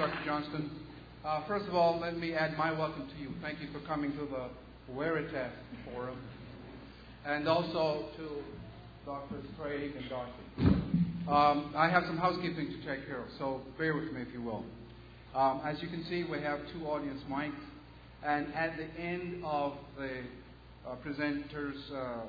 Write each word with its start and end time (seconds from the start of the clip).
Dr. 0.00 0.24
Johnston. 0.24 0.70
Uh, 1.26 1.46
first 1.46 1.66
of 1.68 1.74
all, 1.74 2.00
let 2.00 2.16
me 2.16 2.32
add 2.32 2.56
my 2.56 2.72
welcome 2.72 3.06
to 3.06 3.22
you. 3.22 3.28
Thank 3.42 3.60
you 3.60 3.68
for 3.70 3.86
coming 3.86 4.12
to 4.12 4.20
the 4.20 4.48
Veritas 4.96 5.52
Forum. 5.84 6.16
And 7.26 7.46
also 7.46 8.06
to 8.16 8.42
Drs. 9.04 9.44
Craig 9.60 9.92
and 9.94 10.04
Dacey. 10.08 11.28
Um, 11.28 11.74
I 11.76 11.90
have 11.90 12.04
some 12.06 12.16
housekeeping 12.16 12.68
to 12.68 12.76
take 12.78 13.06
care 13.06 13.20
of, 13.20 13.28
so 13.38 13.60
bear 13.76 13.94
with 13.94 14.10
me 14.10 14.22
if 14.22 14.32
you 14.32 14.40
will. 14.40 14.64
Um, 15.34 15.60
as 15.66 15.82
you 15.82 15.88
can 15.88 16.02
see, 16.08 16.24
we 16.24 16.40
have 16.40 16.60
two 16.72 16.86
audience 16.86 17.20
mics. 17.30 17.52
And 18.24 18.54
at 18.54 18.78
the 18.78 18.98
end 18.98 19.44
of 19.44 19.74
the 19.98 20.22
uh, 20.88 20.94
presenters' 21.06 21.92
uh, 21.92 21.96
uh, 21.96 22.24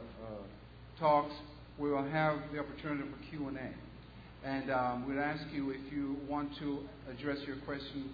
talks, 1.00 1.34
we 1.80 1.90
will 1.90 2.04
have 2.04 2.38
the 2.52 2.60
opportunity 2.60 3.10
for 3.10 3.30
Q&A. 3.30 3.91
And 4.44 4.72
um, 4.72 5.08
we'd 5.08 5.20
ask 5.20 5.44
you 5.54 5.70
if 5.70 5.94
you 5.94 6.18
want 6.28 6.50
to 6.60 6.80
address 7.10 7.38
your 7.46 7.58
question 7.58 8.10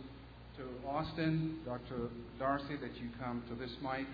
to 0.58 0.90
Austin, 0.90 1.59
Dr. 1.66 2.09
Dacey, 2.38 2.76
that 2.81 2.95
you 3.00 3.09
come 3.23 3.44
to 3.50 3.55
this 3.55 3.72
mic, 3.81 4.05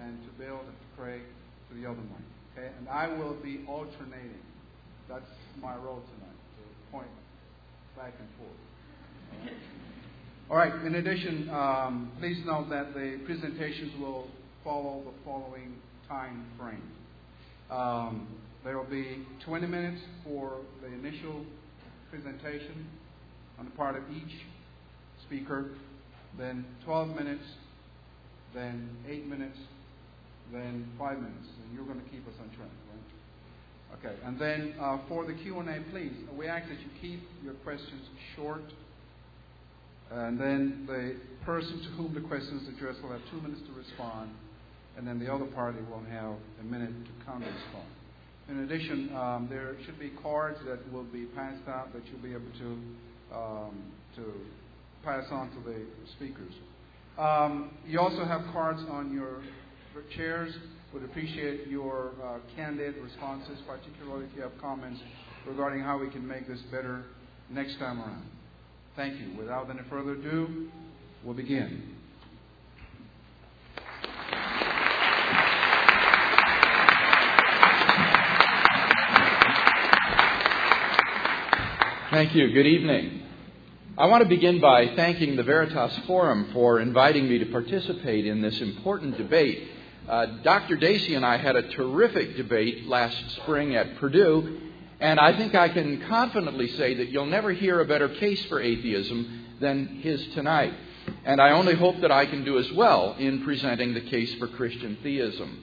and 0.00 0.18
to 0.22 0.30
Bill, 0.38 0.60
and 0.60 0.68
to 0.68 0.96
Craig, 0.96 1.22
to 1.68 1.74
the 1.74 1.88
other 1.88 2.00
mic. 2.02 2.56
Okay? 2.56 2.70
And 2.78 2.88
I 2.88 3.08
will 3.08 3.34
be 3.42 3.64
alternating. 3.66 4.44
That's 5.08 5.24
my 5.60 5.74
role 5.74 6.02
tonight, 6.14 6.38
to 6.56 6.92
point 6.92 7.08
back 7.96 8.14
and 8.18 8.28
forth. 8.38 9.54
All 10.50 10.56
right. 10.56 10.74
In 10.84 10.94
addition, 10.94 11.50
um, 11.50 12.12
please 12.20 12.38
note 12.44 12.70
that 12.70 12.94
the 12.94 13.20
presentations 13.24 13.92
will 14.00 14.28
follow 14.62 15.02
the 15.04 15.24
following 15.24 15.74
time 16.08 16.44
frame. 16.58 16.82
Um, 17.70 18.28
there 18.64 18.76
will 18.76 18.90
be 18.90 19.24
20 19.44 19.66
minutes 19.66 20.00
for 20.24 20.58
the 20.82 20.88
initial 20.88 21.44
presentation 22.10 22.86
on 23.58 23.64
the 23.64 23.70
part 23.72 23.96
of 23.96 24.02
each 24.10 24.32
speaker, 25.26 25.70
then 26.38 26.64
12 26.84 27.08
minutes, 27.16 27.44
then 28.54 28.88
8 29.08 29.26
minutes, 29.26 29.58
then 30.52 30.86
5 30.98 31.16
minutes. 31.16 31.46
And 31.64 31.74
you're 31.74 31.86
going 31.86 32.02
to 32.02 32.10
keep 32.10 32.26
us 32.26 32.34
on 32.40 32.48
track, 32.56 32.68
right? 32.92 33.98
Okay. 33.98 34.16
And 34.24 34.38
then 34.38 34.74
uh, 34.80 34.98
for 35.08 35.26
the 35.26 35.34
Q&A, 35.34 35.90
please, 35.90 36.12
we 36.36 36.46
ask 36.46 36.68
that 36.68 36.78
you 36.80 36.88
keep 37.00 37.22
your 37.42 37.54
questions 37.54 38.02
short. 38.36 38.62
And 40.10 40.40
then 40.40 40.84
the 40.86 41.16
person 41.44 41.80
to 41.82 41.88
whom 41.90 42.14
the 42.14 42.20
question 42.20 42.58
is 42.58 42.68
addressed 42.76 43.00
will 43.02 43.12
have 43.12 43.20
two 43.30 43.40
minutes 43.40 43.62
to 43.68 43.78
respond, 43.78 44.30
and 44.96 45.06
then 45.06 45.20
the 45.20 45.32
other 45.32 45.44
party 45.46 45.78
will 45.88 46.02
have 46.10 46.34
a 46.60 46.64
minute 46.64 46.90
to 46.90 47.24
counter 47.24 47.46
respond. 47.46 47.86
In 48.50 48.64
addition, 48.64 49.14
um, 49.14 49.46
there 49.48 49.76
should 49.86 49.98
be 50.00 50.10
cards 50.22 50.58
that 50.66 50.92
will 50.92 51.04
be 51.04 51.26
passed 51.26 51.62
out 51.68 51.92
that 51.92 52.02
you'll 52.10 52.22
be 52.22 52.32
able 52.32 52.50
to 52.58 53.36
um, 53.36 53.92
to 54.16 54.24
pass 55.04 55.24
on 55.30 55.50
to 55.50 55.70
the 55.70 55.86
speakers. 56.16 56.52
Um, 57.16 57.70
you 57.86 58.00
also 58.00 58.24
have 58.24 58.42
cards 58.52 58.82
on 58.90 59.12
your 59.12 59.40
chairs. 60.16 60.52
Would 60.92 61.04
appreciate 61.04 61.68
your 61.68 62.10
uh, 62.24 62.38
candid 62.56 62.96
responses, 62.96 63.60
particularly 63.68 64.26
if 64.26 64.32
you 64.34 64.42
have 64.42 64.52
comments 64.60 65.00
regarding 65.46 65.84
how 65.84 65.98
we 65.98 66.10
can 66.10 66.26
make 66.26 66.48
this 66.48 66.60
better 66.72 67.04
next 67.50 67.78
time 67.78 68.00
around. 68.00 68.26
Thank 68.96 69.20
you. 69.20 69.38
Without 69.38 69.70
any 69.70 69.88
further 69.88 70.14
ado, 70.14 70.68
we'll 71.24 71.36
begin. 71.36 71.99
Thank 82.10 82.34
you. 82.34 82.52
Good 82.52 82.66
evening. 82.66 83.22
I 83.96 84.06
want 84.06 84.24
to 84.24 84.28
begin 84.28 84.60
by 84.60 84.96
thanking 84.96 85.36
the 85.36 85.44
Veritas 85.44 85.96
Forum 86.08 86.50
for 86.52 86.80
inviting 86.80 87.28
me 87.28 87.38
to 87.38 87.46
participate 87.46 88.26
in 88.26 88.42
this 88.42 88.60
important 88.60 89.16
debate. 89.16 89.68
Uh, 90.08 90.26
Dr. 90.42 90.76
Dacey 90.76 91.14
and 91.14 91.24
I 91.24 91.36
had 91.36 91.54
a 91.54 91.68
terrific 91.68 92.36
debate 92.36 92.88
last 92.88 93.16
spring 93.36 93.76
at 93.76 93.96
Purdue, 93.98 94.58
and 94.98 95.20
I 95.20 95.36
think 95.36 95.54
I 95.54 95.68
can 95.68 96.00
confidently 96.08 96.66
say 96.72 96.94
that 96.94 97.10
you'll 97.10 97.26
never 97.26 97.52
hear 97.52 97.78
a 97.78 97.84
better 97.84 98.08
case 98.08 98.44
for 98.46 98.60
atheism 98.60 99.44
than 99.60 100.00
his 100.02 100.20
tonight. 100.34 100.74
And 101.24 101.40
I 101.40 101.52
only 101.52 101.76
hope 101.76 102.00
that 102.00 102.10
I 102.10 102.26
can 102.26 102.44
do 102.44 102.58
as 102.58 102.72
well 102.72 103.14
in 103.20 103.44
presenting 103.44 103.94
the 103.94 104.00
case 104.00 104.34
for 104.34 104.48
Christian 104.48 104.98
theism. 105.04 105.62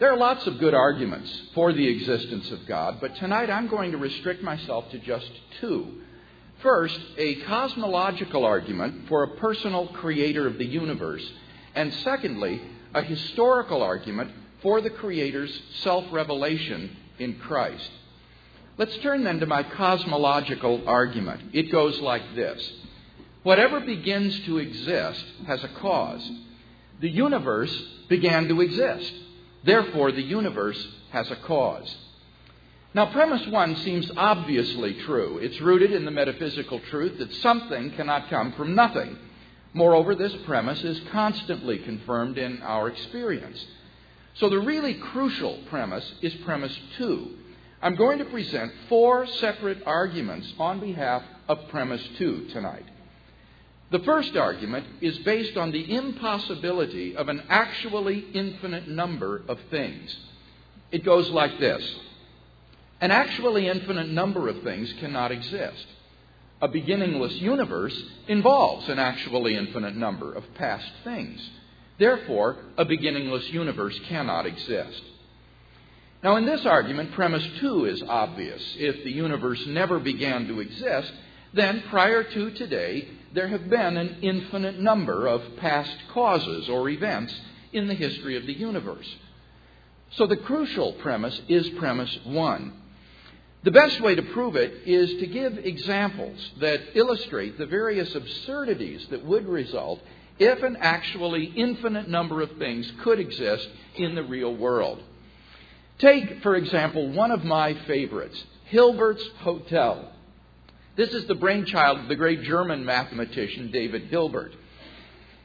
There 0.00 0.10
are 0.10 0.16
lots 0.16 0.44
of 0.48 0.58
good 0.58 0.74
arguments 0.74 1.30
for 1.54 1.72
the 1.72 1.86
existence 1.86 2.50
of 2.50 2.66
God, 2.66 2.98
but 3.00 3.14
tonight 3.14 3.48
I'm 3.48 3.68
going 3.68 3.92
to 3.92 3.96
restrict 3.96 4.42
myself 4.42 4.90
to 4.90 4.98
just 4.98 5.30
two. 5.60 6.00
First, 6.62 6.98
a 7.16 7.36
cosmological 7.42 8.44
argument 8.44 9.06
for 9.08 9.22
a 9.22 9.36
personal 9.36 9.86
creator 9.86 10.48
of 10.48 10.58
the 10.58 10.66
universe, 10.66 11.24
and 11.76 11.94
secondly, 12.02 12.60
a 12.92 13.02
historical 13.02 13.82
argument 13.82 14.32
for 14.62 14.80
the 14.80 14.90
Creator's 14.90 15.56
self 15.82 16.04
revelation 16.10 16.96
in 17.20 17.36
Christ. 17.36 17.90
Let's 18.76 18.96
turn 18.98 19.22
then 19.22 19.38
to 19.38 19.46
my 19.46 19.62
cosmological 19.62 20.88
argument. 20.88 21.50
It 21.52 21.70
goes 21.70 22.00
like 22.00 22.34
this 22.34 22.68
Whatever 23.44 23.78
begins 23.78 24.40
to 24.46 24.58
exist 24.58 25.24
has 25.46 25.62
a 25.62 25.68
cause. 25.68 26.28
The 27.00 27.10
universe 27.10 27.72
began 28.08 28.48
to 28.48 28.60
exist. 28.60 29.12
Therefore, 29.64 30.12
the 30.12 30.22
universe 30.22 30.86
has 31.10 31.30
a 31.30 31.36
cause. 31.36 31.96
Now, 32.92 33.06
premise 33.06 33.46
one 33.48 33.76
seems 33.76 34.10
obviously 34.16 34.94
true. 35.02 35.38
It's 35.38 35.60
rooted 35.60 35.92
in 35.92 36.04
the 36.04 36.10
metaphysical 36.10 36.80
truth 36.90 37.18
that 37.18 37.34
something 37.36 37.90
cannot 37.92 38.30
come 38.30 38.52
from 38.52 38.74
nothing. 38.74 39.18
Moreover, 39.72 40.14
this 40.14 40.34
premise 40.44 40.84
is 40.84 41.00
constantly 41.10 41.78
confirmed 41.78 42.38
in 42.38 42.62
our 42.62 42.88
experience. 42.88 43.64
So, 44.34 44.48
the 44.48 44.60
really 44.60 44.94
crucial 44.94 45.58
premise 45.70 46.08
is 46.22 46.34
premise 46.44 46.76
two. 46.96 47.36
I'm 47.82 47.96
going 47.96 48.18
to 48.18 48.24
present 48.26 48.72
four 48.88 49.26
separate 49.26 49.82
arguments 49.86 50.52
on 50.58 50.78
behalf 50.78 51.22
of 51.48 51.68
premise 51.68 52.02
two 52.16 52.46
tonight. 52.52 52.86
The 53.90 53.98
first 54.00 54.36
argument 54.36 54.86
is 55.00 55.18
based 55.18 55.56
on 55.56 55.70
the 55.70 55.94
impossibility 55.94 57.16
of 57.16 57.28
an 57.28 57.42
actually 57.48 58.26
infinite 58.32 58.88
number 58.88 59.42
of 59.46 59.58
things. 59.70 60.16
It 60.90 61.04
goes 61.04 61.28
like 61.30 61.58
this 61.58 61.82
An 63.00 63.10
actually 63.10 63.68
infinite 63.68 64.08
number 64.08 64.48
of 64.48 64.62
things 64.62 64.92
cannot 65.00 65.32
exist. 65.32 65.86
A 66.62 66.68
beginningless 66.68 67.34
universe 67.34 68.00
involves 68.26 68.88
an 68.88 68.98
actually 68.98 69.56
infinite 69.56 69.96
number 69.96 70.32
of 70.32 70.44
past 70.54 70.90
things. 71.02 71.40
Therefore, 71.98 72.56
a 72.76 72.84
beginningless 72.84 73.48
universe 73.50 73.98
cannot 74.08 74.46
exist. 74.46 75.02
Now, 76.22 76.36
in 76.36 76.46
this 76.46 76.64
argument, 76.64 77.12
premise 77.12 77.46
two 77.60 77.84
is 77.84 78.02
obvious. 78.02 78.62
If 78.78 79.04
the 79.04 79.12
universe 79.12 79.62
never 79.66 79.98
began 79.98 80.46
to 80.46 80.60
exist, 80.60 81.12
then 81.54 81.84
prior 81.88 82.22
to 82.22 82.50
today, 82.52 83.08
there 83.32 83.48
have 83.48 83.68
been 83.70 83.96
an 83.96 84.18
infinite 84.22 84.78
number 84.78 85.26
of 85.26 85.56
past 85.56 85.96
causes 86.12 86.68
or 86.68 86.88
events 86.88 87.34
in 87.72 87.88
the 87.88 87.94
history 87.94 88.36
of 88.36 88.46
the 88.46 88.52
universe. 88.52 89.08
So 90.12 90.26
the 90.26 90.36
crucial 90.36 90.92
premise 90.94 91.40
is 91.48 91.68
premise 91.70 92.16
one. 92.24 92.72
The 93.64 93.70
best 93.70 94.00
way 94.00 94.14
to 94.14 94.22
prove 94.22 94.56
it 94.56 94.86
is 94.86 95.08
to 95.20 95.26
give 95.26 95.58
examples 95.58 96.38
that 96.60 96.80
illustrate 96.94 97.58
the 97.58 97.66
various 97.66 98.14
absurdities 98.14 99.06
that 99.10 99.24
would 99.24 99.48
result 99.48 100.00
if 100.38 100.62
an 100.62 100.76
actually 100.80 101.44
infinite 101.44 102.08
number 102.08 102.42
of 102.42 102.50
things 102.58 102.90
could 103.02 103.18
exist 103.18 103.68
in 103.96 104.14
the 104.14 104.22
real 104.22 104.54
world. 104.54 105.02
Take, 105.98 106.42
for 106.42 106.56
example, 106.56 107.08
one 107.10 107.30
of 107.30 107.44
my 107.44 107.74
favorites, 107.86 108.42
Hilbert's 108.66 109.24
Hotel. 109.38 110.10
This 110.96 111.10
is 111.10 111.26
the 111.26 111.34
brainchild 111.34 111.98
of 111.98 112.08
the 112.08 112.14
great 112.14 112.42
German 112.42 112.84
mathematician 112.84 113.72
David 113.72 114.04
Hilbert. 114.04 114.54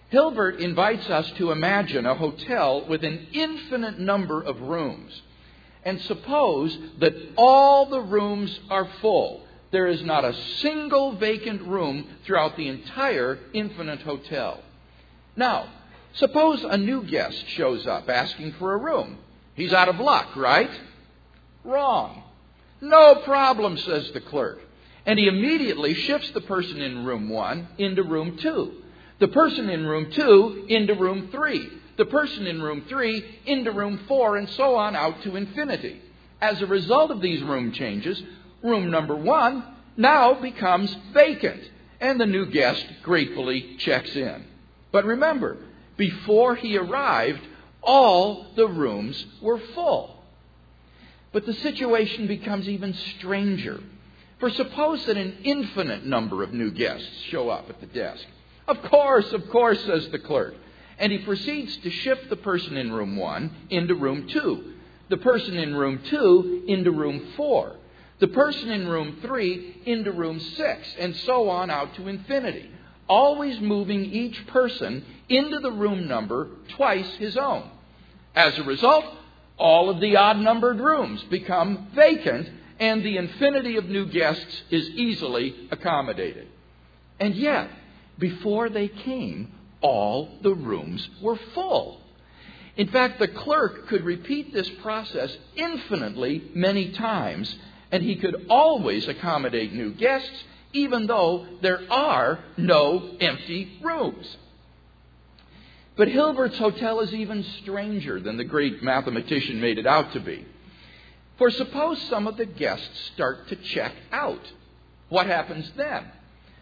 Hilbert 0.10 0.60
invites 0.60 1.10
us 1.10 1.30
to 1.38 1.52
imagine 1.52 2.06
a 2.06 2.16
hotel 2.16 2.86
with 2.88 3.04
an 3.04 3.28
infinite 3.32 4.00
number 4.00 4.42
of 4.42 4.62
rooms. 4.62 5.22
And 5.84 6.00
suppose 6.02 6.78
that 7.00 7.14
all 7.36 7.88
the 7.88 8.02
rooms 8.02 8.60
are 8.70 8.88
full. 9.02 9.44
There 9.72 9.88
is 9.88 10.04
not 10.04 10.26
a 10.26 10.36
single 10.62 11.14
vacant 11.14 11.64
room 11.64 12.08
throughout 12.26 12.56
the 12.56 12.68
entire 12.68 13.40
infinite 13.54 14.02
hotel. 14.02 14.62
Now, 15.36 15.68
suppose 16.14 16.64
a 16.64 16.78
new 16.78 17.04
guest 17.04 17.48
shows 17.50 17.88
up 17.88 18.10
asking 18.10 18.54
for 18.54 18.74
a 18.74 18.78
room. 18.78 19.18
He's 19.56 19.74
out 19.74 19.90
of 19.90 20.00
luck, 20.00 20.36
right? 20.36 20.72
Wrong. 21.64 22.24
No 22.82 23.16
problem, 23.24 23.78
says 23.78 24.12
the 24.12 24.22
clerk. 24.22 24.60
And 25.06 25.18
he 25.18 25.28
immediately 25.28 25.94
shifts 25.94 26.32
the 26.32 26.42
person 26.42 26.82
in 26.82 27.06
room 27.06 27.30
one 27.30 27.68
into 27.78 28.04
room 28.04 28.38
two. 28.38 28.82
The 29.20 29.28
person 29.28 29.70
in 29.70 29.86
room 29.86 30.12
two 30.12 30.66
into 30.70 30.94
room 30.96 31.30
three. 31.32 31.70
The 31.98 32.06
person 32.06 32.48
in 32.48 32.62
room 32.62 32.86
three 32.88 33.24
into 33.46 33.72
room 33.72 34.02
four, 34.08 34.38
and 34.38 34.50
so 34.50 34.76
on 34.76 34.96
out 34.96 35.22
to 35.24 35.36
infinity. 35.36 36.02
As 36.42 36.62
a 36.62 36.66
result 36.68 37.12
of 37.12 37.22
these 37.22 37.42
room 37.44 37.72
changes, 37.74 38.22
room 38.64 38.90
number 38.90 39.16
one 39.16 39.64
now 39.98 40.34
becomes 40.36 40.96
vacant. 41.14 41.64
and 42.02 42.20
the 42.20 42.26
new 42.26 42.46
guest 42.46 42.86
gratefully 43.04 43.76
checks 43.78 44.16
in. 44.16 44.46
But 44.92 45.06
remember, 45.06 45.58
before 45.98 46.56
he 46.56 46.78
arrived, 46.78 47.42
all 47.82 48.48
the 48.56 48.68
rooms 48.68 49.26
were 49.42 49.60
full. 49.76 50.24
But 51.32 51.46
the 51.46 51.54
situation 51.54 52.28
becomes 52.28 52.68
even 52.68 52.94
stranger. 52.94 53.82
For 54.40 54.50
suppose 54.50 55.06
that 55.06 55.18
an 55.18 55.40
infinite 55.44 56.06
number 56.06 56.44
of 56.44 56.54
new 56.54 56.72
guests 56.72 57.08
show 57.30 57.50
up 57.50 57.70
at 57.70 57.82
the 57.82 57.88
desk. 57.88 58.26
Of 58.68 58.82
course, 58.84 59.32
of 59.34 59.50
course, 59.50 59.84
says 59.86 60.08
the 60.10 60.20
clerk. 60.20 60.56
And 60.98 61.12
he 61.12 61.20
proceeds 61.20 61.76
to 61.78 61.90
shift 61.90 62.30
the 62.30 62.36
person 62.36 62.78
in 62.78 62.92
room 62.92 63.16
one 63.16 63.52
into 63.70 63.96
room 63.96 64.28
two, 64.28 64.74
the 65.10 65.18
person 65.18 65.58
in 65.58 65.76
room 65.76 66.02
two 66.10 66.64
into 66.68 66.92
room 66.92 67.34
four, 67.36 67.76
the 68.20 68.28
person 68.28 68.70
in 68.70 68.88
room 68.88 69.18
three 69.22 69.82
into 69.86 70.12
room 70.12 70.40
six, 70.40 70.88
and 71.00 71.16
so 71.16 71.50
on 71.50 71.70
out 71.70 71.96
to 71.96 72.08
infinity, 72.08 72.70
always 73.08 73.60
moving 73.62 74.06
each 74.06 74.46
person 74.48 75.06
into 75.30 75.60
the 75.60 75.72
room 75.72 76.08
number 76.08 76.50
twice 76.76 77.10
his 77.16 77.38
own. 77.38 77.70
As 78.36 78.58
a 78.58 78.64
result, 78.64 79.06
all 79.58 79.90
of 79.90 80.02
the 80.02 80.18
odd 80.18 80.38
numbered 80.38 80.80
rooms 80.80 81.24
become 81.24 81.88
vacant, 81.96 82.50
and 82.80 83.04
the 83.04 83.18
infinity 83.18 83.76
of 83.76 83.86
new 83.86 84.06
guests 84.06 84.64
is 84.70 84.90
easily 84.90 85.68
accommodated. 85.72 86.48
And 87.20 87.36
yet, 87.36 87.70
before 88.18 88.70
they 88.70 88.88
came, 88.88 89.52
all 89.82 90.30
the 90.42 90.54
rooms 90.54 91.08
were 91.22 91.38
full. 91.54 92.02
In 92.78 92.88
fact, 92.88 93.20
the 93.20 93.28
clerk 93.28 93.88
could 93.88 94.06
repeat 94.06 94.54
this 94.54 94.70
process 94.82 95.36
infinitely 95.56 96.52
many 96.54 96.92
times, 96.92 97.54
and 97.92 98.02
he 98.02 98.16
could 98.16 98.46
always 98.50 99.08
accommodate 99.08 99.74
new 99.74 99.94
guests, 99.94 100.44
even 100.72 101.08
though 101.08 101.46
there 101.62 101.82
are 101.92 102.40
no 102.56 103.18
empty 103.20 103.80
rooms. 103.82 104.38
But 105.98 106.08
Hilbert's 106.08 106.58
Hotel 106.58 107.02
is 107.02 107.14
even 107.14 107.44
stranger 107.62 108.22
than 108.22 108.38
the 108.38 108.46
great 108.46 108.82
mathematician 108.82 109.60
made 109.60 109.78
it 109.78 109.86
out 109.86 110.14
to 110.14 110.22
be. 110.22 110.46
For 111.40 111.50
suppose 111.50 112.02
some 112.04 112.28
of 112.28 112.36
the 112.36 112.46
guests 112.46 113.12
start 113.14 113.48
to 113.48 113.56
check 113.56 113.94
out. 114.12 114.42
What 115.08 115.26
happens 115.26 115.72
then? 115.78 116.06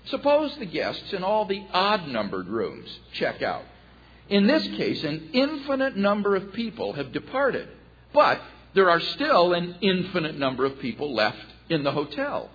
Suppose 0.05 0.55
the 0.57 0.67
guests 0.67 1.11
in 1.13 1.23
all 1.23 1.45
the 1.45 1.65
odd 1.73 2.07
numbered 2.07 2.47
rooms 2.47 2.87
check 3.13 3.41
out. 3.41 3.63
In 4.29 4.45
this 4.45 4.63
case, 4.77 5.03
an 5.03 5.31
infinite 5.33 5.97
number 5.97 6.35
of 6.35 6.53
people 6.53 6.93
have 6.93 7.11
departed, 7.11 7.67
but 8.13 8.39
there 8.75 8.89
are 8.91 8.99
still 8.99 9.53
an 9.53 9.77
infinite 9.81 10.37
number 10.37 10.63
of 10.63 10.79
people 10.79 11.13
left 11.13 11.45
in 11.69 11.83
the 11.83 11.91
hotel. 11.91 12.51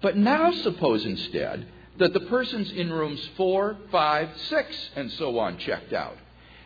But 0.00 0.16
now 0.16 0.52
suppose 0.52 1.04
instead 1.04 1.66
that 1.98 2.14
the 2.14 2.20
persons 2.20 2.70
in 2.72 2.90
rooms 2.90 3.20
four, 3.36 3.76
five, 3.92 4.30
six, 4.48 4.74
and 4.96 5.12
so 5.12 5.38
on 5.38 5.58
checked 5.58 5.92
out. 5.92 6.16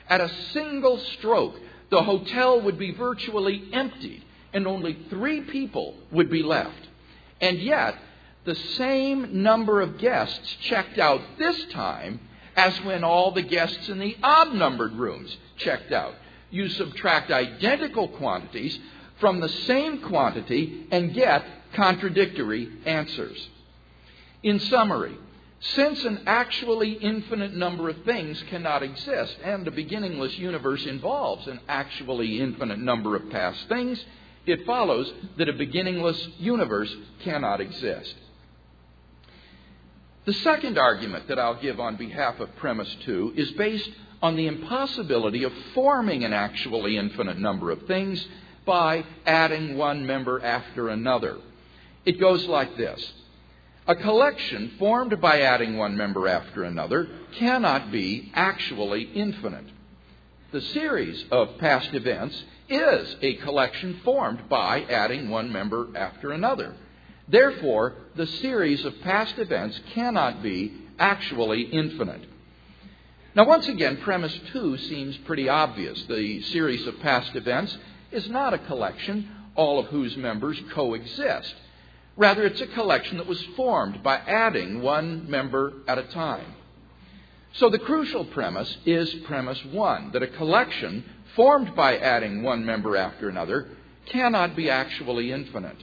At 0.08 0.20
a 0.20 0.32
single 0.52 0.98
stroke, 0.98 1.56
the 1.90 2.02
hotel 2.02 2.60
would 2.60 2.78
be 2.78 2.92
virtually 2.92 3.68
emptied 3.72 4.24
and 4.58 4.66
only 4.66 4.98
three 5.08 5.40
people 5.42 5.94
would 6.10 6.28
be 6.28 6.42
left. 6.42 6.88
And 7.40 7.60
yet, 7.60 7.94
the 8.44 8.56
same 8.56 9.44
number 9.44 9.80
of 9.80 9.98
guests 9.98 10.56
checked 10.62 10.98
out 10.98 11.20
this 11.38 11.64
time 11.66 12.18
as 12.56 12.76
when 12.82 13.04
all 13.04 13.30
the 13.30 13.42
guests 13.42 13.88
in 13.88 14.00
the 14.00 14.16
odd 14.20 14.52
numbered 14.52 14.94
rooms 14.94 15.36
checked 15.58 15.92
out. 15.92 16.14
You 16.50 16.68
subtract 16.70 17.30
identical 17.30 18.08
quantities 18.08 18.76
from 19.20 19.38
the 19.38 19.48
same 19.48 20.00
quantity 20.00 20.88
and 20.90 21.14
get 21.14 21.44
contradictory 21.74 22.68
answers. 22.84 23.48
In 24.42 24.58
summary, 24.58 25.16
since 25.60 26.04
an 26.04 26.22
actually 26.26 26.94
infinite 26.94 27.54
number 27.54 27.88
of 27.88 28.02
things 28.02 28.42
cannot 28.50 28.82
exist, 28.82 29.36
and 29.44 29.64
the 29.64 29.70
beginningless 29.70 30.36
universe 30.36 30.84
involves 30.84 31.46
an 31.46 31.60
actually 31.68 32.40
infinite 32.40 32.80
number 32.80 33.14
of 33.14 33.30
past 33.30 33.68
things, 33.68 34.04
it 34.48 34.66
follows 34.66 35.12
that 35.36 35.48
a 35.48 35.52
beginningless 35.52 36.28
universe 36.38 36.94
cannot 37.22 37.60
exist. 37.60 38.14
The 40.24 40.32
second 40.34 40.78
argument 40.78 41.28
that 41.28 41.38
I'll 41.38 41.60
give 41.60 41.80
on 41.80 41.96
behalf 41.96 42.38
of 42.40 42.54
premise 42.56 42.94
two 43.04 43.32
is 43.36 43.50
based 43.52 43.90
on 44.20 44.36
the 44.36 44.46
impossibility 44.46 45.44
of 45.44 45.52
forming 45.74 46.24
an 46.24 46.32
actually 46.32 46.96
infinite 46.96 47.38
number 47.38 47.70
of 47.70 47.86
things 47.86 48.26
by 48.66 49.04
adding 49.24 49.76
one 49.76 50.04
member 50.04 50.44
after 50.44 50.88
another. 50.88 51.38
It 52.04 52.20
goes 52.20 52.46
like 52.46 52.76
this 52.76 53.12
a 53.86 53.96
collection 53.96 54.72
formed 54.78 55.18
by 55.18 55.40
adding 55.40 55.78
one 55.78 55.96
member 55.96 56.28
after 56.28 56.62
another 56.64 57.08
cannot 57.38 57.90
be 57.90 58.30
actually 58.34 59.04
infinite. 59.14 59.64
The 60.52 60.60
series 60.60 61.24
of 61.30 61.56
past 61.56 61.94
events 61.94 62.44
is 62.68 63.16
a 63.22 63.34
collection 63.36 64.00
formed 64.04 64.48
by 64.48 64.82
adding 64.82 65.28
one 65.28 65.52
member 65.52 65.88
after 65.96 66.32
another. 66.32 66.74
Therefore, 67.28 67.94
the 68.16 68.26
series 68.26 68.84
of 68.84 69.00
past 69.02 69.38
events 69.38 69.78
cannot 69.94 70.42
be 70.42 70.72
actually 70.98 71.62
infinite. 71.62 72.24
Now, 73.34 73.44
once 73.46 73.68
again, 73.68 73.98
premise 73.98 74.36
two 74.52 74.76
seems 74.78 75.16
pretty 75.18 75.48
obvious. 75.48 76.02
The 76.08 76.42
series 76.42 76.86
of 76.86 76.98
past 77.00 77.36
events 77.36 77.76
is 78.10 78.28
not 78.28 78.54
a 78.54 78.58
collection, 78.58 79.28
all 79.54 79.78
of 79.78 79.86
whose 79.86 80.16
members 80.16 80.58
coexist. 80.72 81.54
Rather, 82.16 82.44
it's 82.44 82.60
a 82.60 82.66
collection 82.66 83.18
that 83.18 83.26
was 83.26 83.42
formed 83.54 84.02
by 84.02 84.16
adding 84.16 84.82
one 84.82 85.30
member 85.30 85.72
at 85.86 85.98
a 85.98 86.04
time. 86.04 86.54
So 87.52 87.70
the 87.70 87.78
crucial 87.78 88.24
premise 88.24 88.76
is 88.84 89.12
premise 89.26 89.64
one 89.66 90.10
that 90.12 90.22
a 90.22 90.26
collection 90.26 91.04
formed 91.34 91.74
by 91.74 91.96
adding 91.98 92.42
one 92.42 92.64
member 92.64 92.96
after 92.96 93.28
another 93.28 93.68
cannot 94.06 94.56
be 94.56 94.70
actually 94.70 95.32
infinite. 95.32 95.82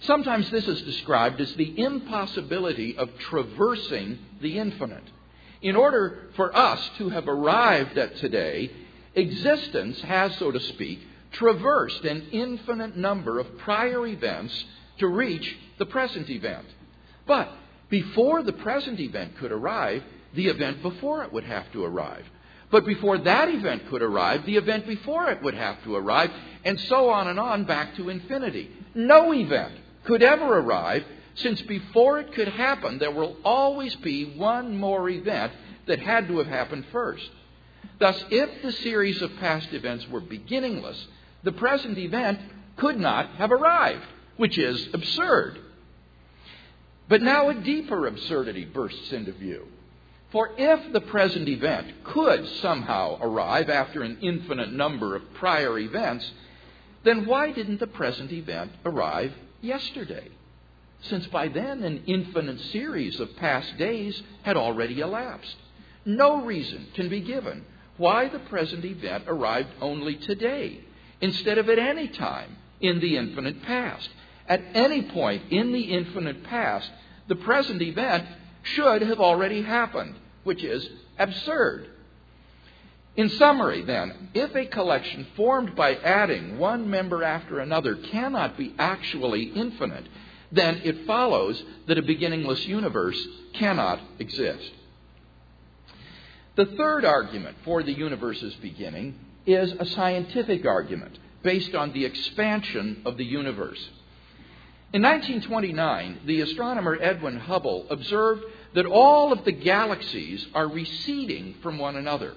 Sometimes 0.00 0.50
this 0.50 0.68
is 0.68 0.82
described 0.82 1.40
as 1.40 1.52
the 1.54 1.78
impossibility 1.80 2.96
of 2.96 3.18
traversing 3.18 4.18
the 4.40 4.58
infinite. 4.58 5.04
In 5.62 5.74
order 5.74 6.28
for 6.36 6.54
us 6.54 6.90
to 6.98 7.08
have 7.08 7.28
arrived 7.28 7.96
at 7.96 8.16
today, 8.16 8.70
existence 9.14 10.00
has, 10.02 10.36
so 10.36 10.50
to 10.52 10.60
speak, 10.60 11.00
traversed 11.32 12.04
an 12.04 12.28
infinite 12.30 12.96
number 12.96 13.38
of 13.38 13.58
prior 13.58 14.06
events 14.06 14.64
to 14.98 15.06
reach 15.06 15.56
the 15.78 15.86
present 15.86 16.28
event. 16.30 16.66
But 17.26 17.50
before 17.88 18.42
the 18.42 18.52
present 18.52 19.00
event 19.00 19.36
could 19.38 19.52
arrive, 19.52 20.02
the 20.34 20.48
event 20.48 20.82
before 20.82 21.24
it 21.24 21.32
would 21.32 21.44
have 21.44 21.70
to 21.72 21.84
arrive. 21.84 22.24
But 22.70 22.84
before 22.84 23.18
that 23.18 23.48
event 23.48 23.88
could 23.88 24.02
arrive, 24.02 24.44
the 24.44 24.56
event 24.56 24.86
before 24.86 25.30
it 25.30 25.42
would 25.42 25.54
have 25.54 25.82
to 25.84 25.94
arrive, 25.94 26.30
and 26.64 26.78
so 26.80 27.10
on 27.10 27.28
and 27.28 27.38
on 27.38 27.64
back 27.64 27.94
to 27.96 28.08
infinity. 28.08 28.70
No 28.94 29.32
event 29.32 29.78
could 30.04 30.22
ever 30.22 30.58
arrive, 30.58 31.04
since 31.34 31.62
before 31.62 32.18
it 32.18 32.32
could 32.32 32.48
happen, 32.48 32.98
there 32.98 33.10
will 33.10 33.36
always 33.44 33.94
be 33.96 34.24
one 34.36 34.76
more 34.76 35.08
event 35.08 35.52
that 35.86 36.00
had 36.00 36.28
to 36.28 36.38
have 36.38 36.48
happened 36.48 36.86
first. 36.90 37.28
Thus, 37.98 38.22
if 38.30 38.62
the 38.62 38.72
series 38.72 39.22
of 39.22 39.36
past 39.36 39.72
events 39.72 40.08
were 40.08 40.20
beginningless, 40.20 41.06
the 41.44 41.52
present 41.52 41.98
event 41.98 42.40
could 42.76 42.98
not 42.98 43.30
have 43.36 43.52
arrived 43.52 44.06
which 44.36 44.58
is 44.58 44.88
absurd. 44.92 45.58
But 47.08 47.22
now 47.22 47.48
a 47.48 47.54
deeper 47.54 48.06
absurdity 48.06 48.64
bursts 48.64 49.12
into 49.12 49.32
view. 49.32 49.66
For 50.30 50.50
if 50.56 50.92
the 50.92 51.00
present 51.00 51.48
event 51.48 52.04
could 52.04 52.46
somehow 52.60 53.18
arrive 53.20 53.70
after 53.70 54.02
an 54.02 54.18
infinite 54.20 54.72
number 54.72 55.14
of 55.14 55.34
prior 55.34 55.78
events, 55.78 56.30
then 57.04 57.26
why 57.26 57.52
didn't 57.52 57.80
the 57.80 57.86
present 57.86 58.32
event 58.32 58.72
arrive 58.84 59.32
yesterday? 59.60 60.28
Since 61.02 61.26
by 61.28 61.48
then 61.48 61.82
an 61.84 62.02
infinite 62.06 62.60
series 62.72 63.20
of 63.20 63.36
past 63.36 63.76
days 63.78 64.20
had 64.42 64.56
already 64.56 65.00
elapsed. 65.00 65.56
No 66.04 66.42
reason 66.42 66.88
can 66.94 67.08
be 67.08 67.20
given 67.20 67.64
why 67.96 68.28
the 68.28 68.38
present 68.40 68.84
event 68.84 69.24
arrived 69.26 69.70
only 69.80 70.16
today 70.16 70.80
instead 71.20 71.58
of 71.58 71.68
at 71.68 71.78
any 71.78 72.08
time 72.08 72.56
in 72.80 73.00
the 73.00 73.16
infinite 73.16 73.62
past 73.62 74.08
at 74.48 74.62
any 74.74 75.02
point 75.02 75.50
in 75.50 75.72
the 75.72 75.80
infinite 75.80 76.44
past, 76.44 76.90
the 77.28 77.36
present 77.36 77.82
event 77.82 78.26
should 78.74 79.02
have 79.02 79.20
already 79.20 79.62
happened, 79.62 80.14
which 80.44 80.62
is 80.62 80.88
absurd. 81.18 81.88
In 83.16 83.30
summary, 83.30 83.82
then, 83.82 84.28
if 84.34 84.54
a 84.54 84.66
collection 84.66 85.26
formed 85.36 85.74
by 85.74 85.94
adding 85.94 86.58
one 86.58 86.90
member 86.90 87.24
after 87.24 87.60
another 87.60 87.96
cannot 87.96 88.58
be 88.58 88.74
actually 88.78 89.44
infinite, 89.44 90.06
then 90.52 90.82
it 90.84 91.06
follows 91.06 91.62
that 91.88 91.98
a 91.98 92.02
beginningless 92.02 92.66
universe 92.66 93.18
cannot 93.54 94.00
exist. 94.18 94.70
The 96.56 96.66
third 96.66 97.04
argument 97.04 97.56
for 97.64 97.82
the 97.82 97.92
universe's 97.92 98.54
beginning 98.56 99.18
is 99.46 99.72
a 99.72 99.86
scientific 99.86 100.66
argument 100.66 101.18
based 101.42 101.74
on 101.74 101.92
the 101.92 102.04
expansion 102.04 103.02
of 103.06 103.16
the 103.16 103.24
universe. 103.24 103.78
In 104.92 105.02
1929, 105.02 106.20
the 106.26 106.40
astronomer 106.42 106.98
Edwin 107.00 107.38
Hubble 107.38 107.86
observed 107.90 108.44
that 108.74 108.86
all 108.86 109.32
of 109.32 109.44
the 109.44 109.52
galaxies 109.52 110.46
are 110.54 110.68
receding 110.68 111.54
from 111.62 111.78
one 111.78 111.96
another. 111.96 112.34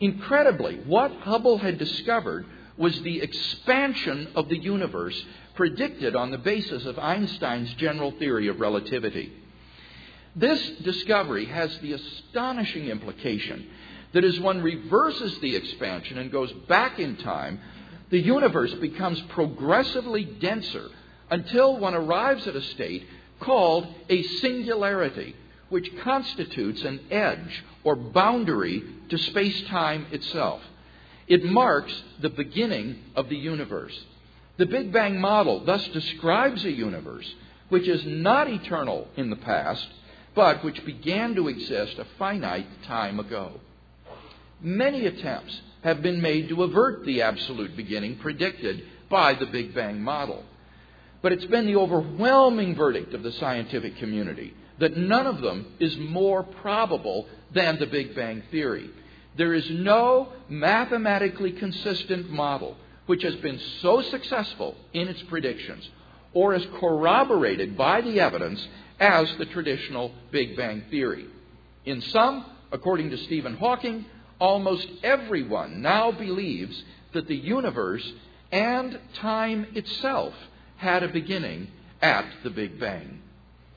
Incredibly, 0.00 0.76
what 0.76 1.12
Hubble 1.12 1.58
had 1.58 1.78
discovered 1.78 2.46
was 2.76 3.00
the 3.02 3.20
expansion 3.20 4.28
of 4.34 4.48
the 4.48 4.58
universe 4.58 5.20
predicted 5.54 6.14
on 6.14 6.30
the 6.30 6.38
basis 6.38 6.86
of 6.86 6.98
Einstein's 6.98 7.74
general 7.74 8.12
theory 8.12 8.46
of 8.46 8.60
relativity. 8.60 9.32
This 10.36 10.62
discovery 10.84 11.46
has 11.46 11.76
the 11.78 11.94
astonishing 11.94 12.86
implication 12.86 13.68
that 14.12 14.24
as 14.24 14.38
one 14.38 14.62
reverses 14.62 15.38
the 15.40 15.56
expansion 15.56 16.18
and 16.18 16.30
goes 16.30 16.52
back 16.68 17.00
in 17.00 17.16
time, 17.16 17.60
the 18.10 18.20
universe 18.20 18.72
becomes 18.74 19.20
progressively 19.22 20.24
denser 20.24 20.88
until 21.30 21.76
one 21.76 21.94
arrives 21.94 22.46
at 22.46 22.56
a 22.56 22.62
state 22.62 23.06
called 23.40 23.86
a 24.08 24.22
singularity, 24.22 25.34
which 25.68 25.96
constitutes 26.02 26.82
an 26.82 27.00
edge 27.10 27.64
or 27.84 27.94
boundary 27.96 28.82
to 29.08 29.18
space 29.18 29.62
time 29.68 30.06
itself. 30.10 30.62
It 31.26 31.44
marks 31.44 32.02
the 32.20 32.30
beginning 32.30 32.98
of 33.14 33.28
the 33.28 33.36
universe. 33.36 33.98
The 34.56 34.66
Big 34.66 34.92
Bang 34.92 35.20
model 35.20 35.64
thus 35.64 35.86
describes 35.88 36.64
a 36.64 36.72
universe 36.72 37.32
which 37.68 37.86
is 37.86 38.02
not 38.06 38.48
eternal 38.48 39.06
in 39.16 39.28
the 39.28 39.36
past, 39.36 39.86
but 40.34 40.64
which 40.64 40.84
began 40.86 41.34
to 41.34 41.48
exist 41.48 41.98
a 41.98 42.06
finite 42.18 42.66
time 42.84 43.20
ago. 43.20 43.60
Many 44.60 45.06
attempts 45.06 45.60
have 45.84 46.02
been 46.02 46.20
made 46.20 46.48
to 46.48 46.62
avert 46.62 47.04
the 47.04 47.22
absolute 47.22 47.76
beginning 47.76 48.16
predicted 48.18 48.82
by 49.10 49.34
the 49.34 49.46
Big 49.46 49.74
Bang 49.74 50.00
model. 50.00 50.44
But 51.20 51.32
it's 51.32 51.44
been 51.44 51.66
the 51.66 51.76
overwhelming 51.76 52.74
verdict 52.74 53.14
of 53.14 53.22
the 53.22 53.32
scientific 53.32 53.96
community 53.98 54.54
that 54.78 54.96
none 54.96 55.26
of 55.26 55.40
them 55.40 55.66
is 55.78 55.96
more 55.96 56.42
probable 56.42 57.26
than 57.52 57.78
the 57.78 57.86
Big 57.86 58.14
Bang 58.14 58.42
theory. 58.50 58.90
There 59.36 59.54
is 59.54 59.68
no 59.70 60.32
mathematically 60.48 61.52
consistent 61.52 62.30
model 62.30 62.76
which 63.06 63.22
has 63.22 63.36
been 63.36 63.58
so 63.80 64.02
successful 64.02 64.76
in 64.92 65.08
its 65.08 65.22
predictions 65.22 65.88
or 66.34 66.54
is 66.54 66.66
corroborated 66.78 67.76
by 67.76 68.00
the 68.00 68.20
evidence 68.20 68.66
as 69.00 69.34
the 69.36 69.46
traditional 69.46 70.12
Big 70.30 70.56
Bang 70.56 70.82
theory. 70.90 71.26
In 71.84 72.02
sum, 72.02 72.44
according 72.70 73.10
to 73.10 73.16
Stephen 73.16 73.56
Hawking, 73.56 74.04
almost 74.38 74.88
everyone 75.02 75.80
now 75.80 76.12
believes 76.12 76.84
that 77.12 77.26
the 77.26 77.36
universe 77.36 78.12
and 78.52 78.98
time 79.14 79.66
itself 79.74 80.34
had 80.76 81.02
a 81.02 81.08
beginning 81.08 81.68
at 82.02 82.26
the 82.42 82.50
Big 82.50 82.78
Bang. 82.78 83.22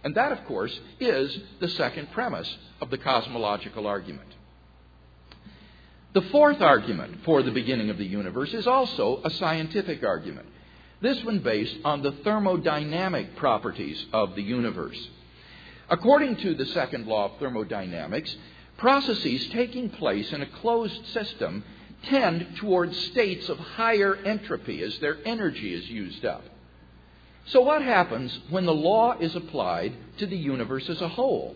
And 0.03 0.15
that, 0.15 0.31
of 0.31 0.45
course, 0.45 0.77
is 0.99 1.37
the 1.59 1.69
second 1.69 2.11
premise 2.11 2.57
of 2.81 2.89
the 2.89 2.97
cosmological 2.97 3.85
argument. 3.85 4.29
The 6.13 6.23
fourth 6.23 6.61
argument 6.61 7.23
for 7.23 7.41
the 7.41 7.51
beginning 7.51 7.89
of 7.89 7.97
the 7.97 8.05
universe 8.05 8.53
is 8.53 8.67
also 8.67 9.21
a 9.23 9.29
scientific 9.29 10.03
argument, 10.03 10.47
this 11.01 11.23
one 11.23 11.39
based 11.39 11.75
on 11.85 12.01
the 12.01 12.11
thermodynamic 12.11 13.35
properties 13.37 14.05
of 14.11 14.35
the 14.35 14.43
universe. 14.43 15.09
According 15.89 16.37
to 16.37 16.53
the 16.53 16.65
second 16.67 17.07
law 17.07 17.25
of 17.25 17.39
thermodynamics, 17.39 18.35
processes 18.77 19.47
taking 19.49 19.89
place 19.89 20.31
in 20.33 20.41
a 20.41 20.45
closed 20.47 21.05
system 21.07 21.63
tend 22.03 22.57
towards 22.57 22.97
states 23.07 23.47
of 23.49 23.57
higher 23.57 24.15
entropy 24.15 24.81
as 24.81 24.97
their 24.99 25.17
energy 25.25 25.73
is 25.73 25.89
used 25.89 26.25
up. 26.25 26.43
So, 27.45 27.61
what 27.61 27.81
happens 27.81 28.37
when 28.49 28.65
the 28.65 28.73
law 28.73 29.17
is 29.19 29.35
applied 29.35 29.93
to 30.17 30.25
the 30.25 30.37
universe 30.37 30.89
as 30.89 31.01
a 31.01 31.07
whole? 31.07 31.55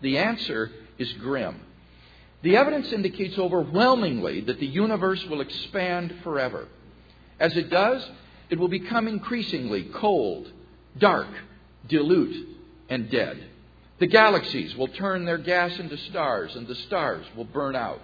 The 0.00 0.18
answer 0.18 0.70
is 0.98 1.12
grim. 1.14 1.60
The 2.42 2.56
evidence 2.56 2.92
indicates 2.92 3.38
overwhelmingly 3.38 4.40
that 4.42 4.58
the 4.58 4.66
universe 4.66 5.24
will 5.26 5.40
expand 5.40 6.14
forever. 6.24 6.66
As 7.38 7.56
it 7.56 7.70
does, 7.70 8.08
it 8.50 8.58
will 8.58 8.68
become 8.68 9.06
increasingly 9.06 9.84
cold, 9.84 10.50
dark, 10.98 11.28
dilute, 11.88 12.48
and 12.88 13.10
dead. 13.10 13.48
The 13.98 14.06
galaxies 14.08 14.74
will 14.74 14.88
turn 14.88 15.24
their 15.24 15.38
gas 15.38 15.78
into 15.78 15.96
stars, 15.96 16.56
and 16.56 16.66
the 16.66 16.74
stars 16.74 17.24
will 17.36 17.44
burn 17.44 17.76
out. 17.76 18.00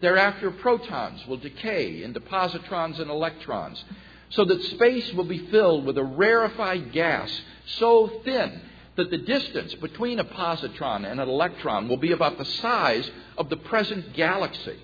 Thereafter, 0.00 0.50
protons 0.50 1.26
will 1.26 1.36
decay 1.36 2.02
into 2.02 2.20
positrons 2.20 2.98
and 3.00 3.10
electrons, 3.10 3.84
so 4.30 4.44
that 4.44 4.62
space 4.64 5.12
will 5.14 5.24
be 5.24 5.46
filled 5.46 5.84
with 5.84 5.98
a 5.98 6.04
rarefied 6.04 6.92
gas 6.92 7.30
so 7.66 8.20
thin 8.24 8.60
that 8.96 9.10
the 9.10 9.18
distance 9.18 9.74
between 9.76 10.18
a 10.18 10.24
positron 10.24 11.10
and 11.10 11.20
an 11.20 11.28
electron 11.28 11.88
will 11.88 11.96
be 11.96 12.12
about 12.12 12.36
the 12.36 12.44
size 12.44 13.08
of 13.36 13.48
the 13.48 13.56
present 13.56 14.12
galaxy. 14.14 14.76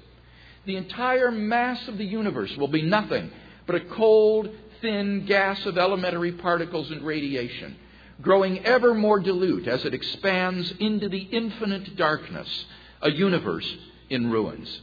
The 0.67 0.77
entire 0.77 1.31
mass 1.31 1.87
of 1.89 1.99
the 1.99 2.05
universe 2.05 2.57
will 2.57 2.69
be 2.69 2.83
nothing 2.83 3.31
but 3.67 3.77
a 3.77 3.81
cold, 3.81 4.49
thin 4.81 5.27
gas 5.27 5.67
of 5.67 5.79
elementary 5.79 6.33
particles 6.33 6.91
and 6.91 7.03
radiation, 7.03 7.77
growing 8.23 8.65
ever 8.65 8.95
more 8.95 9.19
dilute 9.19 9.67
as 9.67 9.85
it 9.85 9.95
expands 9.95 10.73
into 10.79 11.09
the 11.09 11.19
infinite 11.19 11.97
darkness, 11.97 12.67
a 13.03 13.11
universe 13.11 13.71
in 14.11 14.31
ruins. 14.31 14.81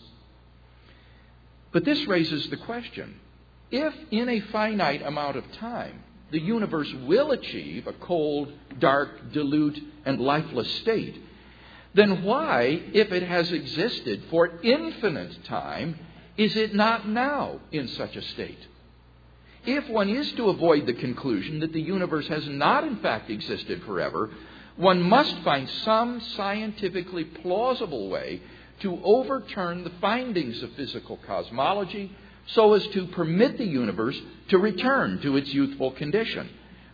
But 1.72 1.86
this 1.86 2.06
raises 2.06 2.50
the 2.50 2.58
question 2.58 3.20
if 3.72 3.94
in 4.12 4.30
a 4.30 4.40
finite 4.52 5.02
amount 5.02 5.38
of 5.38 5.52
time 5.54 6.04
the 6.32 6.40
universe 6.40 6.92
will 7.06 7.32
achieve 7.32 7.88
a 7.88 7.94
cold, 7.94 8.52
dark, 8.80 9.32
dilute, 9.34 9.80
and 10.06 10.20
lifeless 10.20 10.72
state, 10.78 11.22
then 11.94 12.24
why, 12.24 12.82
if 12.94 13.12
it 13.12 13.24
has 13.24 13.52
existed 13.52 14.24
for 14.30 14.62
infinite 14.62 15.44
time, 15.44 16.00
is 16.38 16.56
it 16.56 16.74
not 16.74 17.08
now 17.08 17.60
in 17.72 17.88
such 17.90 18.16
a 18.16 18.22
state? 18.22 18.68
If 19.66 19.90
one 19.90 20.10
is 20.10 20.32
to 20.34 20.50
avoid 20.50 20.86
the 20.86 20.94
conclusion 20.94 21.60
that 21.60 21.74
the 21.74 21.82
universe 21.82 22.28
has 22.28 22.48
not 22.48 22.86
in 22.86 22.98
fact 22.98 23.30
existed 23.30 23.84
forever, 23.84 24.32
one 24.78 25.02
must 25.02 25.36
find 25.40 25.70
some 25.84 26.22
scientifically 26.22 27.26
plausible 27.26 28.10
way 28.10 28.42
to 28.80 29.00
overturn 29.04 29.84
the 29.84 29.92
findings 30.02 30.64
of 30.64 30.72
physical 30.74 31.20
cosmology 31.28 32.16
so 32.54 32.74
as 32.74 32.86
to 32.88 33.08
permit 33.08 33.58
the 33.58 33.66
universe 33.66 34.20
to 34.50 34.58
return 34.58 35.20
to 35.22 35.38
its 35.38 35.54
youthful 35.54 35.92
condition. 35.92 36.50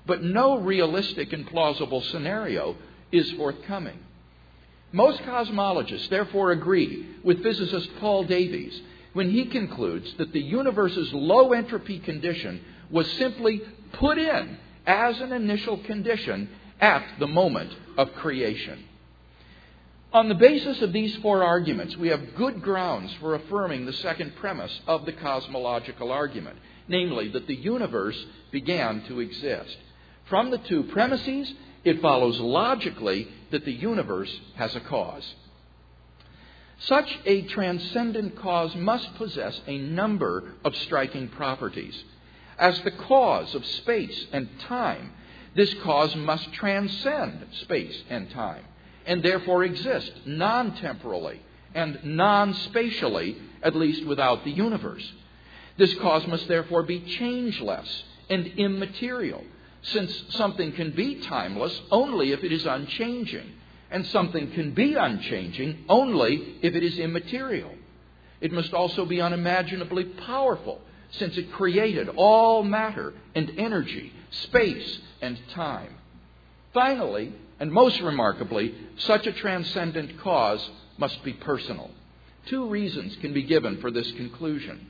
But 0.06 0.24
no 0.24 0.60
realistic 0.60 1.34
and 1.34 1.46
plausible 1.48 2.02
scenario 2.02 2.76
is 3.12 3.32
forthcoming. 3.34 4.00
Most 4.92 5.22
cosmologists 5.24 6.10
therefore 6.10 6.52
agree 6.52 7.06
with 7.24 7.44
physicist 7.44 7.90
Paul 8.00 8.24
Davies 8.24 8.80
when 9.14 9.30
he 9.32 9.46
concludes 9.46 10.14
that 10.18 10.32
the 10.32 10.42
universe's 10.42 11.12
low 11.14 11.52
entropy 11.54 12.00
condition 12.00 12.64
was 12.90 13.12
simply 13.14 13.62
put 13.94 14.18
in 14.18 14.58
as 14.86 15.20
an 15.20 15.34
initial 15.34 15.78
condition 15.80 16.50
at 16.80 17.04
the 17.20 17.28
moment 17.28 17.76
of 17.98 18.14
creation. 18.14 18.87
On 20.14 20.30
the 20.30 20.36
basis 20.36 20.82
of 20.82 20.94
these 20.94 21.16
four 21.18 21.44
arguments, 21.44 21.98
we 21.98 22.08
have 22.08 22.36
good 22.36 22.62
grounds 22.62 23.14
for 23.20 23.36
affirming 23.36 23.86
the 23.86 23.94
second 23.94 24.36
premise 24.38 24.80
of 24.88 25.06
the 25.06 25.12
cosmological 25.12 26.12
argument, 26.12 26.58
namely 26.88 27.28
that 27.30 27.46
the 27.48 27.56
universe 27.56 28.26
began 28.50 29.04
to 29.08 29.20
exist. 29.20 29.76
From 30.26 30.50
the 30.50 30.60
two 30.60 30.84
premises, 30.84 31.54
it 31.84 32.02
follows 32.02 32.40
logically 32.40 33.28
that 33.52 33.66
the 33.66 33.74
universe 33.74 34.34
has 34.56 34.76
a 34.78 34.80
cause. 34.80 35.36
Such 36.80 37.20
a 37.26 37.42
transcendent 37.44 38.38
cause 38.38 38.76
must 38.76 39.14
possess 39.16 39.60
a 39.68 39.78
number 39.78 40.54
of 40.64 40.76
striking 40.78 41.28
properties. 41.28 42.02
As 42.58 42.80
the 42.82 42.92
cause 42.92 43.54
of 43.56 43.66
space 43.66 44.28
and 44.32 44.48
time, 44.62 45.12
this 45.54 45.74
cause 45.84 46.16
must 46.16 46.54
transcend 46.54 47.48
space 47.52 48.04
and 48.10 48.30
time 48.30 48.64
and 49.08 49.24
therefore 49.24 49.64
exist 49.64 50.12
non 50.26 50.76
temporally 50.76 51.42
and 51.74 52.00
non 52.04 52.54
spatially, 52.54 53.38
at 53.64 53.76
least 53.76 54.06
without 54.06 54.44
the 54.44 54.52
universe. 54.52 55.12
This 55.78 55.94
cause 55.96 56.28
must 56.28 56.48
therefore 56.48 56.84
be 56.84 57.00
changeless 57.00 58.04
and 58.30 58.46
immaterial, 58.58 59.44
since 59.82 60.24
something 60.30 60.74
can 60.74 60.92
be 60.92 61.16
timeless 61.22 61.82
only 61.92 62.32
if 62.32 62.44
it 62.44 62.52
is 62.52 62.66
unchanging, 62.66 63.54
and 63.90 64.06
something 64.08 64.52
can 64.52 64.74
be 64.74 64.96
unchanging 64.96 65.86
only 65.88 66.58
if 66.62 66.76
it 66.76 66.84
is 66.84 67.00
immaterial. 67.00 67.72
It 68.42 68.52
must 68.52 68.74
also 68.74 69.06
be 69.06 69.22
unimaginably 69.22 70.04
powerful, 70.04 70.82
since 71.12 71.38
it 71.38 71.52
created 71.54 72.10
all 72.10 72.64
matter 72.64 73.14
and 73.34 73.52
energy, 73.58 74.12
space 74.30 75.00
and 75.22 75.40
time. 75.52 75.96
Finally, 76.74 77.34
and 77.60 77.72
most 77.72 78.00
remarkably, 78.02 78.76
such 78.98 79.28
a 79.28 79.32
transcendent 79.34 80.20
cause 80.20 80.70
must 80.98 81.24
be 81.24 81.34
personal. 81.34 81.92
Two 82.48 82.70
reasons 82.70 83.16
can 83.18 83.34
be 83.34 83.44
given 83.44 83.80
for 83.82 83.92
this 83.92 84.12
conclusion. 84.14 84.88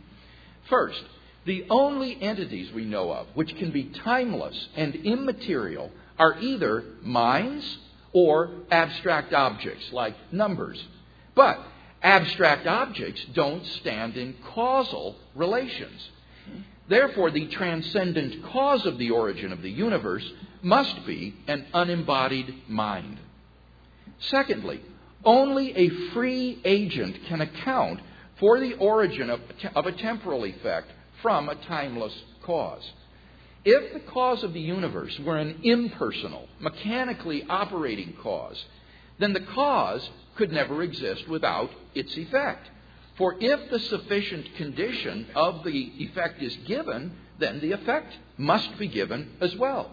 First, 0.69 1.03
The 1.47 1.65
only 1.69 2.21
entities 2.21 2.73
we 2.73 2.83
know 2.83 3.09
of 3.13 3.27
which 3.33 3.55
can 3.55 3.71
be 3.71 3.85
timeless 3.85 4.67
and 4.75 4.93
immaterial 4.95 5.89
are 6.19 6.37
either 6.41 6.83
minds 7.01 7.77
or 8.11 8.49
abstract 8.69 9.33
objects 9.33 9.85
like 9.93 10.15
numbers. 10.33 10.83
But 11.35 11.57
abstract 12.03 12.67
objects 12.67 13.25
don't 13.33 13.65
stand 13.65 14.17
in 14.17 14.35
causal 14.53 15.15
relations. 15.35 16.09
Therefore, 16.89 17.31
the 17.31 17.47
transcendent 17.47 18.43
cause 18.43 18.85
of 18.85 18.97
the 18.97 19.11
origin 19.11 19.53
of 19.53 19.61
the 19.61 19.71
universe 19.71 20.29
must 20.61 21.05
be 21.05 21.35
an 21.47 21.65
unembodied 21.73 22.53
mind. 22.67 23.19
Secondly, 24.19 24.81
only 25.23 25.75
a 25.75 25.89
free 26.13 26.59
agent 26.63 27.17
can 27.27 27.41
account 27.41 27.99
for 28.39 28.59
the 28.59 28.73
origin 28.75 29.29
of, 29.29 29.41
of 29.75 29.85
a 29.85 29.91
temporal 29.91 30.45
effect 30.45 30.87
from 31.21 31.49
a 31.49 31.55
timeless 31.55 32.13
cause. 32.43 32.91
If 33.65 33.93
the 33.93 33.99
cause 33.99 34.43
of 34.43 34.53
the 34.53 34.61
universe 34.61 35.19
were 35.19 35.37
an 35.37 35.59
impersonal, 35.63 36.47
mechanically 36.59 37.43
operating 37.49 38.13
cause, 38.21 38.63
then 39.19 39.33
the 39.33 39.41
cause 39.41 40.09
could 40.35 40.51
never 40.51 40.83
exist 40.83 41.27
without 41.27 41.71
its 41.93 42.15
effect. 42.15 42.69
For 43.17 43.35
if 43.39 43.71
the 43.71 43.79
sufficient 43.79 44.55
condition 44.55 45.27
of 45.35 45.63
the 45.63 45.91
effect 45.97 46.41
is 46.41 46.55
given, 46.67 47.17
then 47.39 47.59
the 47.59 47.71
effect 47.71 48.13
must 48.37 48.77
be 48.77 48.87
given 48.87 49.31
as 49.41 49.55
well. 49.55 49.91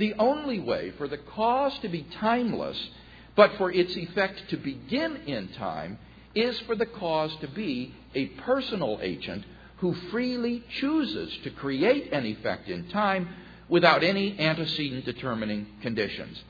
The 0.00 0.14
only 0.18 0.58
way 0.58 0.92
for 0.96 1.08
the 1.08 1.18
cause 1.18 1.78
to 1.80 1.88
be 1.90 2.06
timeless, 2.20 2.88
but 3.36 3.58
for 3.58 3.70
its 3.70 3.94
effect 3.98 4.48
to 4.48 4.56
begin 4.56 5.16
in 5.26 5.48
time, 5.48 5.98
is 6.34 6.58
for 6.60 6.74
the 6.74 6.86
cause 6.86 7.36
to 7.42 7.48
be 7.48 7.94
a 8.14 8.28
personal 8.48 8.98
agent 9.02 9.44
who 9.76 9.92
freely 10.10 10.64
chooses 10.80 11.36
to 11.44 11.50
create 11.50 12.14
an 12.14 12.24
effect 12.24 12.70
in 12.70 12.88
time 12.88 13.28
without 13.68 14.02
any 14.02 14.40
antecedent 14.40 15.04
determining 15.04 15.66
conditions. 15.82 16.42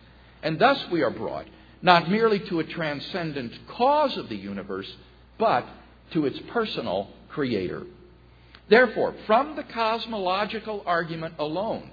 And 0.44 0.56
thus 0.60 0.88
we 0.88 1.02
are 1.02 1.10
brought 1.10 1.46
not 1.82 2.08
merely 2.08 2.38
to 2.38 2.60
a 2.60 2.64
transcendent 2.64 3.66
cause 3.66 4.16
of 4.16 4.28
the 4.28 4.36
universe, 4.36 4.94
but 5.38 5.66
to 6.12 6.24
its 6.24 6.38
personal 6.52 7.08
creator. 7.28 7.82
Therefore, 8.68 9.12
from 9.26 9.56
the 9.56 9.64
cosmological 9.64 10.84
argument 10.86 11.34
alone, 11.40 11.90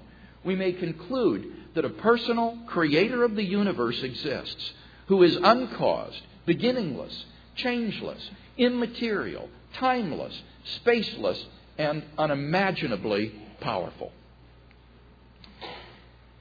we 0.48 0.56
may 0.56 0.72
conclude 0.72 1.52
that 1.74 1.84
a 1.84 1.90
personal 1.90 2.58
creator 2.66 3.22
of 3.22 3.36
the 3.36 3.44
universe 3.44 4.02
exists 4.02 4.72
who 5.08 5.22
is 5.22 5.36
uncaused, 5.36 6.22
beginningless, 6.46 7.26
changeless, 7.54 8.30
immaterial, 8.56 9.50
timeless, 9.74 10.42
spaceless, 10.78 11.38
and 11.76 12.02
unimaginably 12.16 13.30
powerful. 13.60 14.10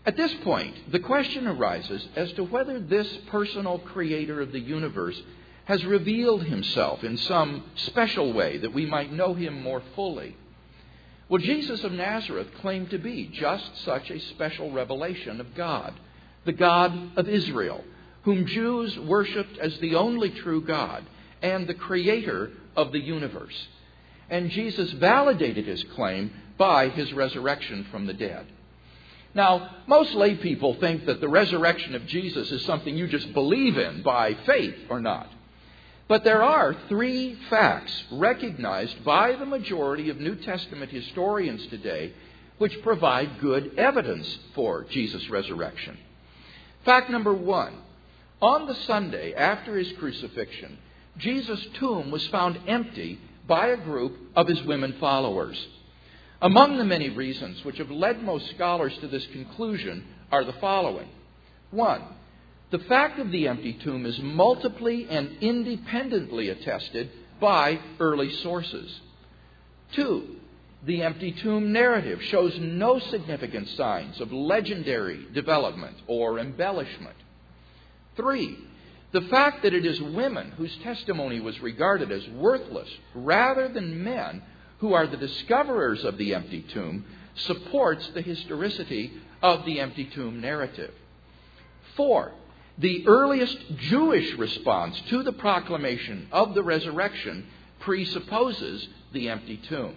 At 0.06 0.16
this 0.16 0.34
point, 0.36 0.90
the 0.90 1.00
question 1.00 1.46
arises 1.46 2.08
as 2.16 2.32
to 2.34 2.46
whether 2.46 2.80
this 2.80 3.10
personal 3.28 3.78
creator 3.80 4.40
of 4.40 4.54
the 4.54 4.62
universe 4.62 5.22
has 5.66 5.84
revealed 5.84 6.46
himself 6.46 7.04
in 7.04 7.18
some 7.18 7.66
special 7.76 8.32
way 8.32 8.58
that 8.60 8.74
we 8.74 8.86
might 8.86 9.12
know 9.12 9.34
him 9.34 9.62
more 9.62 9.84
fully. 9.96 10.38
Well, 11.30 11.42
Jesus 11.42 11.84
of 11.84 11.92
Nazareth 11.92 12.48
claimed 12.62 12.92
to 12.92 12.98
be 12.98 13.30
just 13.34 13.84
such 13.84 14.10
a 14.10 14.20
special 14.20 14.72
revelation 14.72 15.42
of 15.42 15.56
God, 15.56 15.94
the 16.46 16.54
God 16.54 17.18
of 17.18 17.28
Israel, 17.28 17.84
whom 18.24 18.46
Jews 18.46 18.98
worshiped 18.98 19.58
as 19.58 19.78
the 19.80 19.96
only 19.96 20.30
true 20.30 20.62
God 20.62 21.06
and 21.42 21.68
the 21.68 21.74
creator 21.74 22.52
of 22.76 22.94
the 22.94 23.00
universe. 23.00 23.68
And 24.30 24.52
Jesus 24.52 24.92
validated 24.94 25.68
his 25.68 25.84
claim 25.96 26.32
by 26.58 26.90
his 26.90 27.12
resurrection 27.14 27.88
from 27.92 28.08
the 28.08 28.14
dead. 28.14 28.46
Now, 29.34 29.70
most 29.86 30.14
lay 30.14 30.36
people 30.36 30.76
think 30.76 31.06
that 31.06 31.22
the 31.22 31.28
resurrection 31.28 31.94
of 31.94 32.08
Jesus 32.08 32.52
is 32.52 32.66
something 32.66 32.98
you 32.98 33.08
just 33.08 33.34
believe 33.34 33.78
in 33.78 34.02
by 34.02 34.34
faith 34.46 34.76
or 34.90 35.00
not. 35.00 35.30
But 36.08 36.24
there 36.24 36.44
are 36.44 36.76
three 36.88 37.38
facts 37.50 38.04
recognized 38.12 39.04
by 39.04 39.34
the 39.34 39.46
majority 39.46 40.10
of 40.10 40.20
New 40.20 40.36
Testament 40.36 40.92
historians 40.92 41.66
today 41.68 42.14
which 42.58 42.82
provide 42.82 43.40
good 43.40 43.78
evidence 43.78 44.38
for 44.56 44.86
Jesus' 44.86 45.30
resurrection. 45.30 45.98
Fact 46.86 47.10
number 47.10 47.34
one 47.34 47.74
on 48.42 48.68
the 48.68 48.76
Sunday 48.86 49.34
after 49.34 49.78
his 49.78 49.92
crucifixion, 49.94 50.78
Jesus' 51.18 51.66
tomb 51.74 52.10
was 52.12 52.26
found 52.28 52.60
empty 52.68 53.20
by 53.48 53.68
a 53.68 53.78
group 53.78 54.16
of 54.36 54.48
his 54.48 54.62
women 54.64 54.96
followers. 55.00 55.58
Among 56.42 56.78
the 56.78 56.86
many 56.86 57.10
reasons 57.10 57.66
which 57.66 57.80
have 57.80 57.90
led 57.90 58.22
most 58.24 58.50
scholars 58.52 58.96
to 59.02 59.08
this 59.08 59.26
conclusion 59.28 60.06
are 60.32 60.44
the 60.44 60.54
following. 60.54 61.10
One, 61.72 62.02
the 62.70 62.80
fact 62.80 63.20
of 63.20 63.32
the 63.32 63.48
empty 63.48 63.74
tomb 63.74 64.06
is 64.06 64.20
multiply 64.20 65.04
and 65.10 65.38
independently 65.42 66.50
attested 66.50 67.10
by 67.40 67.80
early 68.00 68.32
sources. 68.38 69.00
Two, 69.94 70.36
the 70.86 71.04
empty 71.04 71.32
tomb 71.32 71.72
narrative 71.72 72.22
shows 72.24 72.58
no 72.60 73.00
significant 73.00 73.70
signs 73.70 74.20
of 74.20 74.34
legendary 74.34 75.26
development 75.34 75.98
or 76.08 76.40
embellishment. 76.40 77.16
Three, 78.16 78.58
the 79.12 79.22
fact 79.22 79.64
that 79.64 79.74
it 79.74 79.86
is 79.86 80.02
women 80.02 80.52
whose 80.52 80.76
testimony 80.78 81.40
was 81.40 81.60
regarded 81.62 82.12
as 82.12 82.28
worthless 82.30 82.90
rather 83.16 83.70
than 83.70 84.04
men 84.04 84.42
who 84.80 84.94
are 84.94 85.08
the 85.08 85.18
discoverers 85.18 86.04
of 86.04 86.18
the 86.18 86.36
empty 86.36 86.66
tomb 86.74 87.06
supports 87.36 88.08
the 88.10 88.22
historicity 88.22 89.14
of 89.42 89.66
the 89.66 89.80
empty 89.80 90.06
tomb 90.06 90.42
narrative. 90.42 90.94
Four, 91.96 92.34
the 92.78 93.08
earliest 93.08 93.58
Jewish 93.78 94.34
response 94.38 95.02
to 95.10 95.24
the 95.24 95.34
proclamation 95.34 96.28
of 96.32 96.54
the 96.54 96.64
resurrection 96.64 97.48
presupposes 97.80 98.88
the 99.14 99.30
empty 99.30 99.58
tomb. 99.58 99.96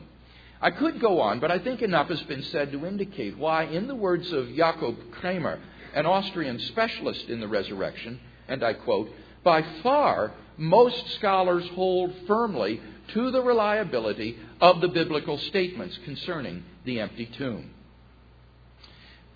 I 0.62 0.70
could 0.70 1.00
go 1.00 1.20
on, 1.20 1.40
but 1.40 1.50
I 1.50 1.58
think 1.58 1.82
enough 1.82 2.08
has 2.08 2.22
been 2.22 2.42
said 2.44 2.72
to 2.72 2.86
indicate 2.86 3.36
why, 3.36 3.64
in 3.64 3.86
the 3.86 3.94
words 3.94 4.30
of 4.32 4.54
Jakob 4.54 4.96
Kremer, 5.12 5.58
an 5.94 6.06
Austrian 6.06 6.58
specialist 6.58 7.28
in 7.28 7.40
the 7.40 7.48
resurrection, 7.48 8.20
and 8.48 8.62
I 8.62 8.74
quote, 8.74 9.10
by 9.42 9.64
far 9.82 10.32
most 10.56 11.10
scholars 11.12 11.66
hold 11.74 12.14
firmly 12.26 12.80
to 13.14 13.30
the 13.30 13.42
reliability 13.42 14.38
of 14.60 14.80
the 14.80 14.88
biblical 14.88 15.38
statements 15.38 15.98
concerning 16.04 16.64
the 16.84 17.00
empty 17.00 17.26
tomb. 17.26 17.70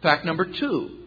Fact 0.02 0.24
number 0.24 0.44
two 0.44 1.03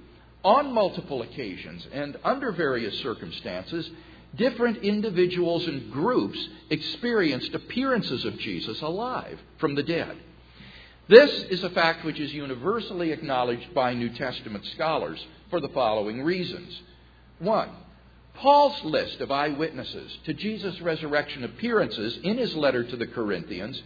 on 0.47 0.71
multiple 0.71 1.23
occasions 1.23 1.85
and 1.91 2.15
under 2.23 2.53
various 2.53 2.97
circumstances, 2.99 3.91
different 4.35 4.77
individuals 4.77 5.67
and 5.67 5.91
groups 5.91 6.39
experienced 6.69 7.53
appearances 7.53 8.23
of 8.23 8.39
Jesus 8.39 8.81
alive 8.81 9.37
from 9.57 9.75
the 9.75 9.83
dead. 9.83 10.15
This 11.09 11.29
is 11.49 11.65
a 11.65 11.69
fact 11.71 12.05
which 12.05 12.21
is 12.21 12.33
universally 12.33 13.11
acknowledged 13.11 13.73
by 13.73 13.93
New 13.93 14.07
Testament 14.15 14.63
scholars 14.67 15.19
for 15.49 15.59
the 15.59 15.67
following 15.69 16.23
reasons. 16.23 16.81
One, 17.39 17.69
Paul's 18.35 18.81
list 18.85 19.19
of 19.19 19.31
eyewitnesses 19.31 20.17
to 20.27 20.33
Jesus' 20.33 20.79
resurrection 20.79 21.43
appearances 21.43 22.19
in 22.23 22.37
his 22.37 22.55
letter 22.55 22.85
to 22.85 22.95
the 22.95 23.07
Corinthians 23.07 23.81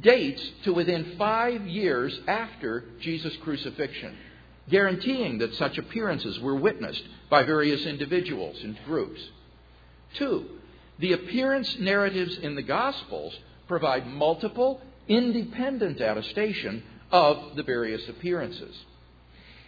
dates 0.00 0.42
to 0.64 0.72
within 0.72 1.14
five 1.16 1.64
years 1.64 2.18
after 2.26 2.86
Jesus' 3.00 3.36
crucifixion 3.44 4.16
guaranteeing 4.68 5.38
that 5.38 5.54
such 5.54 5.78
appearances 5.78 6.38
were 6.40 6.54
witnessed 6.54 7.02
by 7.28 7.42
various 7.42 7.84
individuals 7.84 8.62
and 8.62 8.78
groups. 8.84 9.20
Two, 10.14 10.46
the 10.98 11.12
appearance 11.12 11.78
narratives 11.78 12.38
in 12.38 12.54
the 12.54 12.62
Gospels 12.62 13.36
provide 13.66 14.06
multiple, 14.06 14.80
independent 15.08 16.00
attestation 16.00 16.82
of 17.10 17.56
the 17.56 17.62
various 17.62 18.08
appearances. 18.08 18.76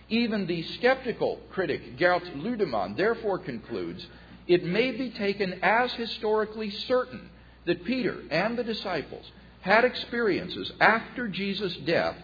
Even 0.09 0.47
the 0.47 0.63
skeptical 0.63 1.41
critic 1.51 1.97
Gert 1.97 2.25
Ludemann 2.37 2.97
therefore 2.97 3.39
concludes 3.39 4.07
it 4.47 4.65
may 4.65 4.93
be 4.93 5.11
taken 5.11 5.61
as 5.63 5.93
historically 5.95 6.71
certain 6.71 7.31
that 7.65 7.85
Peter 7.85 8.23
and 8.31 8.59
the 8.59 8.65
disciples 8.65 9.25
had 9.63 9.85
experiences 9.85 10.71
after 10.81 11.27
Jesus' 11.29 11.77
death 11.79 12.17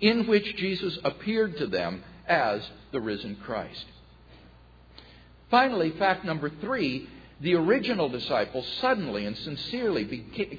in 0.00 0.26
which 0.26 0.56
Jesus 0.56 0.98
appeared 1.04 1.58
to 1.58 1.66
them 1.66 2.02
as 2.28 2.62
the 2.92 3.00
risen 3.00 3.36
Christ. 3.36 3.84
Finally, 5.50 5.92
fact 5.92 6.24
number 6.24 6.50
three 6.60 7.08
the 7.40 7.54
original 7.54 8.08
disciples 8.08 8.66
suddenly 8.80 9.26
and 9.26 9.36
sincerely 9.36 10.06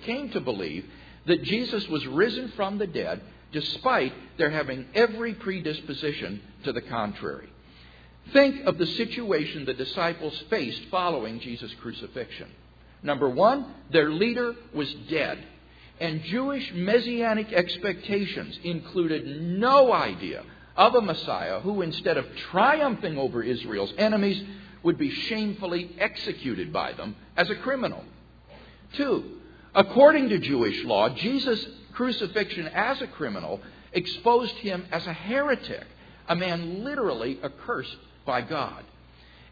came 0.06 0.30
to 0.30 0.39
believe 0.39 0.86
that 1.25 1.43
Jesus 1.43 1.88
was 1.88 2.06
risen 2.06 2.51
from 2.56 2.77
the 2.77 2.88
dead 2.88 3.21
despite 3.51 4.13
their 4.38 4.51
having 4.51 4.86
every 4.93 5.34
predisposition 5.34 6.41
to 6.63 6.71
the 6.71 6.82
contrary. 6.82 7.49
Think 8.34 8.65
of 8.65 8.77
the 8.77 8.86
situation 8.86 9.65
the 9.65 9.73
disciples 9.73 10.38
faced 10.49 10.84
following 10.91 11.39
Jesus' 11.39 11.73
crucifixion. 11.82 12.49
Number 13.01 13.30
one, 13.30 13.73
their 13.91 14.12
leader 14.12 14.53
was 14.73 14.93
dead. 15.10 15.43
And 15.99 16.21
Jewish 16.23 16.71
messianic 16.73 17.53
expectations 17.53 18.60
included 18.63 19.41
no 19.41 19.93
idea 19.93 20.43
of 20.77 20.95
a 20.95 21.01
Messiah 21.01 21.59
who, 21.59 21.81
instead 21.81 22.17
of 22.17 22.25
triumphing 22.51 23.17
over 23.17 23.41
Israel's 23.41 23.93
enemies, 23.97 24.43
would 24.83 24.97
be 24.97 25.09
shamefully 25.09 25.95
executed 25.99 26.71
by 26.71 26.93
them 26.93 27.15
as 27.35 27.49
a 27.49 27.55
criminal. 27.55 28.03
Two, 28.93 29.39
according 29.73 30.29
to 30.29 30.37
Jewish 30.37 30.83
law, 30.85 31.09
Jesus' 31.09 31.65
crucifixion 31.93 32.67
as 32.67 33.01
a 33.01 33.07
criminal 33.07 33.59
exposed 33.91 34.55
him 34.55 34.85
as 34.91 35.05
a 35.07 35.13
heretic, 35.13 35.85
a 36.29 36.35
man 36.35 36.83
literally 36.83 37.39
accursed 37.43 37.97
by 38.25 38.41
God. 38.41 38.83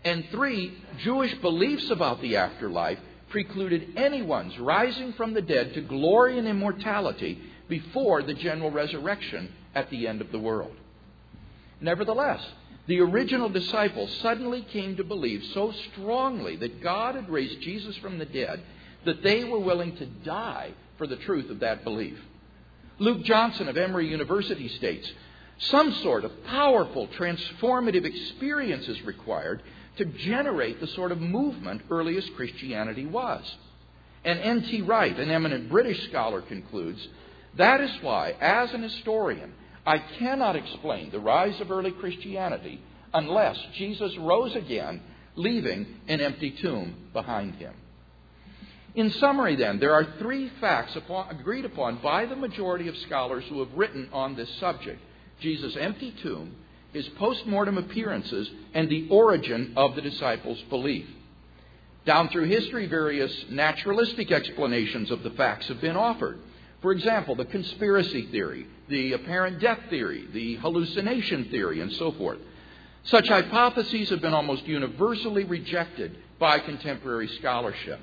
And 0.03 0.25
three, 0.29 0.77
Jewish 0.99 1.33
beliefs 1.35 1.89
about 1.89 2.21
the 2.21 2.37
afterlife 2.37 2.99
precluded 3.29 3.97
anyone's 3.97 4.57
rising 4.59 5.13
from 5.13 5.33
the 5.33 5.41
dead 5.41 5.73
to 5.73 5.81
glory 5.81 6.37
and 6.37 6.47
immortality 6.47 7.41
before 7.67 8.21
the 8.21 8.35
general 8.35 8.69
resurrection 8.69 9.51
at 9.73 9.89
the 9.89 10.07
end 10.07 10.21
of 10.21 10.31
the 10.31 10.39
world. 10.39 10.75
Nevertheless, 11.81 12.41
the 12.87 13.01
original 13.01 13.49
disciples 13.49 14.15
suddenly 14.21 14.61
came 14.61 14.95
to 14.97 15.03
believe 15.03 15.43
so 15.53 15.73
strongly 15.91 16.55
that 16.57 16.83
God 16.83 17.15
had 17.15 17.29
raised 17.29 17.61
Jesus 17.61 17.95
from 17.97 18.17
the 18.17 18.25
dead 18.25 18.61
that 19.05 19.23
they 19.23 19.43
were 19.43 19.59
willing 19.59 19.95
to 19.97 20.05
die 20.05 20.71
for 20.97 21.07
the 21.07 21.15
truth 21.15 21.49
of 21.49 21.59
that 21.59 21.83
belief. 21.83 22.17
Luke 22.99 23.23
Johnson 23.23 23.67
of 23.67 23.77
Emory 23.77 24.07
University 24.07 24.67
states 24.69 25.11
some 25.57 25.93
sort 26.03 26.25
of 26.25 26.45
powerful, 26.45 27.07
transformative 27.07 28.05
experience 28.05 28.87
is 28.87 29.01
required 29.03 29.63
to 29.97 30.05
generate 30.05 30.79
the 30.79 30.87
sort 30.87 31.11
of 31.11 31.21
movement 31.21 31.81
earliest 31.89 32.35
Christianity 32.35 33.05
was. 33.05 33.43
And 34.25 34.39
N.T. 34.39 34.81
Wright, 34.81 35.17
an 35.17 35.31
eminent 35.31 35.69
British 35.69 36.09
scholar, 36.09 36.41
concludes 36.41 37.07
that 37.55 37.79
is 37.79 37.91
why, 38.01 38.31
as 38.41 38.73
an 38.73 38.83
historian, 38.83 39.53
I 39.85 39.99
cannot 39.99 40.55
explain 40.55 41.11
the 41.11 41.19
rise 41.19 41.59
of 41.61 41.71
early 41.71 41.91
Christianity 41.91 42.81
unless 43.13 43.57
Jesus 43.75 44.17
rose 44.17 44.55
again, 44.55 45.01
leaving 45.35 45.85
an 46.07 46.21
empty 46.21 46.51
tomb 46.51 46.95
behind 47.13 47.55
him. 47.55 47.73
In 48.95 49.11
summary, 49.11 49.55
then, 49.55 49.79
there 49.79 49.93
are 49.93 50.17
three 50.19 50.49
facts 50.61 50.95
upon, 50.95 51.29
agreed 51.29 51.65
upon 51.65 51.97
by 51.97 52.25
the 52.25 52.35
majority 52.35 52.87
of 52.87 52.97
scholars 52.97 53.43
who 53.49 53.59
have 53.59 53.73
written 53.73 54.09
on 54.13 54.35
this 54.35 54.49
subject 54.59 55.01
Jesus' 55.41 55.75
empty 55.75 56.11
tomb, 56.23 56.55
his 56.93 57.07
post 57.09 57.45
mortem 57.45 57.77
appearances, 57.77 58.49
and 58.73 58.89
the 58.89 59.07
origin 59.09 59.73
of 59.75 59.95
the 59.95 60.01
disciples' 60.01 60.61
belief. 60.69 61.05
Down 62.05 62.29
through 62.29 62.45
history, 62.45 62.87
various 62.87 63.45
naturalistic 63.49 64.31
explanations 64.31 65.11
of 65.11 65.23
the 65.23 65.31
facts 65.31 65.67
have 65.67 65.81
been 65.81 65.97
offered. 65.97 66.39
For 66.85 66.91
example, 66.91 67.33
the 67.33 67.45
conspiracy 67.45 68.27
theory, 68.27 68.67
the 68.89 69.13
apparent 69.13 69.59
death 69.59 69.79
theory, 69.89 70.27
the 70.31 70.57
hallucination 70.57 71.45
theory, 71.45 71.81
and 71.81 71.91
so 71.93 72.11
forth. 72.11 72.37
Such 73.05 73.27
hypotheses 73.27 74.11
have 74.11 74.21
been 74.21 74.35
almost 74.35 74.67
universally 74.67 75.45
rejected 75.45 76.15
by 76.37 76.59
contemporary 76.59 77.27
scholarship. 77.39 77.99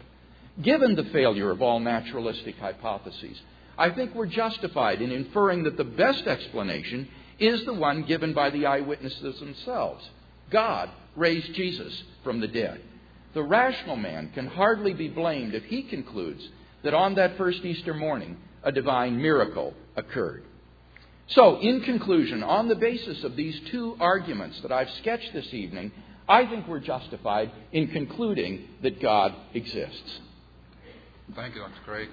Given 0.61 0.97
the 0.97 1.05
failure 1.05 1.53
of 1.53 1.63
all 1.63 1.79
naturalistic 1.79 2.59
hypotheses, 2.59 3.41
I 3.79 3.91
think 3.91 4.17
we're 4.17 4.27
justified 4.27 5.01
in 5.01 5.13
inferring 5.13 5.63
that 5.63 5.77
the 5.77 5.85
best 5.85 6.27
explanation 6.27 7.07
is 7.39 7.65
the 7.65 7.75
one 7.75 8.03
given 8.03 8.33
by 8.33 8.51
the 8.51 8.67
eyewitnesses 8.67 9.39
themselves. 9.39 10.05
God 10.51 10.91
raised 11.15 11.55
Jesus 11.55 12.03
from 12.25 12.41
the 12.41 12.49
dead. 12.49 12.81
The 13.33 13.45
rational 13.45 13.95
man 13.95 14.33
can 14.35 14.49
hardly 14.49 14.93
be 14.93 15.07
blamed 15.07 15.55
if 15.55 15.67
he 15.67 15.85
concludes 15.85 16.43
that 16.83 16.95
on 16.95 17.15
that 17.15 17.37
first 17.37 17.65
Easter 17.65 17.95
morning, 17.95 18.39
a 18.63 18.73
divine 18.73 19.21
miracle 19.21 19.75
occurred. 19.97 20.45
So, 21.29 21.59
in 21.61 21.81
conclusion, 21.83 22.43
on 22.43 22.69
the 22.69 22.75
basis 22.75 23.25
of 23.25 23.37
these 23.37 23.59
two 23.71 23.97
arguments 24.01 24.61
that 24.63 24.73
I've 24.73 24.91
sketched 24.99 25.33
this 25.33 25.53
evening, 25.55 25.93
I 26.29 26.47
think 26.47 26.67
we're 26.69 26.81
justified 26.81 27.51
in 27.73 27.89
concluding 27.89 28.69
that 28.83 29.01
God 29.01 29.35
exists. 29.55 30.21
Thank 31.35 31.55
you, 31.55 31.63
Dr. 31.63 31.73
Craig. 31.85 32.09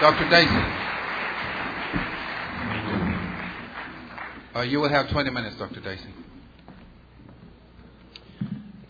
Dr. 0.00 0.24
Dacey. 0.28 0.80
Uh, 4.56 4.60
you 4.62 4.80
will 4.80 4.88
have 4.88 5.08
20 5.10 5.30
minutes, 5.30 5.56
Dr. 5.56 5.80
Dacey. 5.80 6.23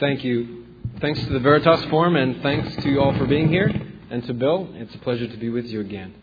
Thank 0.04 0.22
you. 0.22 0.66
Thanks 1.00 1.18
to 1.20 1.30
the 1.30 1.38
Veritas 1.38 1.82
Forum, 1.86 2.16
and 2.16 2.42
thanks 2.42 2.76
to 2.82 2.90
you 2.90 3.00
all 3.00 3.16
for 3.16 3.24
being 3.24 3.48
here, 3.48 3.72
and 4.10 4.22
to 4.26 4.34
Bill. 4.34 4.68
It's 4.74 4.94
a 4.94 4.98
pleasure 4.98 5.26
to 5.26 5.36
be 5.38 5.48
with 5.48 5.64
you 5.64 5.80
again. 5.80 6.14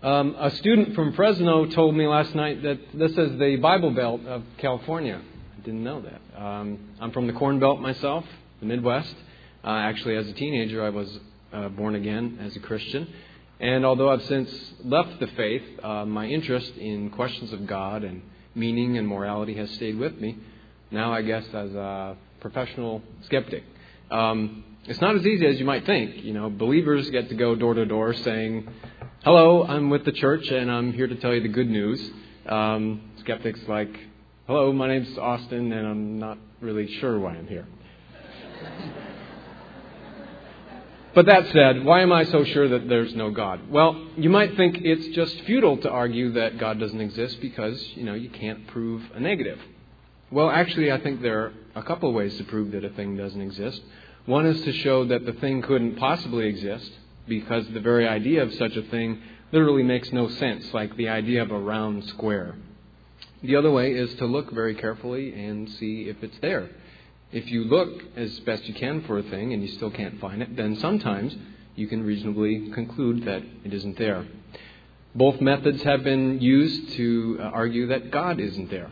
Um, 0.00 0.36
a 0.38 0.48
student 0.52 0.94
from 0.94 1.12
Fresno 1.14 1.66
told 1.66 1.96
me 1.96 2.06
last 2.06 2.36
night 2.36 2.62
that 2.62 2.78
this 2.94 3.10
is 3.10 3.36
the 3.36 3.56
Bible 3.60 3.90
Belt 3.90 4.24
of 4.26 4.44
California. 4.58 5.20
I 5.20 5.60
didn't 5.64 5.82
know 5.82 6.02
that. 6.02 6.40
Um, 6.40 6.78
I'm 7.00 7.10
from 7.10 7.26
the 7.26 7.32
Corn 7.32 7.58
Belt 7.58 7.80
myself, 7.80 8.24
the 8.60 8.66
Midwest. 8.66 9.16
Uh, 9.64 9.70
actually, 9.70 10.14
as 10.14 10.28
a 10.28 10.32
teenager, 10.32 10.84
I 10.84 10.90
was 10.90 11.18
uh, 11.52 11.68
born 11.70 11.96
again 11.96 12.38
as 12.40 12.54
a 12.54 12.60
Christian. 12.60 13.12
And 13.58 13.84
although 13.84 14.10
I've 14.10 14.22
since 14.22 14.72
left 14.84 15.18
the 15.18 15.26
faith, 15.26 15.64
uh, 15.82 16.04
my 16.04 16.26
interest 16.26 16.76
in 16.76 17.10
questions 17.10 17.52
of 17.52 17.66
God 17.66 18.04
and 18.04 18.22
meaning 18.54 18.98
and 18.98 19.08
morality 19.08 19.54
has 19.54 19.68
stayed 19.72 19.98
with 19.98 20.14
me. 20.20 20.38
Now, 20.92 21.12
I 21.12 21.22
guess, 21.22 21.44
as 21.52 21.74
a 21.74 22.16
professional 22.40 23.02
skeptic. 23.22 23.64
Um, 24.10 24.64
it's 24.84 25.00
not 25.00 25.14
as 25.14 25.26
easy 25.26 25.46
as 25.46 25.58
you 25.58 25.64
might 25.64 25.86
think. 25.86 26.24
You 26.24 26.32
know, 26.32 26.50
believers 26.50 27.08
get 27.10 27.28
to 27.28 27.34
go 27.34 27.54
door 27.54 27.74
to 27.74 27.84
door 27.84 28.14
saying, 28.14 28.68
"Hello, 29.24 29.64
I'm 29.64 29.90
with 29.90 30.04
the 30.04 30.12
church, 30.12 30.48
and 30.48 30.70
I'm 30.70 30.92
here 30.92 31.06
to 31.06 31.14
tell 31.16 31.34
you 31.34 31.40
the 31.40 31.48
good 31.48 31.68
news." 31.68 32.10
Um, 32.46 33.02
skeptics 33.18 33.60
like, 33.68 33.94
"Hello, 34.46 34.72
my 34.72 34.88
name's 34.88 35.16
Austin, 35.18 35.72
and 35.72 35.86
I'm 35.86 36.18
not 36.18 36.38
really 36.60 36.86
sure 36.98 37.18
why 37.18 37.32
I'm 37.32 37.46
here." 37.46 37.66
But 41.12 41.26
that 41.26 41.48
said, 41.48 41.84
why 41.84 42.02
am 42.02 42.12
I 42.12 42.22
so 42.24 42.44
sure 42.44 42.68
that 42.68 42.88
there's 42.88 43.14
no 43.16 43.30
God? 43.30 43.68
Well, 43.68 44.06
you 44.16 44.30
might 44.30 44.56
think 44.56 44.78
it's 44.82 45.08
just 45.08 45.40
futile 45.42 45.76
to 45.78 45.90
argue 45.90 46.32
that 46.32 46.56
God 46.56 46.78
doesn't 46.78 47.00
exist 47.00 47.40
because, 47.40 47.82
you 47.96 48.04
know, 48.04 48.14
you 48.14 48.30
can't 48.30 48.64
prove 48.68 49.02
a 49.14 49.18
negative. 49.18 49.58
Well, 50.30 50.48
actually, 50.48 50.92
I 50.92 51.00
think 51.00 51.20
there 51.20 51.52
a 51.74 51.82
couple 51.82 52.08
of 52.08 52.14
ways 52.14 52.36
to 52.38 52.44
prove 52.44 52.72
that 52.72 52.84
a 52.84 52.90
thing 52.90 53.16
doesn't 53.16 53.40
exist. 53.40 53.80
One 54.26 54.46
is 54.46 54.60
to 54.62 54.72
show 54.72 55.04
that 55.06 55.24
the 55.24 55.32
thing 55.34 55.62
couldn't 55.62 55.96
possibly 55.96 56.46
exist 56.46 56.90
because 57.26 57.66
the 57.68 57.80
very 57.80 58.06
idea 58.06 58.42
of 58.42 58.52
such 58.54 58.76
a 58.76 58.82
thing 58.82 59.20
literally 59.52 59.82
makes 59.82 60.12
no 60.12 60.28
sense, 60.28 60.72
like 60.72 60.96
the 60.96 61.08
idea 61.08 61.42
of 61.42 61.50
a 61.50 61.58
round 61.58 62.04
square. 62.04 62.54
The 63.42 63.56
other 63.56 63.70
way 63.70 63.92
is 63.92 64.14
to 64.16 64.26
look 64.26 64.52
very 64.52 64.74
carefully 64.74 65.32
and 65.32 65.68
see 65.70 66.02
if 66.02 66.22
it's 66.22 66.38
there. 66.40 66.68
If 67.32 67.50
you 67.50 67.64
look 67.64 68.02
as 68.16 68.38
best 68.40 68.64
you 68.64 68.74
can 68.74 69.02
for 69.02 69.18
a 69.18 69.22
thing 69.22 69.52
and 69.52 69.62
you 69.62 69.68
still 69.68 69.90
can't 69.90 70.20
find 70.20 70.42
it, 70.42 70.56
then 70.56 70.76
sometimes 70.76 71.34
you 71.76 71.86
can 71.86 72.04
reasonably 72.04 72.70
conclude 72.72 73.24
that 73.24 73.42
it 73.64 73.72
isn't 73.72 73.96
there. 73.96 74.26
Both 75.14 75.40
methods 75.40 75.82
have 75.82 76.04
been 76.04 76.40
used 76.40 76.92
to 76.92 77.38
uh, 77.40 77.44
argue 77.44 77.86
that 77.88 78.10
God 78.10 78.38
isn't 78.38 78.70
there. 78.70 78.90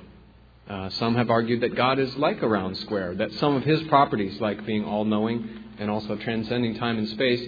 Uh, 0.69 0.91
some 0.91 1.15
have 1.15 1.31
argued 1.31 1.63
that 1.63 1.75
God 1.75 1.99
is 1.99 2.15
like 2.17 2.43
a 2.43 2.49
round 2.49 2.77
square, 2.77 3.15
that 3.15 3.33
some 3.35 3.57
of 3.57 3.65
his 3.65 3.83
properties, 3.85 4.39
like 4.39 4.67
being 4.67 4.85
all 4.85 5.07
knowing 5.07 5.49
and 5.79 5.91
also 5.91 6.15
transcending 6.17 6.77
time 6.77 6.99
and 6.99 7.09
space, 7.09 7.43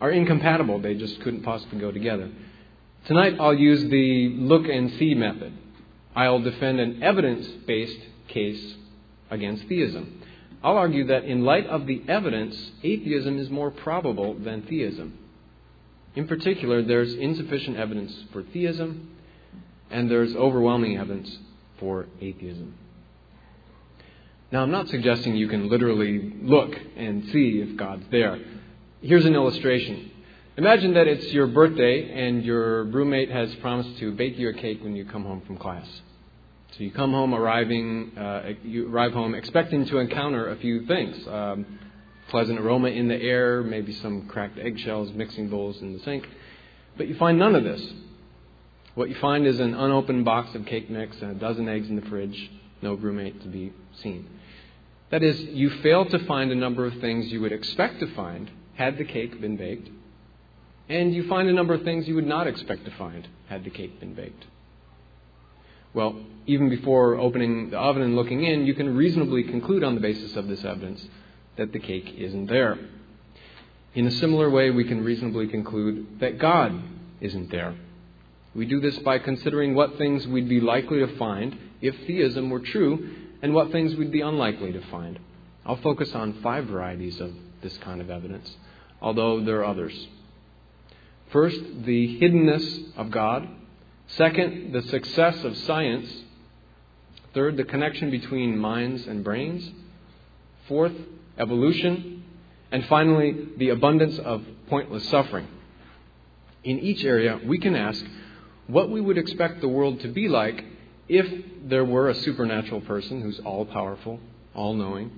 are 0.00 0.12
incompatible. 0.12 0.78
They 0.80 0.94
just 0.94 1.20
couldn't 1.22 1.42
possibly 1.42 1.80
go 1.80 1.90
together. 1.90 2.30
Tonight 3.06 3.36
I'll 3.40 3.54
use 3.54 3.82
the 3.90 4.34
look 4.36 4.66
and 4.66 4.92
see 4.98 5.14
method. 5.14 5.52
I'll 6.14 6.38
defend 6.38 6.78
an 6.78 7.02
evidence 7.02 7.46
based 7.66 7.98
case 8.28 8.74
against 9.30 9.66
theism. 9.66 10.22
I'll 10.62 10.76
argue 10.76 11.06
that 11.08 11.24
in 11.24 11.44
light 11.44 11.66
of 11.66 11.86
the 11.86 12.02
evidence, 12.06 12.54
atheism 12.84 13.38
is 13.38 13.50
more 13.50 13.72
probable 13.72 14.34
than 14.34 14.62
theism. 14.62 15.18
In 16.14 16.28
particular, 16.28 16.82
there's 16.82 17.14
insufficient 17.14 17.78
evidence 17.78 18.14
for 18.32 18.42
theism, 18.42 19.16
and 19.90 20.08
there's 20.08 20.36
overwhelming 20.36 20.98
evidence 20.98 21.36
for 21.80 22.06
atheism. 22.20 22.74
Now, 24.52 24.62
I'm 24.62 24.70
not 24.70 24.88
suggesting 24.88 25.36
you 25.36 25.48
can 25.48 25.68
literally 25.68 26.34
look 26.42 26.74
and 26.96 27.24
see 27.30 27.64
if 27.66 27.76
God's 27.76 28.04
there. 28.10 28.38
Here's 29.00 29.24
an 29.24 29.34
illustration. 29.34 30.10
Imagine 30.56 30.94
that 30.94 31.06
it's 31.06 31.32
your 31.32 31.46
birthday 31.46 32.26
and 32.26 32.44
your 32.44 32.84
roommate 32.84 33.30
has 33.30 33.54
promised 33.56 33.98
to 33.98 34.12
bake 34.12 34.36
you 34.36 34.50
a 34.50 34.52
cake 34.52 34.82
when 34.82 34.94
you 34.96 35.04
come 35.04 35.24
home 35.24 35.40
from 35.46 35.56
class. 35.56 35.86
So 36.72 36.84
you 36.84 36.90
come 36.90 37.12
home 37.12 37.34
arriving, 37.34 38.12
uh, 38.18 38.50
you 38.62 38.92
arrive 38.92 39.12
home 39.12 39.34
expecting 39.34 39.86
to 39.86 39.98
encounter 39.98 40.50
a 40.50 40.56
few 40.56 40.86
things. 40.86 41.26
Um, 41.26 41.78
pleasant 42.28 42.60
aroma 42.60 42.88
in 42.88 43.08
the 43.08 43.20
air, 43.20 43.62
maybe 43.62 43.92
some 43.94 44.26
cracked 44.26 44.58
eggshells, 44.58 45.12
mixing 45.14 45.48
bowls 45.48 45.80
in 45.80 45.92
the 45.92 46.00
sink. 46.00 46.28
But 46.96 47.08
you 47.08 47.14
find 47.16 47.38
none 47.38 47.54
of 47.54 47.64
this. 47.64 47.82
What 48.94 49.08
you 49.08 49.14
find 49.16 49.46
is 49.46 49.60
an 49.60 49.74
unopened 49.74 50.24
box 50.24 50.54
of 50.54 50.66
cake 50.66 50.90
mix 50.90 51.20
and 51.22 51.30
a 51.30 51.34
dozen 51.34 51.68
eggs 51.68 51.88
in 51.88 51.96
the 51.96 52.02
fridge, 52.02 52.50
no 52.82 52.94
roommate 52.94 53.40
to 53.42 53.48
be 53.48 53.72
seen. 54.02 54.28
That 55.10 55.22
is, 55.22 55.40
you 55.40 55.70
fail 55.82 56.04
to 56.06 56.18
find 56.26 56.50
a 56.50 56.56
number 56.56 56.86
of 56.86 56.94
things 57.00 57.30
you 57.30 57.40
would 57.40 57.52
expect 57.52 58.00
to 58.00 58.14
find 58.14 58.50
had 58.74 58.98
the 58.98 59.04
cake 59.04 59.40
been 59.40 59.56
baked, 59.56 59.90
and 60.88 61.14
you 61.14 61.28
find 61.28 61.48
a 61.48 61.52
number 61.52 61.74
of 61.74 61.82
things 61.82 62.08
you 62.08 62.14
would 62.14 62.26
not 62.26 62.46
expect 62.46 62.84
to 62.84 62.90
find 62.92 63.28
had 63.48 63.64
the 63.64 63.70
cake 63.70 64.00
been 64.00 64.14
baked. 64.14 64.44
Well, 65.92 66.20
even 66.46 66.68
before 66.68 67.16
opening 67.16 67.70
the 67.70 67.78
oven 67.78 68.02
and 68.02 68.14
looking 68.14 68.44
in, 68.44 68.66
you 68.66 68.74
can 68.74 68.96
reasonably 68.96 69.42
conclude 69.42 69.82
on 69.82 69.94
the 69.94 70.00
basis 70.00 70.36
of 70.36 70.46
this 70.46 70.64
evidence 70.64 71.04
that 71.56 71.72
the 71.72 71.80
cake 71.80 72.14
isn't 72.16 72.46
there. 72.46 72.78
In 73.94 74.06
a 74.06 74.10
similar 74.12 74.48
way, 74.48 74.70
we 74.70 74.84
can 74.84 75.04
reasonably 75.04 75.48
conclude 75.48 76.20
that 76.20 76.38
God 76.38 76.80
isn't 77.20 77.50
there. 77.50 77.74
We 78.54 78.66
do 78.66 78.80
this 78.80 78.98
by 78.98 79.18
considering 79.18 79.74
what 79.74 79.96
things 79.96 80.26
we'd 80.26 80.48
be 80.48 80.60
likely 80.60 80.98
to 80.98 81.16
find 81.16 81.56
if 81.80 81.94
theism 82.06 82.50
were 82.50 82.60
true 82.60 83.10
and 83.42 83.54
what 83.54 83.70
things 83.70 83.94
we'd 83.94 84.10
be 84.10 84.20
unlikely 84.20 84.72
to 84.72 84.80
find. 84.90 85.18
I'll 85.64 85.76
focus 85.76 86.14
on 86.14 86.40
five 86.42 86.66
varieties 86.66 87.20
of 87.20 87.32
this 87.62 87.76
kind 87.78 88.00
of 88.00 88.10
evidence, 88.10 88.50
although 89.00 89.44
there 89.44 89.60
are 89.60 89.66
others. 89.66 90.08
First, 91.30 91.60
the 91.84 92.18
hiddenness 92.18 92.96
of 92.96 93.10
God. 93.10 93.48
Second, 94.08 94.72
the 94.72 94.82
success 94.82 95.44
of 95.44 95.56
science. 95.58 96.10
Third, 97.34 97.56
the 97.56 97.64
connection 97.64 98.10
between 98.10 98.58
minds 98.58 99.06
and 99.06 99.22
brains. 99.22 99.70
Fourth, 100.66 100.94
evolution. 101.38 102.24
And 102.72 102.84
finally, 102.86 103.48
the 103.58 103.68
abundance 103.68 104.18
of 104.18 104.42
pointless 104.68 105.08
suffering. 105.08 105.46
In 106.64 106.80
each 106.80 107.04
area, 107.04 107.40
we 107.44 107.58
can 107.58 107.76
ask 107.76 108.04
what 108.72 108.90
we 108.90 109.00
would 109.00 109.18
expect 109.18 109.60
the 109.60 109.68
world 109.68 110.00
to 110.00 110.08
be 110.08 110.28
like 110.28 110.64
if 111.08 111.26
there 111.64 111.84
were 111.84 112.08
a 112.08 112.14
supernatural 112.14 112.80
person 112.82 113.20
who's 113.20 113.40
all 113.40 113.64
powerful, 113.64 114.20
all 114.54 114.74
knowing, 114.74 115.10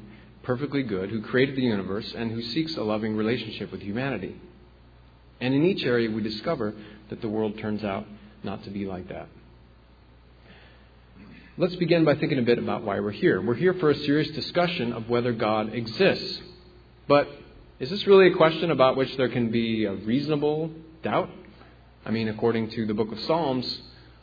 perfectly 0.42 0.82
good, 0.82 1.10
who 1.10 1.20
created 1.22 1.56
the 1.56 1.62
universe, 1.62 2.14
and 2.16 2.30
who 2.30 2.42
seeks 2.42 2.76
a 2.76 2.82
loving 2.82 3.16
relationship 3.16 3.70
with 3.70 3.80
humanity. 3.80 4.34
And 5.40 5.54
in 5.54 5.64
each 5.64 5.84
area, 5.84 6.10
we 6.10 6.22
discover 6.22 6.74
that 7.10 7.20
the 7.20 7.28
world 7.28 7.58
turns 7.58 7.84
out 7.84 8.06
not 8.42 8.64
to 8.64 8.70
be 8.70 8.86
like 8.86 9.08
that. 9.08 9.28
Let's 11.58 11.76
begin 11.76 12.04
by 12.04 12.14
thinking 12.14 12.38
a 12.38 12.42
bit 12.42 12.58
about 12.58 12.82
why 12.82 13.00
we're 13.00 13.10
here. 13.10 13.42
We're 13.42 13.54
here 13.54 13.74
for 13.74 13.90
a 13.90 13.94
serious 13.94 14.30
discussion 14.30 14.92
of 14.92 15.10
whether 15.10 15.32
God 15.32 15.74
exists. 15.74 16.40
But 17.06 17.28
is 17.78 17.90
this 17.90 18.06
really 18.06 18.28
a 18.28 18.34
question 18.34 18.70
about 18.70 18.96
which 18.96 19.14
there 19.16 19.28
can 19.28 19.50
be 19.50 19.84
a 19.84 19.92
reasonable 19.92 20.70
doubt? 21.02 21.28
I 22.04 22.10
mean, 22.10 22.28
according 22.28 22.70
to 22.70 22.86
the 22.86 22.94
book 22.94 23.12
of 23.12 23.20
Psalms, 23.20 23.80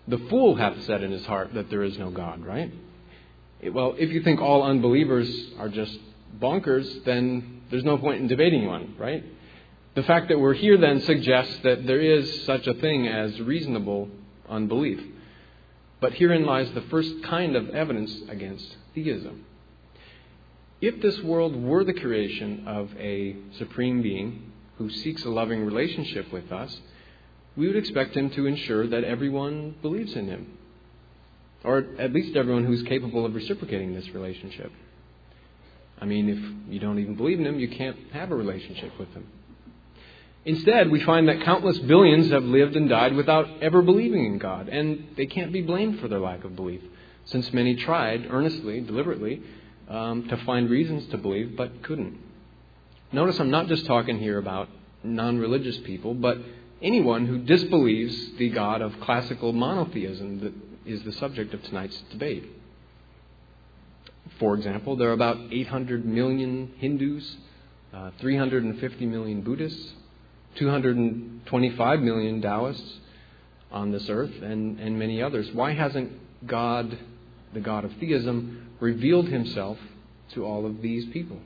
the 0.07 0.17
fool 0.29 0.55
hath 0.55 0.83
said 0.83 1.03
in 1.03 1.11
his 1.11 1.25
heart 1.25 1.53
that 1.53 1.69
there 1.69 1.83
is 1.83 1.97
no 1.97 2.09
God, 2.09 2.45
right? 2.45 2.71
Well, 3.71 3.95
if 3.97 4.09
you 4.09 4.21
think 4.23 4.41
all 4.41 4.63
unbelievers 4.63 5.29
are 5.59 5.69
just 5.69 5.97
bonkers, 6.39 7.03
then 7.05 7.61
there's 7.69 7.83
no 7.83 7.97
point 7.97 8.21
in 8.21 8.27
debating 8.27 8.65
one, 8.65 8.95
right? 8.97 9.23
The 9.95 10.03
fact 10.03 10.29
that 10.29 10.39
we're 10.39 10.53
here 10.53 10.77
then 10.77 11.01
suggests 11.01 11.57
that 11.63 11.85
there 11.85 11.99
is 11.99 12.45
such 12.45 12.67
a 12.67 12.73
thing 12.75 13.07
as 13.07 13.39
reasonable 13.41 14.09
unbelief. 14.47 15.01
But 15.99 16.13
herein 16.13 16.45
lies 16.45 16.71
the 16.71 16.81
first 16.83 17.23
kind 17.23 17.55
of 17.55 17.69
evidence 17.69 18.13
against 18.29 18.77
theism. 18.95 19.45
If 20.81 21.01
this 21.01 21.19
world 21.21 21.55
were 21.55 21.83
the 21.83 21.93
creation 21.93 22.63
of 22.65 22.89
a 22.97 23.35
supreme 23.57 24.01
being 24.01 24.51
who 24.77 24.89
seeks 24.89 25.25
a 25.25 25.29
loving 25.29 25.65
relationship 25.65 26.31
with 26.31 26.51
us, 26.53 26.79
we 27.59 27.67
would 27.67 27.75
expect 27.75 28.15
him 28.15 28.29
to 28.31 28.45
ensure 28.45 28.87
that 28.87 29.03
everyone 29.03 29.75
believes 29.81 30.13
in 30.13 30.27
him, 30.27 30.57
or 31.65 31.85
at 31.99 32.13
least 32.13 32.37
everyone 32.37 32.63
who's 32.63 32.81
capable 32.83 33.25
of 33.25 33.35
reciprocating 33.35 33.93
this 33.93 34.07
relationship. 34.11 34.71
I 35.99 36.05
mean, 36.05 36.29
if 36.29 36.71
you 36.73 36.79
don't 36.79 36.99
even 36.99 37.15
believe 37.15 37.37
in 37.37 37.45
him, 37.45 37.59
you 37.59 37.67
can't 37.67 37.97
have 38.13 38.31
a 38.31 38.35
relationship 38.35 38.97
with 38.97 39.09
him. 39.09 39.27
Instead, 40.45 40.89
we 40.89 41.03
find 41.03 41.27
that 41.27 41.43
countless 41.43 41.77
billions 41.79 42.31
have 42.31 42.45
lived 42.45 42.77
and 42.77 42.87
died 42.87 43.13
without 43.13 43.45
ever 43.61 43.81
believing 43.81 44.25
in 44.25 44.37
God, 44.37 44.69
and 44.69 45.09
they 45.17 45.25
can't 45.25 45.51
be 45.51 45.61
blamed 45.61 45.99
for 45.99 46.07
their 46.07 46.21
lack 46.21 46.45
of 46.45 46.55
belief, 46.55 46.81
since 47.25 47.51
many 47.51 47.75
tried 47.75 48.25
earnestly, 48.29 48.79
deliberately, 48.79 49.43
um, 49.89 50.29
to 50.29 50.37
find 50.45 50.69
reasons 50.69 51.09
to 51.09 51.17
believe, 51.17 51.57
but 51.57 51.83
couldn't. 51.83 52.17
Notice 53.11 53.37
I'm 53.37 53.51
not 53.51 53.67
just 53.67 53.85
talking 53.85 54.17
here 54.17 54.37
about 54.37 54.69
non 55.03 55.39
religious 55.39 55.77
people, 55.79 56.13
but 56.13 56.37
anyone 56.81 57.25
who 57.25 57.39
disbelieves 57.39 58.15
the 58.37 58.49
God 58.49 58.81
of 58.81 58.99
classical 59.01 59.53
monotheism 59.53 60.39
that 60.41 60.53
is 60.85 61.03
the 61.03 61.11
subject 61.13 61.53
of 61.53 61.61
tonight's 61.63 62.01
debate. 62.11 62.45
For 64.39 64.55
example, 64.55 64.95
there 64.95 65.09
are 65.09 65.13
about 65.13 65.37
800 65.51 66.05
million 66.05 66.73
Hindus, 66.77 67.37
uh, 67.93 68.11
350 68.19 69.05
million 69.05 69.41
Buddhists, 69.41 69.93
225 70.55 71.99
million 71.99 72.41
Taoists 72.41 72.99
on 73.71 73.91
this 73.91 74.09
earth, 74.09 74.33
and, 74.41 74.79
and 74.79 74.97
many 74.97 75.21
others. 75.21 75.49
Why 75.53 75.73
hasn't 75.73 76.11
God, 76.47 76.97
the 77.53 77.59
God 77.59 77.85
of 77.85 77.93
theism, 77.99 78.69
revealed 78.79 79.27
himself 79.27 79.77
to 80.33 80.45
all 80.45 80.65
of 80.65 80.81
these 80.81 81.05
people? 81.11 81.39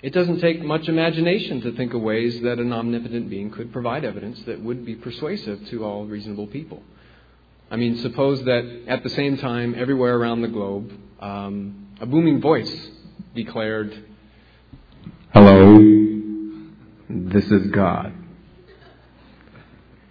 It 0.00 0.12
doesn't 0.12 0.40
take 0.40 0.62
much 0.62 0.88
imagination 0.88 1.60
to 1.62 1.72
think 1.72 1.92
of 1.92 2.00
ways 2.00 2.40
that 2.42 2.58
an 2.58 2.72
omnipotent 2.72 3.28
being 3.28 3.50
could 3.50 3.72
provide 3.72 4.04
evidence 4.04 4.40
that 4.46 4.62
would 4.62 4.86
be 4.86 4.94
persuasive 4.94 5.66
to 5.70 5.84
all 5.84 6.06
reasonable 6.06 6.46
people. 6.46 6.82
I 7.70 7.76
mean, 7.76 7.98
suppose 7.98 8.42
that 8.44 8.84
at 8.86 9.02
the 9.02 9.10
same 9.10 9.38
time, 9.38 9.74
everywhere 9.76 10.16
around 10.16 10.42
the 10.42 10.48
globe, 10.48 10.92
um, 11.20 11.88
a 12.00 12.06
booming 12.06 12.40
voice 12.40 12.72
declared, 13.34 14.04
Hello, 15.34 15.78
this 17.10 17.44
is 17.44 17.70
God. 17.72 18.14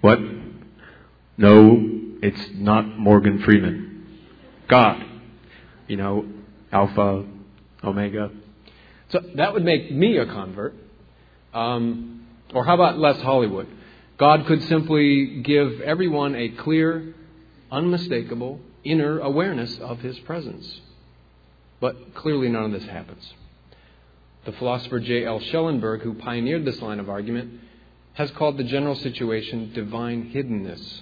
What? 0.02 0.19
No, 1.38 1.82
it's 2.21 2.50
not 2.56 2.97
Morgan 2.97 3.41
Freeman. 3.43 4.19
God. 4.67 5.04
You 5.88 5.95
know, 5.95 6.26
Alpha, 6.73 7.26
Omega, 7.84 8.32
so 9.10 9.22
that 9.36 9.54
would 9.54 9.63
make 9.63 9.91
me 9.91 10.17
a 10.17 10.26
convert. 10.26 10.76
Um, 11.54 12.28
or 12.54 12.65
how 12.65 12.76
about 12.76 12.98
less 12.98 13.20
Hollywood? 13.22 13.67
God 14.17 14.46
could 14.48 14.63
simply 14.63 15.41
give 15.41 15.82
everyone 15.82 16.36
a 16.36 16.50
clear, 16.50 17.13
unmistakable 17.72 18.60
inner 18.84 19.20
awareness 19.20 19.78
of 19.80 20.00
his 20.00 20.17
presence. 20.20 20.82
But 21.80 22.15
clearly, 22.15 22.50
none 22.50 22.65
of 22.65 22.72
this 22.72 22.89
happens. 22.89 23.34
The 24.46 24.54
philosopher 24.54 25.00
J.L. 25.00 25.39
Schellenberg, 25.39 26.02
who 26.02 26.13
pioneered 26.15 26.65
this 26.65 26.82
line 26.82 27.00
of 27.00 27.10
argument, 27.10 27.60
has 28.13 28.32
called 28.32 28.58
the 28.58 28.63
general 28.63 28.96
situation 28.96 29.72
divine 29.74 30.32
hiddenness. 30.34 31.02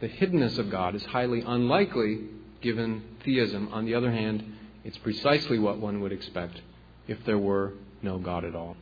The 0.00 0.08
hiddenness 0.08 0.58
of 0.58 0.70
God 0.70 0.94
is 0.94 1.04
highly 1.06 1.40
unlikely 1.40 2.20
given 2.60 3.02
theism. 3.24 3.68
On 3.72 3.86
the 3.86 3.94
other 3.94 4.10
hand, 4.10 4.53
it's 4.84 4.98
precisely 4.98 5.58
what 5.58 5.78
one 5.78 6.00
would 6.00 6.12
expect 6.12 6.60
if 7.08 7.24
there 7.24 7.38
were 7.38 7.72
no 8.02 8.18
God 8.18 8.44
at 8.44 8.54
all. 8.54 8.76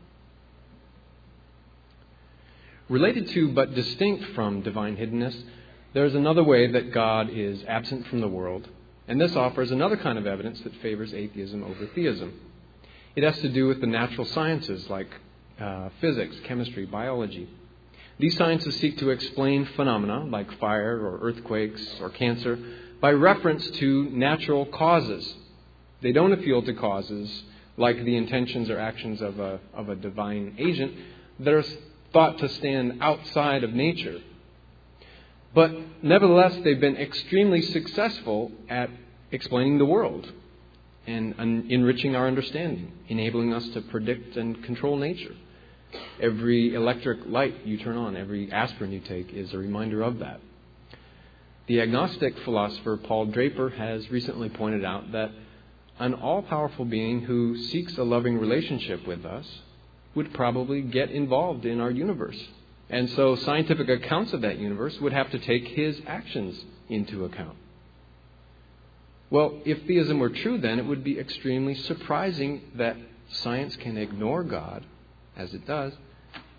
Related 2.89 3.29
to 3.31 3.53
but 3.53 3.75
distinct 3.75 4.25
from 4.35 4.63
divine 4.63 4.97
hiddenness, 4.97 5.41
there 5.95 6.05
is 6.05 6.15
another 6.15 6.43
way 6.43 6.71
that 6.73 6.93
God 6.93 7.31
is 7.31 7.63
absent 7.69 8.07
from 8.09 8.21
the 8.21 8.29
world, 8.29 8.69
and 9.07 9.21
this 9.21 9.37
offers 9.37 9.71
another 9.71 9.97
kind 9.97 10.19
of 10.19 10.27
evidence 10.27 10.61
that 10.63 10.75
favors 10.83 11.15
atheism 11.15 11.63
over 11.63 11.87
theism. 11.95 12.33
It 13.15 13.25
has 13.25 13.39
to 13.41 13.49
do 13.49 13.69
with 13.69 13.81
the 13.81 13.87
natural 13.87 14.27
sciences 14.27 14.89
like 14.91 15.09
uh, 15.61 15.91
physics, 16.01 16.37
chemistry, 16.45 16.87
biology. 16.87 17.49
These 18.19 18.37
sciences 18.37 18.77
seek 18.77 18.99
to 18.99 19.11
explain 19.11 19.67
phenomena 19.77 20.25
like 20.25 20.59
fire 20.59 20.99
or 20.99 21.19
earthquakes 21.23 21.83
or 22.01 22.11
cancer 22.11 22.59
by 23.01 23.11
reference 23.11 23.69
to 23.71 24.05
natural 24.11 24.67
causes 24.67 25.35
they 26.03 26.13
don't 26.13 26.33
appeal 26.33 26.63
to 26.63 26.75
causes 26.75 27.45
like 27.77 27.97
the 28.05 28.17
intentions 28.17 28.69
or 28.69 28.79
actions 28.79 29.23
of 29.23 29.39
a, 29.39 29.61
of 29.73 29.89
a 29.89 29.97
divine 29.97 30.57
agent 30.59 30.93
that 31.41 31.55
are 31.55 31.65
thought 32.13 32.39
to 32.39 32.49
stand 32.49 32.99
outside 33.01 33.65
of 33.65 33.73
nature. 33.73 34.21
But 35.55 35.73
nevertheless, 36.03 36.59
they've 36.65 36.81
been 36.81 36.97
extremely 36.97 37.63
successful 37.63 38.53
at 38.69 38.91
explaining 39.31 39.79
the 39.79 39.85
world 39.85 40.31
and, 41.07 41.35
enriching 41.71 42.15
our 42.15 42.27
understanding, 42.27 42.93
enabling 43.09 43.53
us 43.53 43.67
to 43.71 43.81
predict 43.81 44.37
and 44.37 44.63
control 44.65 44.97
nature. 44.97 45.35
Every 46.21 46.75
electric 46.75 47.27
light 47.27 47.67
you 47.67 47.79
turn 47.79 47.97
on, 47.97 48.17
every 48.17 48.51
aspirin 48.51 48.93
you 48.93 49.01
take 49.01 49.33
is 49.33 49.53
a 49.53 49.59
reminder 49.59 50.03
of 50.03 50.21
that. 50.21 50.41
The 51.67 51.81
agnostic 51.81 52.39
philosopher 52.41 52.97
Paul 52.97 53.27
Draper 53.27 53.71
has 53.71 54.11
recently 54.11 54.49
pointed 54.49 54.85
out 54.85 55.13
that 55.13 55.31
an 56.03 56.15
all 56.15 56.43
powerful 56.43 56.85
being 56.85 57.21
who 57.21 57.57
seeks 57.57 57.97
a 57.97 58.03
loving 58.03 58.37
relationship 58.37 59.07
with 59.07 59.25
us 59.25 59.47
would 60.17 60.35
probably 60.35 60.83
get 60.83 61.11
involved 61.13 61.65
in 61.65 61.81
our 61.81 61.93
universe. 61.93 62.39
And 62.91 63.09
so 63.11 63.37
scientific 63.37 63.89
accounts 63.89 64.33
of 64.33 64.41
that 64.41 64.59
universe 64.59 65.01
would 65.01 65.13
have 65.13 65.31
to 65.31 65.39
take 65.39 65.69
his 65.69 66.01
actions 66.07 66.61
into 66.89 67.25
account. 67.25 67.57
Well, 69.31 69.61
if 69.65 69.87
theism 69.87 70.19
were 70.19 70.31
true, 70.31 70.59
then 70.59 70.81
it 70.81 70.87
would 70.87 71.05
be 71.05 71.21
extremely 71.21 71.77
surprising 71.77 72.63
that 72.75 72.97
science 73.31 73.77
can 73.77 73.97
ignore 73.97 74.43
God, 74.43 74.85
as 75.37 75.55
it 75.55 75.65
does, 75.67 75.93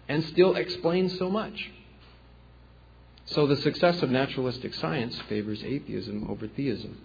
and 0.07 0.23
still 0.23 0.55
explain 0.55 1.09
so 1.09 1.29
much. 1.29 1.69
So 3.25 3.45
the 3.45 3.57
success 3.57 4.01
of 4.01 4.09
naturalistic 4.09 4.73
science 4.73 5.19
favors 5.27 5.61
atheism 5.63 6.27
over 6.29 6.47
theism. 6.47 6.97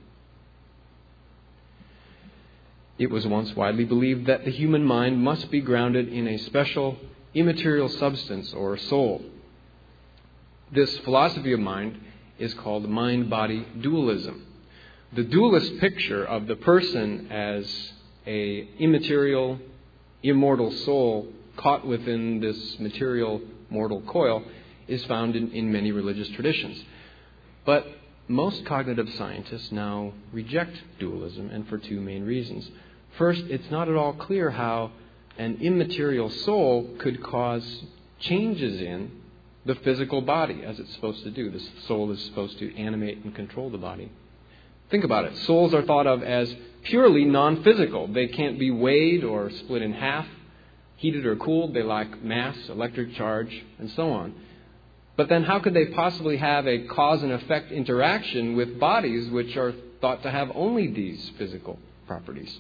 It 2.99 3.11
was 3.11 3.27
once 3.27 3.55
widely 3.55 3.85
believed 3.85 4.27
that 4.27 4.45
the 4.45 4.51
human 4.51 4.85
mind 4.85 5.23
must 5.23 5.51
be 5.51 5.61
grounded 5.61 6.09
in 6.09 6.27
a 6.27 6.39
special 6.39 6.97
immaterial 7.33 7.89
substance 7.89 8.53
or 8.53 8.77
soul. 8.77 9.23
This 10.73 10.99
philosophy 10.99 11.53
of 11.53 11.61
mind 11.61 11.99
is 12.39 12.53
called 12.55 12.89
mind 12.89 13.31
body 13.31 13.67
dualism. 13.81 14.45
The 15.15 15.23
dualist 15.23 15.79
picture 15.79 16.25
of 16.25 16.47
the 16.47 16.57
person 16.57 17.29
as 17.31 17.93
a 18.27 18.69
immaterial, 18.79 19.59
immortal 20.23 20.71
soul 20.71 21.29
caught 21.57 21.87
within 21.87 22.41
this 22.41 22.79
material 22.79 23.41
mortal 23.71 24.03
coil 24.03 24.43
is 24.87 25.05
found 25.05 25.37
in, 25.37 25.53
in 25.53 25.71
many 25.73 25.93
religious 25.93 26.29
traditions. 26.31 26.83
But 27.65 27.87
most 28.29 28.65
cognitive 28.67 29.09
scientists 29.17 29.73
now 29.73 30.13
reject 30.33 30.77
dualism, 30.99 31.51
and 31.51 31.67
for 31.69 31.79
two 31.79 32.01
main 32.01 32.25
reasons. 32.25 32.69
First, 33.17 33.45
it's 33.49 33.71
not 33.71 33.89
at 33.89 33.97
all 33.97 34.13
clear 34.13 34.51
how 34.51 34.93
an 35.39 35.59
immaterial 35.61 36.31
soul 36.31 36.89
could 36.99 37.23
cause 37.23 37.85
changes 38.21 38.81
in 38.81 39.11
the 39.65 39.75
physical 39.77 40.21
body 40.21 40.63
as 40.65 40.79
it's 40.79 40.93
supposed 40.95 41.23
to 41.25 41.31
do. 41.31 41.51
The 41.51 41.63
soul 41.87 42.11
is 42.13 42.23
supposed 42.25 42.59
to 42.59 42.77
animate 42.77 43.25
and 43.25 43.35
control 43.35 43.71
the 43.71 43.79
body. 43.79 44.11
Think 44.91 45.05
about 45.05 45.27
it. 45.27 45.37
Souls 45.39 45.75
are 45.75 45.83
thought 45.83 46.07
of 46.07 46.23
as 46.23 46.55
purely 46.85 47.25
non 47.25 47.63
physical. 47.63 48.07
They 48.07 48.29
can't 48.29 48.59
be 48.59 48.71
weighed 48.71 49.25
or 49.25 49.51
split 49.51 49.83
in 49.83 49.93
half, 49.93 50.27
heated 50.97 51.27
or 51.27 51.37
cooled. 51.37 51.75
They 51.75 51.83
lack 51.83 52.23
mass, 52.23 52.57
electric 52.69 53.15
charge, 53.15 53.65
and 53.79 53.91
so 53.91 54.11
on. 54.11 54.35
But 55.17 55.29
then, 55.29 55.43
how 55.43 55.59
could 55.59 55.75
they 55.75 55.87
possibly 55.87 56.37
have 56.37 56.67
a 56.67 56.87
cause 56.87 57.23
and 57.23 57.33
effect 57.33 57.73
interaction 57.73 58.57
with 58.57 58.79
bodies 58.79 59.29
which 59.31 59.57
are 59.57 59.75
thought 60.01 60.23
to 60.23 60.31
have 60.31 60.51
only 60.55 60.87
these 60.87 61.33
physical 61.37 61.79
properties? 62.07 62.57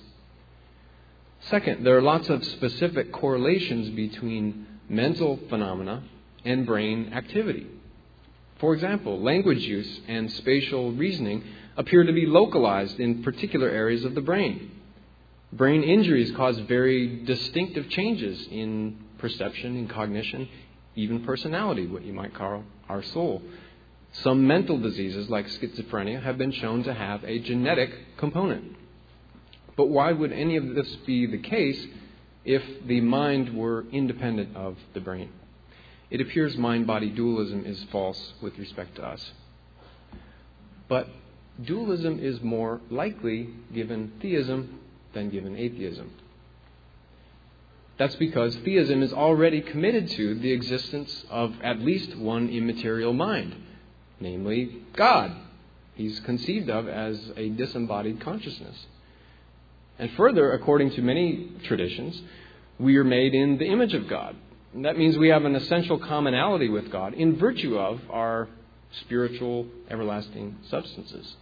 Second, 1.42 1.84
there 1.84 1.96
are 1.96 2.02
lots 2.02 2.28
of 2.28 2.44
specific 2.44 3.12
correlations 3.12 3.90
between 3.90 4.66
mental 4.88 5.38
phenomena 5.48 6.02
and 6.44 6.66
brain 6.66 7.12
activity. 7.14 7.66
For 8.58 8.74
example, 8.74 9.20
language 9.20 9.60
use 9.60 10.00
and 10.08 10.30
spatial 10.32 10.92
reasoning 10.92 11.44
appear 11.76 12.02
to 12.04 12.12
be 12.12 12.26
localized 12.26 12.98
in 12.98 13.22
particular 13.22 13.68
areas 13.68 14.04
of 14.04 14.14
the 14.14 14.20
brain. 14.20 14.72
Brain 15.52 15.82
injuries 15.82 16.32
cause 16.32 16.58
very 16.60 17.24
distinctive 17.24 17.88
changes 17.88 18.46
in 18.50 18.98
perception, 19.18 19.76
in 19.76 19.88
cognition, 19.88 20.48
even 20.96 21.24
personality, 21.24 21.86
what 21.86 22.04
you 22.04 22.12
might 22.12 22.34
call 22.34 22.64
our 22.88 23.02
soul. 23.02 23.40
Some 24.12 24.46
mental 24.46 24.78
diseases, 24.78 25.30
like 25.30 25.46
schizophrenia, 25.46 26.22
have 26.22 26.36
been 26.36 26.52
shown 26.52 26.82
to 26.84 26.92
have 26.92 27.22
a 27.24 27.38
genetic 27.38 28.16
component. 28.16 28.77
But 29.78 29.90
why 29.90 30.10
would 30.10 30.32
any 30.32 30.56
of 30.56 30.74
this 30.74 30.96
be 31.06 31.24
the 31.26 31.38
case 31.38 31.86
if 32.44 32.64
the 32.84 33.00
mind 33.00 33.56
were 33.56 33.86
independent 33.92 34.56
of 34.56 34.76
the 34.92 35.00
brain? 35.00 35.30
It 36.10 36.20
appears 36.20 36.58
mind 36.58 36.88
body 36.88 37.10
dualism 37.10 37.64
is 37.64 37.84
false 37.92 38.32
with 38.42 38.58
respect 38.58 38.96
to 38.96 39.06
us. 39.06 39.32
But 40.88 41.08
dualism 41.62 42.18
is 42.18 42.42
more 42.42 42.80
likely 42.90 43.50
given 43.72 44.14
theism 44.20 44.80
than 45.12 45.30
given 45.30 45.56
atheism. 45.56 46.10
That's 47.98 48.16
because 48.16 48.56
theism 48.56 49.00
is 49.00 49.12
already 49.12 49.60
committed 49.60 50.10
to 50.10 50.34
the 50.34 50.50
existence 50.50 51.24
of 51.30 51.54
at 51.62 51.78
least 51.78 52.16
one 52.16 52.48
immaterial 52.48 53.12
mind, 53.12 53.54
namely 54.18 54.82
God. 54.94 55.36
He's 55.94 56.18
conceived 56.18 56.68
of 56.68 56.88
as 56.88 57.30
a 57.36 57.50
disembodied 57.50 58.20
consciousness. 58.20 58.86
And 59.98 60.10
further, 60.12 60.52
according 60.52 60.92
to 60.92 61.02
many 61.02 61.50
traditions, 61.64 62.20
we 62.78 62.96
are 62.96 63.04
made 63.04 63.34
in 63.34 63.58
the 63.58 63.66
image 63.66 63.94
of 63.94 64.08
God. 64.08 64.36
And 64.74 64.84
that 64.84 64.96
means 64.96 65.16
we 65.16 65.28
have 65.28 65.44
an 65.44 65.56
essential 65.56 65.98
commonality 65.98 66.68
with 66.68 66.90
God 66.90 67.14
in 67.14 67.36
virtue 67.36 67.78
of 67.78 68.00
our 68.10 68.48
spiritual, 69.00 69.66
everlasting 69.90 70.56
substances. 70.68 71.36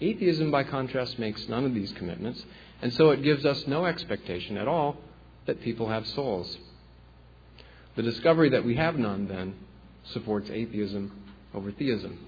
Atheism, 0.00 0.50
by 0.50 0.64
contrast, 0.64 1.18
makes 1.18 1.48
none 1.48 1.64
of 1.64 1.74
these 1.74 1.92
commitments, 1.92 2.44
and 2.82 2.92
so 2.92 3.10
it 3.10 3.22
gives 3.22 3.44
us 3.44 3.66
no 3.66 3.86
expectation 3.86 4.56
at 4.56 4.68
all 4.68 4.96
that 5.46 5.60
people 5.62 5.88
have 5.88 6.06
souls. 6.06 6.58
The 7.96 8.02
discovery 8.02 8.50
that 8.50 8.64
we 8.64 8.76
have 8.76 8.96
none, 8.96 9.28
then, 9.28 9.54
supports 10.12 10.50
atheism 10.50 11.12
over 11.54 11.70
theism. 11.70 12.18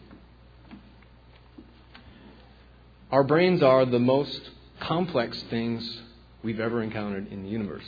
Our 3.10 3.24
brains 3.24 3.62
are 3.62 3.84
the 3.84 3.98
most 3.98 4.40
complex 4.80 5.42
things 5.50 6.02
we've 6.42 6.60
ever 6.60 6.82
encountered 6.82 7.30
in 7.32 7.42
the 7.42 7.48
universe. 7.48 7.84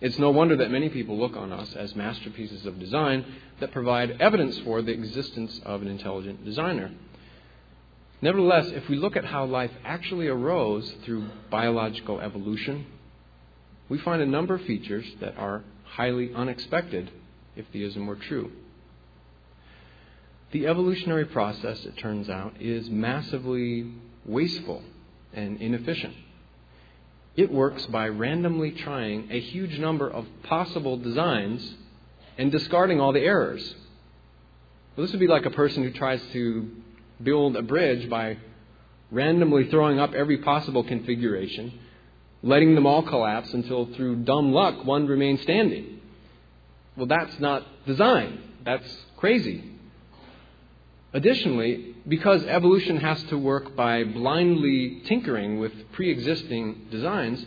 It's 0.00 0.18
no 0.18 0.30
wonder 0.30 0.56
that 0.56 0.70
many 0.70 0.88
people 0.88 1.16
look 1.16 1.36
on 1.36 1.52
us 1.52 1.72
as 1.76 1.94
masterpieces 1.94 2.66
of 2.66 2.80
design 2.80 3.24
that 3.60 3.70
provide 3.70 4.20
evidence 4.20 4.58
for 4.60 4.82
the 4.82 4.90
existence 4.90 5.60
of 5.64 5.82
an 5.82 5.88
intelligent 5.88 6.44
designer. 6.44 6.90
Nevertheless, 8.20 8.66
if 8.68 8.88
we 8.88 8.96
look 8.96 9.16
at 9.16 9.24
how 9.24 9.44
life 9.44 9.70
actually 9.84 10.26
arose 10.26 10.92
through 11.04 11.28
biological 11.50 12.20
evolution, 12.20 12.86
we 13.88 13.98
find 13.98 14.20
a 14.20 14.26
number 14.26 14.54
of 14.54 14.62
features 14.62 15.06
that 15.20 15.36
are 15.36 15.62
highly 15.84 16.32
unexpected 16.34 17.10
if 17.54 17.66
theism 17.72 18.06
were 18.06 18.16
true. 18.16 18.50
The 20.50 20.66
evolutionary 20.66 21.26
process, 21.26 21.84
it 21.84 21.96
turns 21.98 22.28
out, 22.28 22.60
is 22.60 22.90
massively 22.90 23.92
wasteful 24.24 24.82
and 25.34 25.60
inefficient. 25.60 26.14
It 27.36 27.50
works 27.50 27.86
by 27.86 28.08
randomly 28.08 28.72
trying 28.72 29.28
a 29.30 29.40
huge 29.40 29.78
number 29.78 30.08
of 30.08 30.26
possible 30.42 30.98
designs 30.98 31.74
and 32.36 32.52
discarding 32.52 33.00
all 33.00 33.12
the 33.12 33.20
errors. 33.20 33.74
Well, 34.96 35.06
this 35.06 35.12
would 35.12 35.20
be 35.20 35.28
like 35.28 35.46
a 35.46 35.50
person 35.50 35.82
who 35.82 35.90
tries 35.92 36.20
to 36.32 36.70
build 37.22 37.56
a 37.56 37.62
bridge 37.62 38.10
by 38.10 38.36
randomly 39.10 39.68
throwing 39.68 39.98
up 39.98 40.12
every 40.12 40.38
possible 40.38 40.84
configuration, 40.84 41.78
letting 42.42 42.74
them 42.74 42.86
all 42.86 43.02
collapse 43.02 43.52
until 43.54 43.86
through 43.94 44.16
dumb 44.24 44.52
luck 44.52 44.84
one 44.84 45.06
remains 45.06 45.40
standing. 45.42 46.00
Well, 46.96 47.06
that's 47.06 47.38
not 47.40 47.64
design. 47.86 48.40
That's 48.64 48.86
crazy. 49.16 49.64
Additionally, 51.14 51.91
because 52.08 52.44
evolution 52.44 52.98
has 52.98 53.22
to 53.24 53.38
work 53.38 53.76
by 53.76 54.04
blindly 54.04 55.02
tinkering 55.06 55.58
with 55.58 55.72
pre 55.92 56.10
existing 56.10 56.88
designs, 56.90 57.44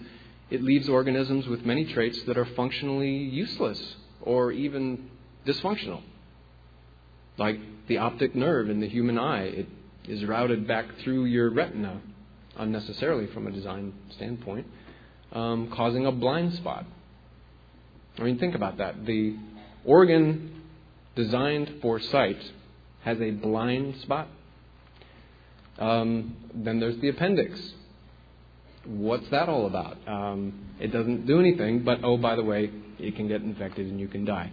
it 0.50 0.64
leaves 0.64 0.88
organisms 0.88 1.48
with 1.48 1.66
many 1.66 1.86
traits 1.86 2.22
that 2.24 2.38
are 2.38 2.46
functionally 2.46 3.10
useless 3.10 3.96
or 4.22 4.52
even 4.52 5.10
dysfunctional. 5.46 6.02
Like 7.38 7.60
the 7.88 7.98
optic 7.98 8.36
nerve 8.36 8.70
in 8.70 8.80
the 8.80 8.88
human 8.88 9.18
eye, 9.18 9.44
it 9.44 9.68
is 10.08 10.24
routed 10.24 10.68
back 10.68 10.86
through 11.04 11.26
your 11.26 11.50
retina 11.50 12.02
unnecessarily 12.58 13.28
from 13.28 13.48
a 13.48 13.52
design 13.52 13.94
standpoint, 14.16 14.66
um, 15.34 15.70
causing 15.76 16.06
a 16.06 16.12
blind 16.12 16.54
spot. 16.54 16.86
I 18.18 18.24
mean, 18.24 18.40
think 18.40 18.56
about 18.56 18.78
that. 18.78 19.06
The 19.06 19.36
organ 19.84 20.62
designed 21.16 21.80
for 21.82 22.00
sight 22.00 22.42
has 23.04 23.20
a 23.20 23.32
blind 23.32 24.00
spot. 24.02 24.30
Um, 25.80 26.36
then 26.54 26.80
there's 26.80 26.98
the 26.98 27.10
appendix. 27.10 27.60
What's 28.86 29.28
that 29.30 29.50
all 29.50 29.66
about? 29.66 29.98
Um, 30.08 30.68
it 30.80 30.92
doesn't 30.92 31.26
do 31.26 31.40
anything, 31.40 31.84
but 31.84 32.00
oh, 32.04 32.18
by 32.18 32.36
the 32.36 32.44
way, 32.44 32.70
it 33.00 33.16
can 33.16 33.28
get 33.28 33.42
infected 33.42 33.88
and 33.88 34.00
you 34.00 34.08
can 34.08 34.26
die. 34.26 34.52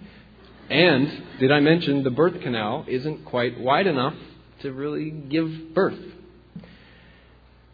And 0.70 1.22
did 1.38 1.52
I 1.52 1.60
mention 1.60 2.02
the 2.02 2.10
birth 2.10 2.40
canal 2.40 2.84
isn't 2.88 3.24
quite 3.24 3.60
wide 3.60 3.86
enough 3.86 4.14
to 4.60 4.72
really 4.72 5.10
give 5.10 5.74
birth? 5.74 5.98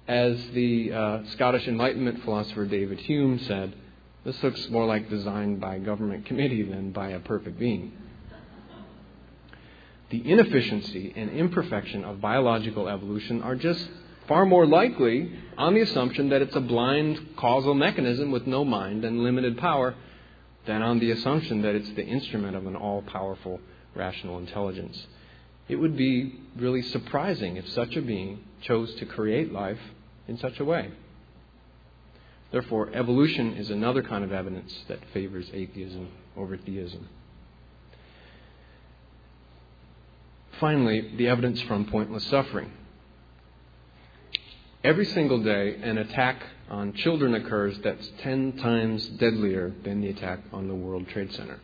As 0.09 0.43
the 0.53 0.93
uh, 0.93 1.19
Scottish 1.33 1.69
Enlightenment 1.69 2.25
philosopher 2.25 2.67
David 2.67 2.99
Hume 3.01 3.39
said, 3.41 3.75
this 4.25 4.43
looks 4.43 4.69
more 4.71 4.87
like 4.87 5.09
design 5.09 5.59
by 5.59 5.77
a 5.77 5.79
government 5.79 6.27
committee 6.27 6.63
than 6.63 6.91
by 6.93 7.11
a 7.11 7.21
perfect 7.21 7.59
being 7.59 7.93
the 10.11 10.31
inefficiency 10.31 11.13
and 11.17 11.31
imperfection 11.31 12.05
of 12.05 12.21
biological 12.21 12.89
evolution 12.89 13.43
are 13.43 13.55
just 13.55 13.89
far 14.27 14.45
more 14.47 14.67
likely 14.67 15.33
on 15.57 15.75
the 15.75 15.81
assumption 15.81 16.29
that 16.31 16.43
it's 16.43 16.57
a 16.57 16.61
blind 16.61 17.37
causal 17.37 17.75
mechanism 17.75 18.31
with 18.31 18.47
no 18.47 18.65
mind 18.65 19.05
and 19.05 19.23
limited 19.23 19.57
power 19.59 19.95
than 20.67 20.83
on 20.83 20.99
the 20.99 21.11
assumption 21.11 21.63
that 21.63 21.75
it's 21.75 21.91
the 21.93 22.05
instrument 22.05 22.57
of 22.57 22.67
an 22.67 22.77
all 22.77 23.03
powerful 23.03 23.61
rational 23.95 24.39
intelligence. 24.39 25.07
It 25.69 25.77
would 25.77 25.97
be 25.97 26.41
really 26.57 26.83
surprising 26.83 27.57
if 27.57 27.69
such 27.69 27.97
a 27.97 28.03
being 28.03 28.41
chose 28.63 28.95
to 28.97 29.07
create 29.07 29.53
life 29.53 29.81
in 30.27 30.39
such 30.39 30.61
a 30.61 30.65
way. 30.65 30.91
Therefore, 32.51 32.91
evolution 32.95 33.55
is 33.55 33.71
another 33.71 34.03
kind 34.03 34.25
of 34.25 34.33
evidence 34.33 34.73
that 34.89 34.99
favors 35.13 35.51
atheism 35.53 36.09
over 36.37 36.57
theism. 36.57 37.09
Finally, 40.61 41.13
the 41.17 41.29
evidence 41.29 41.61
from 41.63 41.85
pointless 41.87 42.25
suffering. 42.27 42.73
Every 44.83 45.05
single 45.07 45.43
day, 45.43 45.77
an 45.83 45.99
attack 45.99 46.43
on 46.71 46.93
children 46.95 47.35
occurs 47.35 47.79
that's 47.83 48.11
10 48.23 48.59
times 48.59 49.07
deadlier 49.09 49.73
than 49.85 50.01
the 50.01 50.09
attack 50.09 50.41
on 50.53 50.69
the 50.69 50.75
World 50.75 51.09
Trade 51.09 51.33
Center. 51.33 51.61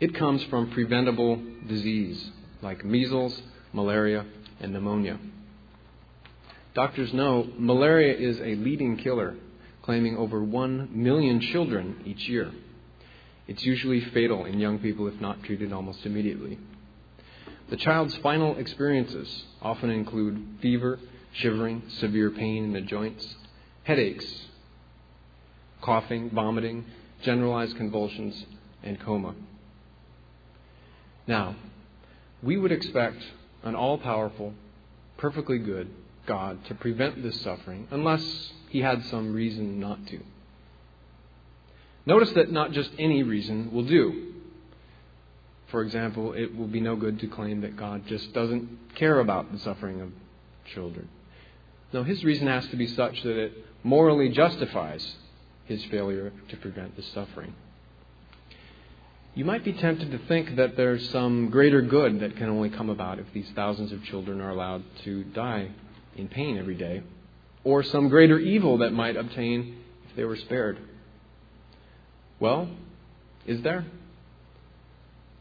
It 0.00 0.14
comes 0.14 0.42
from 0.44 0.70
preventable 0.70 1.40
disease 1.68 2.30
like 2.62 2.84
measles, 2.84 3.40
malaria, 3.72 4.24
and 4.60 4.72
pneumonia. 4.72 5.18
Doctors 6.74 7.12
know 7.12 7.48
malaria 7.58 8.16
is 8.16 8.40
a 8.40 8.54
leading 8.56 8.96
killer, 8.96 9.36
claiming 9.82 10.16
over 10.16 10.42
1 10.42 10.90
million 10.92 11.40
children 11.40 12.02
each 12.04 12.28
year. 12.28 12.50
It's 13.48 13.64
usually 13.64 14.00
fatal 14.00 14.44
in 14.44 14.60
young 14.60 14.78
people 14.78 15.08
if 15.08 15.20
not 15.20 15.42
treated 15.42 15.72
almost 15.72 16.06
immediately. 16.06 16.58
The 17.70 17.76
child's 17.76 18.14
final 18.16 18.58
experiences 18.58 19.44
often 19.60 19.90
include 19.90 20.58
fever, 20.60 20.98
shivering, 21.32 21.82
severe 21.88 22.30
pain 22.30 22.64
in 22.64 22.72
the 22.72 22.80
joints, 22.80 23.26
headaches, 23.84 24.26
coughing, 25.80 26.30
vomiting, 26.30 26.84
generalized 27.22 27.76
convulsions, 27.76 28.44
and 28.82 29.00
coma. 29.00 29.34
Now, 31.26 31.56
we 32.42 32.56
would 32.56 32.72
expect 32.72 33.22
an 33.62 33.74
all 33.74 33.98
powerful, 33.98 34.54
perfectly 35.18 35.58
good 35.58 35.88
God 36.26 36.64
to 36.66 36.74
prevent 36.74 37.22
this 37.22 37.40
suffering 37.40 37.86
unless 37.90 38.52
he 38.68 38.80
had 38.80 39.04
some 39.06 39.32
reason 39.32 39.80
not 39.80 40.06
to. 40.08 40.20
Notice 42.04 42.32
that 42.32 42.50
not 42.50 42.72
just 42.72 42.90
any 42.98 43.22
reason 43.22 43.72
will 43.72 43.84
do. 43.84 44.32
For 45.68 45.82
example, 45.82 46.32
it 46.32 46.56
will 46.56 46.66
be 46.66 46.80
no 46.80 46.96
good 46.96 47.20
to 47.20 47.28
claim 47.28 47.60
that 47.62 47.76
God 47.76 48.06
just 48.06 48.32
doesn't 48.32 48.94
care 48.96 49.20
about 49.20 49.52
the 49.52 49.58
suffering 49.60 50.00
of 50.00 50.10
children. 50.74 51.08
No, 51.92 52.02
his 52.02 52.24
reason 52.24 52.46
has 52.46 52.66
to 52.68 52.76
be 52.76 52.86
such 52.86 53.22
that 53.22 53.36
it 53.36 53.52
morally 53.82 54.28
justifies 54.30 55.16
his 55.64 55.84
failure 55.86 56.32
to 56.48 56.56
prevent 56.56 56.96
the 56.96 57.02
suffering. 57.02 57.54
You 59.34 59.46
might 59.46 59.64
be 59.64 59.72
tempted 59.72 60.10
to 60.10 60.18
think 60.26 60.56
that 60.56 60.76
there's 60.76 61.08
some 61.08 61.48
greater 61.48 61.80
good 61.80 62.20
that 62.20 62.36
can 62.36 62.50
only 62.50 62.68
come 62.68 62.90
about 62.90 63.18
if 63.18 63.32
these 63.32 63.50
thousands 63.54 63.92
of 63.92 64.04
children 64.04 64.42
are 64.42 64.50
allowed 64.50 64.82
to 65.04 65.24
die 65.24 65.70
in 66.16 66.28
pain 66.28 66.58
every 66.58 66.74
day, 66.74 67.02
or 67.64 67.82
some 67.82 68.08
greater 68.08 68.38
evil 68.38 68.78
that 68.78 68.92
might 68.92 69.16
obtain 69.16 69.78
if 70.10 70.16
they 70.16 70.24
were 70.24 70.36
spared. 70.36 70.76
Well, 72.42 72.68
is 73.46 73.62
there? 73.62 73.86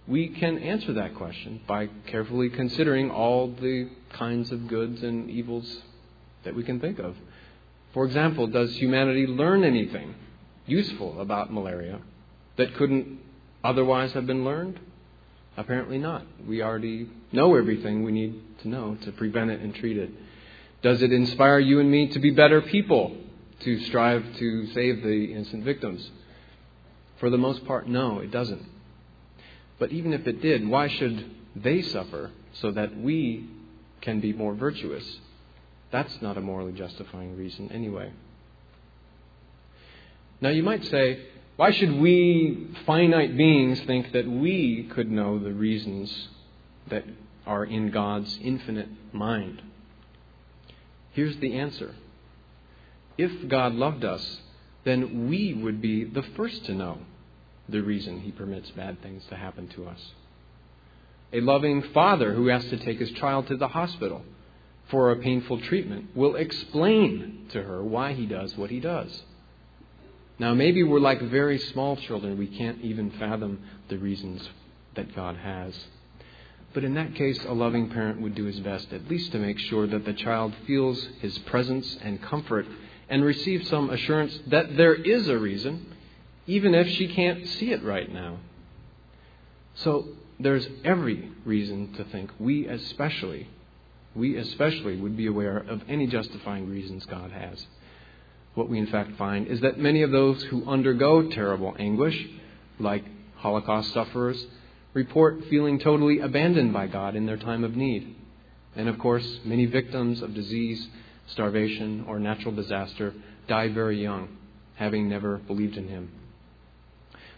We 0.07 0.27
can 0.27 0.59
answer 0.59 0.93
that 0.93 1.15
question 1.15 1.59
by 1.65 1.89
carefully 2.05 2.51
considering 2.51 3.09
all 3.09 3.47
the 3.47 3.89
kinds 4.11 4.51
of 4.51 4.67
goods 4.67 5.01
and 5.01 5.27
evils 5.27 5.81
that 6.43 6.53
we 6.53 6.61
can 6.61 6.79
think 6.79 6.99
of. 6.99 7.15
For 7.95 8.05
example, 8.05 8.45
does 8.45 8.75
humanity 8.75 9.25
learn 9.25 9.63
anything 9.63 10.13
useful 10.67 11.19
about 11.19 11.51
malaria 11.51 12.01
that 12.57 12.75
couldn't 12.75 13.17
otherwise 13.63 14.11
have 14.11 14.27
been 14.27 14.45
learned? 14.45 14.79
Apparently 15.57 15.97
not. 15.97 16.23
We 16.47 16.61
already 16.61 17.09
know 17.31 17.55
everything 17.55 18.03
we 18.03 18.11
need 18.11 18.59
to 18.59 18.67
know 18.67 18.95
to 19.05 19.11
prevent 19.11 19.49
it 19.49 19.59
and 19.59 19.73
treat 19.73 19.97
it. 19.97 20.11
Does 20.83 21.01
it 21.01 21.11
inspire 21.11 21.57
you 21.57 21.79
and 21.79 21.89
me 21.89 22.09
to 22.09 22.19
be 22.19 22.29
better 22.29 22.61
people, 22.61 23.17
to 23.61 23.79
strive 23.85 24.23
to 24.35 24.67
save 24.73 25.01
the 25.01 25.33
innocent 25.33 25.63
victims? 25.63 26.07
For 27.21 27.29
the 27.29 27.37
most 27.37 27.65
part, 27.65 27.87
no, 27.87 28.17
it 28.17 28.31
doesn't. 28.31 28.65
But 29.77 29.91
even 29.91 30.11
if 30.11 30.25
it 30.25 30.41
did, 30.41 30.67
why 30.67 30.87
should 30.87 31.23
they 31.55 31.83
suffer 31.83 32.31
so 32.53 32.71
that 32.71 32.97
we 32.97 33.47
can 34.01 34.19
be 34.19 34.33
more 34.33 34.55
virtuous? 34.55 35.05
That's 35.91 36.19
not 36.23 36.35
a 36.35 36.41
morally 36.41 36.71
justifying 36.71 37.37
reason 37.37 37.71
anyway. 37.71 38.11
Now, 40.41 40.49
you 40.49 40.63
might 40.63 40.83
say, 40.85 41.27
why 41.57 41.69
should 41.69 41.93
we 41.99 42.69
finite 42.87 43.37
beings 43.37 43.79
think 43.81 44.13
that 44.13 44.27
we 44.27 44.89
could 44.91 45.11
know 45.11 45.37
the 45.37 45.53
reasons 45.53 46.27
that 46.89 47.05
are 47.45 47.63
in 47.63 47.91
God's 47.91 48.39
infinite 48.41 48.89
mind? 49.13 49.61
Here's 51.11 51.37
the 51.37 51.53
answer 51.53 51.93
If 53.15 53.47
God 53.47 53.75
loved 53.75 54.03
us, 54.03 54.39
then 54.85 55.29
we 55.29 55.53
would 55.53 55.83
be 55.83 56.03
the 56.03 56.23
first 56.35 56.65
to 56.65 56.73
know 56.73 56.97
the 57.69 57.81
reason 57.81 58.21
He 58.21 58.31
permits 58.31 58.69
bad 58.71 59.01
things 59.01 59.23
to 59.29 59.35
happen 59.35 59.67
to 59.69 59.87
us. 59.87 59.99
A 61.33 61.41
loving 61.41 61.81
father 61.93 62.33
who 62.33 62.47
has 62.47 62.65
to 62.65 62.77
take 62.77 62.99
his 62.99 63.11
child 63.11 63.47
to 63.47 63.55
the 63.55 63.69
hospital 63.69 64.21
for 64.89 65.11
a 65.11 65.15
painful 65.15 65.61
treatment 65.61 66.15
will 66.15 66.35
explain 66.35 67.47
to 67.51 67.63
her 67.63 67.81
why 67.81 68.11
he 68.11 68.25
does 68.25 68.57
what 68.57 68.69
he 68.69 68.81
does. 68.81 69.23
Now, 70.37 70.53
maybe 70.53 70.83
we're 70.83 70.99
like 70.99 71.21
very 71.21 71.57
small 71.57 71.95
children. 71.95 72.37
We 72.37 72.47
can't 72.47 72.81
even 72.81 73.11
fathom 73.11 73.61
the 73.87 73.97
reasons 73.97 74.47
that 74.95 75.15
God 75.15 75.37
has. 75.37 75.73
But 76.73 76.83
in 76.83 76.95
that 76.95 77.15
case, 77.15 77.39
a 77.45 77.53
loving 77.53 77.89
parent 77.89 78.21
would 78.21 78.35
do 78.35 78.45
his 78.45 78.59
best, 78.59 78.91
at 78.91 79.07
least 79.07 79.31
to 79.33 79.39
make 79.39 79.59
sure 79.59 79.87
that 79.87 80.03
the 80.03 80.13
child 80.13 80.53
feels 80.65 81.01
his 81.19 81.37
presence 81.39 81.97
and 82.01 82.21
comfort 82.21 82.65
and 83.09 83.23
receives 83.23 83.69
some 83.69 83.89
assurance 83.89 84.37
that 84.47 84.75
there 84.77 84.95
is 84.95 85.27
a 85.27 85.37
reason, 85.37 85.90
even 86.51 86.75
if 86.75 86.85
she 86.85 87.07
can't 87.07 87.47
see 87.47 87.71
it 87.71 87.81
right 87.81 88.13
now. 88.13 88.37
So 89.75 90.09
there's 90.37 90.67
every 90.83 91.31
reason 91.45 91.93
to 91.93 92.03
think 92.03 92.29
we 92.39 92.67
especially, 92.67 93.47
we 94.13 94.35
especially 94.35 94.97
would 94.97 95.15
be 95.15 95.27
aware 95.27 95.59
of 95.59 95.81
any 95.87 96.07
justifying 96.07 96.67
reasons 96.67 97.05
God 97.05 97.31
has. 97.31 97.65
What 98.55 98.67
we 98.67 98.79
in 98.79 98.87
fact 98.87 99.17
find 99.17 99.47
is 99.47 99.61
that 99.61 99.79
many 99.79 100.01
of 100.01 100.11
those 100.11 100.43
who 100.43 100.69
undergo 100.69 101.29
terrible 101.29 101.73
anguish, 101.79 102.19
like 102.79 103.05
Holocaust 103.37 103.93
sufferers, 103.93 104.45
report 104.93 105.45
feeling 105.49 105.79
totally 105.79 106.19
abandoned 106.19 106.73
by 106.73 106.87
God 106.87 107.15
in 107.15 107.25
their 107.25 107.37
time 107.37 107.63
of 107.63 107.77
need. 107.77 108.13
And 108.75 108.89
of 108.89 108.99
course, 108.99 109.39
many 109.45 109.67
victims 109.67 110.21
of 110.21 110.33
disease, 110.33 110.85
starvation, 111.27 112.03
or 112.09 112.19
natural 112.19 112.53
disaster 112.53 113.13
die 113.47 113.69
very 113.69 114.03
young, 114.03 114.27
having 114.75 115.07
never 115.07 115.37
believed 115.37 115.77
in 115.77 115.87
Him. 115.87 116.11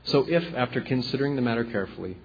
So, 0.06 0.26
if, 0.28 0.44
after 0.56 0.82
considering 0.82 1.36
the 1.36 1.42
matter 1.42 1.64
carefully, 1.64 2.18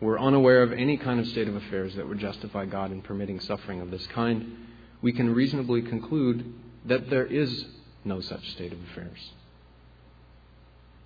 we're 0.00 0.18
unaware 0.18 0.62
of 0.62 0.72
any 0.72 0.96
kind 0.96 1.18
of 1.18 1.26
state 1.26 1.48
of 1.48 1.56
affairs 1.56 1.94
that 1.96 2.08
would 2.08 2.18
justify 2.18 2.66
God 2.66 2.92
in 2.92 3.02
permitting 3.02 3.40
suffering 3.40 3.80
of 3.80 3.90
this 3.90 4.06
kind, 4.08 4.56
we 5.02 5.12
can 5.12 5.34
reasonably 5.34 5.82
conclude 5.82 6.54
that 6.84 7.10
there 7.10 7.26
is 7.26 7.66
no 8.04 8.20
such 8.20 8.48
state 8.52 8.72
of 8.72 8.78
affairs. 8.90 9.18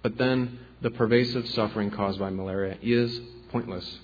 But 0.02 0.18
then, 0.18 0.58
the 0.82 0.90
pervasive 0.90 1.48
suffering 1.48 1.90
caused 1.90 2.18
by 2.18 2.30
malaria 2.30 2.76
is 2.82 3.18
pointless. 3.50 3.98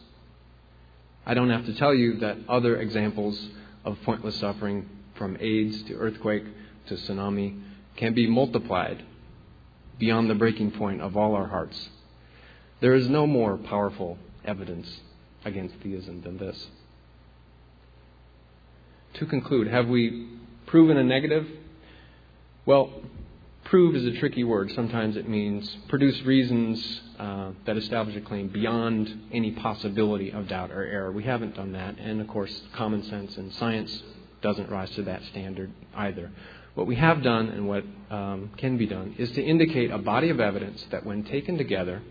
I 1.26 1.34
don't 1.34 1.50
have 1.50 1.66
to 1.66 1.74
tell 1.74 1.94
you 1.94 2.18
that 2.20 2.38
other 2.48 2.80
examples 2.80 3.48
of 3.84 4.00
pointless 4.02 4.36
suffering, 4.36 4.88
from 5.16 5.36
AIDS 5.40 5.82
to 5.84 5.94
earthquake 5.94 6.44
to 6.86 6.94
tsunami, 6.94 7.60
can 7.96 8.14
be 8.14 8.26
multiplied 8.26 9.02
beyond 9.98 10.28
the 10.28 10.34
breaking 10.34 10.70
point 10.72 11.00
of 11.00 11.16
all 11.16 11.34
our 11.34 11.46
hearts. 11.46 11.88
There 12.80 12.94
is 12.94 13.08
no 13.08 13.26
more 13.26 13.56
powerful 13.56 14.18
evidence 14.44 15.00
against 15.44 15.76
theism 15.82 16.22
than 16.22 16.36
this. 16.36 16.66
To 19.14 19.26
conclude, 19.26 19.68
have 19.68 19.88
we 19.88 20.28
proven 20.66 20.98
a 20.98 21.04
negative? 21.04 21.46
Well, 22.66 22.90
prove 23.64 23.96
is 23.96 24.04
a 24.04 24.18
tricky 24.18 24.44
word. 24.44 24.70
Sometimes 24.72 25.16
it 25.16 25.28
means 25.28 25.74
produce 25.88 26.20
reasons 26.22 27.00
uh, 27.18 27.52
that 27.64 27.76
establish 27.76 28.14
a 28.16 28.20
claim 28.20 28.48
beyond 28.48 29.22
any 29.32 29.52
possibility 29.52 30.30
of 30.30 30.48
doubt 30.48 30.70
or 30.70 30.84
error. 30.84 31.10
We 31.10 31.24
haven't 31.24 31.56
done 31.56 31.72
that, 31.72 31.98
and 31.98 32.20
of 32.20 32.28
course, 32.28 32.60
common 32.74 33.02
sense 33.04 33.36
and 33.36 33.52
science 33.54 34.02
doesn't 34.42 34.68
rise 34.68 34.90
to 34.92 35.02
that 35.04 35.22
standard 35.30 35.70
either. 35.94 36.30
What 36.74 36.86
we 36.86 36.96
have 36.96 37.22
done 37.22 37.48
and 37.48 37.66
what 37.66 37.84
um, 38.10 38.50
can 38.58 38.76
be 38.76 38.86
done 38.86 39.14
is 39.16 39.30
to 39.32 39.42
indicate 39.42 39.90
a 39.90 39.98
body 39.98 40.28
of 40.28 40.40
evidence 40.40 40.84
that, 40.90 41.06
when 41.06 41.24
taken 41.24 41.56
together, 41.56 42.02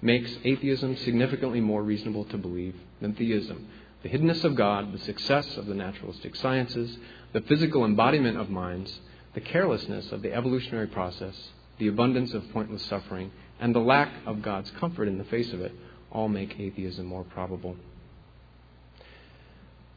makes 0.00 0.36
atheism 0.44 0.96
significantly 0.96 1.60
more 1.60 1.82
reasonable 1.82 2.24
to 2.26 2.38
believe 2.38 2.76
than 3.00 3.14
theism. 3.14 3.68
The 4.02 4.08
hiddenness 4.08 4.44
of 4.44 4.54
God, 4.54 4.92
the 4.92 4.98
success 4.98 5.56
of 5.56 5.66
the 5.66 5.74
naturalistic 5.74 6.36
sciences, 6.36 6.96
the 7.32 7.40
physical 7.42 7.84
embodiment 7.84 8.38
of 8.38 8.48
minds, 8.48 9.00
the 9.34 9.40
carelessness 9.40 10.12
of 10.12 10.22
the 10.22 10.32
evolutionary 10.32 10.86
process, 10.86 11.34
the 11.78 11.88
abundance 11.88 12.32
of 12.32 12.50
pointless 12.52 12.84
suffering, 12.86 13.32
and 13.60 13.74
the 13.74 13.80
lack 13.80 14.12
of 14.26 14.42
God's 14.42 14.70
comfort 14.72 15.08
in 15.08 15.18
the 15.18 15.24
face 15.24 15.52
of 15.52 15.60
it 15.60 15.72
all 16.10 16.28
make 16.28 16.58
atheism 16.58 17.06
more 17.06 17.24
probable. 17.24 17.76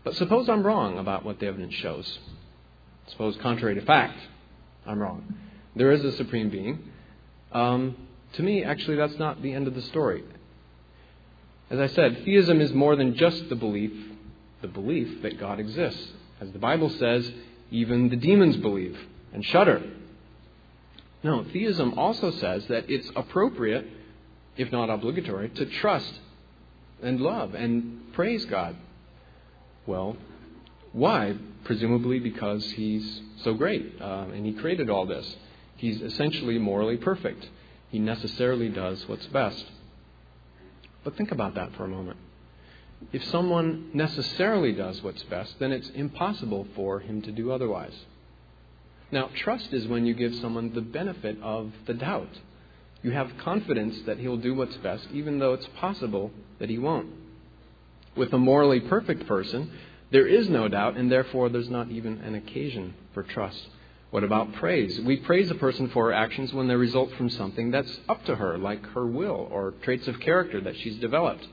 But 0.04 0.16
suppose 0.16 0.50
I'm 0.50 0.64
wrong 0.64 0.98
about 0.98 1.24
what 1.24 1.40
the 1.40 1.46
evidence 1.46 1.76
shows. 1.76 2.20
Suppose, 3.08 3.38
contrary 3.38 3.76
to 3.76 3.82
fact, 3.82 4.18
I'm 4.86 5.00
wrong. 5.00 5.36
There 5.76 5.92
is 5.92 6.04
a 6.04 6.12
supreme 6.14 6.50
being. 6.50 6.80
Um, 7.52 7.96
to 8.34 8.44
me, 8.44 8.64
actually, 8.64 8.98
that's 8.98 9.18
not 9.18 9.42
the 9.42 9.54
end 9.54 9.68
of 9.68 9.76
the 9.76 9.82
story. 9.82 10.24
As 11.70 11.80
I 11.80 11.88
said, 11.88 12.24
theism 12.26 12.62
is 12.62 12.74
more 12.74 12.96
than 12.96 13.16
just 13.16 13.50
the 13.50 13.56
belief, 13.56 13.92
the 14.62 14.68
belief 14.68 15.22
that 15.22 15.40
God 15.40 15.60
exists. 15.60 16.12
As 16.40 16.52
the 16.52 16.60
Bible 16.60 16.90
says, 16.90 17.32
even 17.72 18.10
the 18.10 18.16
demons 18.16 18.58
believe 18.58 19.00
and 19.34 19.46
shudder. 19.46 19.82
No, 21.24 21.44
theism 21.44 21.98
also 21.98 22.32
says 22.32 22.66
that 22.68 22.90
it's 22.90 23.10
appropriate, 23.16 23.88
if 24.58 24.72
not 24.72 24.90
obligatory, 24.90 25.50
to 25.50 25.66
trust 25.66 26.20
and 27.02 27.22
love 27.22 27.54
and 27.54 28.12
praise 28.14 28.44
God. 28.46 28.76
Well, 29.86 30.18
why? 30.94 31.36
Presumably 31.64 32.20
because 32.20 32.70
he's 32.72 33.22
so 33.44 33.54
great 33.54 34.02
uh, 34.02 34.26
and 34.34 34.46
he 34.46 34.54
created 34.54 34.90
all 34.90 35.06
this. 35.06 35.36
He's 35.78 36.02
essentially 36.02 36.58
morally 36.58 36.98
perfect. 36.98 37.48
He 37.92 38.00
necessarily 38.00 38.70
does 38.70 39.08
what's 39.08 39.28
best. 39.28 39.66
But 41.04 41.16
think 41.18 41.32
about 41.32 41.56
that 41.56 41.76
for 41.76 41.84
a 41.84 41.90
moment. 41.90 42.18
If 43.12 43.24
someone 43.26 43.90
necessarily 43.94 44.72
does 44.72 45.02
what's 45.02 45.24
best, 45.24 45.60
then 45.60 45.72
it's 45.72 45.90
impossible 45.90 46.68
for 46.76 47.00
him 47.00 47.22
to 47.24 47.32
do 47.32 47.52
otherwise. 47.52 47.96
Now, 49.12 49.30
trust 49.36 49.74
is 49.74 49.88
when 49.88 50.06
you 50.06 50.14
give 50.14 50.34
someone 50.36 50.74
the 50.74 50.82
benefit 50.82 51.38
of 51.42 51.74
the 51.86 51.94
doubt. 51.94 52.40
You 53.04 53.12
have 53.12 53.38
confidence 53.40 54.00
that 54.06 54.20
he'll 54.20 54.38
do 54.38 54.54
what's 54.54 54.78
best, 54.78 55.08
even 55.12 55.40
though 55.40 55.54
it's 55.54 55.68
possible 55.78 56.32
that 56.60 56.70
he 56.70 56.78
won't. 56.78 57.10
With 58.16 58.32
a 58.32 58.38
morally 58.38 58.80
perfect 58.80 59.28
person, 59.28 59.72
there 60.12 60.28
is 60.28 60.48
no 60.48 60.68
doubt, 60.68 60.96
and 60.96 61.12
therefore 61.12 61.50
there's 61.50 61.70
not 61.70 61.90
even 61.90 62.20
an 62.20 62.36
occasion 62.36 62.94
for 63.14 63.24
trust. 63.24 63.68
What 64.12 64.26
about 64.26 64.54
praise? 64.54 65.00
We 65.00 65.18
praise 65.18 65.50
a 65.50 65.56
person 65.56 65.90
for 65.90 66.08
her 66.08 66.14
actions 66.14 66.54
when 66.54 66.68
they 66.68 66.76
result 66.76 67.14
from 67.14 67.30
something 67.30 67.72
that's 67.72 67.98
up 68.10 68.26
to 68.26 68.36
her, 68.36 68.58
like 68.58 68.86
her 68.88 69.08
will 69.08 69.48
or 69.50 69.74
traits 69.84 70.06
of 70.08 70.20
character 70.20 70.60
that 70.62 70.76
she's 70.78 70.98
developed. 70.98 71.48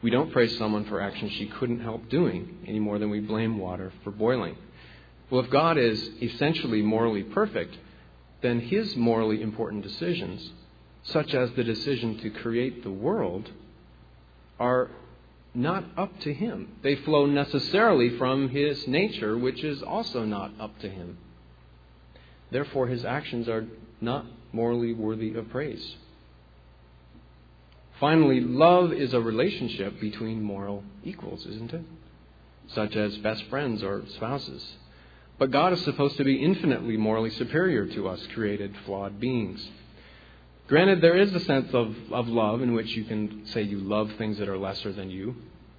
We 0.00 0.10
don't 0.10 0.32
praise 0.32 0.56
someone 0.56 0.84
for 0.84 1.00
actions 1.00 1.32
she 1.32 1.46
couldn't 1.46 1.80
help 1.80 2.08
doing 2.08 2.58
any 2.66 2.78
more 2.78 3.00
than 3.00 3.10
we 3.10 3.18
blame 3.18 3.58
water 3.58 3.92
for 4.04 4.12
boiling. 4.12 4.56
Well, 5.30 5.42
if 5.44 5.50
God 5.50 5.78
is 5.78 6.00
essentially 6.22 6.80
morally 6.80 7.24
perfect, 7.24 7.76
then 8.40 8.60
his 8.60 8.94
morally 8.94 9.42
important 9.42 9.82
decisions, 9.82 10.52
such 11.02 11.34
as 11.34 11.50
the 11.52 11.64
decision 11.64 12.18
to 12.18 12.30
create 12.30 12.84
the 12.84 12.90
world, 12.90 13.50
are 14.60 14.90
not 15.54 15.84
up 15.96 16.20
to 16.20 16.32
him. 16.32 16.68
They 16.82 16.94
flow 16.94 17.26
necessarily 17.26 18.16
from 18.16 18.48
his 18.50 18.86
nature, 18.86 19.36
which 19.36 19.64
is 19.64 19.82
also 19.82 20.24
not 20.24 20.52
up 20.60 20.78
to 20.80 20.88
him. 20.88 21.18
Therefore, 22.50 22.86
his 22.86 23.04
actions 23.04 23.48
are 23.48 23.66
not 24.00 24.26
morally 24.52 24.92
worthy 24.92 25.34
of 25.34 25.48
praise. 25.50 25.96
Finally, 28.00 28.40
love 28.40 28.92
is 28.92 29.12
a 29.12 29.20
relationship 29.20 30.00
between 30.00 30.42
moral 30.42 30.82
equals, 31.04 31.44
isn't 31.46 31.72
it? 31.72 31.84
Such 32.68 32.96
as 32.96 33.16
best 33.18 33.44
friends 33.44 33.82
or 33.82 34.02
spouses. 34.16 34.76
But 35.38 35.50
God 35.50 35.72
is 35.72 35.82
supposed 35.84 36.16
to 36.16 36.24
be 36.24 36.42
infinitely 36.42 36.96
morally 36.96 37.30
superior 37.30 37.86
to 37.86 38.08
us, 38.08 38.26
created, 38.34 38.74
flawed 38.84 39.20
beings. 39.20 39.66
Granted, 40.66 41.00
there 41.00 41.16
is 41.16 41.34
a 41.34 41.40
sense 41.40 41.74
of, 41.74 41.94
of 42.12 42.28
love 42.28 42.62
in 42.62 42.74
which 42.74 42.88
you 42.96 43.04
can 43.04 43.44
say 43.46 43.62
you 43.62 43.78
love 43.78 44.12
things 44.18 44.38
that 44.38 44.48
are 44.48 44.58
lesser 44.58 44.92
than 44.92 45.10
you. 45.10 45.34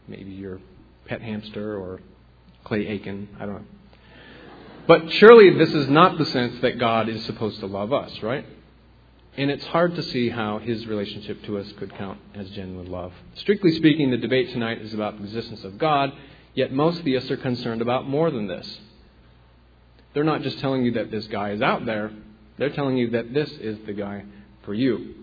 Maybe 0.07 0.31
your 0.31 0.59
pet 1.05 1.21
hamster 1.21 1.77
or 1.77 2.01
Clay 2.63 2.87
Aiken. 2.87 3.29
I 3.39 3.45
don't 3.45 3.55
know. 3.55 3.65
But 4.91 5.09
surely 5.13 5.51
this 5.51 5.73
is 5.73 5.87
not 5.87 6.17
the 6.17 6.25
sense 6.25 6.59
that 6.59 6.77
God 6.77 7.07
is 7.07 7.23
supposed 7.23 7.61
to 7.61 7.65
love 7.65 7.93
us, 7.93 8.11
right? 8.21 8.45
And 9.37 9.49
it's 9.49 9.65
hard 9.67 9.95
to 9.95 10.03
see 10.03 10.27
how 10.27 10.59
his 10.59 10.85
relationship 10.85 11.41
to 11.45 11.59
us 11.59 11.71
could 11.77 11.95
count 11.95 12.19
as 12.35 12.49
genuine 12.49 12.91
love. 12.91 13.13
Strictly 13.35 13.71
speaking, 13.77 14.11
the 14.11 14.17
debate 14.17 14.51
tonight 14.51 14.81
is 14.81 14.93
about 14.93 15.17
the 15.17 15.23
existence 15.23 15.63
of 15.63 15.77
God, 15.77 16.11
yet 16.55 16.73
most 16.73 17.05
theists 17.05 17.31
are 17.31 17.37
concerned 17.37 17.81
about 17.81 18.09
more 18.09 18.31
than 18.31 18.49
this. 18.49 18.79
They're 20.13 20.25
not 20.25 20.41
just 20.41 20.59
telling 20.59 20.83
you 20.83 20.91
that 20.95 21.09
this 21.09 21.25
guy 21.27 21.51
is 21.51 21.61
out 21.61 21.85
there, 21.85 22.11
they're 22.57 22.71
telling 22.71 22.97
you 22.97 23.11
that 23.11 23.33
this 23.33 23.49
is 23.49 23.77
the 23.85 23.93
guy 23.93 24.25
for 24.63 24.73
you. 24.73 25.15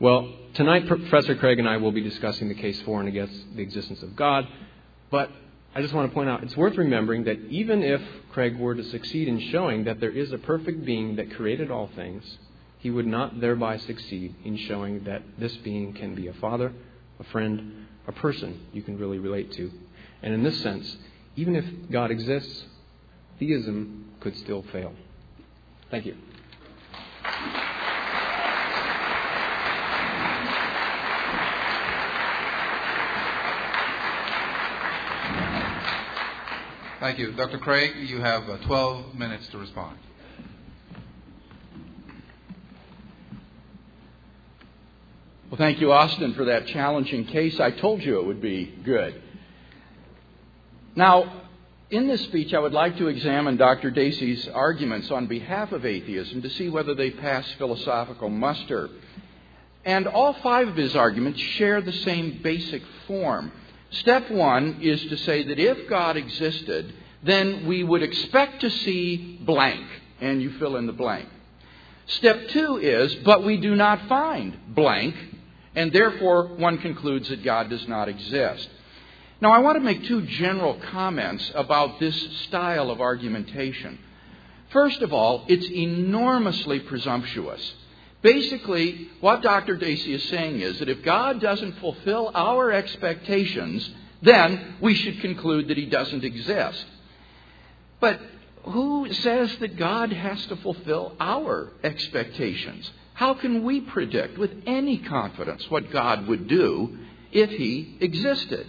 Well, 0.00 0.28
tonight 0.54 0.88
Professor 0.88 1.36
Craig 1.36 1.60
and 1.60 1.68
I 1.68 1.76
will 1.76 1.92
be 1.92 2.02
discussing 2.02 2.48
the 2.48 2.56
case 2.56 2.82
for 2.82 2.98
and 2.98 3.08
against 3.08 3.54
the 3.54 3.62
existence 3.62 4.02
of 4.02 4.16
God, 4.16 4.44
but 5.08 5.30
I 5.74 5.82
just 5.82 5.94
want 5.94 6.10
to 6.10 6.14
point 6.14 6.28
out 6.28 6.42
it's 6.42 6.56
worth 6.56 6.76
remembering 6.76 7.24
that 7.24 7.38
even 7.50 7.82
if 7.82 8.00
Craig 8.32 8.58
were 8.58 8.74
to 8.74 8.84
succeed 8.84 9.28
in 9.28 9.38
showing 9.50 9.84
that 9.84 10.00
there 10.00 10.10
is 10.10 10.32
a 10.32 10.38
perfect 10.38 10.84
being 10.84 11.16
that 11.16 11.34
created 11.34 11.70
all 11.70 11.90
things, 11.94 12.24
he 12.78 12.90
would 12.90 13.06
not 13.06 13.40
thereby 13.40 13.76
succeed 13.76 14.34
in 14.44 14.56
showing 14.56 15.04
that 15.04 15.22
this 15.38 15.54
being 15.56 15.92
can 15.92 16.14
be 16.14 16.28
a 16.28 16.32
father, 16.34 16.72
a 17.20 17.24
friend, 17.24 17.86
a 18.06 18.12
person 18.12 18.66
you 18.72 18.82
can 18.82 18.98
really 18.98 19.18
relate 19.18 19.52
to. 19.52 19.70
And 20.22 20.32
in 20.32 20.42
this 20.42 20.60
sense, 20.62 20.96
even 21.36 21.54
if 21.54 21.64
God 21.90 22.10
exists, 22.10 22.64
theism 23.38 24.12
could 24.20 24.36
still 24.36 24.64
fail. 24.72 24.92
Thank 25.90 26.06
you. 26.06 26.16
Thank 37.00 37.20
you. 37.20 37.30
Dr. 37.30 37.58
Craig, 37.58 38.08
you 38.08 38.20
have 38.20 38.48
uh, 38.50 38.56
12 38.56 39.14
minutes 39.14 39.46
to 39.48 39.58
respond. 39.58 39.96
Well, 45.48 45.58
thank 45.58 45.80
you, 45.80 45.92
Austin, 45.92 46.34
for 46.34 46.46
that 46.46 46.66
challenging 46.66 47.26
case. 47.26 47.60
I 47.60 47.70
told 47.70 48.02
you 48.02 48.18
it 48.18 48.26
would 48.26 48.42
be 48.42 48.74
good. 48.84 49.22
Now, 50.96 51.44
in 51.90 52.08
this 52.08 52.20
speech, 52.22 52.52
I 52.52 52.58
would 52.58 52.72
like 52.72 52.98
to 52.98 53.06
examine 53.06 53.56
Dr. 53.56 53.92
Dacey's 53.92 54.48
arguments 54.48 55.12
on 55.12 55.28
behalf 55.28 55.70
of 55.70 55.86
atheism 55.86 56.42
to 56.42 56.50
see 56.50 56.68
whether 56.68 56.96
they 56.96 57.12
pass 57.12 57.48
philosophical 57.58 58.28
muster. 58.28 58.90
And 59.84 60.08
all 60.08 60.32
five 60.42 60.66
of 60.66 60.74
his 60.74 60.96
arguments 60.96 61.40
share 61.40 61.80
the 61.80 61.92
same 61.92 62.40
basic 62.42 62.82
form. 63.06 63.52
Step 63.90 64.30
one 64.30 64.80
is 64.82 65.00
to 65.06 65.16
say 65.18 65.44
that 65.44 65.58
if 65.58 65.88
God 65.88 66.16
existed, 66.16 66.92
then 67.22 67.66
we 67.66 67.82
would 67.82 68.02
expect 68.02 68.60
to 68.60 68.70
see 68.70 69.38
blank, 69.42 69.86
and 70.20 70.42
you 70.42 70.58
fill 70.58 70.76
in 70.76 70.86
the 70.86 70.92
blank. 70.92 71.28
Step 72.06 72.48
two 72.48 72.78
is, 72.78 73.14
but 73.16 73.44
we 73.44 73.56
do 73.56 73.74
not 73.74 74.08
find 74.08 74.74
blank, 74.74 75.14
and 75.74 75.92
therefore 75.92 76.46
one 76.56 76.78
concludes 76.78 77.28
that 77.28 77.42
God 77.42 77.70
does 77.70 77.86
not 77.88 78.08
exist. 78.08 78.68
Now, 79.40 79.52
I 79.52 79.58
want 79.58 79.76
to 79.76 79.80
make 79.80 80.04
two 80.04 80.22
general 80.22 80.74
comments 80.90 81.52
about 81.54 82.00
this 82.00 82.16
style 82.46 82.90
of 82.90 83.00
argumentation. 83.00 83.98
First 84.70 85.00
of 85.00 85.12
all, 85.12 85.44
it's 85.48 85.70
enormously 85.70 86.80
presumptuous. 86.80 87.74
Basically, 88.20 89.08
what 89.20 89.42
Dr. 89.42 89.76
Dacey 89.76 90.12
is 90.12 90.24
saying 90.24 90.60
is 90.60 90.80
that 90.80 90.88
if 90.88 91.04
God 91.04 91.40
doesn't 91.40 91.78
fulfill 91.78 92.32
our 92.34 92.72
expectations, 92.72 93.88
then 94.22 94.76
we 94.80 94.94
should 94.94 95.20
conclude 95.20 95.68
that 95.68 95.76
he 95.76 95.86
doesn't 95.86 96.24
exist. 96.24 96.84
But 98.00 98.20
who 98.64 99.12
says 99.12 99.56
that 99.58 99.76
God 99.76 100.12
has 100.12 100.44
to 100.46 100.56
fulfill 100.56 101.14
our 101.20 101.72
expectations? 101.84 102.90
How 103.14 103.34
can 103.34 103.64
we 103.64 103.80
predict 103.80 104.36
with 104.36 104.50
any 104.66 104.98
confidence 104.98 105.68
what 105.70 105.90
God 105.90 106.26
would 106.26 106.48
do 106.48 106.98
if 107.32 107.50
he 107.50 107.98
existed? 108.00 108.66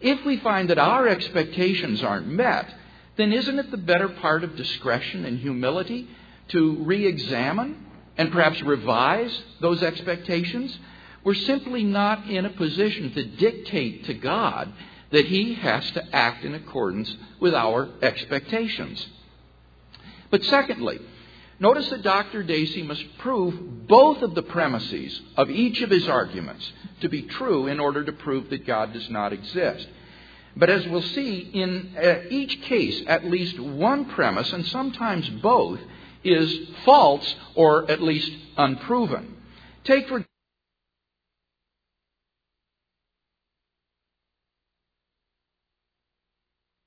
If 0.00 0.24
we 0.24 0.38
find 0.38 0.70
that 0.70 0.78
our 0.78 1.06
expectations 1.06 2.02
aren't 2.02 2.26
met, 2.26 2.72
then 3.16 3.32
isn't 3.32 3.58
it 3.58 3.70
the 3.70 3.76
better 3.76 4.08
part 4.08 4.42
of 4.42 4.56
discretion 4.56 5.24
and 5.24 5.38
humility 5.38 6.08
to 6.48 6.76
re 6.84 7.06
examine 7.06 7.86
and 8.16 8.30
perhaps 8.30 8.62
revise 8.62 9.42
those 9.60 9.82
expectations, 9.82 10.78
we're 11.24 11.34
simply 11.34 11.84
not 11.84 12.28
in 12.28 12.44
a 12.44 12.50
position 12.50 13.12
to 13.12 13.24
dictate 13.24 14.04
to 14.06 14.14
God 14.14 14.72
that 15.12 15.26
He 15.26 15.54
has 15.54 15.88
to 15.92 16.14
act 16.14 16.44
in 16.44 16.54
accordance 16.54 17.14
with 17.40 17.54
our 17.54 17.88
expectations. 18.02 19.06
But 20.30 20.42
secondly, 20.44 20.98
notice 21.60 21.88
that 21.90 22.02
Dr. 22.02 22.42
Dacey 22.42 22.82
must 22.82 23.18
prove 23.18 23.86
both 23.86 24.22
of 24.22 24.34
the 24.34 24.42
premises 24.42 25.20
of 25.36 25.50
each 25.50 25.82
of 25.82 25.90
his 25.90 26.08
arguments 26.08 26.72
to 27.02 27.08
be 27.08 27.22
true 27.22 27.66
in 27.66 27.78
order 27.78 28.02
to 28.02 28.12
prove 28.12 28.48
that 28.50 28.66
God 28.66 28.92
does 28.92 29.08
not 29.10 29.32
exist. 29.32 29.86
But 30.56 30.70
as 30.70 30.86
we'll 30.86 31.02
see, 31.02 31.50
in 31.52 31.94
uh, 31.96 32.28
each 32.30 32.62
case, 32.62 33.02
at 33.06 33.24
least 33.24 33.58
one 33.58 34.06
premise, 34.06 34.52
and 34.52 34.66
sometimes 34.66 35.28
both, 35.28 35.80
is 36.24 36.68
false 36.84 37.34
or 37.54 37.90
at 37.90 38.02
least 38.02 38.30
unproven. 38.56 39.36
Take 39.84 40.08
for 40.08 40.24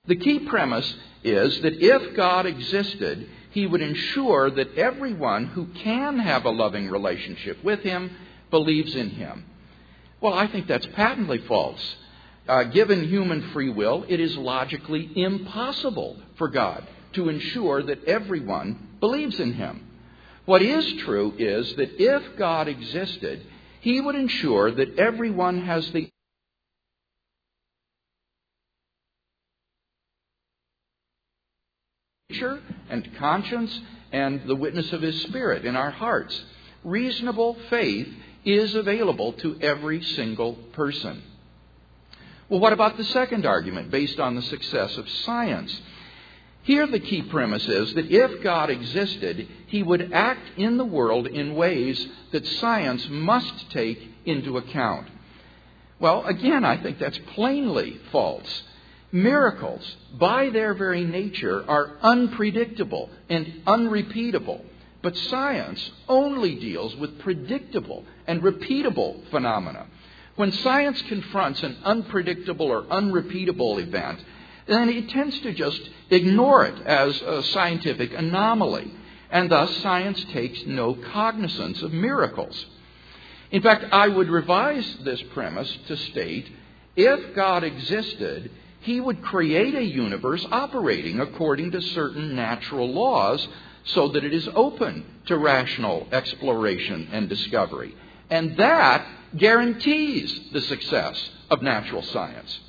The 0.08 0.16
key 0.16 0.40
premise 0.40 0.96
is 1.24 1.62
that 1.62 1.82
if 1.82 2.16
God 2.16 2.46
existed, 2.46 3.28
he 3.52 3.66
would 3.66 3.82
ensure 3.82 4.52
that 4.52 4.78
everyone 4.78 5.48
who 5.48 5.66
can 5.84 6.20
have 6.20 6.46
a 6.46 6.52
loving 6.52 6.90
relationship 6.90 7.64
with 7.64 7.80
him 7.80 8.12
believes 8.52 8.96
in 8.96 9.10
him. 9.10 9.46
Well, 10.22 10.34
I 10.34 10.46
think 10.48 10.68
that's 10.68 10.86
patently 10.88 11.40
false. 11.40 11.96
Uh, 12.48 12.66
given 12.66 13.08
human 13.08 13.50
free 13.50 13.72
will, 13.72 14.06
it 14.08 14.20
is 14.20 14.38
logically 14.38 15.10
impossible 15.16 16.18
for 16.38 16.50
God 16.50 16.88
to 17.16 17.30
ensure 17.30 17.84
that 17.84 18.04
everyone 18.06 18.98
believes 19.00 19.40
in 19.40 19.54
him. 19.54 19.88
What 20.46 20.62
is 20.62 20.86
true 21.04 21.34
is 21.38 21.76
that 21.76 22.00
if 22.00 22.38
God 22.38 22.68
existed, 22.68 23.46
he 23.82 24.00
would 24.00 24.16
ensure 24.16 24.72
that 24.72 25.00
everyone 25.00 25.66
has 25.66 25.90
the 25.92 26.10
nature 32.30 32.62
and 32.90 33.16
conscience 33.18 33.80
and 34.12 34.48
the 34.48 34.56
witness 34.56 34.92
of 34.94 35.02
His 35.02 35.22
Spirit 35.24 35.66
in 35.66 35.76
our 35.76 35.92
hearts. 35.92 36.40
Reasonable 36.84 37.58
faith 37.70 38.08
is 38.44 38.76
available 38.76 39.34
to 39.34 39.58
every 39.62 40.02
single 40.02 40.54
person. 40.74 41.24
Well, 42.48 42.60
what 42.60 42.74
about 42.74 42.98
the 42.98 43.04
second 43.06 43.46
argument 43.46 43.90
based 43.90 44.20
on 44.20 44.36
the 44.36 44.42
success 44.44 44.96
of 44.98 45.10
science? 45.10 45.82
Here, 46.66 46.88
the 46.88 47.00
key 47.00 47.22
premise 47.22 47.68
is 47.68 47.94
that 47.94 48.10
if 48.10 48.42
God 48.42 48.72
existed, 48.72 49.48
He 49.68 49.84
would 49.84 50.12
act 50.12 50.58
in 50.58 50.78
the 50.78 50.86
world 50.86 51.28
in 51.28 51.54
ways 51.54 52.08
that 52.32 52.46
science 52.46 53.08
must 53.08 53.70
take 53.70 54.02
into 54.26 54.58
account. 54.58 55.08
Well, 56.00 56.26
again, 56.26 56.66
I 56.66 56.78
think 56.78 56.98
that's 56.98 57.20
plainly 57.36 58.00
false. 58.12 58.64
Miracles, 59.12 59.96
by 60.18 60.50
their 60.50 60.74
very 60.74 61.04
nature, 61.06 61.64
are 61.70 61.98
unpredictable 62.02 63.12
and 63.30 63.62
unrepeatable. 63.68 64.66
But 65.04 65.16
science 65.16 65.92
only 66.10 66.56
deals 66.56 66.96
with 66.96 67.20
predictable 67.20 68.06
and 68.26 68.42
repeatable 68.42 69.30
phenomena. 69.30 69.86
When 70.36 70.52
science 70.52 71.00
confronts 71.04 71.62
an 71.62 71.78
unpredictable 71.86 72.66
or 72.66 72.88
unrepeatable 72.90 73.78
event, 73.78 74.20
then 74.68 74.90
it 74.90 75.10
tends 75.10 75.40
to 75.42 75.54
just 75.54 75.82
ignore 76.10 76.66
it 76.66 76.82
as 76.86 77.22
a 77.22 77.44
scientific 77.44 78.14
anomaly, 78.14 78.92
and 79.30 79.52
thus 79.52 79.76
science 79.78 80.24
takes 80.32 80.66
no 80.66 80.94
cognizance 80.94 81.82
of 81.82 81.94
miracles. 81.94 82.66
In 83.52 83.62
fact, 83.62 83.86
I 83.92 84.08
would 84.08 84.30
revise 84.30 84.98
this 85.04 85.22
premise 85.34 85.72
to 85.88 85.98
state 85.98 86.50
if 86.96 87.36
God 87.36 87.64
existed, 87.64 88.52
he 88.82 89.00
would 89.00 89.22
create 89.22 89.76
a 89.76 89.84
universe 89.84 90.46
operating 90.52 91.20
according 91.20 91.72
to 91.72 91.82
certain 91.82 92.36
natural 92.36 92.92
laws 92.92 93.46
so 93.86 94.08
that 94.10 94.24
it 94.24 94.34
is 94.34 94.48
open 94.56 95.06
to 95.26 95.38
rational 95.38 96.08
exploration 96.12 97.10
and 97.12 97.28
discovery. 97.28 97.94
And 98.30 98.58
that 98.58 99.06
guarantees 99.36 100.40
the 100.54 100.62
success 100.62 101.30
of 101.50 101.62
natural 101.62 102.02
science. 102.02 102.60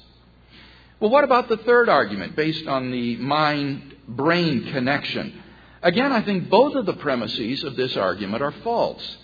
Well, 0.98 1.10
what 1.10 1.24
about 1.24 1.48
the 1.48 1.58
third 1.58 1.90
argument 1.90 2.36
based 2.36 2.66
on 2.66 2.90
the 2.90 3.16
mind 3.16 3.96
brain 4.08 4.72
connection? 4.72 5.42
Again, 5.82 6.10
I 6.10 6.22
think 6.22 6.48
both 6.48 6.74
of 6.74 6.86
the 6.86 6.94
premises 6.94 7.64
of 7.64 7.76
this 7.76 7.96
argument 7.96 8.42
are 8.42 8.52
false. 8.64 9.16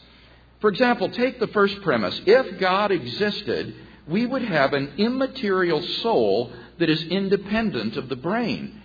For 0.60 0.68
example, 0.68 1.08
take 1.08 1.40
the 1.40 1.46
first 1.48 1.80
premise. 1.80 2.20
If 2.26 2.60
God 2.60 2.92
existed, 2.92 3.74
we 4.06 4.26
would 4.26 4.42
have 4.42 4.74
an 4.74 4.94
immaterial 4.98 5.82
soul 5.82 6.52
that 6.78 6.90
is 6.90 7.02
independent 7.04 7.96
of 7.96 8.08
the 8.08 8.16
brain. 8.16 8.80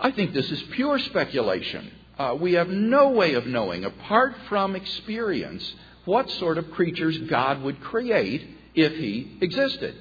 I 0.00 0.10
think 0.10 0.34
this 0.34 0.50
is 0.50 0.62
pure 0.72 0.98
speculation. 0.98 1.92
Uh, 2.18 2.36
we 2.38 2.54
have 2.54 2.68
no 2.68 3.10
way 3.10 3.34
of 3.34 3.46
knowing, 3.46 3.84
apart 3.84 4.34
from 4.48 4.74
experience, 4.74 5.74
what 6.04 6.28
sort 6.32 6.58
of 6.58 6.72
creatures 6.72 7.16
God 7.18 7.62
would 7.62 7.80
create 7.80 8.46
if 8.74 8.94
He 8.96 9.38
existed. 9.40 9.94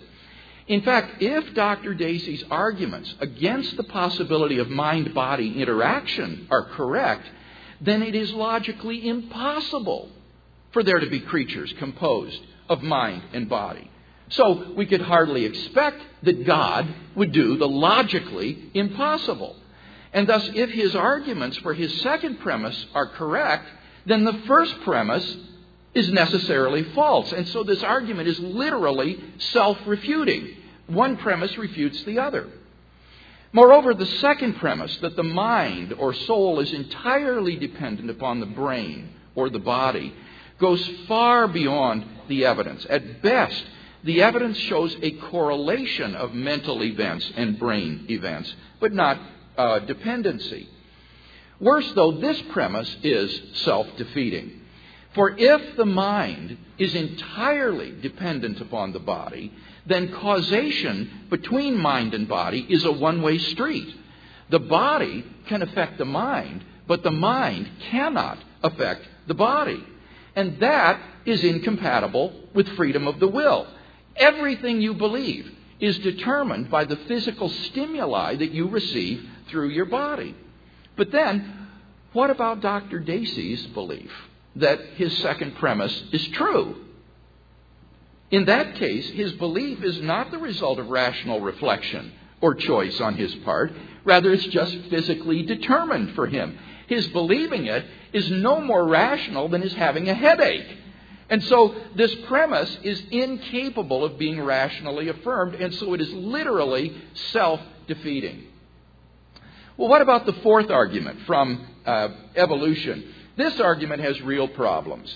In 0.68 0.82
fact, 0.82 1.22
if 1.22 1.54
Dr. 1.54 1.94
Dacey's 1.94 2.44
arguments 2.50 3.14
against 3.20 3.76
the 3.76 3.84
possibility 3.84 4.60
of 4.60 4.70
mind 4.70 5.14
body 5.14 5.62
interaction 5.62 6.48
are 6.50 6.64
correct, 6.64 7.30
then 7.82 8.02
it 8.02 8.16
is 8.16 8.32
logically 8.32 9.08
impossible 9.08 10.10
for 10.72 10.84
there 10.84 11.00
to 11.00 11.10
be 11.10 11.20
creatures 11.20 11.74
composed 11.78 12.40
of 12.70 12.82
mind 12.82 13.24
and 13.34 13.50
body. 13.50 13.90
So 14.30 14.74
we 14.76 14.86
could 14.86 15.02
hardly 15.02 15.46
expect 15.46 16.02
that 16.24 16.46
God 16.46 16.88
would 17.16 17.34
do 17.34 17.58
the 17.58 17.68
logically 17.68 18.72
impossible. 18.74 19.56
And 20.14 20.28
thus, 20.28 20.50
if 20.56 20.72
his 20.72 20.96
arguments 20.96 21.58
for 21.58 21.74
his 21.74 22.02
second 22.02 22.40
premise 22.40 22.86
are 22.94 23.08
correct, 23.08 23.68
then 24.06 24.24
the 24.24 24.42
first 24.48 24.80
premise 24.82 25.38
is 25.94 26.10
necessarily 26.10 26.84
false. 26.96 27.32
And 27.32 27.48
so 27.50 27.64
this 27.64 27.84
argument 27.84 28.28
is 28.28 28.40
literally 28.40 29.24
self 29.52 29.78
refuting. 29.86 30.56
One 30.88 31.18
premise 31.18 31.58
refutes 31.58 32.04
the 32.04 32.20
other. 32.20 32.50
Moreover, 33.54 33.94
the 33.94 34.06
second 34.06 34.56
premise, 34.56 34.96
that 34.98 35.16
the 35.16 35.24
mind 35.24 35.94
or 35.94 36.14
soul 36.14 36.60
is 36.60 36.74
entirely 36.74 37.56
dependent 37.56 38.10
upon 38.10 38.40
the 38.40 38.48
brain 38.48 39.10
or 39.36 39.50
the 39.50 39.60
body, 39.60 40.14
goes 40.60 40.84
far 41.08 41.48
beyond 41.48 42.04
the 42.28 42.46
evidence. 42.46 42.86
At 42.90 43.22
best, 43.22 43.64
the 44.04 44.24
evidence 44.24 44.58
shows 44.58 44.96
a 45.02 45.12
correlation 45.12 46.16
of 46.16 46.34
mental 46.34 46.84
events 46.84 47.32
and 47.36 47.60
brain 47.60 48.08
events, 48.10 48.54
but 48.80 48.92
not 48.92 49.20
uh, 49.56 49.80
dependency. 49.80 50.68
Worse, 51.60 51.90
though, 51.94 52.14
this 52.14 52.42
premise 52.52 52.94
is 53.04 53.60
self 53.64 53.88
defeating. 53.98 54.62
For 55.14 55.36
if 55.38 55.76
the 55.78 55.86
mind 55.86 56.58
is 56.78 56.96
entirely 56.96 57.92
dependent 58.02 58.60
upon 58.60 58.94
the 58.94 59.00
body, 59.00 59.54
then 59.86 60.12
causation 60.12 61.28
between 61.30 61.78
mind 61.78 62.14
and 62.14 62.28
body 62.28 62.66
is 62.68 62.84
a 62.84 62.92
one 62.92 63.22
way 63.22 63.38
street. 63.38 63.96
The 64.50 64.60
body 64.60 65.24
can 65.48 65.62
affect 65.62 65.98
the 65.98 66.06
mind, 66.06 66.64
but 66.88 67.04
the 67.04 67.12
mind 67.12 67.70
cannot 67.92 68.40
affect 68.64 69.08
the 69.28 69.36
body. 69.36 69.84
And 70.36 70.60
that 70.60 71.00
is 71.26 71.44
incompatible 71.44 72.34
with 72.54 72.76
freedom 72.76 73.08
of 73.08 73.20
the 73.20 73.28
will. 73.28 73.68
Everything 74.16 74.82
you 74.82 74.96
believe 74.96 75.52
is 75.80 76.00
determined 76.00 76.72
by 76.72 76.86
the 76.86 76.96
physical 76.96 77.50
stimuli 77.50 78.36
that 78.36 78.52
you 78.52 78.68
receive 78.68 79.28
through 79.48 79.70
your 79.70 79.86
body. 79.86 80.36
But 80.96 81.12
then, 81.12 81.68
what 82.14 82.30
about 82.30 82.62
Dr. 82.62 83.00
Dacey's 83.00 83.66
belief 83.68 84.12
that 84.56 84.80
his 84.96 85.18
second 85.20 85.56
premise 85.56 86.04
is 86.12 86.28
true? 86.30 86.84
In 88.32 88.46
that 88.46 88.76
case, 88.76 89.10
his 89.12 89.34
belief 89.34 89.84
is 89.84 90.02
not 90.02 90.32
the 90.32 90.38
result 90.38 90.80
of 90.80 90.90
rational 90.90 91.40
reflection 91.42 92.14
or 92.42 92.56
choice 92.56 93.00
on 93.00 93.16
his 93.16 93.34
part. 93.36 93.72
Rather, 94.04 94.34
it's 94.34 94.46
just 94.48 94.76
physically 94.90 95.44
determined 95.44 96.16
for 96.16 96.28
him. 96.28 96.58
His 96.88 97.08
believing 97.08 97.68
it 97.68 97.86
is 98.12 98.30
no 98.30 98.60
more 98.60 98.86
rational 98.88 99.50
than 99.50 99.62
his 99.62 99.74
having 99.74 100.10
a 100.10 100.14
headache. 100.14 100.80
And 101.30 101.44
so 101.44 101.76
this 101.96 102.14
premise 102.28 102.78
is 102.84 103.02
incapable 103.12 104.04
of 104.04 104.18
being 104.18 104.42
rationally 104.42 105.10
affirmed, 105.10 105.56
and 105.56 105.74
so 105.76 105.94
it 105.94 106.02
is 106.02 106.12
literally 106.12 106.96
self 107.32 107.62
defeating. 107.88 108.44
Well, 109.78 109.90
what 109.90 110.02
about 110.02 110.26
the 110.26 110.34
fourth 110.34 110.70
argument 110.70 111.22
from 111.26 111.66
uh, 111.86 112.10
evolution? 112.36 113.14
This 113.36 113.60
argument 113.60 114.02
has 114.02 114.22
real 114.22 114.48
problems. 114.48 115.16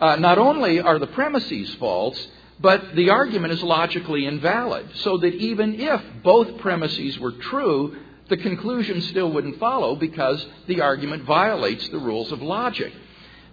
Uh, 0.00 0.16
not 0.16 0.38
only 0.38 0.80
are 0.80 0.98
the 0.98 1.06
premises 1.06 1.74
false, 1.76 2.28
but 2.60 2.94
the 2.94 3.10
argument 3.10 3.52
is 3.52 3.62
logically 3.62 4.26
invalid, 4.26 4.88
so 4.96 5.18
that 5.18 5.34
even 5.34 5.80
if 5.80 6.02
both 6.22 6.58
premises 6.58 7.18
were 7.18 7.32
true, 7.32 7.96
the 8.28 8.36
conclusion 8.36 9.00
still 9.02 9.30
wouldn't 9.32 9.58
follow 9.58 9.96
because 9.96 10.44
the 10.66 10.80
argument 10.80 11.24
violates 11.24 11.88
the 11.88 11.98
rules 11.98 12.32
of 12.32 12.42
logic. 12.42 12.92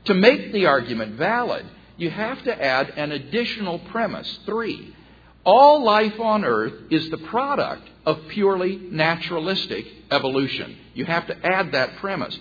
To 0.06 0.14
make 0.14 0.52
the 0.52 0.66
argument 0.66 1.16
valid, 1.16 1.66
you 1.98 2.10
have 2.10 2.44
to 2.44 2.64
add 2.64 2.90
an 2.90 3.12
additional 3.12 3.80
premise. 3.80 4.40
Three, 4.46 4.96
all 5.44 5.84
life 5.84 6.20
on 6.20 6.46
earth 6.46 6.74
is 6.90 7.10
the 7.10 7.18
product 7.18 7.88
of 8.06 8.28
purely 8.30 8.78
naturalistic 8.78 9.86
evolution. 10.10 10.78
You 10.94 11.06
have 11.06 11.28
to 11.28 11.46
add 11.46 11.74
that 11.74 11.98
premise. 11.98 12.38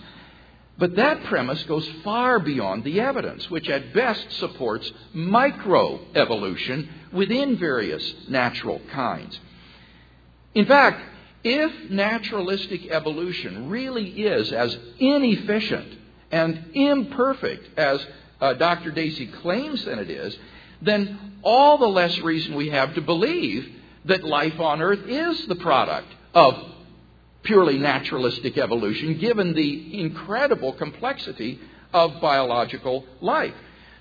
But 0.81 0.95
that 0.95 1.25
premise 1.25 1.61
goes 1.65 1.87
far 2.03 2.39
beyond 2.39 2.83
the 2.83 3.01
evidence, 3.01 3.47
which 3.51 3.69
at 3.69 3.93
best 3.93 4.31
supports 4.39 4.91
microevolution 5.15 6.87
within 7.11 7.59
various 7.59 8.15
natural 8.27 8.81
kinds. 8.91 9.39
In 10.55 10.65
fact, 10.65 11.03
if 11.43 11.91
naturalistic 11.91 12.87
evolution 12.89 13.69
really 13.69 14.23
is 14.23 14.51
as 14.51 14.75
inefficient 14.97 15.99
and 16.31 16.71
imperfect 16.73 17.77
as 17.77 18.03
uh, 18.41 18.53
Dr. 18.53 18.89
Dacey 18.89 19.27
claims 19.27 19.85
that 19.85 19.99
it 19.99 20.09
is, 20.09 20.35
then 20.81 21.37
all 21.43 21.77
the 21.77 21.85
less 21.85 22.17
reason 22.21 22.55
we 22.55 22.69
have 22.69 22.95
to 22.95 23.01
believe 23.01 23.71
that 24.05 24.23
life 24.23 24.59
on 24.59 24.81
earth 24.81 25.07
is 25.07 25.45
the 25.45 25.57
product 25.57 26.07
of 26.33 26.55
purely 27.43 27.77
naturalistic 27.77 28.57
evolution, 28.57 29.17
given 29.17 29.53
the 29.53 29.99
incredible 29.99 30.73
complexity 30.73 31.59
of 31.93 32.21
biological 32.21 33.05
life. 33.19 33.53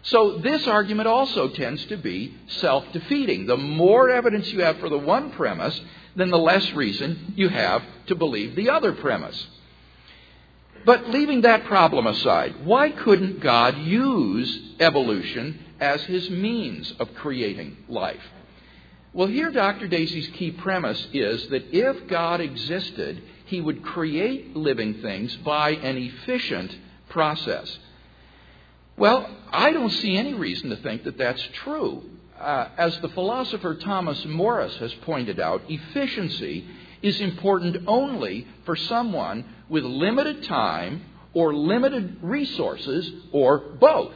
So, 0.03 0.39
this 0.39 0.67
argument 0.67 1.09
also 1.09 1.49
tends 1.49 1.85
to 1.87 1.97
be 1.97 2.35
self 2.47 2.85
defeating. 2.93 3.47
The 3.47 3.57
more 3.57 4.09
evidence 4.09 4.49
you 4.49 4.63
have 4.63 4.79
for 4.79 4.89
the 4.89 4.99
one 4.99 5.31
premise, 5.33 5.79
then 6.17 6.31
the 6.31 6.39
less 6.39 6.73
reason 6.73 7.35
you 7.37 7.49
have 7.49 7.83
to 8.07 8.15
believe 8.15 8.57
the 8.57 8.71
other 8.71 8.93
premise. 8.93 9.47
But 10.87 11.11
leaving 11.11 11.43
that 11.43 11.65
problem 11.65 12.07
aside, 12.07 12.65
why 12.65 12.91
couldn't 12.91 13.41
God 13.41 13.77
use 13.79 14.75
evolution 14.81 15.59
as 15.79 16.03
his 16.05 16.31
means 16.31 16.93
of 16.99 17.15
creating 17.15 17.77
life? 17.89 18.23
Well, 19.13 19.27
here 19.27 19.51
Dr. 19.51 19.89
Dacey's 19.89 20.29
key 20.35 20.53
premise 20.53 21.09
is 21.13 21.49
that 21.49 21.75
if 21.75 22.07
God 22.07 22.41
existed, 22.41 23.21
he 23.47 23.61
would 23.61 23.83
create 23.83 24.57
living 24.57 25.03
things 25.03 25.35
by 25.39 25.71
an 25.71 25.97
efficient 25.97 26.77
process. 27.09 27.79
Well, 28.97 29.29
I 29.51 29.73
don't 29.73 29.91
see 29.91 30.17
any 30.17 30.35
reason 30.35 30.71
to 30.71 30.77
think 30.77 31.05
that 31.05 31.19
that's 31.19 31.43
true. 31.65 32.05
Uh, 32.39 32.69
as 32.79 32.97
the 33.01 33.09
philosopher 33.09 33.75
Thomas 33.75 34.25
Morris 34.27 34.77
has 34.77 34.95
pointed 35.03 35.41
out, 35.41 35.63
efficiency 35.69 36.65
is 37.03 37.21
important 37.21 37.85
only 37.89 38.47
for 38.65 38.77
someone 38.77 39.45
with 39.69 39.83
limited 39.83 40.45
time 40.45 41.03
or 41.35 41.53
limited 41.53 42.19
resources 42.23 43.11
or 43.33 43.59
both. 43.59 44.15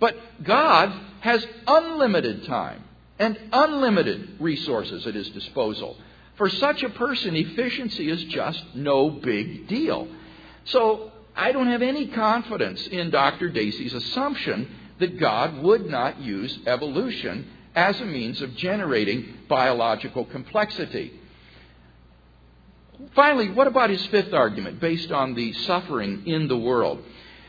But 0.00 0.16
God 0.44 0.92
has 1.20 1.46
unlimited 1.66 2.44
time 2.44 2.83
and 3.18 3.38
unlimited 3.52 4.36
resources 4.40 5.06
at 5.06 5.14
his 5.14 5.28
disposal. 5.30 5.96
For 6.36 6.48
such 6.48 6.82
a 6.82 6.90
person, 6.90 7.36
efficiency 7.36 8.10
is 8.10 8.24
just 8.24 8.62
no 8.74 9.10
big 9.10 9.68
deal. 9.68 10.08
So 10.64 11.12
I 11.36 11.52
don't 11.52 11.68
have 11.68 11.82
any 11.82 12.08
confidence 12.08 12.86
in 12.88 13.10
Dr. 13.10 13.50
Dacey's 13.50 13.94
assumption 13.94 14.68
that 14.98 15.18
God 15.18 15.62
would 15.62 15.86
not 15.86 16.20
use 16.20 16.58
evolution 16.66 17.48
as 17.74 18.00
a 18.00 18.04
means 18.04 18.40
of 18.40 18.54
generating 18.56 19.34
biological 19.48 20.24
complexity. 20.24 21.20
Finally, 23.14 23.50
what 23.50 23.66
about 23.66 23.90
his 23.90 24.04
fifth 24.06 24.32
argument 24.32 24.80
based 24.80 25.10
on 25.10 25.34
the 25.34 25.52
suffering 25.52 26.26
in 26.26 26.46
the 26.46 26.56
world? 26.56 27.02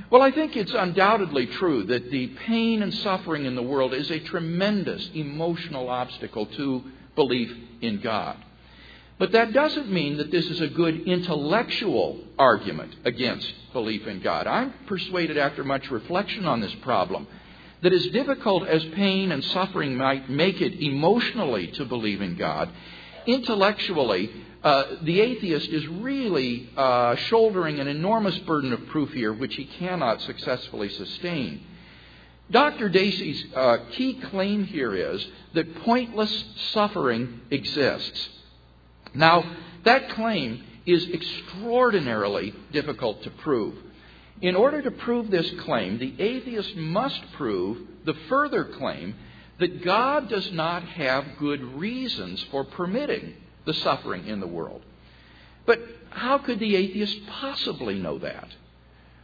Well, 0.09 0.21
I 0.21 0.31
think 0.31 0.55
it's 0.55 0.73
undoubtedly 0.73 1.47
true 1.47 1.83
that 1.85 2.11
the 2.11 2.27
pain 2.27 2.83
and 2.83 2.93
suffering 2.93 3.45
in 3.45 3.55
the 3.55 3.63
world 3.63 3.93
is 3.93 4.11
a 4.11 4.19
tremendous 4.19 5.09
emotional 5.13 5.89
obstacle 5.89 6.45
to 6.45 6.83
belief 7.15 7.51
in 7.81 8.01
God. 8.01 8.37
But 9.17 9.31
that 9.31 9.53
doesn't 9.53 9.91
mean 9.91 10.17
that 10.17 10.31
this 10.31 10.45
is 10.45 10.59
a 10.61 10.67
good 10.67 11.07
intellectual 11.07 12.19
argument 12.37 12.95
against 13.05 13.51
belief 13.71 14.05
in 14.07 14.19
God. 14.19 14.45
I'm 14.45 14.73
persuaded 14.87 15.37
after 15.37 15.63
much 15.63 15.89
reflection 15.89 16.45
on 16.45 16.59
this 16.59 16.75
problem 16.81 17.27
that 17.81 17.93
as 17.93 18.07
difficult 18.07 18.67
as 18.67 18.83
pain 18.85 19.31
and 19.31 19.43
suffering 19.43 19.95
might 19.95 20.29
make 20.29 20.59
it 20.59 20.83
emotionally 20.83 21.67
to 21.67 21.85
believe 21.85 22.21
in 22.21 22.35
God, 22.35 22.69
intellectually, 23.27 24.31
uh, 24.63 24.83
the 25.03 25.21
atheist 25.21 25.69
is 25.69 25.87
really 25.87 26.69
uh, 26.75 27.15
shouldering 27.15 27.79
an 27.79 27.87
enormous 27.87 28.37
burden 28.39 28.73
of 28.73 28.85
proof 28.87 29.13
here 29.13 29.31
which 29.33 29.55
he 29.55 29.65
cannot 29.65 30.21
successfully 30.21 30.89
sustain. 30.89 31.61
Dr. 32.49 32.89
Dacey's 32.89 33.43
uh, 33.55 33.77
key 33.91 34.19
claim 34.31 34.65
here 34.65 34.95
is 34.95 35.25
that 35.53 35.83
pointless 35.83 36.45
suffering 36.73 37.41
exists. 37.49 38.29
Now, 39.13 39.43
that 39.83 40.09
claim 40.11 40.63
is 40.85 41.07
extraordinarily 41.09 42.53
difficult 42.71 43.23
to 43.23 43.31
prove. 43.31 43.75
In 44.41 44.55
order 44.55 44.81
to 44.81 44.91
prove 44.91 45.31
this 45.31 45.49
claim, 45.61 45.97
the 45.97 46.13
atheist 46.19 46.75
must 46.75 47.21
prove 47.33 47.77
the 48.05 48.13
further 48.29 48.65
claim 48.65 49.15
that 49.59 49.83
God 49.83 50.29
does 50.29 50.51
not 50.51 50.83
have 50.83 51.37
good 51.39 51.63
reasons 51.75 52.43
for 52.51 52.63
permitting 52.63 53.33
the 53.65 53.73
suffering 53.73 54.27
in 54.27 54.39
the 54.39 54.47
world. 54.47 54.81
But 55.65 55.79
how 56.09 56.37
could 56.37 56.59
the 56.59 56.75
atheist 56.75 57.25
possibly 57.27 57.99
know 57.99 58.19
that? 58.19 58.49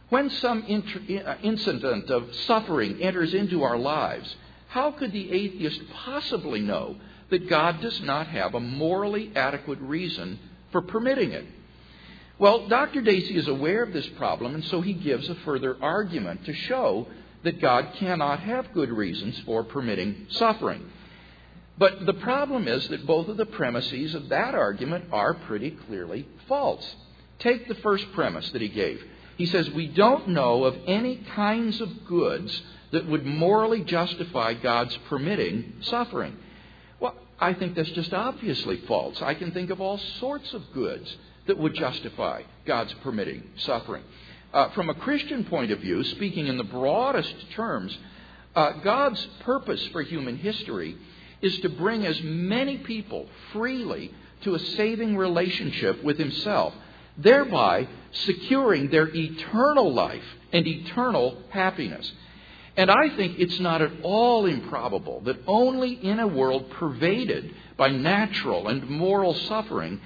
When 0.08 0.28
some 0.30 0.62
uh, 0.62 1.34
incident 1.42 2.10
of 2.10 2.34
suffering 2.46 3.00
enters 3.00 3.34
into 3.34 3.62
our 3.62 3.78
lives, 3.78 4.34
how 4.68 4.90
could 4.90 5.12
the 5.12 5.32
atheist 5.32 5.80
possibly 5.92 6.60
know 6.60 6.96
that 7.32 7.48
God 7.48 7.80
does 7.80 7.98
not 8.02 8.26
have 8.26 8.54
a 8.54 8.60
morally 8.60 9.32
adequate 9.34 9.80
reason 9.80 10.38
for 10.70 10.82
permitting 10.82 11.32
it. 11.32 11.46
Well, 12.38 12.68
Dr. 12.68 13.00
Dacey 13.00 13.36
is 13.36 13.48
aware 13.48 13.82
of 13.82 13.94
this 13.94 14.06
problem, 14.18 14.54
and 14.54 14.64
so 14.64 14.82
he 14.82 14.92
gives 14.92 15.28
a 15.30 15.34
further 15.36 15.76
argument 15.80 16.44
to 16.44 16.52
show 16.52 17.06
that 17.44 17.60
God 17.60 17.94
cannot 17.98 18.40
have 18.40 18.72
good 18.72 18.90
reasons 18.90 19.38
for 19.40 19.64
permitting 19.64 20.26
suffering. 20.30 20.90
But 21.78 22.06
the 22.06 22.14
problem 22.14 22.68
is 22.68 22.86
that 22.88 23.06
both 23.06 23.28
of 23.28 23.36
the 23.36 23.46
premises 23.46 24.14
of 24.14 24.28
that 24.28 24.54
argument 24.54 25.06
are 25.12 25.34
pretty 25.34 25.70
clearly 25.70 26.28
false. 26.46 26.84
Take 27.38 27.66
the 27.66 27.74
first 27.76 28.12
premise 28.12 28.48
that 28.50 28.62
he 28.62 28.68
gave. 28.68 29.02
He 29.36 29.46
says, 29.46 29.68
We 29.70 29.88
don't 29.88 30.28
know 30.28 30.64
of 30.64 30.76
any 30.86 31.16
kinds 31.34 31.80
of 31.80 32.04
goods 32.06 32.62
that 32.92 33.08
would 33.08 33.24
morally 33.24 33.82
justify 33.82 34.54
God's 34.54 34.96
permitting 35.08 35.72
suffering. 35.80 36.36
Well, 37.00 37.14
I 37.40 37.54
think 37.54 37.74
that's 37.74 37.90
just 37.90 38.12
obviously 38.12 38.76
false. 38.86 39.20
I 39.22 39.34
can 39.34 39.50
think 39.52 39.70
of 39.70 39.80
all 39.80 39.98
sorts 40.20 40.52
of 40.52 40.62
goods 40.72 41.16
that 41.46 41.58
would 41.58 41.74
justify 41.74 42.42
God's 42.66 42.92
permitting 43.02 43.42
suffering. 43.56 44.04
Uh, 44.52 44.68
from 44.70 44.90
a 44.90 44.94
Christian 44.94 45.44
point 45.44 45.70
of 45.70 45.78
view, 45.78 46.04
speaking 46.04 46.46
in 46.46 46.58
the 46.58 46.64
broadest 46.64 47.34
terms, 47.52 47.96
uh, 48.54 48.72
God's 48.84 49.24
purpose 49.44 49.82
for 49.88 50.02
human 50.02 50.36
history 50.36 50.96
is 51.40 51.58
to 51.60 51.70
bring 51.70 52.04
as 52.04 52.20
many 52.22 52.78
people 52.78 53.28
freely 53.52 54.12
to 54.42 54.54
a 54.54 54.58
saving 54.58 55.16
relationship 55.16 56.04
with 56.04 56.18
Himself, 56.18 56.74
thereby 57.16 57.88
securing 58.12 58.90
their 58.90 59.08
eternal 59.08 59.92
life 59.92 60.24
and 60.52 60.66
eternal 60.66 61.38
happiness. 61.48 62.12
And 62.76 62.90
I 62.90 63.08
think 63.16 63.38
it's 63.38 63.60
not 63.60 63.80
at 63.80 63.92
all 64.02 64.44
improbable 64.46 65.20
that 65.22 65.38
only 65.46 65.92
in 65.92 66.20
a 66.20 66.26
world 66.26 66.70
pervaded 66.72 67.54
by 67.78 67.88
natural 67.88 68.68
and 68.68 68.88
moral 68.88 69.34
suffering 69.34 70.00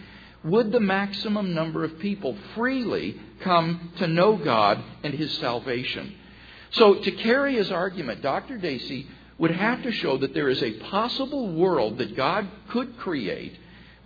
would 0.45 0.73
the 0.73 0.81
maximum 0.81 1.55
number 1.55 1.85
of 1.85 1.99
people 1.99 2.37
freely 2.55 3.21
come 3.41 3.93
to 3.99 4.07
know 4.07 4.37
God 4.37 4.83
and 5.03 5.15
His 5.15 5.37
salvation. 5.39 6.15
So, 6.73 6.95
to 6.95 7.11
carry 7.11 7.55
his 7.55 7.71
argument, 7.71 8.23
Dr. 8.23 8.59
Dacey 8.59 9.07
would 9.39 9.53
have 9.53 9.83
to 9.83 9.93
show 9.93 10.19
that 10.19 10.35
there 10.35 10.49
is 10.49 10.63
a 10.63 10.73
possible 10.73 11.53
world 11.55 11.99
that 11.99 12.17
God 12.17 12.49
could 12.69 12.99
create 12.99 13.57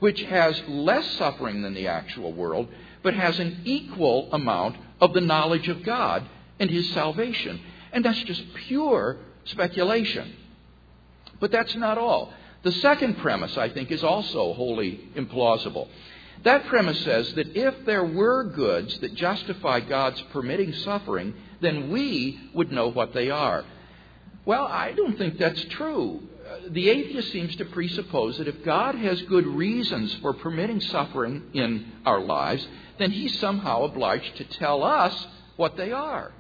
which 0.01 0.23
has 0.23 0.61
less 0.67 1.07
suffering 1.17 1.63
than 1.63 1.75
the 1.75 1.87
actual 1.87 2.33
world, 2.33 2.67
but 3.03 3.15
has 3.15 3.39
an 3.39 3.61
equal 3.65 4.31
amount 4.33 4.77
of 5.01 5.13
the 5.13 5.21
knowledge 5.21 5.69
of 5.69 5.83
God 5.85 6.27
and 6.59 6.71
His 6.71 6.91
salvation. 6.93 7.61
And 7.93 8.05
that's 8.05 8.23
just 8.25 8.43
pure 8.55 9.19
speculation. 9.45 10.35
But 11.39 11.53
that's 11.53 11.75
not 11.77 11.99
all. 11.99 12.33
The 12.63 12.73
second 12.73 13.19
premise, 13.19 13.57
I 13.57 13.69
think, 13.71 13.91
is 13.91 14.05
also 14.05 14.53
wholly 14.53 15.09
implausible. 15.15 15.89
That 16.43 16.67
premise 16.67 17.03
says 17.05 17.35
that 17.35 17.55
if 17.57 17.85
there 17.85 18.05
were 18.05 18.45
goods 18.45 18.99
that 19.01 19.15
justify 19.15 19.81
God's 19.81 20.21
permitting 20.33 20.73
suffering, 20.73 21.35
then 21.61 21.91
we 21.91 22.41
would 22.55 22.73
know 22.73 22.89
what 22.89 23.13
they 23.13 23.31
are. 23.31 23.65
Well, 24.47 24.65
I 24.65 24.93
don't 24.93 25.19
think 25.19 25.39
that's 25.39 25.63
true. 25.71 26.23
Uh, 26.49 26.57
the 26.71 26.89
atheist 26.89 27.31
seems 27.31 27.55
to 27.57 27.67
presuppose 27.67 28.39
that 28.39 28.49
if 28.49 28.65
God 28.65 28.95
has 28.95 29.21
good 29.23 29.47
reasons 29.47 30.15
for 30.23 30.33
permitting 30.33 30.81
suffering 30.81 31.43
in 31.53 31.93
our 32.07 32.21
lives, 32.21 32.67
then 32.99 33.11
he's 33.11 33.39
somehow 33.39 33.83
obliged 33.83 34.37
to 34.37 34.45
tell 34.45 34.83
us 34.83 35.27
what 35.57 35.77
they 35.77 35.93
are. 35.93 36.33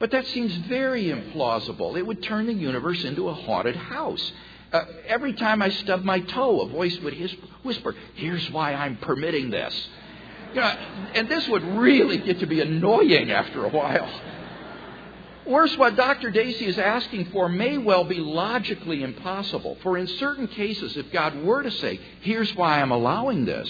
But 0.00 0.10
that 0.10 0.26
seems 0.28 0.52
very 0.66 1.04
implausible. 1.04 1.96
It 1.96 2.06
would 2.06 2.22
turn 2.22 2.46
the 2.46 2.52
universe 2.52 3.04
into 3.04 3.28
a 3.28 3.34
haunted 3.34 3.76
house. 3.76 4.32
Uh, 4.72 4.84
every 5.06 5.32
time 5.32 5.62
I 5.62 5.70
stubbed 5.70 6.04
my 6.04 6.20
toe, 6.20 6.60
a 6.60 6.68
voice 6.68 6.96
would 7.00 7.14
whisper, 7.62 7.94
Here's 8.14 8.48
why 8.50 8.74
I'm 8.74 8.96
permitting 8.98 9.50
this. 9.50 9.88
You 10.54 10.60
know, 10.60 10.76
and 11.14 11.28
this 11.28 11.46
would 11.48 11.64
really 11.78 12.18
get 12.18 12.40
to 12.40 12.46
be 12.46 12.60
annoying 12.60 13.30
after 13.30 13.64
a 13.64 13.68
while. 13.68 14.08
Worse, 15.46 15.76
what 15.76 15.96
Dr. 15.96 16.30
Dacey 16.30 16.66
is 16.66 16.78
asking 16.78 17.26
for 17.26 17.48
may 17.48 17.78
well 17.78 18.04
be 18.04 18.18
logically 18.18 19.02
impossible. 19.02 19.78
For 19.82 19.96
in 19.98 20.06
certain 20.06 20.46
cases, 20.48 20.96
if 20.96 21.10
God 21.12 21.42
were 21.42 21.62
to 21.62 21.70
say, 21.70 21.98
Here's 22.20 22.54
why 22.54 22.80
I'm 22.80 22.92
allowing 22.92 23.44
this, 23.46 23.68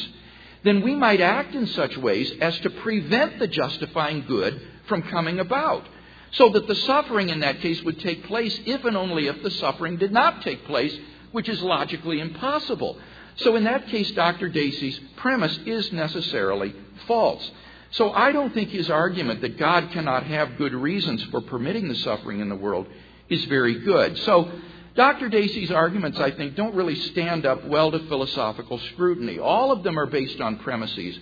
then 0.64 0.82
we 0.82 0.94
might 0.94 1.20
act 1.20 1.54
in 1.54 1.66
such 1.68 1.96
ways 1.96 2.30
as 2.40 2.58
to 2.60 2.70
prevent 2.70 3.38
the 3.38 3.46
justifying 3.46 4.24
good 4.26 4.60
from 4.88 5.02
coming 5.02 5.38
about. 5.38 5.86
So 6.32 6.48
that 6.50 6.66
the 6.66 6.74
suffering 6.74 7.28
in 7.30 7.40
that 7.40 7.60
case 7.60 7.82
would 7.82 8.00
take 8.00 8.24
place 8.26 8.58
if 8.66 8.84
and 8.84 8.96
only 8.96 9.26
if 9.26 9.42
the 9.42 9.50
suffering 9.50 9.96
did 9.96 10.12
not 10.12 10.42
take 10.42 10.64
place, 10.64 10.96
which 11.32 11.48
is 11.48 11.60
logically 11.62 12.20
impossible. 12.20 12.98
So 13.36 13.56
in 13.56 13.64
that 13.64 13.88
case, 13.88 14.10
Dr. 14.12 14.48
Dacey's 14.48 15.00
premise 15.16 15.58
is 15.66 15.92
necessarily 15.92 16.74
false. 17.06 17.50
So 17.92 18.12
I 18.12 18.30
don't 18.32 18.54
think 18.54 18.70
his 18.70 18.90
argument 18.90 19.40
that 19.40 19.58
God 19.58 19.90
cannot 19.90 20.24
have 20.24 20.56
good 20.56 20.74
reasons 20.74 21.22
for 21.24 21.40
permitting 21.40 21.88
the 21.88 21.96
suffering 21.96 22.40
in 22.40 22.48
the 22.48 22.56
world 22.56 22.86
is 23.28 23.44
very 23.46 23.80
good. 23.80 24.16
So 24.18 24.50
Dr. 24.94 25.28
Dacey's 25.28 25.70
arguments, 25.70 26.18
I 26.18 26.30
think, 26.30 26.54
don't 26.54 26.74
really 26.74 26.94
stand 26.94 27.46
up 27.46 27.64
well 27.64 27.90
to 27.90 27.98
philosophical 28.06 28.78
scrutiny. 28.92 29.38
All 29.38 29.72
of 29.72 29.82
them 29.82 29.98
are 29.98 30.06
based 30.06 30.40
on 30.40 30.58
premises 30.58 31.18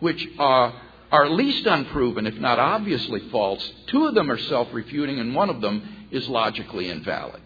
which 0.00 0.28
are, 0.38 0.74
are 1.12 1.26
at 1.26 1.32
least 1.32 1.66
unproven, 1.66 2.26
if 2.26 2.34
not 2.38 2.58
obviously 2.58 3.20
false. 3.28 3.70
Two 3.88 4.06
of 4.06 4.14
them 4.14 4.30
are 4.30 4.38
self 4.38 4.68
refuting, 4.72 5.20
and 5.20 5.34
one 5.34 5.50
of 5.50 5.60
them 5.60 6.08
is 6.10 6.26
logically 6.26 6.88
invalid. 6.88 7.42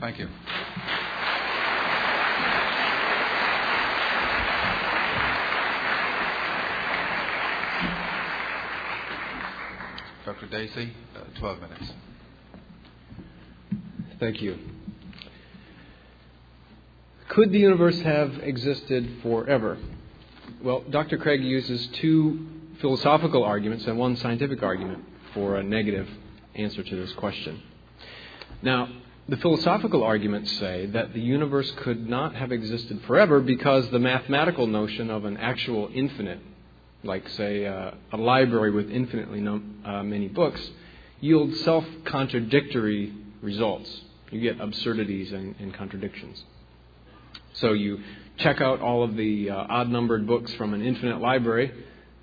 Thank 0.00 0.18
you. 0.18 0.28
Dr. 10.24 10.46
Dacey, 10.48 10.92
uh, 11.16 11.38
12 11.38 11.60
minutes. 11.60 11.92
Thank 14.18 14.42
you. 14.42 14.58
Could 17.28 17.52
the 17.52 17.58
universe 17.58 18.00
have 18.02 18.34
existed 18.42 19.18
forever? 19.22 19.78
Well, 20.62 20.84
Dr. 20.90 21.16
Craig 21.16 21.42
uses 21.42 21.86
two 21.94 22.46
philosophical 22.80 23.44
arguments 23.44 23.86
and 23.86 23.98
one 23.98 24.16
scientific 24.16 24.62
argument 24.62 25.04
for 25.32 25.56
a 25.56 25.62
negative 25.62 26.06
answer 26.54 26.82
to 26.82 26.96
this 26.96 27.12
question. 27.14 27.62
Now, 28.60 28.88
the 29.26 29.38
philosophical 29.38 30.02
arguments 30.02 30.50
say 30.58 30.84
that 30.86 31.14
the 31.14 31.20
universe 31.20 31.70
could 31.78 32.10
not 32.10 32.34
have 32.34 32.52
existed 32.52 33.00
forever 33.06 33.40
because 33.40 33.88
the 33.90 33.98
mathematical 33.98 34.66
notion 34.66 35.08
of 35.08 35.24
an 35.24 35.38
actual 35.38 35.88
infinite, 35.94 36.40
like, 37.04 37.26
say, 37.30 37.64
uh, 37.64 37.92
a 38.12 38.18
library 38.18 38.70
with 38.70 38.90
infinitely 38.90 39.40
uh, 39.46 40.02
many 40.02 40.28
books, 40.28 40.60
yields 41.20 41.58
self 41.60 41.86
contradictory 42.04 43.14
results. 43.40 43.88
You 44.30 44.40
get 44.40 44.60
absurdities 44.60 45.32
and, 45.32 45.54
and, 45.58 45.72
contradictions. 45.72 46.44
So 47.54 47.72
you 47.72 48.00
check 48.38 48.60
out 48.60 48.80
all 48.80 49.02
of 49.02 49.16
the 49.16 49.50
uh, 49.50 49.66
odd 49.68 49.88
numbered 49.88 50.26
books 50.26 50.52
from 50.54 50.74
an 50.74 50.82
infinite 50.82 51.20
library, 51.20 51.72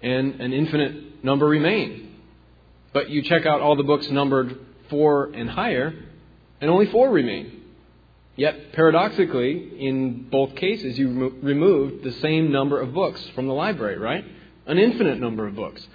and 0.01 0.39
an 0.41 0.53
infinite 0.53 1.23
number 1.23 1.45
remain. 1.45 2.15
But 2.93 3.09
you 3.09 3.21
check 3.21 3.45
out 3.45 3.61
all 3.61 3.75
the 3.75 3.83
books 3.83 4.09
numbered 4.09 4.57
four 4.89 5.25
and 5.25 5.49
higher, 5.49 5.93
and 6.61 6.69
only 6.69 6.87
four 6.87 7.09
remain. 7.09 7.61
Yet, 8.35 8.73
paradoxically, 8.73 9.71
in 9.79 10.29
both 10.29 10.55
cases, 10.55 10.97
you 10.97 11.07
remo- 11.09 11.35
removed 11.41 12.03
the 12.03 12.11
same 12.13 12.51
number 12.51 12.79
of 12.79 12.93
books 12.93 13.23
from 13.33 13.47
the 13.47 13.53
library, 13.53 13.97
right? 13.97 14.23
An 14.67 14.77
infinite 14.77 15.19
number 15.19 15.47
of 15.47 15.55
books. 15.55 15.85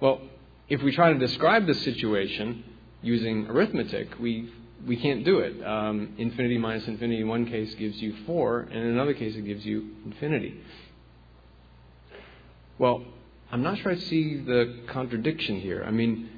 Well, 0.00 0.20
if 0.68 0.82
we 0.82 0.92
try 0.92 1.12
to 1.12 1.18
describe 1.18 1.66
this 1.66 1.80
situation 1.82 2.64
using 3.00 3.46
arithmetic, 3.46 4.18
we 4.18 4.52
we 4.86 4.96
can't 4.96 5.24
do 5.24 5.38
it. 5.40 5.64
Um, 5.64 6.14
infinity 6.18 6.58
minus 6.58 6.86
infinity 6.86 7.20
in 7.20 7.28
one 7.28 7.46
case 7.46 7.74
gives 7.74 7.96
you 8.00 8.14
four, 8.26 8.60
and 8.60 8.74
in 8.74 8.86
another 8.86 9.14
case 9.14 9.34
it 9.36 9.42
gives 9.42 9.64
you 9.64 9.90
infinity. 10.04 10.60
Well, 12.78 13.02
I'm 13.50 13.62
not 13.62 13.78
sure 13.78 13.92
I 13.92 13.96
see 13.96 14.36
the 14.40 14.80
contradiction 14.88 15.60
here. 15.60 15.84
I 15.86 15.90
mean, 15.90 16.28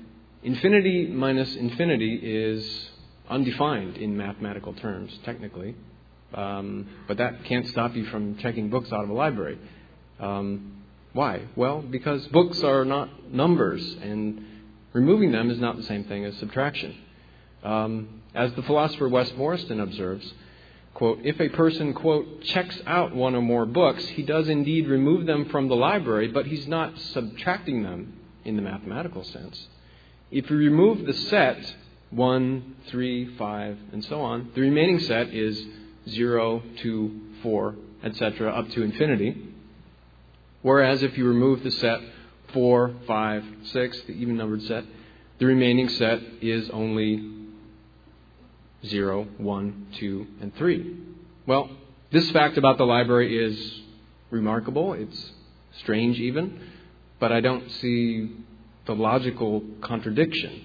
infinity 0.43 1.07
minus 1.09 1.55
infinity 1.55 2.14
is 2.22 2.91
undefined 3.28 3.97
in 3.97 4.16
mathematical 4.16 4.72
terms, 4.74 5.12
technically. 5.24 5.74
Um, 6.32 6.88
but 7.09 7.18
that 7.18 7.45
can't 7.45 7.66
stop 7.68 7.95
you 7.95 8.07
from 8.07 8.38
checking 8.38 8.70
books 8.70 8.93
out 8.93 9.03
of 9.03 9.11
a 9.11 9.12
library. 9.12 9.59
Um, 10.20 10.82
why? 11.12 11.43
Well, 11.57 11.82
because 11.82 12.26
books 12.28 12.62
are 12.62 12.84
not 12.84 13.32
numbers, 13.32 13.82
and 14.01 14.45
removing 14.93 15.32
them 15.32 15.51
is 15.51 15.59
not 15.59 15.76
the 15.76 15.82
same 15.82 16.05
thing 16.05 16.24
as 16.24 16.36
subtraction. 16.36 16.97
Um, 17.64 18.19
as 18.35 18.53
the 18.55 18.62
philosopher 18.62 19.09
Wes 19.09 19.31
Morriston 19.33 19.81
observes, 19.81 20.33
quote, 20.95 21.20
if 21.24 21.41
a 21.41 21.49
person, 21.49 21.95
quote, 21.95 22.43
checks 22.43 22.81
out 22.87 23.14
one 23.14 23.35
or 23.35 23.43
more 23.43 23.66
books, 23.66 24.05
he 24.09 24.22
does 24.22 24.49
indeed 24.49 24.89
remove 24.89 25.26
them 25.26 25.47
from 25.47 25.68
the 25.68 25.76
library, 25.76 26.28
but 26.28 26.47
he's 26.47 26.66
not 26.66 26.99
subtracting 26.99 27.83
them 27.83 28.14
in 28.45 28.57
the 28.57 28.62
mathematical 28.62 29.24
sense. 29.24 29.68
If 30.31 30.49
you 30.51 30.57
remove 30.57 31.07
the 31.07 31.14
set 31.14 31.74
1, 32.11 32.76
3, 32.89 33.37
5, 33.37 33.78
and 33.93 34.05
so 34.05 34.20
on. 34.20 34.51
The 34.55 34.61
remaining 34.61 34.99
set 35.01 35.28
is 35.28 35.64
0, 36.09 36.62
2, 36.78 37.20
4, 37.43 37.74
etc., 38.05 38.51
up 38.51 38.68
to 38.70 38.83
infinity. 38.83 39.55
Whereas 40.62 41.03
if 41.03 41.16
you 41.16 41.26
remove 41.26 41.62
the 41.62 41.70
set 41.70 42.01
4, 42.53 42.95
5, 43.07 43.45
6, 43.64 44.01
the 44.03 44.12
even 44.12 44.37
numbered 44.37 44.62
set, 44.62 44.85
the 45.39 45.47
remaining 45.47 45.89
set 45.89 46.20
is 46.43 46.68
only 46.70 47.39
0, 48.87 49.28
1, 49.39 49.87
2, 49.99 50.26
and 50.41 50.55
3. 50.55 50.97
Well, 51.47 51.70
this 52.11 52.31
fact 52.31 52.57
about 52.59 52.78
the 52.78 52.85
library 52.85 53.39
is 53.39 53.81
remarkable. 54.31 54.95
It's 54.95 55.33
strange, 55.81 56.18
even, 56.18 56.61
but 57.18 57.33
I 57.33 57.41
don't 57.41 57.70
see 57.72 58.37
the 58.87 58.95
logical 58.95 59.62
contradiction. 59.81 60.64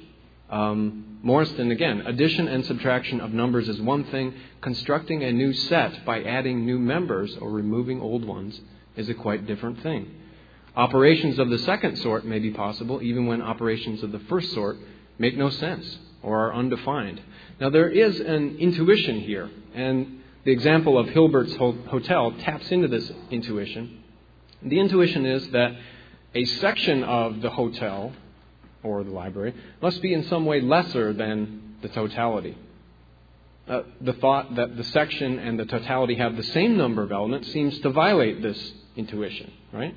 Um, 0.50 1.20
Morriston, 1.24 1.72
again, 1.72 2.02
addition 2.06 2.48
and 2.48 2.66
subtraction 2.66 3.20
of 3.20 3.34
numbers 3.34 3.68
is 3.68 3.82
one 3.82 4.04
thing. 4.06 4.34
Constructing 4.62 5.24
a 5.24 5.32
new 5.32 5.54
set 5.54 6.06
by 6.06 6.24
adding 6.24 6.66
new 6.66 6.80
members 6.80 7.36
or 7.38 7.50
removing 7.50 8.00
old 8.00 8.24
ones 8.24 8.60
is 8.96 9.10
a 9.10 9.14
quite 9.14 9.48
different 9.48 9.82
thing. 9.82 10.14
Operations 10.76 11.40
of 11.40 11.50
the 11.50 11.58
second 11.60 11.98
sort 11.98 12.26
may 12.26 12.40
be 12.40 12.52
possible 12.52 13.02
even 13.02 13.26
when 13.26 13.42
operations 13.42 14.04
of 14.04 14.12
the 14.12 14.20
first 14.20 14.52
sort 14.54 14.78
make 15.18 15.38
no 15.38 15.50
sense 15.50 15.98
or 16.22 16.48
are 16.48 16.54
undefined. 16.54 17.22
Now, 17.60 17.70
there 17.70 17.90
is 17.90 18.20
an 18.20 18.58
intuition 18.58 19.22
here, 19.22 19.50
and 19.74 20.22
the 20.44 20.52
example 20.52 20.98
of 20.98 21.08
Hilbert's 21.10 21.56
Hotel 21.56 22.32
taps 22.40 22.70
into 22.72 22.88
this 22.88 23.12
intuition. 23.32 24.04
The 24.62 24.80
intuition 24.80 25.26
is 25.26 25.50
that 25.52 25.76
a 26.34 26.46
section 26.46 27.04
of 27.04 27.42
the 27.42 27.50
hotel 27.50 28.14
or 28.84 29.04
the 29.04 29.12
library 29.12 29.54
must 29.82 30.02
be 30.02 30.14
in 30.14 30.24
some 30.26 30.46
way 30.46 30.62
lesser 30.62 31.14
than 31.14 31.76
the 31.82 31.88
totality. 31.90 32.58
Uh, 33.68 33.82
the 34.02 34.14
thought 34.14 34.56
that 34.56 34.78
the 34.78 34.84
section 34.84 35.40
and 35.40 35.58
the 35.58 35.66
totality 35.66 36.16
have 36.16 36.36
the 36.36 36.44
same 36.44 36.78
number 36.78 37.02
of 37.02 37.12
elements 37.12 37.52
seems 37.52 37.80
to 37.80 37.90
violate 37.90 38.42
this 38.42 38.74
intuition, 38.96 39.52
right? 39.74 39.96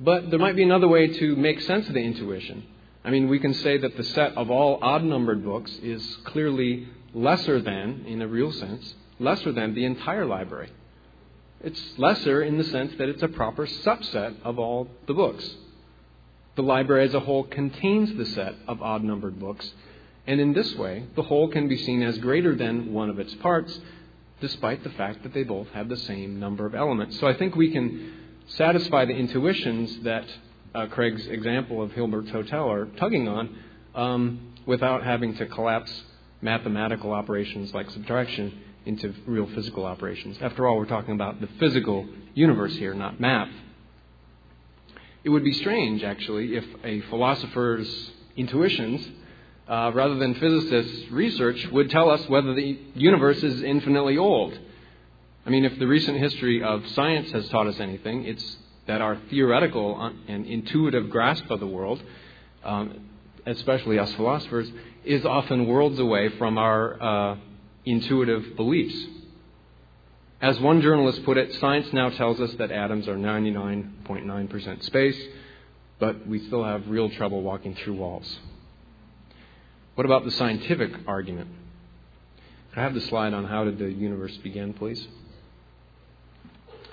But 0.00 0.30
there 0.30 0.38
might 0.38 0.56
be 0.56 0.62
another 0.62 0.88
way 0.88 1.08
to 1.08 1.36
make 1.36 1.60
sense 1.62 1.86
of 1.88 1.94
the 1.94 2.00
intuition. 2.00 2.64
I 3.04 3.10
mean, 3.10 3.28
we 3.28 3.38
can 3.38 3.54
say 3.54 3.78
that 3.78 3.96
the 3.96 4.04
set 4.04 4.36
of 4.36 4.50
all 4.50 4.78
odd 4.82 5.04
numbered 5.04 5.44
books 5.44 5.70
is 5.82 6.04
clearly 6.24 6.88
lesser 7.14 7.60
than, 7.60 8.04
in 8.06 8.20
a 8.22 8.28
real 8.28 8.52
sense, 8.52 8.94
lesser 9.18 9.52
than 9.52 9.74
the 9.74 9.84
entire 9.84 10.26
library. 10.26 10.70
It's 11.62 11.80
lesser 11.98 12.42
in 12.42 12.58
the 12.58 12.64
sense 12.64 12.92
that 12.98 13.08
it's 13.08 13.22
a 13.22 13.28
proper 13.28 13.66
subset 13.66 14.36
of 14.42 14.58
all 14.58 14.88
the 15.06 15.14
books. 15.14 15.48
The 16.56 16.62
library 16.62 17.06
as 17.06 17.14
a 17.14 17.20
whole 17.20 17.44
contains 17.44 18.14
the 18.14 18.26
set 18.26 18.54
of 18.66 18.82
odd 18.82 19.02
numbered 19.02 19.38
books, 19.38 19.68
and 20.26 20.40
in 20.40 20.52
this 20.52 20.74
way, 20.74 21.04
the 21.16 21.22
whole 21.22 21.48
can 21.48 21.68
be 21.68 21.76
seen 21.76 22.02
as 22.02 22.18
greater 22.18 22.54
than 22.54 22.92
one 22.92 23.10
of 23.10 23.18
its 23.18 23.34
parts, 23.36 23.78
despite 24.40 24.84
the 24.84 24.90
fact 24.90 25.22
that 25.22 25.32
they 25.32 25.42
both 25.42 25.68
have 25.70 25.88
the 25.88 25.96
same 25.96 26.38
number 26.38 26.66
of 26.66 26.74
elements. 26.74 27.18
So 27.18 27.26
I 27.26 27.34
think 27.34 27.56
we 27.56 27.70
can 27.70 28.12
satisfy 28.48 29.04
the 29.04 29.14
intuitions 29.14 30.00
that 30.02 30.26
uh, 30.78 30.86
Craig's 30.86 31.26
example 31.26 31.82
of 31.82 31.90
Hilbert's 31.92 32.30
Hotel 32.30 32.70
are 32.70 32.86
tugging 32.98 33.26
on 33.26 33.56
um, 33.96 34.54
without 34.64 35.02
having 35.02 35.34
to 35.36 35.46
collapse 35.46 35.90
mathematical 36.40 37.12
operations 37.12 37.74
like 37.74 37.90
subtraction 37.90 38.60
into 38.86 39.12
real 39.26 39.48
physical 39.54 39.84
operations. 39.84 40.38
After 40.40 40.68
all, 40.68 40.76
we're 40.76 40.86
talking 40.86 41.14
about 41.14 41.40
the 41.40 41.48
physical 41.58 42.06
universe 42.34 42.74
here, 42.76 42.94
not 42.94 43.18
math. 43.18 43.50
It 45.24 45.30
would 45.30 45.42
be 45.42 45.52
strange, 45.52 46.04
actually, 46.04 46.56
if 46.56 46.64
a 46.84 47.00
philosopher's 47.10 48.12
intuitions, 48.36 49.04
uh, 49.68 49.90
rather 49.92 50.14
than 50.14 50.34
physicists' 50.36 51.10
research, 51.10 51.66
would 51.72 51.90
tell 51.90 52.08
us 52.08 52.26
whether 52.28 52.54
the 52.54 52.78
universe 52.94 53.42
is 53.42 53.62
infinitely 53.64 54.16
old. 54.16 54.56
I 55.44 55.50
mean, 55.50 55.64
if 55.64 55.76
the 55.78 55.88
recent 55.88 56.18
history 56.18 56.62
of 56.62 56.86
science 56.90 57.32
has 57.32 57.48
taught 57.48 57.66
us 57.66 57.80
anything, 57.80 58.24
it's 58.26 58.56
that 58.88 59.02
our 59.02 59.16
theoretical 59.30 60.12
and 60.26 60.46
intuitive 60.46 61.10
grasp 61.10 61.48
of 61.50 61.60
the 61.60 61.66
world, 61.66 62.02
um, 62.64 63.08
especially 63.46 63.98
us 63.98 64.12
philosophers, 64.14 64.68
is 65.04 65.24
often 65.24 65.66
worlds 65.66 65.98
away 65.98 66.30
from 66.38 66.58
our 66.58 67.02
uh, 67.02 67.36
intuitive 67.84 68.56
beliefs. 68.56 68.96
As 70.40 70.58
one 70.60 70.80
journalist 70.80 71.22
put 71.24 71.36
it, 71.36 71.54
science 71.56 71.92
now 71.92 72.08
tells 72.08 72.40
us 72.40 72.52
that 72.54 72.70
atoms 72.70 73.08
are 73.08 73.16
99.9% 73.16 74.82
space, 74.84 75.20
but 75.98 76.26
we 76.26 76.46
still 76.46 76.64
have 76.64 76.88
real 76.88 77.10
trouble 77.10 77.42
walking 77.42 77.74
through 77.74 77.94
walls. 77.94 78.38
What 79.96 80.06
about 80.06 80.24
the 80.24 80.30
scientific 80.30 80.92
argument? 81.06 81.50
Could 82.70 82.80
I 82.80 82.82
have 82.84 82.94
the 82.94 83.00
slide 83.02 83.34
on 83.34 83.44
how 83.44 83.64
did 83.64 83.78
the 83.78 83.90
universe 83.90 84.36
begin, 84.38 84.72
please? 84.72 85.06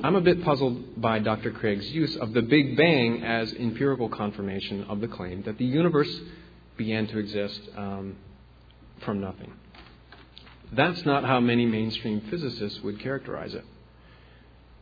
I'm 0.04 0.16
a 0.16 0.22
bit 0.22 0.44
puzzled 0.44 1.02
by 1.02 1.20
Dr. 1.20 1.52
Craig's 1.52 1.88
use 1.88 2.18
of 2.18 2.34
the 2.34 2.42
Big 2.42 2.76
Bang 2.76 3.24
as 3.24 3.54
empirical 3.54 4.10
confirmation 4.10 4.84
of 4.90 5.00
the 5.00 5.08
claim 5.08 5.42
that 5.44 5.58
the 5.58 5.66
universe 5.66 6.14
began 6.76 7.08
to 7.08 7.18
exist 7.18 7.62
um, 7.78 8.18
from 9.06 9.22
nothing. 9.22 9.54
That's 10.74 11.06
not 11.06 11.24
how 11.24 11.40
many 11.40 11.66
mainstream 11.66 12.22
physicists 12.30 12.82
would 12.82 13.00
characterize 13.00 13.54
it. 13.54 13.64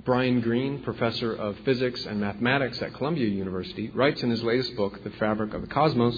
Brian 0.04 0.42
Greene, 0.42 0.82
professor 0.82 1.34
of 1.34 1.58
physics 1.60 2.06
and 2.06 2.20
mathematics 2.20 2.82
at 2.82 2.94
Columbia 2.96 3.28
University, 3.28 3.90
writes 3.92 4.24
in 4.24 4.32
his 4.32 4.44
latest 4.44 4.76
book, 4.76 5.04
The 5.04 5.12
Fabric 5.12 5.54
of 5.54 5.62
the 5.62 5.68
Cosmos 5.68 6.18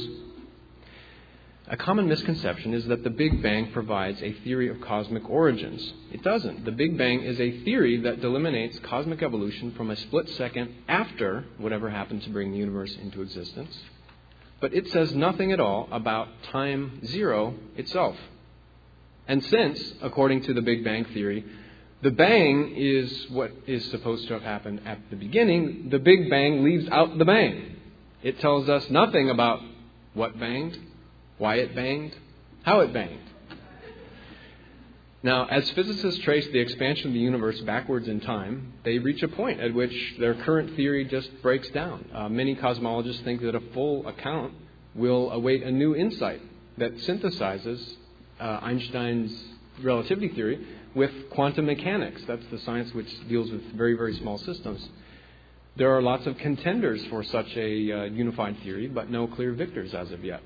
a 1.68 1.78
common 1.78 2.07
misconception 2.07 2.74
is 2.74 2.86
that 2.86 3.03
the 3.03 3.09
Big 3.09 3.41
Bang 3.41 3.72
provides 3.72 4.22
a 4.22 4.34
theory 4.43 4.70
of 4.70 4.80
cosmic 4.82 5.28
origins. 5.28 5.93
It 6.11 6.22
doesn't. 6.22 6.63
The 6.63 6.72
Big 6.72 6.95
Bang 6.95 7.22
is 7.24 7.39
a 7.39 7.63
theory 7.63 8.01
that 8.01 8.22
delimitates 8.22 8.82
cosmic 8.84 9.24
evolution 9.24 9.72
from 9.72 9.89
a 9.89 9.95
split 9.95 10.30
second 10.30 10.74
after 10.88 11.45
whatever 11.57 11.89
happened 11.89 12.22
to 12.24 12.30
bring 12.30 12.51
the 12.51 12.57
universe 12.57 12.95
into 13.01 13.22
existence. 13.22 13.76
But 14.61 14.74
it 14.76 14.88
says 14.89 15.13
nothing 15.16 15.51
at 15.51 15.59
all 15.59 15.89
about 15.91 16.28
time 16.51 17.01
zero 17.07 17.55
itself. 17.76 18.16
And 19.28 19.43
since, 19.45 19.93
according 20.03 20.43
to 20.43 20.53
the 20.53 20.61
Big 20.61 20.84
Bang 20.84 21.05
theory, 21.05 21.43
the 22.03 22.11
bang 22.11 22.76
is 22.76 23.26
what 23.32 23.51
is 23.66 23.89
supposed 23.89 24.28
to 24.28 24.34
have 24.34 24.43
happened 24.43 24.82
at 24.86 24.99
the 25.09 25.16
beginning, 25.16 25.89
the 25.89 25.97
Big 25.97 26.30
Bang 26.30 26.63
leaves 26.63 26.88
out 26.89 27.18
the 27.18 27.26
bang. 27.26 27.78
It 28.22 28.39
tells 28.39 28.70
us 28.70 28.88
nothing 28.91 29.32
about 29.32 29.61
what 30.13 30.39
banged, 30.39 30.78
why 31.38 31.55
it 31.55 31.75
banged, 31.75 32.15
how 32.63 32.79
it 32.81 32.93
banged. 32.93 33.19
Now, 35.23 35.47
as 35.47 35.67
physicists 35.71 36.21
trace 36.23 36.47
the 36.49 36.59
expansion 36.59 37.07
of 37.07 37.13
the 37.13 37.19
universe 37.19 37.59
backwards 37.61 38.07
in 38.07 38.19
time, 38.19 38.73
they 38.83 38.99
reach 38.99 39.23
a 39.23 39.27
point 39.27 39.59
at 39.59 39.73
which 39.73 40.15
their 40.19 40.36
current 40.36 40.75
theory 40.75 41.03
just 41.03 41.41
breaks 41.41 41.67
down. 41.69 42.07
Uh, 42.13 42.29
many 42.29 42.55
cosmologists 42.55 43.23
think 43.23 43.41
that 43.41 43.55
a 43.55 43.59
full 43.73 44.07
account 44.07 44.53
will 44.93 45.31
await 45.31 45.63
a 45.63 45.71
new 45.71 45.95
insight 45.95 46.41
that 46.77 46.95
synthesizes 46.97 47.83
uh, 48.39 48.59
Einstein's 48.61 49.36
relativity 49.81 50.29
theory 50.29 50.63
with 50.93 51.11
quantum 51.31 51.65
mechanics. 51.65 52.21
That's 52.27 52.45
the 52.51 52.59
science 52.59 52.93
which 52.93 53.09
deals 53.27 53.49
with 53.49 53.63
very, 53.73 53.95
very 53.95 54.15
small 54.17 54.38
systems. 54.38 54.88
There 55.75 55.91
are 55.95 56.03
lots 56.03 56.27
of 56.27 56.38
contenders 56.38 57.03
for 57.07 57.23
such 57.23 57.47
a 57.57 57.91
uh, 57.91 58.03
unified 58.05 58.57
theory, 58.63 58.88
but 58.88 59.09
no 59.09 59.25
clear 59.25 59.53
victors 59.53 59.93
as 59.95 60.11
of 60.11 60.23
yet. 60.23 60.41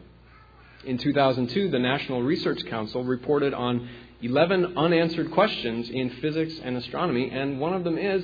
In 0.86 0.98
2002, 0.98 1.70
the 1.70 1.80
National 1.80 2.22
Research 2.22 2.66
Council 2.68 3.04
reported 3.04 3.54
on 3.54 3.90
11 4.22 4.78
unanswered 4.78 5.32
questions 5.32 5.90
in 5.90 6.10
physics 6.22 6.54
and 6.64 6.78
astronomy, 6.78 7.30
and 7.32 7.60
one 7.60 7.74
of 7.74 7.84
them 7.84 7.98
is 7.98 8.24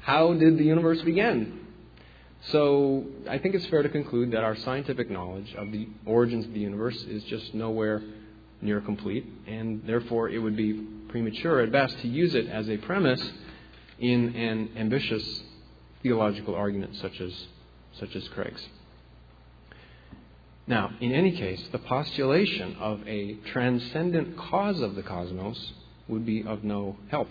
how 0.00 0.34
did 0.34 0.58
the 0.58 0.64
universe 0.64 1.00
begin? 1.02 1.60
So 2.48 3.04
I 3.30 3.38
think 3.38 3.54
it's 3.54 3.66
fair 3.66 3.82
to 3.82 3.88
conclude 3.88 4.32
that 4.32 4.42
our 4.42 4.56
scientific 4.56 5.10
knowledge 5.10 5.54
of 5.54 5.70
the 5.70 5.88
origins 6.04 6.44
of 6.44 6.52
the 6.52 6.60
universe 6.60 7.00
is 7.04 7.22
just 7.24 7.54
nowhere 7.54 8.02
near 8.60 8.80
complete, 8.80 9.24
and 9.46 9.82
therefore 9.86 10.28
it 10.28 10.38
would 10.38 10.56
be 10.56 10.84
premature 11.08 11.60
at 11.60 11.70
best 11.70 11.96
to 12.00 12.08
use 12.08 12.34
it 12.34 12.48
as 12.48 12.68
a 12.68 12.78
premise 12.78 13.22
in 14.00 14.34
an 14.34 14.70
ambitious 14.76 15.42
theological 16.02 16.56
argument 16.56 16.96
such 16.96 17.20
as, 17.20 17.32
such 18.00 18.16
as 18.16 18.26
Craig's. 18.28 18.66
Now, 20.66 20.92
in 21.00 21.12
any 21.12 21.32
case, 21.32 21.62
the 21.72 21.78
postulation 21.78 22.76
of 22.78 23.06
a 23.06 23.34
transcendent 23.52 24.36
cause 24.36 24.80
of 24.80 24.94
the 24.94 25.02
cosmos 25.02 25.72
would 26.08 26.24
be 26.24 26.44
of 26.44 26.62
no 26.62 26.96
help. 27.08 27.28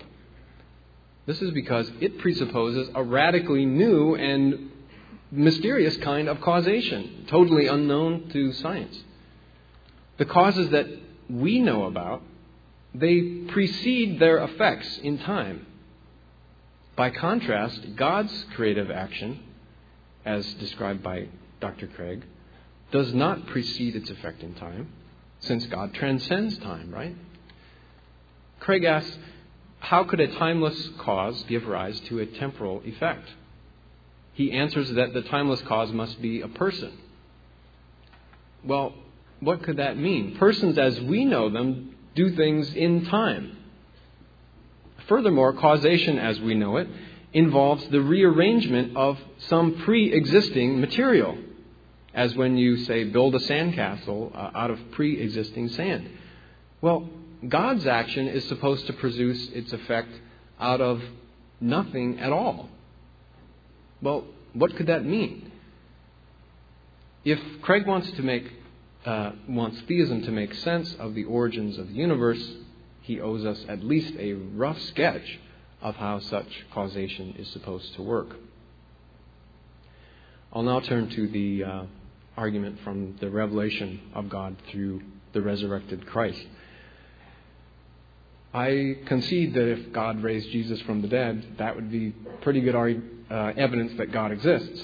This 1.26 1.42
is 1.42 1.52
because 1.52 1.90
it 2.02 2.18
presupposes 2.18 2.90
a 2.94 3.04
radically 3.04 3.66
new 3.66 4.16
and 4.16 4.72
mysterious 5.32 5.96
kind 5.98 6.28
of 6.28 6.42
causation, 6.42 7.26
totally 7.30 7.68
unknown 7.68 8.30
to 8.30 8.52
science. 8.54 8.98
The 10.18 10.26
causes 10.26 10.70
that 10.72 10.88
we 11.30 11.60
know 11.60 11.86
about, 11.86 12.22
they 12.94 13.22
precede 13.48 14.20
their 14.20 14.40
effects 14.40 14.98
in 14.98 15.20
time. 15.20 15.66
By 16.98 17.12
contrast, 17.12 17.96
God's 17.96 18.46
creative 18.56 18.92
action, 18.92 19.40
as 20.26 20.54
described 20.56 21.02
by 21.02 21.30
Dr. 21.62 21.88
Craig, 21.88 22.26
does 22.92 23.14
not 23.14 23.48
precede 23.48 23.96
its 23.96 24.10
effect 24.10 24.44
in 24.44 24.54
time, 24.56 24.90
since 25.40 25.66
God 25.68 25.94
transcends 25.94 26.58
time, 26.60 26.92
right? 26.92 27.16
Craig 28.60 28.84
asks, 28.84 29.18
how 29.80 30.04
could 30.04 30.20
a 30.20 30.28
timeless 30.36 30.90
cause 31.00 31.44
give 31.48 31.66
rise 31.66 32.00
to 32.02 32.20
a 32.20 32.26
temporal 32.26 32.82
effect? 32.86 33.28
He 34.34 34.52
answers 34.52 34.92
that 34.92 35.14
the 35.14 35.24
timeless 35.24 35.62
cause 35.62 35.92
must 35.92 36.22
be 36.22 36.42
a 36.42 36.48
person. 36.48 36.92
Well, 38.64 38.94
what 39.40 39.64
could 39.64 39.78
that 39.78 39.98
mean? 39.98 40.38
Persons, 40.38 40.78
as 40.78 41.02
we 41.02 41.26
know 41.26 41.50
them, 41.50 41.96
do 42.14 42.36
things 42.36 42.74
in 42.76 43.06
time. 43.06 43.58
Furthermore, 45.08 45.54
causation, 45.54 46.20
as 46.20 46.40
we 46.40 46.54
know 46.54 46.78
it, 46.78 46.88
involves 47.34 47.86
the 47.88 48.02
rearrangement 48.02 48.96
of 48.96 49.18
some 49.50 49.82
pre 49.84 50.14
existing 50.14 50.80
material 50.80 51.38
as 52.14 52.36
when 52.36 52.58
you 52.58 52.78
say 52.78 53.04
build 53.06 53.36
a 53.36 53.40
sandcastle 53.40 54.36
uh, 54.36 54.52
out 54.56 54.72
of 54.72 54.80
pre 54.92 55.20
existing 55.20 55.70
sand. 55.70 56.10
Well, 56.82 57.10
God's 57.48 57.88
action 57.88 58.28
is 58.28 58.48
supposed 58.48 58.88
to 58.88 58.94
produce 58.94 59.50
its 59.50 59.74
effect 59.74 60.10
out 60.60 60.82
of 60.82 61.02
nothing 61.60 62.20
at 62.20 62.32
all. 62.32 62.70
Well, 64.02 64.26
what 64.54 64.76
could 64.76 64.88
that 64.88 65.06
mean? 65.06 65.52
If 67.24 67.40
Craig 67.62 67.88
wants 67.88 68.12
to 68.12 68.24
make 68.24 68.52
uh, 69.06 69.32
wants 69.48 69.82
theism 69.88 70.22
to 70.24 70.32
make 70.32 70.54
sense 70.54 70.94
of 71.00 71.16
the 71.16 71.24
origins 71.24 71.78
of 71.78 71.88
the 71.88 71.94
universe, 71.94 72.44
he 73.02 73.20
owes 73.20 73.46
us 73.46 73.64
at 73.68 73.84
least 73.84 74.14
a 74.20 74.34
rough 74.34 74.80
sketch 74.82 75.40
of 75.82 75.96
how 75.96 76.20
such 76.20 76.66
causation 76.72 77.36
is 77.40 77.48
supposed 77.50 77.96
to 77.96 78.02
work. 78.04 78.36
I'll 80.54 80.64
now 80.64 80.82
turn 80.82 81.10
to 81.10 81.28
the 81.28 81.64
uh, 81.64 81.84
argument 82.42 82.80
from 82.84 83.16
the 83.20 83.30
revelation 83.30 84.02
of 84.16 84.28
God 84.28 84.56
through 84.72 85.00
the 85.32 85.42
resurrected 85.42 86.08
Christ. 86.08 86.44
I 88.52 88.98
concede 89.06 89.54
that 89.54 89.68
if 89.70 89.94
God 89.94 90.24
raised 90.24 90.50
Jesus 90.50 90.82
from 90.82 91.04
the 91.04 91.08
dead, 91.08 91.58
that 91.60 91.76
would 91.76 91.92
be 91.92 92.16
pretty 92.42 92.62
good 92.62 92.76
uh, 92.76 93.54
evidence 93.56 93.94
that 94.00 94.12
God 94.12 94.32
exists. 94.32 94.84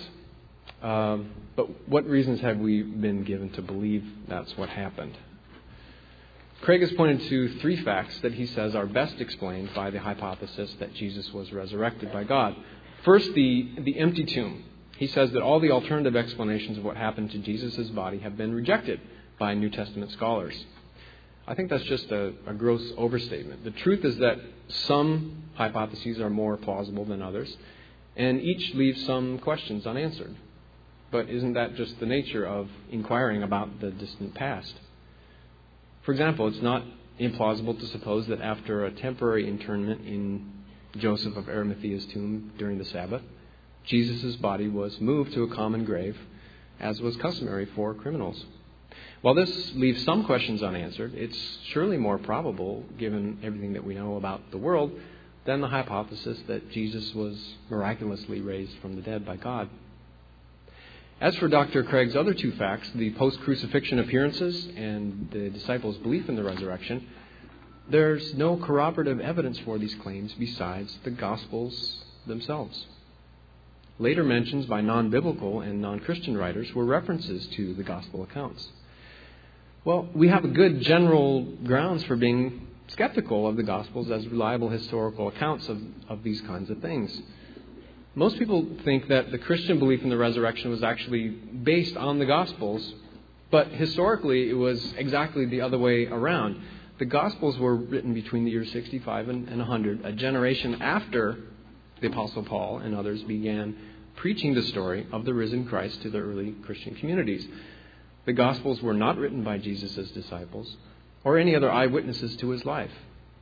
Um, 0.83 1.31
but 1.55 1.89
what 1.89 2.05
reasons 2.05 2.39
have 2.41 2.59
we 2.59 2.83
been 2.83 3.23
given 3.23 3.49
to 3.53 3.63
believe 3.63 4.05
that's 4.27 4.55
what 4.55 4.69
happened? 4.69 5.17
Craig 6.61 6.81
has 6.81 6.91
pointed 6.91 7.27
to 7.27 7.59
three 7.59 7.77
facts 7.77 8.19
that 8.21 8.33
he 8.35 8.45
says 8.45 8.75
are 8.75 8.85
best 8.85 9.19
explained 9.19 9.71
by 9.73 9.89
the 9.89 9.99
hypothesis 9.99 10.75
that 10.79 10.93
Jesus 10.93 11.33
was 11.33 11.51
resurrected 11.51 12.13
by 12.13 12.23
God. 12.23 12.55
First, 13.03 13.33
the, 13.33 13.71
the 13.79 13.97
empty 13.97 14.25
tomb 14.25 14.63
he 14.97 15.07
says 15.07 15.31
that 15.31 15.43
all 15.43 15.59
the 15.59 15.71
alternative 15.71 16.15
explanations 16.15 16.77
of 16.77 16.83
what 16.83 16.97
happened 16.97 17.31
to 17.31 17.37
Jesus' 17.37 17.87
body 17.89 18.17
have 18.19 18.35
been 18.35 18.53
rejected 18.53 18.99
by 19.39 19.53
New 19.53 19.69
Testament 19.69 20.11
scholars. 20.11 20.65
I 21.47 21.53
think 21.53 21.69
that's 21.69 21.83
just 21.83 22.11
a, 22.11 22.33
a, 22.47 22.53
gross 22.53 22.83
overstatement. 22.97 23.63
The 23.63 23.71
truth 23.71 24.03
is 24.03 24.17
that 24.17 24.37
some 24.67 25.43
hypotheses 25.53 26.19
are 26.19 26.29
more 26.29 26.57
plausible 26.57 27.05
than 27.05 27.21
others, 27.21 27.55
and 28.15 28.41
each 28.41 28.73
leaves 28.73 29.05
some 29.05 29.37
questions 29.37 29.85
unanswered. 29.85 30.35
But 31.11 31.29
isn't 31.29 31.53
that 31.53 31.75
just 31.75 31.99
the 31.99 32.05
nature 32.05 32.45
of 32.45 32.67
inquiring 32.91 33.43
about 33.43 33.79
the 33.79 33.91
distant 33.91 34.33
past? 34.33 34.73
For 36.01 36.11
example, 36.11 36.47
it's 36.47 36.61
not 36.61 36.83
implausible 37.19 37.79
to 37.79 37.85
suppose 37.87 38.27
that 38.27 38.41
after 38.41 38.85
a 38.85 38.91
temporary 38.91 39.47
internment 39.47 40.05
in 40.05 40.51
Joseph 40.97 41.37
of 41.37 41.45
Arimathea's 41.45 42.05
tomb 42.07 42.51
during 42.57 42.77
the 42.77 42.85
Sabbath, 42.85 43.21
Jesus' 43.87 44.35
body 44.35 44.67
was 44.67 44.99
moved 44.99 45.33
to 45.33 45.43
a 45.43 45.55
common 45.55 45.85
grave, 45.85 46.17
as 46.79 47.01
was 47.01 47.15
customary 47.17 47.65
for 47.75 47.93
criminals. 47.93 48.45
While 49.21 49.33
this 49.33 49.73
leaves 49.73 50.03
some 50.03 50.25
questions 50.25 50.61
unanswered, 50.61 51.13
it's 51.15 51.37
surely 51.69 51.97
more 51.97 52.17
probable, 52.17 52.83
given 52.97 53.39
everything 53.43 53.73
that 53.73 53.83
we 53.83 53.95
know 53.95 54.17
about 54.17 54.51
the 54.51 54.57
world, 54.57 54.91
than 55.45 55.61
the 55.61 55.67
hypothesis 55.67 56.37
that 56.47 56.69
Jesus 56.71 57.15
was 57.15 57.37
miraculously 57.69 58.41
raised 58.41 58.77
from 58.79 58.95
the 58.95 59.01
dead 59.01 59.25
by 59.25 59.37
God. 59.37 59.69
As 61.19 61.35
for 61.37 61.47
Dr. 61.47 61.83
Craig's 61.83 62.15
other 62.15 62.33
two 62.33 62.51
facts, 62.51 62.91
the 62.93 63.11
post 63.11 63.39
crucifixion 63.39 63.99
appearances 63.99 64.67
and 64.75 65.29
the 65.31 65.49
disciples' 65.49 65.97
belief 65.97 66.29
in 66.29 66.35
the 66.35 66.43
resurrection, 66.43 67.07
there's 67.89 68.35
no 68.35 68.57
corroborative 68.57 69.21
evidence 69.21 69.57
for 69.59 69.79
these 69.79 69.95
claims 69.95 70.33
besides 70.33 70.95
the 71.03 71.09
Gospels 71.09 72.03
themselves. 72.27 72.85
Later 73.99 74.23
mentions 74.23 74.65
by 74.65 74.81
non 74.81 75.09
biblical 75.09 75.61
and 75.61 75.81
non 75.81 75.99
Christian 75.99 76.37
writers 76.37 76.73
were 76.73 76.85
references 76.85 77.47
to 77.55 77.73
the 77.73 77.83
gospel 77.83 78.23
accounts. 78.23 78.67
Well, 79.85 80.09
we 80.13 80.27
have 80.27 80.43
a 80.43 80.49
good 80.49 80.81
general 80.81 81.43
grounds 81.63 82.03
for 82.03 82.15
being 82.15 82.67
skeptical 82.89 83.47
of 83.47 83.55
the 83.55 83.63
Gospels 83.63 84.11
as 84.11 84.27
reliable 84.27 84.69
historical 84.69 85.29
accounts 85.29 85.69
of, 85.69 85.81
of 86.09 86.23
these 86.23 86.41
kinds 86.41 86.69
of 86.69 86.79
things. 86.79 87.21
Most 88.15 88.37
people 88.37 88.67
think 88.83 89.07
that 89.07 89.31
the 89.31 89.37
Christian 89.37 89.79
belief 89.79 90.03
in 90.03 90.09
the 90.09 90.17
resurrection 90.17 90.71
was 90.71 90.83
actually 90.83 91.29
based 91.29 91.95
on 91.95 92.19
the 92.19 92.25
Gospels, 92.25 92.93
but 93.51 93.69
historically 93.69 94.49
it 94.49 94.55
was 94.57 94.93
exactly 94.97 95.45
the 95.45 95.61
other 95.61 95.77
way 95.77 96.07
around. 96.07 96.61
The 96.99 97.05
Gospels 97.05 97.57
were 97.59 97.75
written 97.75 98.13
between 98.13 98.43
the 98.43 98.51
years 98.51 98.71
65 98.71 99.29
and, 99.29 99.47
and 99.47 99.59
100, 99.59 100.05
a 100.05 100.11
generation 100.13 100.81
after 100.81 101.37
the 102.01 102.07
Apostle 102.07 102.43
Paul 102.43 102.79
and 102.79 102.95
others 102.95 103.21
began 103.23 103.75
preaching 104.15 104.53
the 104.53 104.63
story 104.63 105.07
of 105.11 105.25
the 105.25 105.33
risen 105.33 105.65
Christ 105.65 106.01
to 106.01 106.09
the 106.09 106.19
early 106.19 106.51
Christian 106.63 106.95
communities. 106.95 107.47
The 108.25 108.33
Gospels 108.33 108.81
were 108.81 108.93
not 108.93 109.17
written 109.17 109.43
by 109.43 109.57
Jesus' 109.57 110.11
disciples 110.11 110.75
or 111.23 111.37
any 111.37 111.55
other 111.55 111.71
eyewitnesses 111.71 112.35
to 112.37 112.49
his 112.49 112.65
life. 112.65 112.91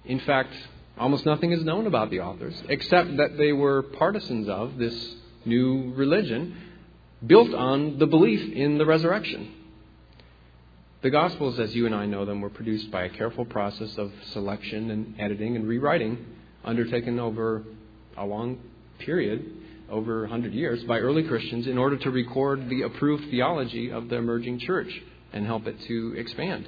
In 0.06 0.20
fact, 0.20 0.53
almost 0.97 1.26
nothing 1.26 1.51
is 1.51 1.64
known 1.64 1.88
about 1.88 2.10
the 2.10 2.20
authors, 2.20 2.62
except 2.70 3.18
that 3.18 3.38
they 3.38 3.51
were 3.51 3.82
partisans 3.82 4.47
of 4.47 4.78
this 4.78 5.16
new 5.45 5.93
religion 5.95 6.56
built 7.26 7.53
on 7.53 7.97
the 7.97 8.08
belief 8.08 8.53
in 8.53 8.78
the 8.78 8.86
resurrection. 8.86 9.51
The 11.01 11.10
Gospels, 11.10 11.60
as 11.60 11.76
you 11.76 11.86
and 11.86 11.93
I 11.93 12.06
know 12.06 12.26
them, 12.26 12.41
were 12.41 12.49
produced 12.49 12.89
by 12.91 13.03
a 13.03 13.10
careful 13.10 13.45
process 13.45 13.97
of 13.97 14.12
selection 14.32 14.89
and 14.89 15.16
editing 15.20 15.56
and 15.56 15.68
rewriting 15.68 16.26
undertaken 16.64 17.20
over 17.20 17.64
a 18.18 18.26
long 18.26 18.59
period, 18.99 19.45
over 19.89 20.22
100 20.22 20.53
years, 20.53 20.84
by 20.84 20.99
early 20.99 21.24
Christians 21.24 21.68
in 21.68 21.78
order 21.78 21.97
to 21.97 22.09
record 22.09 22.70
the 22.70 22.84
approved 22.84 23.30
theology 23.30 23.91
of 23.91 24.09
the 24.09 24.16
emerging 24.16 24.59
church 24.59 25.01
and 25.34 25.45
help 25.45 25.68
it 25.68 25.80
to 25.82 26.13
expand. 26.18 26.68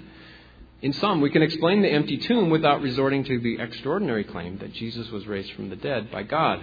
In 0.82 0.94
sum, 0.94 1.22
we 1.22 1.32
can 1.32 1.42
explain 1.42 1.82
the 1.82 1.90
empty 1.90 2.18
tomb 2.18 2.52
without 2.52 2.82
resorting 2.82 3.24
to 3.24 3.40
the 3.40 3.60
extraordinary 3.60 4.24
claim 4.24 4.60
that 4.60 4.74
Jesus 4.74 5.10
was 5.10 5.26
raised 5.26 5.52
from 5.54 5.70
the 5.70 5.76
dead 5.76 6.12
by 6.12 6.22
God. 6.22 6.60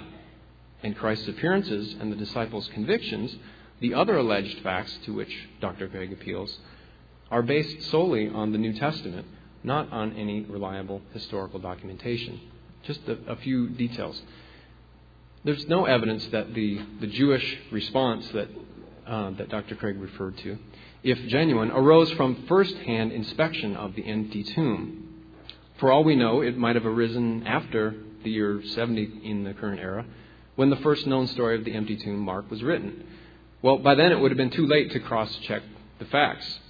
And 0.84 0.96
Christ's 0.96 1.28
appearances 1.28 1.96
and 1.98 2.12
the 2.12 2.16
disciples' 2.16 2.68
convictions, 2.72 3.34
the 3.80 3.94
other 3.94 4.16
alleged 4.16 4.60
facts 4.60 4.96
to 5.06 5.14
which 5.14 5.48
Dr. 5.60 5.88
Craig 5.88 6.12
appeals, 6.12 6.56
are 7.30 7.42
based 7.42 7.90
solely 7.90 8.28
on 8.28 8.52
the 8.52 8.58
New 8.58 8.74
Testament, 8.74 9.26
not 9.64 9.90
on 9.90 10.12
any 10.12 10.42
reliable 10.42 11.02
historical 11.12 11.58
documentation. 11.58 12.40
Just 12.84 13.00
a, 13.08 13.18
a 13.26 13.36
few 13.36 13.68
details. 13.70 14.20
There's 15.44 15.66
no 15.68 15.84
evidence 15.84 16.26
that 16.28 16.54
the, 16.54 16.80
the 17.00 17.06
Jewish 17.06 17.58
response 17.70 18.26
that, 18.28 18.48
uh, 19.06 19.30
that 19.32 19.50
Dr. 19.50 19.76
Craig 19.76 20.00
referred 20.00 20.38
to 20.38 20.58
if 21.04 21.18
genuine, 21.26 21.70
arose 21.70 22.10
from 22.12 22.46
first 22.48 22.74
hand 22.78 23.12
inspection 23.12 23.76
of 23.76 23.94
the 23.94 24.04
empty 24.04 24.42
tomb. 24.42 25.06
For 25.78 25.92
all 25.92 26.02
we 26.02 26.16
know, 26.16 26.40
it 26.40 26.56
might 26.56 26.76
have 26.76 26.86
arisen 26.86 27.46
after 27.46 27.94
the 28.24 28.30
year 28.30 28.62
70 28.64 29.20
in 29.22 29.44
the 29.44 29.52
current 29.52 29.80
era, 29.80 30.06
when 30.56 30.70
the 30.70 30.76
first 30.76 31.06
known 31.06 31.26
story 31.26 31.58
of 31.58 31.64
the 31.64 31.74
empty 31.74 31.96
tomb, 31.96 32.18
Mark, 32.18 32.50
was 32.50 32.62
written. 32.62 33.04
Well, 33.60 33.78
by 33.78 33.94
then 33.94 34.12
it 34.12 34.18
would 34.18 34.30
have 34.30 34.38
been 34.38 34.50
too 34.50 34.66
late 34.66 34.92
to 34.92 35.00
cross 35.00 35.34
check 35.42 35.62
the 35.98 36.06
facts. 36.06 36.60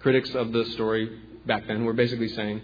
Critics 0.00 0.34
of 0.34 0.52
the 0.52 0.64
story 0.72 1.20
back 1.46 1.68
then 1.68 1.84
were 1.84 1.92
basically 1.92 2.28
saying, 2.28 2.62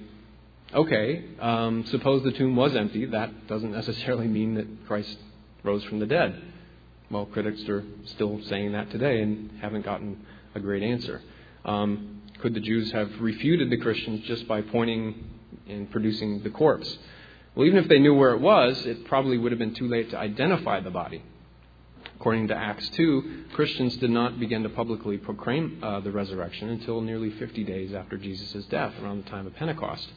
okay, 0.75 1.25
um, 1.41 1.85
suppose 1.87 2.25
the 2.25 2.33
tomb 2.33 2.57
was 2.57 2.75
empty. 2.75 3.05
That 3.07 3.47
doesn't 3.47 3.73
necessarily 3.81 4.27
mean 4.27 4.55
that 4.55 4.67
Christ 4.89 5.17
rose 5.67 5.85
from 5.85 5.99
the 5.99 6.07
dead. 6.07 6.41
Well, 7.11 7.27
critics 7.27 7.63
are 7.69 7.85
still 8.07 8.41
saying 8.45 8.73
that 8.73 8.91
today 8.91 9.21
and 9.21 9.51
haven't 9.61 9.85
gotten 9.85 10.25
a 10.55 10.61
great 10.61 10.83
answer. 10.83 11.23
Um, 11.65 12.23
could 12.41 12.55
the 12.55 12.61
Jews 12.61 12.93
have 12.93 13.11
refuted 13.21 13.71
the 13.71 13.77
Christians 13.77 14.27
just 14.27 14.47
by 14.49 14.63
pointing 14.63 15.25
and 15.69 15.91
producing 15.91 16.43
the 16.43 16.51
corpse? 16.51 16.99
Well, 17.55 17.67
even 17.67 17.79
if 17.79 17.89
they 17.89 17.99
knew 17.99 18.15
where 18.15 18.33
it 18.33 18.41
was, 18.41 18.85
it 18.87 19.07
probably 19.07 19.39
would 19.39 19.53
have 19.53 19.59
been 19.59 19.75
too 19.75 19.89
late 19.89 20.11
to 20.11 20.19
identify 20.19 20.81
the 20.81 20.91
body. 20.91 21.23
According 22.17 22.49
to 22.49 22.55
Acts 22.55 22.89
2, 22.91 23.45
Christians 23.53 23.97
did 23.99 24.11
not 24.11 24.41
begin 24.41 24.63
to 24.63 24.69
publicly 24.69 25.19
proclaim 25.19 25.79
uh, 25.83 26.01
the 26.01 26.11
resurrection 26.11 26.71
until 26.71 27.01
nearly 27.01 27.31
50 27.31 27.65
days 27.65 27.95
after 27.95 28.17
Jesus' 28.17 28.65
death, 28.67 28.93
around 29.03 29.25
the 29.25 29.31
time 29.31 29.47
of 29.47 29.55
Pentecost. 29.55 30.09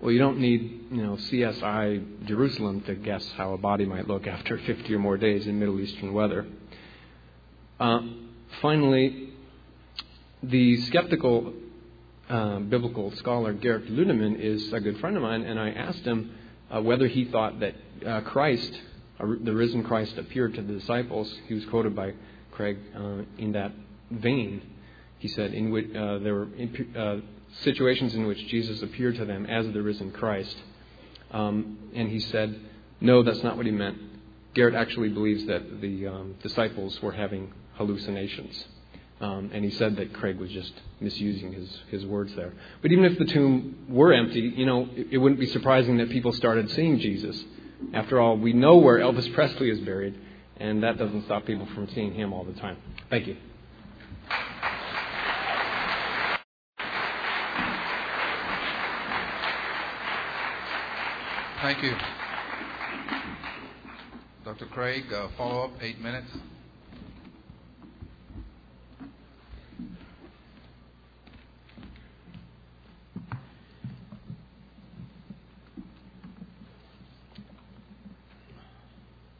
Well, 0.00 0.12
you 0.12 0.18
don't 0.18 0.38
need, 0.38 0.88
you 0.90 1.02
know, 1.02 1.16
CSI 1.16 2.26
Jerusalem 2.26 2.82
to 2.82 2.94
guess 2.94 3.26
how 3.38 3.54
a 3.54 3.58
body 3.58 3.86
might 3.86 4.06
look 4.06 4.26
after 4.26 4.58
50 4.66 4.94
or 4.94 4.98
more 4.98 5.16
days 5.16 5.46
in 5.46 5.58
Middle 5.58 5.80
Eastern 5.80 6.12
weather. 6.12 6.46
Uh, 7.80 8.00
finally, 8.60 9.30
the 10.42 10.82
skeptical 10.82 11.54
uh, 12.28 12.58
biblical 12.58 13.10
scholar 13.16 13.54
Gerrit 13.54 13.90
Ludemann 13.90 14.38
is 14.38 14.70
a 14.74 14.80
good 14.80 14.98
friend 14.98 15.16
of 15.16 15.22
mine, 15.22 15.42
and 15.42 15.58
I 15.58 15.70
asked 15.70 16.04
him 16.04 16.30
uh, 16.70 16.82
whether 16.82 17.06
he 17.06 17.24
thought 17.24 17.60
that 17.60 17.74
uh, 18.06 18.20
Christ, 18.20 18.78
uh, 19.18 19.24
the 19.42 19.54
risen 19.54 19.82
Christ, 19.82 20.18
appeared 20.18 20.54
to 20.54 20.62
the 20.62 20.74
disciples. 20.74 21.34
He 21.48 21.54
was 21.54 21.64
quoted 21.66 21.96
by 21.96 22.12
Craig 22.52 22.76
uh, 22.94 23.22
in 23.38 23.52
that 23.52 23.72
vein. 24.10 24.60
He 25.20 25.28
said 25.28 25.54
in 25.54 25.70
which 25.70 25.90
there 25.92 26.34
were 26.34 26.48
situations 27.62 28.14
in 28.14 28.26
which 28.26 28.46
Jesus 28.48 28.82
appeared 28.82 29.16
to 29.16 29.24
them 29.24 29.46
as 29.46 29.66
the 29.72 29.82
risen 29.82 30.12
Christ, 30.12 30.56
um, 31.32 31.78
and 31.94 32.08
he 32.08 32.20
said, 32.20 32.60
"No, 33.00 33.22
that's 33.22 33.42
not 33.42 33.56
what 33.56 33.66
he 33.66 33.72
meant." 33.72 33.98
Garrett 34.54 34.74
actually 34.74 35.10
believes 35.10 35.44
that 35.46 35.80
the 35.80 36.06
um, 36.06 36.34
disciples 36.42 37.00
were 37.02 37.12
having 37.12 37.52
hallucinations. 37.74 38.64
Um, 39.20 39.50
and 39.52 39.64
he 39.64 39.70
said 39.70 39.96
that 39.96 40.12
Craig 40.12 40.38
was 40.38 40.50
just 40.50 40.72
misusing 41.00 41.52
his, 41.52 41.80
his 41.88 42.04
words 42.04 42.34
there. 42.36 42.52
But 42.82 42.92
even 42.92 43.04
if 43.04 43.18
the 43.18 43.24
tomb 43.24 43.86
were 43.88 44.12
empty, 44.12 44.40
you 44.40 44.66
know, 44.66 44.88
it, 44.94 45.08
it 45.12 45.18
wouldn't 45.18 45.40
be 45.40 45.46
surprising 45.46 45.96
that 45.98 46.10
people 46.10 46.32
started 46.32 46.70
seeing 46.70 46.98
Jesus. 46.98 47.42
After 47.94 48.20
all, 48.20 48.36
we 48.36 48.52
know 48.52 48.76
where 48.76 48.98
Elvis 48.98 49.32
Presley 49.34 49.70
is 49.70 49.80
buried, 49.80 50.18
and 50.58 50.82
that 50.82 50.98
doesn't 50.98 51.24
stop 51.24 51.46
people 51.46 51.66
from 51.74 51.88
seeing 51.94 52.12
him 52.14 52.32
all 52.32 52.44
the 52.44 52.58
time. 52.60 52.76
Thank 53.08 53.26
you. 53.26 53.36
Thank 61.66 61.82
you. 61.82 61.96
Dr. 64.44 64.66
Craig, 64.66 65.12
uh, 65.12 65.26
follow 65.36 65.64
up, 65.64 65.72
eight 65.80 66.00
minutes. 66.00 66.28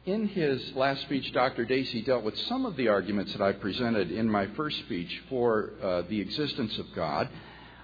In 0.04 0.26
his 0.26 0.72
last 0.74 1.02
speech, 1.02 1.32
Dr. 1.32 1.64
Dacey 1.64 2.02
dealt 2.02 2.24
with 2.24 2.36
some 2.48 2.66
of 2.66 2.74
the 2.74 2.88
arguments 2.88 3.34
that 3.34 3.40
I 3.40 3.52
presented 3.52 4.10
in 4.10 4.28
my 4.28 4.48
first 4.56 4.80
speech 4.80 5.22
for 5.28 5.74
uh, 5.80 6.02
the 6.08 6.20
existence 6.20 6.76
of 6.78 6.86
God. 6.92 7.28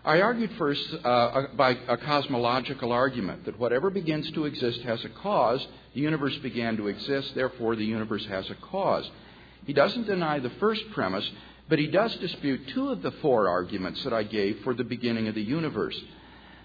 I 0.04 0.20
argued 0.20 0.50
first 0.58 0.82
uh, 1.04 1.42
by 1.56 1.78
a 1.86 1.96
cosmological 1.96 2.90
argument 2.90 3.44
that 3.44 3.56
whatever 3.58 3.88
begins 3.88 4.28
to 4.32 4.46
exist 4.46 4.80
has 4.80 5.04
a 5.04 5.08
cause. 5.08 5.64
The 5.94 6.00
universe 6.00 6.36
began 6.38 6.76
to 6.78 6.88
exist, 6.88 7.36
therefore, 7.36 7.76
the 7.76 7.84
universe 7.84 8.26
has 8.26 8.50
a 8.50 8.56
cause. 8.56 9.08
He 9.64 9.72
doesn't 9.72 10.06
deny 10.06 10.40
the 10.40 10.50
first 10.58 10.82
premise, 10.90 11.30
but 11.68 11.78
he 11.78 11.86
does 11.86 12.16
dispute 12.16 12.66
two 12.74 12.88
of 12.88 13.02
the 13.02 13.12
four 13.12 13.48
arguments 13.48 14.02
that 14.02 14.12
I 14.12 14.24
gave 14.24 14.60
for 14.64 14.74
the 14.74 14.82
beginning 14.82 15.28
of 15.28 15.36
the 15.36 15.42
universe. 15.42 15.98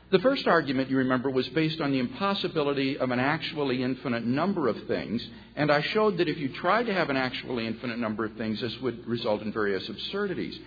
The 0.09 0.19
first 0.19 0.47
argument, 0.47 0.89
you 0.89 0.97
remember, 0.97 1.29
was 1.29 1.47
based 1.49 1.79
on 1.79 1.91
the 1.91 1.99
impossibility 1.99 2.97
of 2.97 3.11
an 3.11 3.19
actually 3.19 3.83
infinite 3.83 4.25
number 4.25 4.67
of 4.67 4.87
things, 4.87 5.23
and 5.55 5.71
I 5.71 5.81
showed 5.81 6.17
that 6.17 6.27
if 6.27 6.39
you 6.39 6.49
tried 6.49 6.87
to 6.87 6.93
have 6.93 7.11
an 7.11 7.17
actually 7.17 7.67
infinite 7.67 7.99
number 7.99 8.25
of 8.25 8.33
things, 8.33 8.61
this 8.61 8.79
would 8.81 9.05
result 9.05 9.43
in 9.43 9.51
various 9.51 9.87
absurdities. 9.87 10.57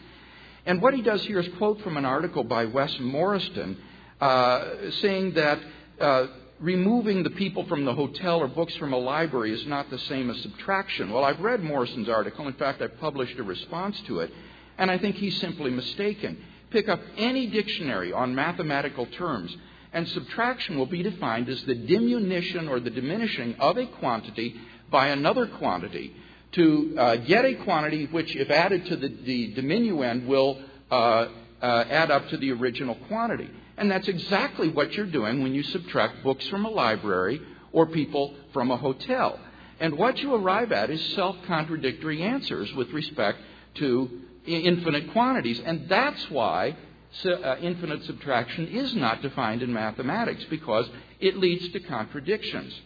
And 0.71 0.81
what 0.81 0.95
he 0.95 1.03
does 1.03 1.25
here 1.25 1.41
is 1.41 1.49
quote 1.59 1.81
from 1.81 1.97
an 1.97 2.05
article 2.05 2.45
by 2.45 2.65
Wes 2.67 2.95
Morriston 3.01 3.77
uh, 4.21 4.65
saying 5.01 5.35
that 5.35 5.59
uh, 6.01 6.27
removing 6.61 7.25
the 7.25 7.31
people 7.31 7.67
from 7.67 7.85
the 7.85 7.93
hotel 7.93 8.39
or 8.39 8.47
books 8.47 8.77
from 8.77 8.93
a 8.93 8.97
library 8.97 9.53
is 9.53 9.67
not 9.67 9.91
the 9.91 9.99
same 9.99 10.31
as 10.31 10.41
subtraction. 10.43 11.11
Well, 11.11 11.25
I've 11.25 11.41
read 11.41 11.61
Morriston's 11.61 12.09
article. 12.09 12.47
In 12.47 12.53
fact, 12.53 12.81
I've 12.83 13.01
published 13.01 13.37
a 13.41 13.43
response 13.43 14.01
to 14.03 14.21
it, 14.21 14.33
and 14.79 14.93
I 14.93 14.99
think 14.99 15.17
he's 15.17 15.41
simply 15.41 15.73
mistaken. 15.73 16.41
Pick 16.71 16.89
up 16.89 17.01
any 17.17 17.49
dictionary 17.49 18.13
on 18.13 18.33
mathematical 18.37 19.07
terms, 19.07 19.53
and 19.93 20.07
subtraction 20.07 20.79
will 20.79 20.87
be 20.87 21.03
defined 21.03 21.49
as 21.49 21.61
the 21.65 21.75
diminution 21.75 22.69
or 22.69 22.79
the 22.79 22.91
diminishing 22.91 23.57
of 23.57 23.77
a 23.77 23.87
quantity 23.87 24.55
by 24.89 25.09
another 25.09 25.49
quantity 25.49 26.15
to 26.53 26.97
uh, 26.99 27.17
get 27.17 27.45
a 27.45 27.55
quantity 27.55 28.07
which, 28.07 28.35
if 28.35 28.51
added 28.51 28.87
to 28.87 28.97
the, 28.97 29.09
the 29.09 29.55
diminuend, 29.55 30.27
will 30.27 30.61
uh, 30.91 31.27
uh, 31.63 31.85
add 31.89 32.11
up 32.11 32.29
to 32.29 32.37
the 32.37 32.51
original 32.53 32.97
quantity. 33.09 33.49
And 33.77 33.91
that's 33.91 34.09
exactly 34.09 34.69
what 34.69 34.93
you're 34.93 35.07
doing 35.07 35.43
when 35.43 35.55
you 35.55 35.63
subtract 35.63 36.23
books 36.23 36.47
from 36.49 36.65
a 36.65 36.71
library 36.71 37.41
or 37.73 37.87
people 37.87 38.35
from 38.53 38.71
a 38.71 38.77
hotel. 38.77 39.39
And 39.79 39.97
what 39.97 40.19
you 40.19 40.35
arrive 40.35 40.73
at 40.73 40.91
is 40.91 41.03
self 41.15 41.37
contradictory 41.47 42.23
answers 42.23 42.73
with 42.75 42.91
respect 42.91 43.39
to 43.77 44.21
infinite 44.47 45.13
quantities. 45.13 45.61
And 45.65 45.89
that's 45.89 46.31
why 46.31 46.77
uh, 47.25 47.57
infinite 47.61 48.05
subtraction 48.05 48.69
is 48.69 48.95
not 48.95 49.23
defined 49.23 49.63
in 49.63 49.73
mathematics 49.73 50.45
because 50.51 50.89
it 51.19 51.37
leads 51.37 51.69
to 51.73 51.81
contradictions. 51.81 52.79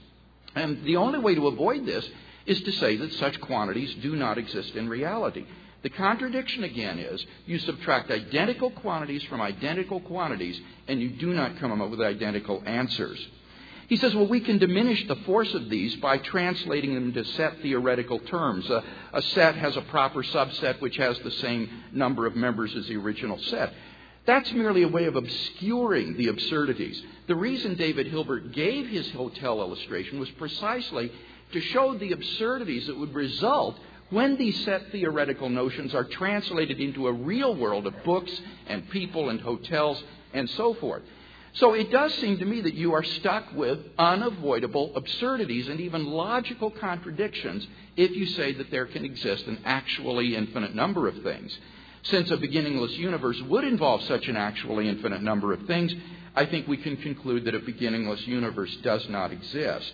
And 0.55 0.85
the 0.85 0.97
only 0.97 1.19
way 1.19 1.35
to 1.35 1.49
avoid 1.49 1.85
this 1.85 2.09
is 2.47 2.61
to 2.63 2.73
say 2.73 2.97
that 2.97 3.13
such 3.15 3.41
quantities 3.41 3.95
do 4.03 4.17
not 4.17 4.39
exist 4.39 4.75
in 4.75 4.89
reality. 4.89 5.47
The 5.83 5.91
contradiction 5.91 6.65
again 6.65 6.99
is 6.99 7.25
you 7.45 7.59
subtract 7.59 8.11
identical 8.11 8.71
quantities 8.71 9.23
from 9.25 9.43
identical 9.43 10.01
quantities 10.01 10.59
and 10.89 11.01
you 11.01 11.11
do 11.11 11.35
not 11.35 11.59
come 11.59 11.81
up 11.81 11.91
with 11.91 12.01
identical 12.01 12.63
answers. 12.65 13.19
He 13.89 13.97
says, 13.97 14.15
well, 14.15 14.27
we 14.27 14.41
can 14.41 14.57
diminish 14.57 15.07
the 15.07 15.17
force 15.17 15.53
of 15.53 15.69
these 15.69 15.95
by 15.97 16.17
translating 16.17 16.95
them 16.95 17.09
into 17.09 17.25
set 17.33 17.61
theoretical 17.61 18.19
terms. 18.19 18.69
A, 18.71 18.83
a, 19.13 19.21
set 19.21 19.57
has 19.57 19.77
a 19.77 19.83
proper 19.83 20.23
subset 20.23 20.81
which 20.81 20.97
has 20.97 21.19
the 21.19 21.31
same 21.33 21.69
number 21.93 22.27
of 22.27 22.35
members 22.35 22.75
as 22.75 22.87
the 22.87 22.97
original 22.97 23.39
set. 23.39 23.75
That's 24.27 24.51
merely 24.53 24.85
a 24.85 24.89
way 24.89 25.05
of 25.05 25.17
obscuring 25.17 26.17
the 26.17 26.29
absurdities. 26.29 27.03
The 27.27 27.35
reason 27.35 27.75
David 27.75 28.07
Hilbert 28.07 28.53
gave 28.53 28.89
his 28.89 29.11
hotel 29.11 29.61
illustration 29.61 30.19
was 30.19 30.31
precisely 30.31 31.13
to 31.55 31.61
show 31.61 31.97
the 31.97 32.13
absurdities 32.13 32.87
that 32.87 32.99
would 32.99 33.15
result 33.15 33.77
when 34.11 34.37
these 34.37 34.65
set 34.65 34.93
theoretical 34.93 35.49
notions 35.49 35.95
are 35.95 36.05
translated 36.05 36.79
into 36.79 37.09
a 37.09 37.13
real 37.13 37.57
world 37.57 37.87
of 37.87 38.05
books 38.05 38.33
and 38.69 38.89
people 38.91 39.31
and 39.31 39.41
hotels 39.41 40.03
and 40.35 40.49
so 40.51 40.75
forth. 40.75 41.03
So 41.55 41.75
it 41.75 41.91
does 41.91 42.13
seem 42.15 42.39
to 42.39 42.45
me 42.45 42.61
that 42.63 42.75
you 42.75 42.95
are 42.95 43.05
stuck 43.05 43.53
with 43.55 43.79
unavoidable 43.97 44.93
absurdities 44.97 45.69
and 45.69 45.81
even 45.81 46.05
logical 46.05 46.71
contradictions 46.71 47.67
if 47.97 48.11
you 48.11 48.27
say 48.27 48.53
that 48.55 48.71
there 48.71 48.87
can 48.87 49.05
exist 49.05 49.47
an 49.47 49.61
actually 49.65 50.35
infinite 50.35 50.75
number 50.75 51.07
of 51.07 51.23
things. 51.23 51.57
Since 52.03 52.31
a 52.31 52.37
beginningless 52.37 52.93
universe 52.93 53.41
would 53.43 53.65
involve 53.65 54.03
such 54.03 54.27
an 54.27 54.37
actually 54.37 54.89
infinite 54.89 55.23
number 55.23 55.53
of 55.53 55.63
things, 55.67 55.95
I 56.35 56.45
think 56.45 56.67
we 56.67 56.77
can 56.77 56.97
conclude 56.97 57.45
that 57.45 57.55
a 57.55 57.61
beginningless 57.61 58.27
universe 58.27 58.77
does 58.83 59.09
not 59.09 59.33
exist. 59.33 59.93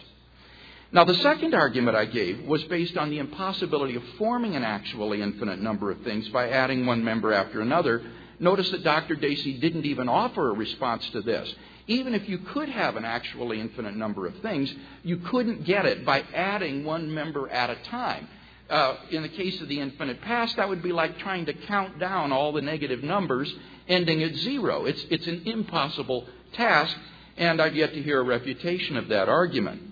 Now, 0.92 1.04
the 1.04 1.14
second 1.14 1.54
argument 1.54 1.96
I 1.96 2.06
gave 2.06 2.42
was 2.44 2.64
based 2.64 2.96
on 2.96 3.10
the 3.10 3.18
impossibility 3.18 3.94
of 3.94 4.02
forming 4.18 4.56
an 4.56 4.64
actually 4.64 5.22
infinite 5.22 5.60
number 5.60 5.90
of 5.90 6.00
things 6.02 6.28
by 6.30 6.50
adding 6.50 6.84
one 6.84 7.04
member 7.04 7.32
after 7.32 7.60
another 7.60 8.02
Notice 8.40 8.70
that 8.70 8.82
Dr. 8.82 9.16
Dacey 9.16 9.60
didn't 9.60 9.84
even 9.84 10.08
offer 10.08 10.48
a 10.48 10.54
response 10.54 11.06
to 11.10 11.20
this. 11.20 11.54
Even 11.86 12.14
if 12.14 12.26
you 12.26 12.38
could 12.38 12.70
have 12.70 12.96
an 12.96 13.04
actually 13.04 13.60
infinite 13.60 13.94
number 13.94 14.26
of 14.26 14.34
things, 14.38 14.72
you 15.02 15.18
couldn't 15.18 15.64
get 15.64 15.84
it 15.84 16.06
by 16.06 16.22
adding 16.34 16.84
one 16.84 17.12
member 17.12 17.48
at 17.50 17.68
a 17.68 17.76
time. 17.90 18.26
Uh, 18.70 18.96
in 19.10 19.22
the 19.22 19.28
case 19.28 19.60
of 19.60 19.68
the 19.68 19.78
infinite 19.78 20.22
past, 20.22 20.56
that 20.56 20.68
would 20.68 20.82
be 20.82 20.92
like 20.92 21.18
trying 21.18 21.44
to 21.46 21.52
count 21.52 21.98
down 21.98 22.32
all 22.32 22.52
the 22.52 22.62
negative 22.62 23.02
numbers 23.02 23.52
ending 23.88 24.22
at 24.22 24.34
zero. 24.36 24.86
It's, 24.86 25.04
it's 25.10 25.26
an 25.26 25.42
impossible 25.44 26.26
task, 26.54 26.96
and 27.36 27.60
I've 27.60 27.76
yet 27.76 27.92
to 27.92 28.02
hear 28.02 28.20
a 28.20 28.24
refutation 28.24 28.96
of 28.96 29.08
that 29.08 29.28
argument. 29.28 29.82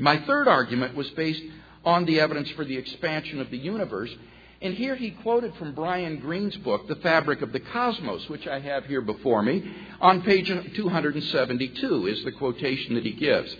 My 0.00 0.18
third 0.26 0.48
argument 0.48 0.96
was 0.96 1.08
based 1.10 1.42
on 1.84 2.04
the 2.04 2.20
evidence 2.20 2.50
for 2.50 2.64
the 2.64 2.76
expansion 2.76 3.40
of 3.40 3.50
the 3.50 3.58
universe 3.58 4.10
and 4.62 4.74
here 4.74 4.94
he 4.94 5.12
quoted 5.12 5.54
from 5.54 5.72
Brian 5.72 6.18
Greene's 6.18 6.56
book, 6.58 6.86
The 6.86 6.96
Fabric 6.96 7.40
of 7.40 7.52
the 7.52 7.60
Cosmos, 7.60 8.28
which 8.28 8.46
I 8.46 8.60
have 8.60 8.84
here 8.84 9.00
before 9.00 9.42
me. 9.42 9.74
On 10.02 10.20
page 10.20 10.48
272 10.48 12.06
is 12.06 12.24
the 12.24 12.32
quotation 12.32 12.94
that 12.94 13.04
he 13.04 13.12
gives. 13.12 13.56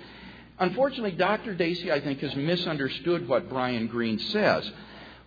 Unfortunately, 0.59 1.13
Dr. 1.13 1.55
Dacey, 1.55 1.91
I 1.91 2.01
think, 2.01 2.21
has 2.21 2.37
misunderstood 2.37 3.27
what 3.27 3.49
Brian 3.49 3.87
Greene 3.87 4.19
says. 4.19 4.71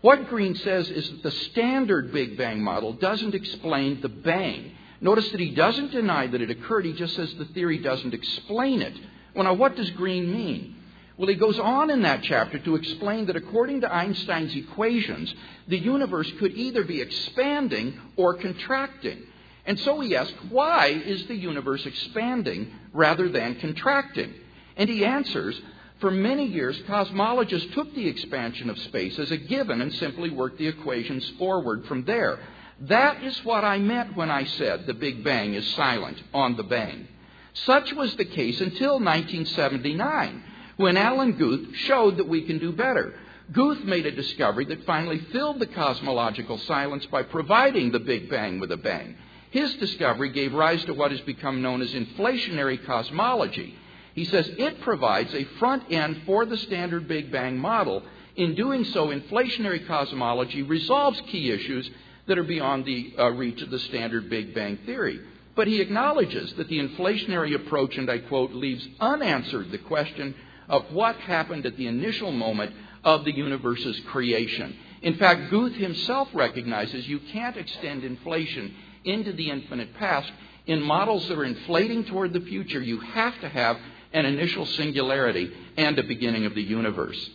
What 0.02 0.30
Greene 0.30 0.54
says 0.54 0.92
is 0.92 1.10
that 1.10 1.24
the 1.24 1.32
standard 1.32 2.14
Big 2.14 2.38
Bang 2.38 2.62
model 2.62 2.94
doesn't 2.94 3.34
explain 3.34 4.00
the 4.02 4.10
bang. 4.10 4.76
Notice 5.02 5.32
that 5.32 5.40
he 5.40 5.56
doesn't 5.56 5.92
deny 5.92 6.28
that 6.28 6.42
it 6.42 6.52
occurred, 6.52 6.86
he 6.86 6.94
just 6.94 7.16
says 7.16 7.34
the 7.34 7.46
theory 7.46 7.80
doesn't 7.80 8.14
explain 8.14 8.84
it. 8.84 8.94
Well, 9.34 9.46
now, 9.46 9.56
what 9.56 9.76
does 9.76 9.90
Greene 9.92 10.32
mean? 10.32 10.76
Well, 11.18 11.28
he 11.28 11.36
goes 11.36 11.60
on 11.60 11.92
in 11.92 12.02
that 12.02 12.24
chapter 12.24 12.58
to 12.60 12.76
explain 12.76 13.28
that 13.28 13.36
according 13.36 13.82
to 13.82 13.94
Einstein's 13.94 14.56
equations, 14.56 15.34
the 15.68 15.78
universe 15.78 16.32
could 16.40 16.54
either 16.54 16.84
be 16.84 17.02
expanding 17.02 18.00
or 18.16 18.34
contracting. 18.34 19.22
And 19.66 19.80
so 19.80 20.00
he 20.00 20.16
asks, 20.16 20.34
why 20.50 20.88
is 20.88 21.26
the 21.28 21.36
universe 21.36 21.86
expanding 21.86 22.74
rather 22.94 23.30
than 23.30 23.56
contracting? 23.56 24.34
And 24.76 24.90
he 24.90 25.06
answers, 25.06 25.62
for 26.00 26.10
many 26.10 26.48
years, 26.48 26.78
cosmologists 26.88 27.74
took 27.74 27.94
the 27.94 28.08
expansion 28.08 28.70
of 28.70 28.80
space 28.80 29.20
as 29.20 29.32
a 29.32 29.38
given 29.38 29.82
and 29.82 29.94
simply 29.94 30.32
worked 30.32 30.58
the 30.58 30.68
equations 30.68 31.30
forward 31.38 31.86
from 31.86 32.06
there. 32.06 32.40
That 32.82 33.24
is 33.24 33.46
what 33.46 33.64
I 33.64 33.78
meant 33.78 34.18
when 34.18 34.32
I 34.32 34.46
said 34.46 34.88
the 34.88 34.96
Big 34.96 35.24
Bang 35.24 35.54
is 35.54 35.66
silent 35.76 36.22
on 36.34 36.58
the 36.58 36.64
bang. 36.64 37.08
Such 37.54 37.94
was 37.94 38.16
the 38.16 38.26
case 38.26 38.60
until 38.60 39.00
1979 39.00 40.44
when 40.84 40.98
Alan 40.98 41.32
Guth 41.38 41.74
showed 41.88 42.18
that 42.18 42.28
we 42.28 42.42
can 42.42 42.60
do 42.60 42.74
better. 42.74 43.14
Guth 43.54 43.86
made 43.86 44.06
a 44.06 44.12
discovery 44.12 44.66
that 44.66 44.86
finally 44.86 45.20
filled 45.32 45.60
the 45.60 45.66
cosmological 45.66 46.58
silence 46.58 47.06
by 47.06 47.24
providing 47.24 47.90
the 47.90 48.02
Big 48.02 48.30
Bang 48.30 48.60
with 48.60 48.70
a 48.70 48.76
bang. 48.76 49.16
His 49.52 49.74
discovery 49.76 50.34
gave 50.34 50.54
rise 50.54 50.84
to 50.84 50.94
what 50.94 51.12
has 51.12 51.22
become 51.22 51.62
known 51.62 51.82
as 51.82 51.94
inflationary 51.94 52.86
cosmology. 52.86 53.78
He 54.14 54.26
says 54.26 54.46
it 54.58 54.82
provides 54.82 55.34
a 55.34 55.46
front 55.58 55.90
end 55.90 56.24
for 56.26 56.46
the 56.46 56.58
standard 56.58 57.08
Big 57.08 57.32
Bang 57.32 57.58
model. 57.58 58.04
In 58.36 58.54
doing 58.54 58.84
so, 58.84 59.08
inflationary 59.08 59.88
cosmology 59.88 60.64
resolves 60.64 61.22
key 61.32 61.50
issues 61.50 61.90
that 62.28 62.38
are 62.38 62.44
beyond 62.44 62.84
the 62.84 63.14
uh, 63.18 63.30
reach 63.30 63.62
of 63.62 63.70
the 63.70 63.80
standard 63.80 64.30
Big 64.30 64.54
Bang 64.54 64.80
theory. 64.86 65.22
But 65.56 65.68
he 65.68 65.80
acknowledges 65.80 66.52
that 66.56 66.68
the 66.68 66.86
inflationary 66.86 67.56
approach, 67.56 67.96
and 67.96 68.10
I 68.10 68.18
quote, 68.18 68.52
leaves 68.52 68.86
unanswered 69.00 69.72
the 69.72 69.78
question 69.78 70.36
of 70.70 70.92
what 70.92 71.16
happened 71.18 71.66
at 71.66 71.78
the 71.78 71.88
initial 71.88 72.32
moment 72.32 72.74
of 73.04 73.26
the 73.26 73.36
universe's 73.36 74.00
creation. 74.08 74.76
In 75.02 75.16
fact, 75.16 75.52
Guth 75.52 75.74
himself 75.74 76.30
recognizes 76.34 77.08
you 77.08 77.20
can't 77.20 77.58
extend 77.58 78.04
inflation 78.04 78.74
into 79.04 79.34
the 79.34 79.50
infinite 79.50 79.94
past. 79.96 80.32
In 80.66 80.82
models 80.82 81.28
that 81.28 81.38
are 81.38 81.44
inflating 81.44 82.06
toward 82.06 82.32
the 82.32 82.40
future, 82.40 82.82
you 82.82 83.00
have 83.00 83.40
to 83.42 83.50
have 83.50 83.78
an 84.14 84.26
initial 84.26 84.66
singularity 84.66 85.52
and 85.76 86.00
a 86.00 86.04
beginning 86.04 86.46
of 86.46 86.56
the 86.56 86.62
universe. 86.62 87.30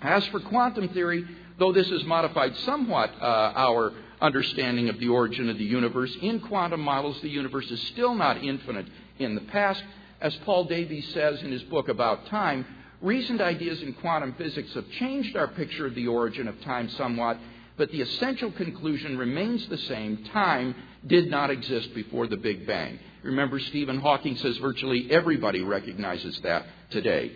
As 0.00 0.24
for 0.28 0.40
quantum 0.40 0.88
theory, 0.90 1.26
though 1.58 1.72
this 1.72 1.88
has 1.90 2.04
modified 2.04 2.56
somewhat 2.58 3.12
uh, 3.20 3.52
our 3.56 3.92
understanding 4.20 4.88
of 4.88 4.98
the 4.98 5.08
origin 5.08 5.50
of 5.50 5.58
the 5.58 5.64
universe, 5.64 6.16
in 6.22 6.40
quantum 6.40 6.80
models, 6.80 7.20
the 7.20 7.28
universe 7.28 7.70
is 7.70 7.80
still 7.88 8.14
not 8.14 8.42
infinite 8.42 8.86
in 9.18 9.34
the 9.34 9.40
past, 9.42 9.82
as 10.20 10.34
Paul 10.44 10.64
Davies 10.64 11.12
says 11.12 11.42
in 11.42 11.52
his 11.52 11.62
book 11.64 11.88
About 11.88 12.26
Time, 12.26 12.64
recent 13.02 13.40
ideas 13.40 13.82
in 13.82 13.92
quantum 13.94 14.34
physics 14.34 14.72
have 14.74 14.90
changed 14.92 15.36
our 15.36 15.48
picture 15.48 15.86
of 15.86 15.94
the 15.94 16.08
origin 16.08 16.48
of 16.48 16.60
time 16.62 16.88
somewhat, 16.90 17.38
but 17.76 17.90
the 17.90 18.00
essential 18.00 18.50
conclusion 18.52 19.18
remains 19.18 19.66
the 19.68 19.78
same. 19.78 20.24
Time 20.32 20.74
did 21.06 21.30
not 21.30 21.50
exist 21.50 21.94
before 21.94 22.26
the 22.26 22.36
Big 22.36 22.66
Bang. 22.66 22.98
Remember, 23.22 23.60
Stephen 23.60 24.00
Hawking 24.00 24.36
says 24.36 24.56
virtually 24.58 25.10
everybody 25.10 25.60
recognizes 25.60 26.40
that 26.40 26.64
today. 26.90 27.32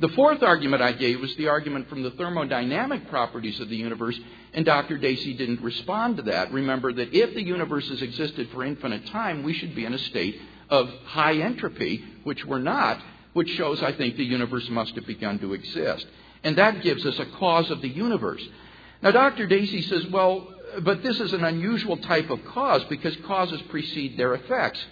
The 0.00 0.08
fourth 0.10 0.42
argument 0.42 0.80
I 0.80 0.92
gave 0.92 1.20
was 1.20 1.34
the 1.36 1.48
argument 1.48 1.88
from 1.88 2.02
the 2.02 2.12
thermodynamic 2.12 3.08
properties 3.08 3.58
of 3.58 3.68
the 3.68 3.76
universe, 3.76 4.18
and 4.54 4.64
Dr. 4.64 4.96
Dacey 4.96 5.34
didn't 5.34 5.60
respond 5.60 6.16
to 6.16 6.22
that. 6.24 6.52
Remember 6.52 6.92
that 6.92 7.12
if 7.12 7.34
the 7.34 7.42
universe 7.42 7.88
has 7.88 8.00
existed 8.00 8.48
for 8.50 8.64
infinite 8.64 9.06
time, 9.06 9.42
we 9.42 9.54
should 9.54 9.74
be 9.74 9.84
in 9.84 9.94
a 9.94 9.98
state 9.98 10.40
of 10.70 10.88
high 11.06 11.34
entropy, 11.34 12.04
which 12.24 12.44
we're 12.44 12.58
not, 12.58 13.00
which 13.32 13.50
shows, 13.50 13.82
I 13.82 13.92
think, 13.92 14.16
the 14.16 14.24
universe 14.24 14.68
must 14.68 14.94
have 14.94 15.06
begun 15.06 15.38
to 15.40 15.54
exist. 15.54 16.06
And 16.44 16.56
that 16.56 16.82
gives 16.82 17.04
us 17.04 17.18
a 17.18 17.26
cause 17.26 17.70
of 17.70 17.80
the 17.82 17.88
universe. 17.88 18.42
Now, 19.02 19.10
Dr. 19.10 19.46
Dacey 19.46 19.82
says, 19.82 20.06
well, 20.08 20.54
but 20.82 21.02
this 21.02 21.18
is 21.20 21.32
an 21.32 21.44
unusual 21.44 21.96
type 21.96 22.30
of 22.30 22.44
cause 22.46 22.84
because 22.84 23.16
causes 23.26 23.60
precede 23.68 24.16
their 24.16 24.34
effects. 24.34 24.84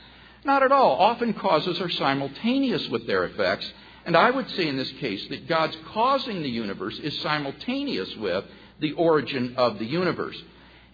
Not 0.45 0.63
at 0.63 0.73
all. 0.73 0.93
Often 0.97 1.35
causes 1.35 1.81
are 1.81 1.91
simultaneous 1.91 2.89
with 2.89 3.07
their 3.07 3.25
effects. 3.25 3.71
And 4.05 4.17
I 4.17 4.31
would 4.31 4.49
say 4.51 4.69
in 4.69 4.77
this 4.77 4.91
case 4.93 5.27
that 5.29 5.49
God's 5.49 5.77
causing 5.93 6.43
the 6.43 6.49
universe 6.49 6.99
is 6.99 7.21
simultaneous 7.21 8.15
with 8.17 8.45
the 8.79 8.93
origin 8.93 9.55
of 9.57 9.79
the 9.79 9.85
universe. 9.85 10.41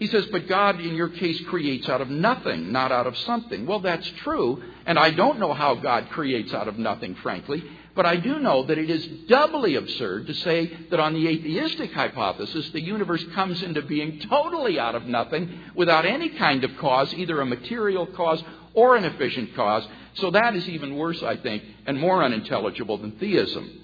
He 0.03 0.09
says, 0.09 0.27
but 0.33 0.49
God, 0.49 0.81
in 0.81 0.97
your 0.97 1.11
case, 1.11 1.41
creates 1.43 1.89
out 1.89 2.01
of 2.01 2.11
nothing, 2.11 2.73
not 2.73 2.91
out 2.91 3.07
of 3.07 3.17
something. 3.19 3.67
Well, 3.67 3.79
that's 3.79 4.11
true, 4.25 4.61
and 4.85 4.99
I 4.99 5.13
don't 5.13 5.39
know 5.39 5.53
how 5.53 5.77
God 5.77 6.11
creates 6.11 6.53
out 6.53 6.67
of 6.67 6.77
nothing, 6.77 7.15
frankly, 7.23 7.63
but 7.95 8.05
I 8.05 8.17
do 8.17 8.41
know 8.41 8.65
that 8.65 8.79
it 8.79 8.91
is 8.91 9.07
doubly 9.29 9.77
absurd 9.77 10.27
to 10.27 10.35
say 10.35 10.77
that 10.91 10.99
on 10.99 11.15
the 11.15 11.29
atheistic 11.29 11.93
hypothesis, 11.93 12.69
the 12.71 12.81
universe 12.81 13.25
comes 13.33 13.63
into 13.63 13.81
being 13.81 14.19
totally 14.29 14.77
out 14.77 14.97
of 14.97 15.05
nothing 15.05 15.61
without 15.77 16.05
any 16.05 16.31
kind 16.31 16.65
of 16.65 16.77
cause, 16.79 17.15
either 17.15 17.41
a 17.41 17.47
material 17.47 18.07
cause 18.07 18.43
or 18.75 18.97
an 18.97 19.05
efficient 19.05 19.55
cause. 19.55 19.87
So 20.15 20.33
that 20.33 20.57
is 20.57 20.69
even 20.69 20.97
worse, 20.97 21.23
I 21.23 21.37
think, 21.37 21.63
and 21.87 21.97
more 21.97 22.25
unintelligible 22.25 22.99
than 22.99 23.13
theism. 23.21 23.79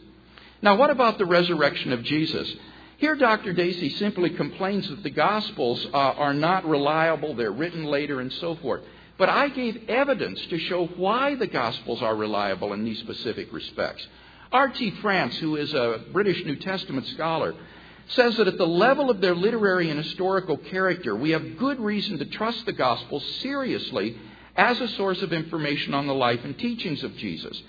Now, 0.62 0.74
what 0.74 0.90
about 0.90 1.18
the 1.18 1.26
resurrection 1.26 1.92
of 1.92 2.02
Jesus? 2.02 2.52
Here, 2.98 3.14
Dr. 3.14 3.52
Dacey 3.52 3.90
simply 3.90 4.30
complains 4.30 4.88
that 4.88 5.04
the 5.04 5.10
Gospels 5.10 5.86
uh, 5.94 5.96
are 5.96 6.34
not 6.34 6.68
reliable, 6.68 7.36
they're 7.36 7.52
written 7.52 7.84
later, 7.84 8.20
and 8.20 8.32
so 8.34 8.56
forth. 8.56 8.82
But 9.16 9.28
I 9.28 9.50
gave 9.50 9.88
evidence 9.88 10.44
to 10.46 10.58
show 10.58 10.86
why 10.86 11.36
the 11.36 11.46
Gospels 11.46 12.02
are 12.02 12.16
reliable 12.16 12.72
in 12.72 12.84
these 12.84 12.98
specific 12.98 13.52
respects. 13.52 14.04
R.T. 14.50 14.90
France, 15.00 15.36
who 15.36 15.54
is 15.54 15.72
a 15.74 16.06
British 16.12 16.44
New 16.44 16.56
Testament 16.56 17.06
scholar, 17.06 17.54
says 18.08 18.36
that 18.36 18.48
at 18.48 18.58
the 18.58 18.66
level 18.66 19.10
of 19.10 19.20
their 19.20 19.34
literary 19.36 19.90
and 19.90 20.02
historical 20.02 20.56
character, 20.56 21.14
we 21.14 21.30
have 21.30 21.56
good 21.56 21.78
reason 21.78 22.18
to 22.18 22.24
trust 22.24 22.66
the 22.66 22.72
Gospels 22.72 23.24
seriously 23.42 24.16
as 24.56 24.80
a 24.80 24.88
source 24.88 25.22
of 25.22 25.32
information 25.32 25.94
on 25.94 26.08
the 26.08 26.14
life 26.14 26.40
and 26.42 26.58
teachings 26.58 27.04
of 27.04 27.16
Jesus. 27.16 27.62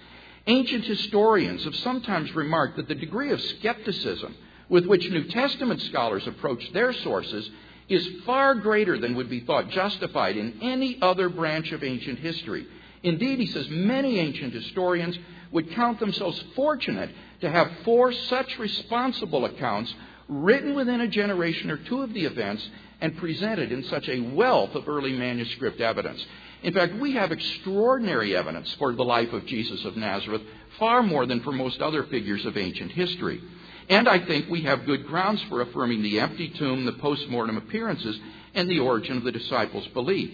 Ancient 0.48 0.86
historians 0.86 1.66
have 1.66 1.76
sometimes 1.76 2.34
remarked 2.34 2.78
that 2.78 2.88
the 2.88 2.96
degree 2.96 3.32
of 3.32 3.40
skepticism 3.40 4.34
with 4.70 4.86
which 4.86 5.10
New 5.10 5.26
Testament 5.26 5.82
scholars 5.82 6.26
approach 6.28 6.72
their 6.72 6.94
sources 6.94 7.50
is 7.90 8.08
far 8.26 8.56
greater 8.56 9.00
than 9.00 9.16
would 9.16 9.30
be 9.30 9.40
thought 9.42 9.70
justified 9.70 10.38
in 10.38 10.60
any 10.62 11.00
other 11.02 11.28
branch 11.28 11.72
of 11.72 11.84
ancient 11.84 12.20
history. 12.20 12.68
Indeed, 13.02 13.40
he 13.40 13.48
says 13.48 13.68
many 13.70 14.20
ancient 14.20 14.54
historians 14.54 15.18
would 15.52 15.72
count 15.72 16.00
themselves 16.00 16.42
fortunate 16.56 17.10
to 17.42 17.50
have 17.50 17.72
four 17.84 18.14
such 18.14 18.60
responsible 18.60 19.46
accounts 19.46 19.94
written 20.28 20.76
within 20.76 21.02
a 21.02 21.08
generation 21.08 21.72
or 21.72 21.78
two 21.78 22.04
of 22.04 22.14
the 22.14 22.26
events 22.26 22.68
and 23.02 23.18
presented 23.18 23.72
in 23.72 23.84
such 23.86 24.08
a 24.08 24.20
wealth 24.20 24.76
of 24.76 24.88
early 24.88 25.14
manuscript 25.14 25.82
evidence. 25.82 26.24
In 26.62 26.74
fact, 26.74 26.96
we 26.96 27.14
have 27.14 27.32
extraordinary 27.32 28.36
evidence 28.36 28.72
for 28.78 28.94
the 28.94 29.04
life 29.04 29.32
of 29.34 29.46
Jesus 29.46 29.84
of 29.86 29.96
Nazareth, 29.96 30.42
far 30.78 31.02
more 31.02 31.26
than 31.26 31.42
for 31.42 31.52
most 31.52 31.82
other 31.82 32.04
figures 32.04 32.46
of 32.46 32.58
ancient 32.58 32.92
history. 32.92 33.42
And 33.90 34.08
I 34.08 34.20
think 34.20 34.50
we 34.50 34.62
have 34.62 34.86
good 34.86 35.08
grounds 35.08 35.42
for 35.50 35.62
affirming 35.62 36.04
the 36.04 36.20
empty 36.20 36.50
tomb, 36.50 36.86
the 36.86 36.94
post-mortem 36.94 37.58
appearances, 37.58 38.20
and 38.54 38.70
the 38.70 38.80
origin 38.80 39.18
of 39.18 39.24
the 39.24 39.32
disciples' 39.32 39.88
belief. 39.88 40.32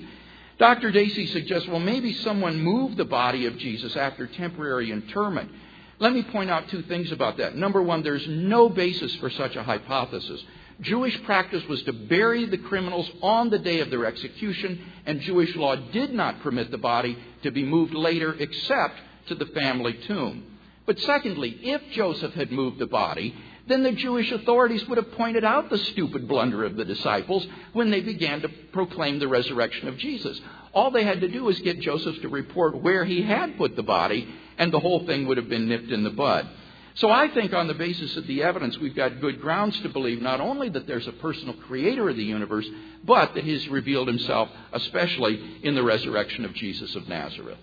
Dr. 0.58 0.92
Dacey 0.92 1.28
suggests, 1.28 1.68
well, 1.68 1.80
maybe 1.80 2.14
someone 2.14 2.62
moved 2.62 2.98
the 2.98 3.06
body 3.06 3.46
of 3.46 3.58
Jesus 3.58 3.96
after 3.96 4.28
temporary 4.28 4.92
interment. 4.92 5.52
Let 6.00 6.14
me 6.14 6.24
point 6.24 6.50
out 6.50 6.68
two 6.70 6.82
things 6.84 7.12
about 7.12 7.38
that. 7.38 7.56
Number 7.56 7.82
one, 7.82 8.04
there's 8.04 8.28
no 8.28 8.68
basis 8.70 9.16
for 9.16 9.30
such 9.30 9.56
a 9.56 9.64
hypothesis. 9.64 10.44
Jewish 10.82 11.22
practice 11.24 11.64
was 11.70 11.82
to 11.84 11.94
bury 11.94 12.46
the 12.46 12.58
criminals 12.58 13.10
on 13.22 13.50
the 13.50 13.60
day 13.60 13.80
of 13.80 13.90
their 13.90 14.06
execution, 14.06 14.82
and 15.06 15.22
Jewish 15.22 15.56
law 15.56 15.76
did 15.76 16.14
not 16.14 16.42
permit 16.42 16.72
the 16.72 16.78
body 16.78 17.18
to 17.44 17.52
be 17.52 17.64
moved 17.64 17.94
later 17.94 18.36
except 18.38 19.00
to 19.28 19.36
the 19.36 19.46
family 19.48 19.94
tomb. 20.06 20.55
But 20.86 21.00
secondly, 21.00 21.58
if 21.64 21.82
Joseph 21.94 22.34
had 22.34 22.52
moved 22.52 22.80
the 22.80 22.86
body, 22.86 23.36
then 23.68 23.84
the 23.84 23.92
Jewish 23.92 24.32
authorities 24.32 24.88
would 24.88 24.98
have 24.98 25.12
pointed 25.14 25.44
out 25.44 25.70
the 25.70 25.78
stupid 25.78 26.28
blunder 26.28 26.64
of 26.64 26.76
the 26.76 26.86
disciples 26.86 27.46
when 27.74 27.90
they 27.90 28.02
began 28.02 28.42
to 28.42 28.50
proclaim 28.72 29.18
the 29.18 29.28
resurrection 29.28 29.88
of 29.88 29.98
Jesus. 29.98 30.40
All 30.74 30.92
they 30.92 31.04
had 31.04 31.22
to 31.22 31.28
do 31.28 31.44
was 31.44 31.60
get 31.62 31.80
Joseph 31.80 32.22
to 32.22 32.30
report 32.30 32.82
where 32.82 33.06
he 33.06 33.24
had 33.24 33.58
put 33.58 33.76
the 33.76 33.84
body, 33.84 34.28
and 34.58 34.72
the 34.72 34.80
whole 34.80 35.06
thing 35.06 35.28
would 35.28 35.38
have 35.38 35.50
been 35.50 35.68
nipped 35.68 35.92
in 35.92 36.04
the 36.04 36.12
bud. 36.12 36.48
So 36.96 37.10
I 37.10 37.28
think 37.30 37.54
on 37.54 37.68
the 37.68 37.74
basis 37.74 38.16
of 38.16 38.26
the 38.28 38.44
evidence, 38.44 38.78
we've 38.78 38.96
got 38.96 39.20
good 39.20 39.42
grounds 39.42 39.78
to 39.82 39.90
believe 39.90 40.22
not 40.22 40.40
only 40.40 40.70
that 40.70 40.88
there's 40.88 41.08
a 41.08 41.12
personal 41.14 41.54
creator 41.54 42.08
of 42.08 42.16
the 42.16 42.24
universe, 42.24 42.68
but 43.04 43.34
that 43.34 43.44
he's 43.44 43.68
revealed 43.68 44.08
himself, 44.08 44.50
especially 44.72 45.60
in 45.64 45.76
the 45.76 45.84
resurrection 45.84 46.46
of 46.46 46.54
Jesus 46.54 46.96
of 46.96 47.10
Nazareth. 47.10 47.58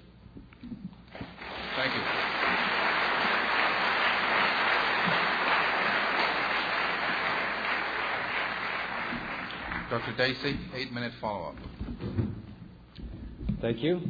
Thank 1.76 1.94
you. 1.94 2.11
Dr. 9.92 10.16
Dacey, 10.16 10.58
eight 10.74 10.90
minute 10.90 11.12
follow 11.20 11.48
up. 11.48 11.56
Thank 13.60 13.82
you. 13.82 14.00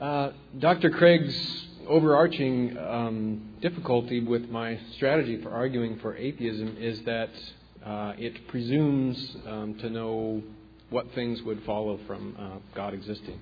Uh, 0.00 0.30
Dr. 0.56 0.90
Craig's 0.90 1.66
overarching 1.88 2.78
um, 2.78 3.54
difficulty 3.60 4.20
with 4.20 4.48
my 4.50 4.78
strategy 4.94 5.42
for 5.42 5.50
arguing 5.50 5.98
for 5.98 6.16
atheism 6.16 6.76
is 6.78 7.02
that 7.02 7.30
uh, 7.84 8.12
it 8.18 8.46
presumes 8.46 9.36
um, 9.48 9.74
to 9.80 9.90
know 9.90 10.44
what 10.90 11.12
things 11.12 11.42
would 11.42 11.60
follow 11.64 11.98
from 12.06 12.36
uh, 12.38 12.58
God 12.76 12.94
existing. 12.94 13.40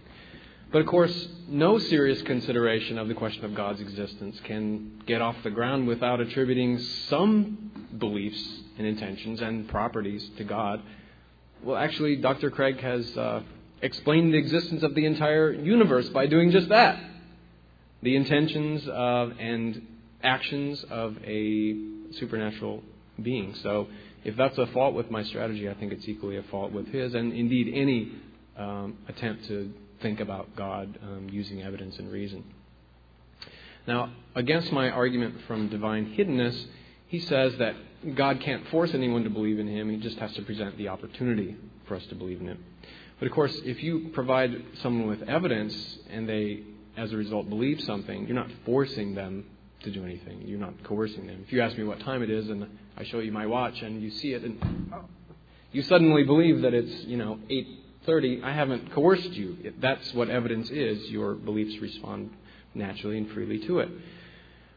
But 0.72 0.80
of 0.80 0.86
course, 0.86 1.28
no 1.48 1.78
serious 1.78 2.22
consideration 2.22 2.96
of 2.96 3.08
the 3.08 3.14
question 3.14 3.44
of 3.44 3.54
God's 3.54 3.82
existence 3.82 4.40
can 4.44 5.02
get 5.04 5.20
off 5.20 5.36
the 5.44 5.50
ground 5.50 5.86
without 5.86 6.18
attributing 6.18 6.78
some 7.10 7.88
beliefs 7.98 8.42
and 8.78 8.86
intentions 8.86 9.42
and 9.42 9.68
properties 9.68 10.26
to 10.38 10.44
God 10.44 10.80
well, 11.62 11.76
actually, 11.76 12.16
Dr. 12.16 12.50
Craig 12.50 12.80
has 12.80 13.16
uh, 13.16 13.42
explained 13.82 14.32
the 14.32 14.38
existence 14.38 14.82
of 14.82 14.94
the 14.94 15.04
entire 15.06 15.52
universe 15.52 16.08
by 16.10 16.26
doing 16.26 16.50
just 16.50 16.68
that. 16.68 17.02
The 18.02 18.16
intentions 18.16 18.86
of 18.88 19.32
and 19.38 19.86
actions 20.22 20.84
of 20.90 21.16
a 21.24 21.74
supernatural 22.12 22.82
being. 23.20 23.54
So, 23.62 23.88
if 24.24 24.36
that's 24.36 24.58
a 24.58 24.66
fault 24.66 24.94
with 24.94 25.10
my 25.10 25.22
strategy, 25.22 25.68
I 25.68 25.74
think 25.74 25.92
it's 25.92 26.08
equally 26.08 26.36
a 26.36 26.42
fault 26.44 26.72
with 26.72 26.88
his, 26.88 27.14
and 27.14 27.32
indeed 27.32 27.72
any 27.72 28.12
um, 28.56 28.98
attempt 29.08 29.46
to 29.46 29.72
think 30.02 30.20
about 30.20 30.56
God 30.56 30.98
um, 31.02 31.28
using 31.30 31.62
evidence 31.62 31.98
and 31.98 32.10
reason. 32.10 32.44
Now, 33.86 34.12
against 34.34 34.72
my 34.72 34.90
argument 34.90 35.36
from 35.46 35.68
divine 35.68 36.14
hiddenness, 36.16 36.66
he 37.06 37.20
says 37.20 37.56
that 37.58 37.76
God 38.14 38.40
can't 38.40 38.68
force 38.68 38.94
anyone 38.94 39.24
to 39.24 39.30
believe 39.30 39.58
in 39.58 39.66
him, 39.66 39.90
he 39.90 39.96
just 39.96 40.18
has 40.18 40.32
to 40.34 40.42
present 40.42 40.76
the 40.78 40.88
opportunity 40.88 41.56
for 41.86 41.96
us 41.96 42.04
to 42.06 42.14
believe 42.14 42.40
in 42.40 42.46
him. 42.46 42.64
But 43.18 43.26
of 43.26 43.32
course, 43.32 43.58
if 43.64 43.82
you 43.82 44.10
provide 44.12 44.62
someone 44.82 45.08
with 45.08 45.28
evidence 45.28 45.98
and 46.10 46.28
they, 46.28 46.62
as 46.96 47.12
a 47.12 47.16
result, 47.16 47.48
believe 47.48 47.80
something, 47.80 48.26
you're 48.26 48.36
not 48.36 48.50
forcing 48.64 49.14
them 49.14 49.46
to 49.82 49.90
do 49.90 50.04
anything. 50.04 50.42
You're 50.44 50.58
not 50.58 50.82
coercing 50.84 51.26
them. 51.26 51.42
If 51.46 51.52
you 51.52 51.62
ask 51.62 51.76
me 51.76 51.84
what 51.84 52.00
time 52.00 52.22
it 52.22 52.30
is 52.30 52.48
and 52.48 52.66
I 52.96 53.04
show 53.04 53.20
you 53.20 53.32
my 53.32 53.46
watch 53.46 53.80
and 53.82 54.02
you 54.02 54.10
see 54.10 54.32
it 54.32 54.42
and 54.42 54.58
you 55.72 55.82
suddenly 55.82 56.24
believe 56.24 56.62
that 56.62 56.74
it's, 56.74 57.04
you 57.04 57.16
know, 57.16 57.38
8:30, 57.50 58.42
I 58.42 58.52
haven't 58.52 58.92
coerced 58.92 59.32
you. 59.32 59.72
That's 59.78 60.12
what 60.14 60.28
evidence 60.28 60.70
is. 60.70 61.10
Your 61.10 61.34
beliefs 61.34 61.80
respond 61.80 62.30
naturally 62.74 63.18
and 63.18 63.30
freely 63.30 63.58
to 63.66 63.80
it. 63.80 63.88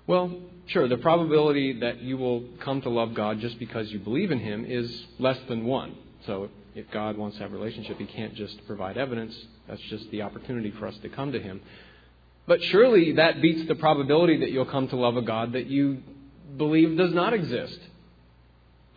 Well, 0.07 0.31
sure, 0.69 0.87
the 0.87 0.97
probability 0.97 1.79
that 1.79 2.01
you 2.01 2.17
will 2.17 2.43
come 2.61 2.81
to 2.81 2.89
love 2.89 3.13
God 3.13 3.39
just 3.39 3.59
because 3.59 3.91
you 3.91 3.99
believe 3.99 4.31
in 4.31 4.39
Him 4.39 4.65
is 4.65 5.05
less 5.19 5.37
than 5.47 5.65
one. 5.65 5.95
So 6.25 6.49
if 6.75 6.89
God 6.91 7.17
wants 7.17 7.37
to 7.37 7.43
have 7.43 7.51
a 7.51 7.55
relationship, 7.55 7.97
He 7.97 8.05
can't 8.05 8.35
just 8.35 8.65
provide 8.67 8.97
evidence. 8.97 9.35
That's 9.67 9.81
just 9.83 10.09
the 10.11 10.21
opportunity 10.21 10.71
for 10.71 10.87
us 10.87 10.97
to 11.01 11.09
come 11.09 11.31
to 11.31 11.39
Him. 11.39 11.61
But 12.47 12.63
surely 12.63 13.13
that 13.13 13.41
beats 13.41 13.67
the 13.67 13.75
probability 13.75 14.39
that 14.39 14.51
you'll 14.51 14.65
come 14.65 14.87
to 14.87 14.95
love 14.95 15.17
a 15.17 15.21
God 15.21 15.53
that 15.53 15.67
you 15.67 16.01
believe 16.57 16.97
does 16.97 17.13
not 17.13 17.33
exist. 17.33 17.79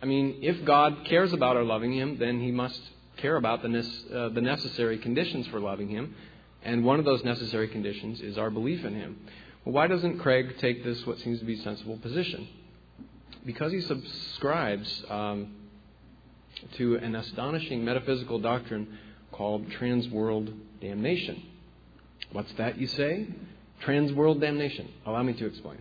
I 0.01 0.05
mean, 0.05 0.39
if 0.41 0.65
God 0.65 1.05
cares 1.05 1.33
about 1.33 1.55
our 1.55 1.63
loving 1.63 1.93
Him, 1.93 2.17
then 2.17 2.41
He 2.41 2.51
must 2.51 2.81
care 3.17 3.35
about 3.35 3.61
the, 3.61 3.69
uh, 4.13 4.29
the 4.29 4.41
necessary 4.41 4.97
conditions 4.97 5.47
for 5.47 5.59
loving 5.59 5.87
Him. 5.87 6.15
And 6.63 6.83
one 6.83 6.99
of 6.99 7.05
those 7.05 7.23
necessary 7.23 7.67
conditions 7.67 8.21
is 8.21 8.37
our 8.37 8.49
belief 8.49 8.83
in 8.83 8.95
Him. 8.95 9.19
Well, 9.65 9.73
why 9.73 9.87
doesn't 9.87 10.19
Craig 10.19 10.57
take 10.59 10.83
this, 10.83 11.05
what 11.05 11.19
seems 11.19 11.39
to 11.39 11.45
be 11.45 11.59
a 11.59 11.63
sensible 11.63 11.97
position? 11.97 12.47
Because 13.45 13.71
he 13.71 13.81
subscribes 13.81 15.03
um, 15.09 15.55
to 16.77 16.95
an 16.97 17.15
astonishing 17.15 17.83
metaphysical 17.83 18.39
doctrine 18.39 18.97
called 19.31 19.69
transworld 19.69 20.53
damnation. 20.81 21.43
What's 22.31 22.51
that, 22.53 22.77
you 22.77 22.87
say? 22.87 23.27
Transworld 23.83 24.41
damnation. 24.41 24.89
Allow 25.05 25.23
me 25.23 25.33
to 25.33 25.45
explain. 25.45 25.79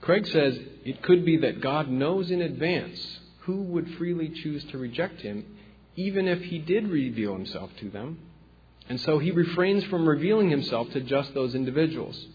Craig 0.00 0.26
says 0.26 0.58
it 0.84 1.02
could 1.02 1.24
be 1.24 1.38
that 1.38 1.60
God 1.60 1.88
knows 1.88 2.30
in 2.30 2.42
advance 2.42 3.20
who 3.40 3.62
would 3.62 3.94
freely 3.96 4.28
choose 4.28 4.64
to 4.66 4.78
reject 4.78 5.20
him, 5.20 5.44
even 5.96 6.26
if 6.26 6.42
he 6.42 6.58
did 6.58 6.88
reveal 6.88 7.34
himself 7.34 7.70
to 7.80 7.90
them. 7.90 8.18
And 8.88 9.00
so 9.00 9.18
he 9.18 9.30
refrains 9.30 9.84
from 9.84 10.08
revealing 10.08 10.50
himself 10.50 10.90
to 10.92 11.00
just 11.00 11.32
those 11.34 11.54
individuals. 11.54 12.26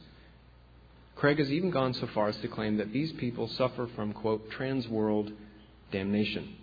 Craig 1.15 1.39
has 1.39 1.49
even 1.49 1.71
gone 1.71 1.93
so 1.93 2.07
far 2.07 2.27
as 2.27 2.37
to 2.37 2.47
claim 2.47 2.77
that 2.77 2.91
these 2.91 3.11
people 3.13 3.47
suffer 3.47 3.87
from, 3.95 4.13
quote, 4.13 4.49
transworld 4.51 5.33
damnation, 5.91 6.55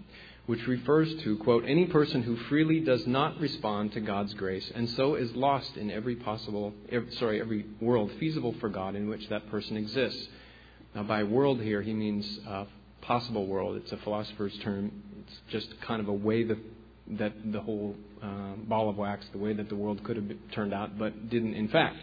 which 0.46 0.66
refers 0.66 1.14
to, 1.22 1.38
quote, 1.38 1.64
any 1.66 1.86
person 1.86 2.22
who 2.22 2.36
freely 2.48 2.80
does 2.80 3.06
not 3.06 3.40
respond 3.40 3.92
to 3.92 4.00
God's 4.00 4.34
grace 4.34 4.70
and 4.74 4.88
so 4.90 5.14
is 5.14 5.34
lost 5.34 5.76
in 5.76 5.90
every 5.90 6.16
possible, 6.16 6.74
sorry, 7.18 7.40
every 7.40 7.64
world 7.80 8.10
feasible 8.20 8.54
for 8.60 8.68
God 8.68 8.94
in 8.94 9.08
which 9.08 9.26
that 9.30 9.50
person 9.50 9.76
exists. 9.76 10.28
Now, 10.94 11.04
by 11.04 11.22
world 11.24 11.60
here, 11.60 11.80
he 11.80 11.94
means 11.94 12.38
uh, 12.46 12.66
possible 13.00 13.46
world. 13.46 13.76
It's 13.76 13.92
a 13.92 13.96
philosopher's 13.98 14.56
term. 14.58 14.92
It's 15.20 15.40
just 15.50 15.80
kind 15.80 16.02
of 16.02 16.08
a 16.08 16.12
way 16.12 16.44
that, 16.44 16.58
that 17.12 17.32
the 17.50 17.60
whole 17.60 17.96
uh, 18.22 18.52
ball 18.68 18.90
of 18.90 18.98
wax, 18.98 19.24
the 19.32 19.38
way 19.38 19.54
that 19.54 19.70
the 19.70 19.76
world 19.76 20.04
could 20.04 20.16
have 20.16 20.30
turned 20.52 20.74
out, 20.74 20.98
but 20.98 21.30
didn't 21.30 21.54
in 21.54 21.68
fact. 21.68 21.96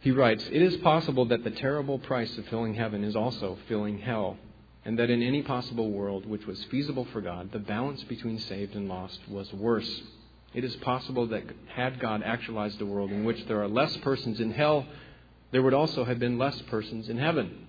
He 0.00 0.10
writes, 0.10 0.46
It 0.50 0.62
is 0.62 0.76
possible 0.78 1.24
that 1.26 1.44
the 1.44 1.50
terrible 1.50 1.98
price 1.98 2.36
of 2.38 2.46
filling 2.46 2.74
heaven 2.74 3.02
is 3.02 3.16
also 3.16 3.58
filling 3.68 3.98
hell, 3.98 4.36
and 4.84 4.98
that 4.98 5.10
in 5.10 5.22
any 5.22 5.42
possible 5.42 5.90
world 5.90 6.26
which 6.26 6.46
was 6.46 6.62
feasible 6.64 7.06
for 7.12 7.20
God, 7.20 7.50
the 7.52 7.58
balance 7.58 8.02
between 8.04 8.38
saved 8.38 8.74
and 8.74 8.88
lost 8.88 9.20
was 9.28 9.52
worse 9.52 10.02
It 10.54 10.64
is 10.64 10.74
possible 10.76 11.26
that 11.28 11.42
had 11.74 12.00
God 12.00 12.22
actualized 12.24 12.80
a 12.80 12.86
world 12.86 13.10
in 13.10 13.24
which 13.24 13.44
there 13.46 13.62
are 13.62 13.68
less 13.68 13.94
persons 13.98 14.40
in 14.40 14.52
hell, 14.52 14.86
there 15.50 15.62
would 15.62 15.74
also 15.74 16.04
have 16.04 16.18
been 16.18 16.38
less 16.38 16.60
persons 16.62 17.10
in 17.10 17.18
heaven. 17.18 17.66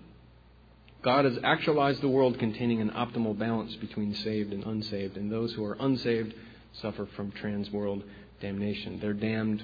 God 1.01 1.25
has 1.25 1.37
actualized 1.43 2.03
a 2.03 2.07
world 2.07 2.39
containing 2.39 2.81
an 2.81 2.91
optimal 2.91 3.37
balance 3.37 3.75
between 3.75 4.15
saved 4.15 4.53
and 4.53 4.63
unsaved, 4.65 5.17
and 5.17 5.31
those 5.31 5.53
who 5.53 5.65
are 5.65 5.77
unsaved 5.79 6.33
suffer 6.81 7.07
from 7.15 7.31
transworld 7.31 8.03
damnation. 8.39 8.99
They're 8.99 9.13
damned 9.13 9.63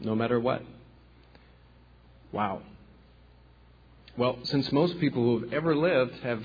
no 0.00 0.14
matter 0.14 0.40
what. 0.40 0.62
Wow. 2.34 2.62
Well, 4.16 4.38
since 4.42 4.72
most 4.72 4.98
people 4.98 5.22
who 5.22 5.38
have 5.38 5.52
ever 5.52 5.76
lived 5.76 6.14
have 6.24 6.42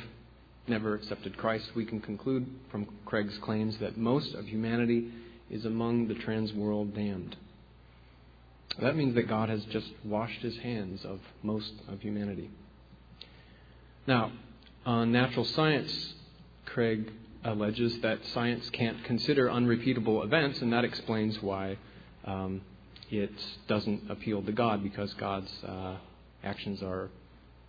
never 0.68 0.94
accepted 0.94 1.36
Christ, 1.36 1.72
we 1.76 1.84
can 1.84 2.00
conclude 2.00 2.46
from 2.70 2.86
Craig's 3.08 3.40
claims 3.40 3.76
that 3.80 3.98
most 3.98 4.36
of 4.36 4.46
humanity 4.46 5.12
is 5.50 5.66
among 5.66 6.08
the 6.08 6.14
transworld 6.14 6.94
damned. 6.94 7.36
That 8.80 8.96
means 8.96 9.16
that 9.16 9.28
God 9.28 9.50
has 9.50 9.66
just 9.66 9.88
washed 10.06 10.42
his 10.42 10.56
hands 10.60 11.04
of 11.04 11.22
most 11.42 11.74
of 11.88 12.02
humanity. 12.02 12.52
Now, 14.06 14.32
on 14.86 15.12
natural 15.12 15.44
science, 15.44 16.14
Craig 16.68 17.12
alleges 17.44 18.00
that 18.02 18.24
science 18.28 18.70
can't 18.70 19.04
consider 19.06 19.50
unrepeatable 19.50 20.22
events, 20.22 20.62
and 20.62 20.72
that 20.72 20.86
explains 20.86 21.42
why 21.42 21.80
um, 22.26 22.62
it 23.12 23.32
doesn't 23.68 24.10
appeal 24.10 24.42
to 24.44 24.52
God, 24.52 24.84
because 24.84 25.14
God's 25.16 25.52
uh, 25.64 25.98
actions 26.44 26.82
are 26.84 27.10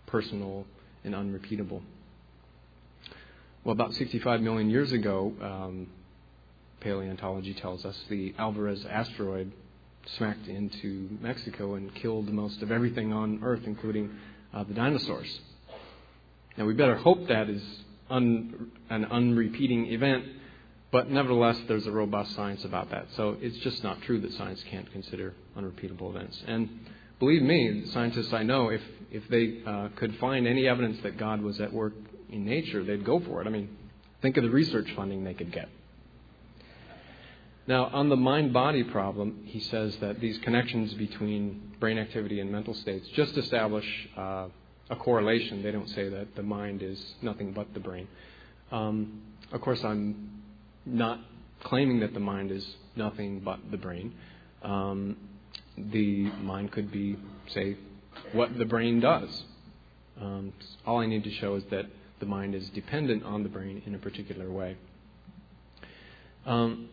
personal 0.07 0.65
and 1.03 1.15
unrepeatable. 1.15 1.81
Well, 3.63 3.73
about 3.73 3.93
65 3.93 4.41
million 4.41 4.69
years 4.69 4.91
ago, 4.91 5.33
um, 5.41 5.87
paleontology 6.79 7.53
tells 7.53 7.85
us 7.85 7.95
the 8.09 8.33
Alvarez 8.37 8.85
asteroid 8.89 9.51
smacked 10.17 10.47
into 10.47 11.09
Mexico 11.21 11.75
and 11.75 11.93
killed 11.93 12.27
most 12.29 12.61
of 12.61 12.71
everything 12.71 13.13
on 13.13 13.39
Earth, 13.43 13.61
including 13.65 14.09
uh, 14.53 14.63
the 14.63 14.73
dinosaurs. 14.73 15.39
Now, 16.57 16.65
we 16.65 16.73
better 16.73 16.95
hope 16.95 17.27
that 17.27 17.49
is 17.49 17.63
un, 18.09 18.71
an 18.89 19.05
unrepeating 19.05 19.87
event, 19.87 20.25
but 20.91 21.09
nevertheless, 21.09 21.57
there's 21.67 21.87
a 21.87 21.91
robust 21.91 22.35
science 22.35 22.65
about 22.65 22.91
that. 22.91 23.07
So 23.15 23.37
it's 23.39 23.57
just 23.57 23.81
not 23.83 24.01
true 24.01 24.19
that 24.21 24.33
science 24.33 24.61
can't 24.69 24.91
consider 24.91 25.33
unrepeatable 25.55 26.09
events. 26.09 26.41
And 26.47 26.69
believe 27.19 27.41
me, 27.41 27.85
scientists 27.93 28.33
I 28.33 28.43
know, 28.43 28.69
if, 28.69 28.81
if 29.09 29.27
they 29.29 29.61
uh, 29.65 29.89
could 29.95 30.17
find 30.17 30.45
any 30.45 30.67
evidence 30.67 30.99
that 31.03 31.17
God 31.17 31.41
was 31.41 31.61
at 31.61 31.71
work 31.71 31.93
in 32.29 32.43
nature, 32.43 32.83
they'd 32.83 33.05
go 33.05 33.21
for 33.21 33.41
it. 33.41 33.47
I 33.47 33.49
mean, 33.49 33.69
think 34.21 34.35
of 34.35 34.43
the 34.43 34.49
research 34.49 34.91
funding 34.95 35.23
they 35.23 35.33
could 35.33 35.53
get. 35.53 35.69
Now, 37.67 37.85
on 37.85 38.09
the 38.09 38.17
mind 38.17 38.51
body 38.51 38.83
problem, 38.83 39.43
he 39.45 39.59
says 39.61 39.95
that 40.01 40.19
these 40.19 40.37
connections 40.39 40.93
between 40.95 41.73
brain 41.79 41.99
activity 41.99 42.39
and 42.41 42.51
mental 42.51 42.73
states 42.73 43.07
just 43.15 43.37
establish 43.37 43.85
uh, 44.17 44.47
a 44.89 44.95
correlation. 44.97 45.63
They 45.63 45.71
don't 45.71 45.87
say 45.89 46.09
that 46.09 46.35
the 46.35 46.43
mind 46.43 46.81
is 46.81 47.01
nothing 47.21 47.53
but 47.53 47.73
the 47.73 47.79
brain. 47.79 48.07
Um, 48.71 49.21
of 49.53 49.61
course, 49.61 49.81
I'm 49.83 50.40
not 50.85 51.19
claiming 51.63 51.99
that 51.99 52.13
the 52.13 52.19
mind 52.19 52.51
is 52.51 52.65
nothing 52.95 53.39
but 53.39 53.59
the 53.69 53.77
brain. 53.77 54.13
Um, 54.63 55.17
the 55.77 56.23
mind 56.41 56.71
could 56.71 56.91
be, 56.91 57.17
say, 57.47 57.77
what 58.33 58.57
the 58.57 58.65
brain 58.65 58.99
does. 58.99 59.43
Um, 60.19 60.53
all 60.85 60.99
I 60.99 61.05
need 61.05 61.23
to 61.23 61.31
show 61.31 61.55
is 61.55 61.63
that 61.71 61.85
the 62.19 62.25
mind 62.25 62.53
is 62.55 62.69
dependent 62.69 63.23
on 63.23 63.43
the 63.43 63.49
brain 63.49 63.81
in 63.85 63.95
a 63.95 63.97
particular 63.97 64.49
way. 64.51 64.77
Um, 66.45 66.89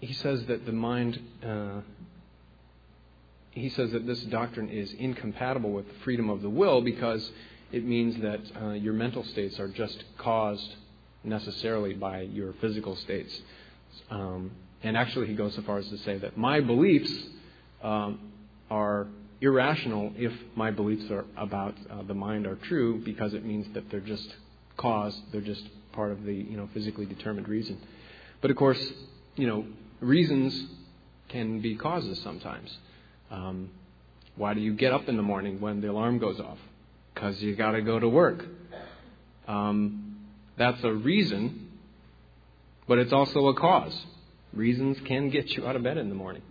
he 0.00 0.12
says 0.12 0.44
that 0.46 0.66
the 0.66 0.72
mind, 0.72 1.20
uh, 1.44 1.80
he 3.50 3.68
says 3.70 3.92
that 3.92 4.06
this 4.06 4.20
doctrine 4.24 4.68
is 4.68 4.92
incompatible 4.92 5.72
with 5.72 5.86
freedom 6.02 6.28
of 6.28 6.42
the 6.42 6.50
will 6.50 6.80
because 6.80 7.30
it 7.72 7.84
means 7.84 8.20
that 8.22 8.40
uh, 8.60 8.72
your 8.72 8.92
mental 8.92 9.24
states 9.24 9.58
are 9.58 9.68
just 9.68 10.02
caused 10.18 10.76
necessarily 11.24 11.94
by 11.94 12.22
your 12.22 12.52
physical 12.60 12.96
states. 12.96 13.40
Um, 14.10 14.52
and 14.82 14.96
actually, 14.96 15.26
he 15.26 15.34
goes 15.34 15.54
so 15.54 15.62
far 15.62 15.78
as 15.78 15.88
to 15.88 15.98
say 15.98 16.18
that 16.18 16.36
my 16.36 16.60
beliefs 16.60 17.12
um, 17.82 18.32
are 18.70 19.06
irrational 19.40 20.12
if 20.16 20.32
my 20.56 20.70
beliefs 20.70 21.10
are 21.10 21.24
about 21.36 21.74
uh, 21.90 22.02
the 22.02 22.14
mind 22.14 22.46
are 22.46 22.56
true 22.56 23.00
because 23.04 23.34
it 23.34 23.44
means 23.44 23.66
that 23.74 23.90
they're 23.90 24.00
just 24.00 24.34
caused, 24.76 25.18
they're 25.32 25.40
just 25.40 25.62
part 25.92 26.10
of 26.10 26.24
the 26.24 26.34
you 26.34 26.56
know 26.56 26.68
physically 26.74 27.06
determined 27.06 27.48
reason. 27.48 27.78
But 28.40 28.50
of 28.50 28.56
course, 28.56 28.80
you 29.36 29.46
know 29.46 29.64
reasons 30.00 30.66
can 31.28 31.60
be 31.60 31.76
causes 31.76 32.20
sometimes. 32.22 32.76
Um, 33.30 33.70
why 34.36 34.54
do 34.54 34.60
you 34.60 34.74
get 34.74 34.92
up 34.92 35.08
in 35.08 35.16
the 35.16 35.22
morning 35.22 35.60
when 35.60 35.80
the 35.80 35.90
alarm 35.90 36.18
goes 36.18 36.40
off? 36.40 36.58
Because 37.14 37.40
you 37.40 37.54
got 37.54 37.72
to 37.72 37.82
go 37.82 37.98
to 37.98 38.08
work. 38.08 38.44
Um, 39.46 40.03
that's 40.56 40.82
a 40.84 40.92
reason, 40.92 41.70
but 42.86 42.98
it's 42.98 43.12
also 43.12 43.48
a 43.48 43.54
cause. 43.54 43.98
Reasons 44.52 44.98
can 45.06 45.30
get 45.30 45.50
you 45.50 45.66
out 45.66 45.76
of 45.76 45.82
bed 45.82 45.98
in 45.98 46.08
the 46.08 46.14
morning. 46.14 46.42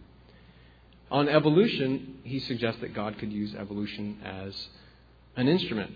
On 1.10 1.30
evolution, 1.30 2.20
he 2.24 2.40
suggests 2.40 2.82
that 2.82 2.94
God 2.94 3.18
could 3.18 3.32
use 3.32 3.54
evolution 3.56 4.18
as 4.26 4.68
an 5.36 5.48
instrument. 5.48 5.92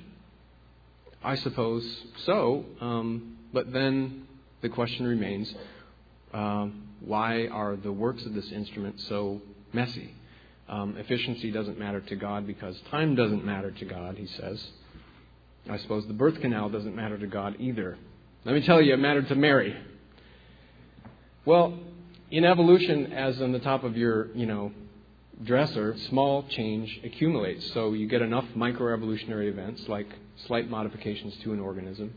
I 1.23 1.35
suppose 1.35 1.83
so, 2.25 2.65
um, 2.79 3.37
but 3.51 3.73
then 3.73 4.27
the 4.61 4.69
question 4.69 5.05
remains 5.05 5.53
um, 6.33 6.83
why 6.99 7.47
are 7.47 7.75
the 7.75 7.91
works 7.91 8.25
of 8.25 8.33
this 8.33 8.51
instrument 8.51 8.99
so 9.01 9.41
messy? 9.73 10.13
Um, 10.69 10.97
efficiency 10.97 11.51
doesn't 11.51 11.79
matter 11.79 12.01
to 12.01 12.15
God 12.15 12.45
because 12.45 12.79
time 12.91 13.15
doesn't 13.15 13.45
matter 13.45 13.71
to 13.71 13.85
God, 13.85 14.17
he 14.17 14.27
says. 14.27 14.63
I 15.69 15.77
suppose 15.77 16.05
the 16.07 16.13
birth 16.13 16.39
canal 16.39 16.69
doesn't 16.69 16.95
matter 16.95 17.17
to 17.17 17.27
God 17.27 17.55
either. 17.59 17.97
Let 18.45 18.55
me 18.55 18.61
tell 18.61 18.81
you, 18.81 18.93
it 18.93 18.97
mattered 18.97 19.27
to 19.29 19.35
Mary. 19.35 19.75
Well, 21.45 21.79
in 22.31 22.45
evolution, 22.45 23.13
as 23.13 23.41
on 23.41 23.51
the 23.51 23.59
top 23.59 23.83
of 23.83 23.97
your, 23.97 24.33
you 24.35 24.45
know, 24.45 24.71
dresser, 25.43 25.95
small 26.09 26.47
change 26.49 26.99
accumulates. 27.03 27.71
So 27.73 27.93
you 27.93 28.07
get 28.07 28.21
enough 28.21 28.45
microevolutionary 28.55 29.49
events, 29.49 29.87
like 29.87 30.07
slight 30.45 30.69
modifications 30.69 31.35
to 31.43 31.53
an 31.53 31.59
organism, 31.59 32.13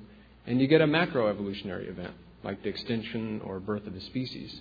and 0.47 0.61
you 0.61 0.67
get 0.67 0.81
a 0.81 0.87
macroevolutionary 0.87 1.89
event, 1.89 2.15
like 2.43 2.63
the 2.63 2.69
extinction 2.69 3.41
or 3.45 3.61
birth 3.61 3.87
of 3.87 3.95
a 3.95 4.01
species. 4.01 4.61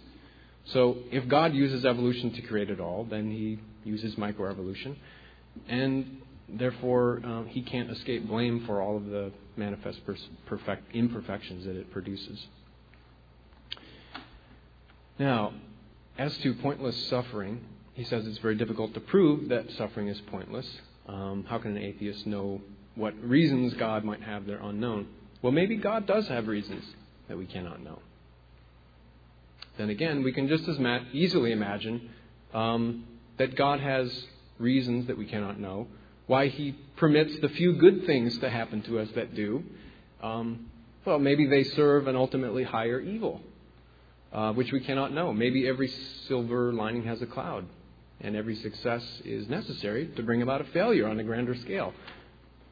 So 0.66 0.98
if 1.12 1.28
God 1.28 1.54
uses 1.54 1.86
evolution 1.86 2.32
to 2.34 2.42
create 2.42 2.70
it 2.70 2.80
all, 2.80 3.06
then 3.06 3.32
he 3.32 3.60
uses 3.84 4.16
microevolution, 4.16 4.96
and 5.68 6.22
therefore 6.54 7.22
um, 7.24 7.48
he 7.48 7.62
can't 7.62 7.90
escape 7.90 8.28
blame 8.28 8.66
for 8.66 8.82
all 8.82 8.98
of 8.98 9.06
the 9.06 9.32
manifest 9.56 10.00
perfect 10.46 10.96
imperfections 10.96 11.66
that 11.66 11.76
it 11.76 11.92
produces. 11.92 12.46
Now, 15.18 15.54
as 16.18 16.38
to 16.40 16.54
pointless 16.56 17.08
suffering, 17.08 17.62
he 17.94 18.04
says 18.06 18.26
it's 18.26 18.38
very 18.38 18.56
difficult 18.56 18.94
to 18.94 19.00
prove 19.02 19.50
that 19.50 19.70
suffering 19.72 20.08
is 20.08 20.20
pointless. 20.28 20.68
Um, 21.08 21.46
how 21.48 21.58
can 21.58 21.76
an 21.76 21.84
atheist 21.84 22.26
know 22.26 22.62
what 22.96 23.14
reasons 23.22 23.74
God 23.74 24.04
might 24.04 24.22
have? 24.22 24.46
They're 24.46 24.62
unknown. 24.62 25.08
Well, 25.42 25.52
maybe 25.52 25.76
God 25.76 26.06
does 26.06 26.28
have 26.28 26.48
reasons 26.48 26.84
that 27.28 27.38
we 27.38 27.46
cannot 27.46 27.84
know. 27.84 28.00
Then 29.78 29.90
again, 29.90 30.24
we 30.24 30.34
can 30.34 30.48
just 30.48 30.68
as 30.68 30.78
ma- 30.78 31.04
easily 31.14 31.52
imagine 31.52 32.10
um, 32.54 33.06
that 33.38 33.56
God 33.56 33.80
has 33.80 34.26
reasons 34.58 35.08
that 35.08 35.18
we 35.18 35.26
cannot 35.26 35.60
know, 35.60 35.88
why 36.30 36.48
He 36.48 36.76
permits 36.98 37.36
the 37.40 37.50
few 37.50 37.74
good 37.74 38.06
things 38.06 38.38
to 38.38 38.52
happen 38.52 38.84
to 38.84 39.00
us 39.00 39.10
that 39.16 39.34
do. 39.34 39.64
Um, 40.22 40.68
well, 41.04 41.18
maybe 41.18 41.48
they 41.48 41.64
serve 41.64 42.06
an 42.06 42.16
ultimately 42.16 42.64
higher 42.64 43.00
evil, 43.00 43.42
uh, 44.32 44.54
which 44.54 44.72
we 44.72 44.80
cannot 44.80 45.12
know. 45.12 45.34
Maybe 45.34 45.68
every 45.68 45.92
silver 46.28 46.72
lining 46.72 47.06
has 47.06 47.20
a 47.24 47.26
cloud 47.26 47.66
and 48.22 48.36
every 48.36 48.56
success 48.58 49.04
is 49.26 49.50
necessary 49.50 50.06
to 50.18 50.22
bring 50.22 50.44
about 50.44 50.62
a 50.62 50.66
failure 50.66 51.08
on 51.08 51.20
a 51.20 51.24
grander 51.24 51.56
scale. 51.56 51.96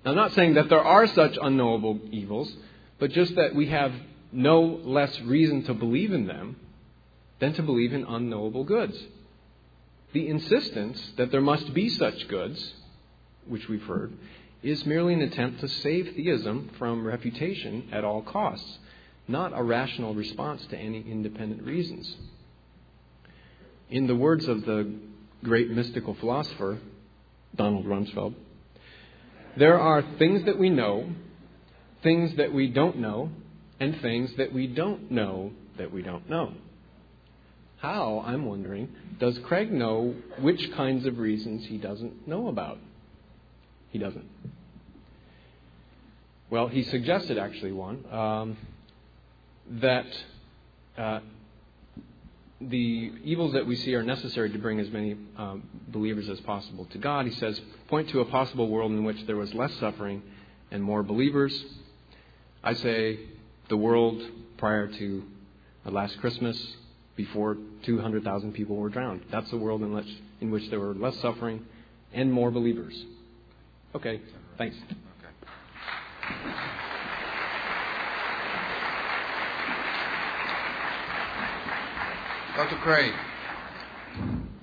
Now, 0.06 0.12
I'm 0.12 0.18
not 0.18 0.34
saying 0.34 0.54
that 0.54 0.70
there 0.70 0.84
are 0.84 1.08
such 1.08 1.36
unknowable 1.42 2.00
evils, 2.12 2.56
but 3.00 3.10
just 3.10 3.34
that 3.38 3.56
we 3.56 3.70
have 3.70 3.92
no 4.32 4.62
less 4.62 5.20
reason 5.22 5.64
to 5.64 5.74
believe 5.74 6.14
in 6.14 6.28
them 6.28 6.58
than 7.40 7.54
to 7.54 7.64
believe 7.64 7.92
in 7.92 8.04
unknowable 8.04 8.66
goods. 8.66 8.96
The 10.14 10.28
insistence 10.28 11.02
that 11.18 11.32
there 11.32 11.42
must 11.42 11.74
be 11.74 11.90
such 11.90 12.28
goods, 12.28 12.74
which 13.50 13.68
we've 13.68 13.84
heard, 13.84 14.14
is 14.64 14.86
merely 14.86 15.14
an 15.14 15.22
attempt 15.22 15.60
to 15.62 15.68
save 15.68 16.14
theism 16.16 16.70
from 16.78 17.06
refutation 17.06 17.88
at 17.92 18.04
all 18.04 18.22
costs, 18.22 18.80
not 19.28 19.52
a 19.56 19.64
rational 19.64 20.14
response 20.14 20.66
to 20.68 20.78
any 20.78 21.02
independent 21.10 21.64
reasons. 21.64 22.16
In 23.90 24.08
the 24.08 24.16
words 24.16 24.48
of 24.48 24.66
the 24.66 24.94
great 25.44 25.70
mystical 25.70 26.16
philosopher, 26.16 26.80
Donald 27.56 27.86
Rumsfeld, 27.86 28.34
there 29.58 29.80
are 29.80 30.04
things 30.20 30.44
that 30.46 30.58
we 30.58 30.70
know, 30.70 31.10
things 32.04 32.36
that 32.36 32.54
we 32.54 32.68
don't 32.68 32.98
know, 32.98 33.30
and 33.80 34.00
things 34.02 34.34
that 34.38 34.54
we 34.54 34.68
don't 34.68 35.12
know 35.12 35.52
that 35.78 35.92
we 35.92 36.02
don't 36.02 36.30
know. 36.30 36.54
How, 37.78 38.24
I'm 38.26 38.46
wondering, 38.46 38.90
does 39.20 39.38
Craig 39.40 39.72
know 39.72 40.16
which 40.40 40.72
kinds 40.74 41.06
of 41.06 41.20
reasons 41.20 41.66
he 41.66 41.78
doesn't 41.78 42.28
know 42.28 42.48
about? 42.48 42.80
He 43.98 44.04
doesn't. 44.04 44.30
Well, 46.52 46.68
he 46.68 46.84
suggested 46.84 47.40
actually 47.40 47.72
one 47.72 48.06
um, 48.12 48.58
that 49.72 50.06
uh, 50.96 51.22
the 52.62 53.12
evils 53.24 53.54
that 53.54 53.66
we 53.66 53.76
see 53.76 53.96
are 53.96 54.04
necessary 54.04 54.52
to 54.52 54.60
bring 54.60 54.80
as 54.80 54.92
many 54.92 55.18
um, 55.36 55.64
believers 55.88 56.30
as 56.30 56.40
possible 56.42 56.86
to 56.92 57.00
God. 57.00 57.26
He 57.26 57.32
says, 57.32 57.60
point 57.88 58.10
to 58.10 58.20
a 58.20 58.26
possible 58.26 58.70
world 58.70 58.92
in 58.92 59.04
which 59.04 59.18
there 59.26 59.36
was 59.36 59.52
less 59.56 59.74
suffering 59.80 60.22
and 60.70 60.84
more 60.84 61.02
believers. 61.02 61.60
I 62.64 62.76
say 62.76 63.18
the 63.68 63.78
world 63.78 64.22
prior 64.58 64.86
to 64.86 65.24
last 65.86 66.20
Christmas, 66.20 66.56
before 67.16 67.58
200,000 67.82 68.54
people 68.54 68.76
were 68.76 68.90
drowned. 68.90 69.24
That's 69.32 69.50
the 69.50 69.58
world 69.58 69.82
in 69.82 69.92
which, 69.92 70.18
in 70.40 70.52
which 70.52 70.70
there 70.70 70.80
were 70.80 70.94
less 70.94 71.20
suffering 71.20 71.66
and 72.14 72.32
more 72.32 72.52
believers. 72.52 72.94
Okay, 73.96 74.22
thanks. 74.58 74.76
Dr. 82.56 82.78
Craig, 82.78 83.14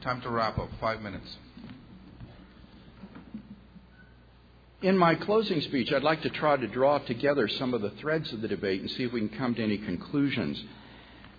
time 0.03 0.21
to 0.23 0.29
wrap 0.29 0.59
up. 0.59 0.69
Five 0.81 1.01
minutes. 1.01 1.37
In 4.83 4.99
my 4.99 5.15
closing 5.15 5.61
speech, 5.63 5.93
I'd 5.93 6.03
like 6.03 6.21
to 6.23 6.29
try 6.29 6.57
to 6.57 6.67
draw 6.67 6.99
together 6.99 7.49
some 7.49 7.73
of 7.73 7.81
the 7.81 7.91
threads 7.91 8.33
of 8.33 8.43
the 8.43 8.49
debate 8.49 8.83
and 8.83 8.91
see 8.91 9.05
if 9.05 9.13
we 9.13 9.21
can 9.21 9.39
come 9.39 9.55
to 9.55 9.63
any 9.63 9.79
conclusions. 9.79 10.63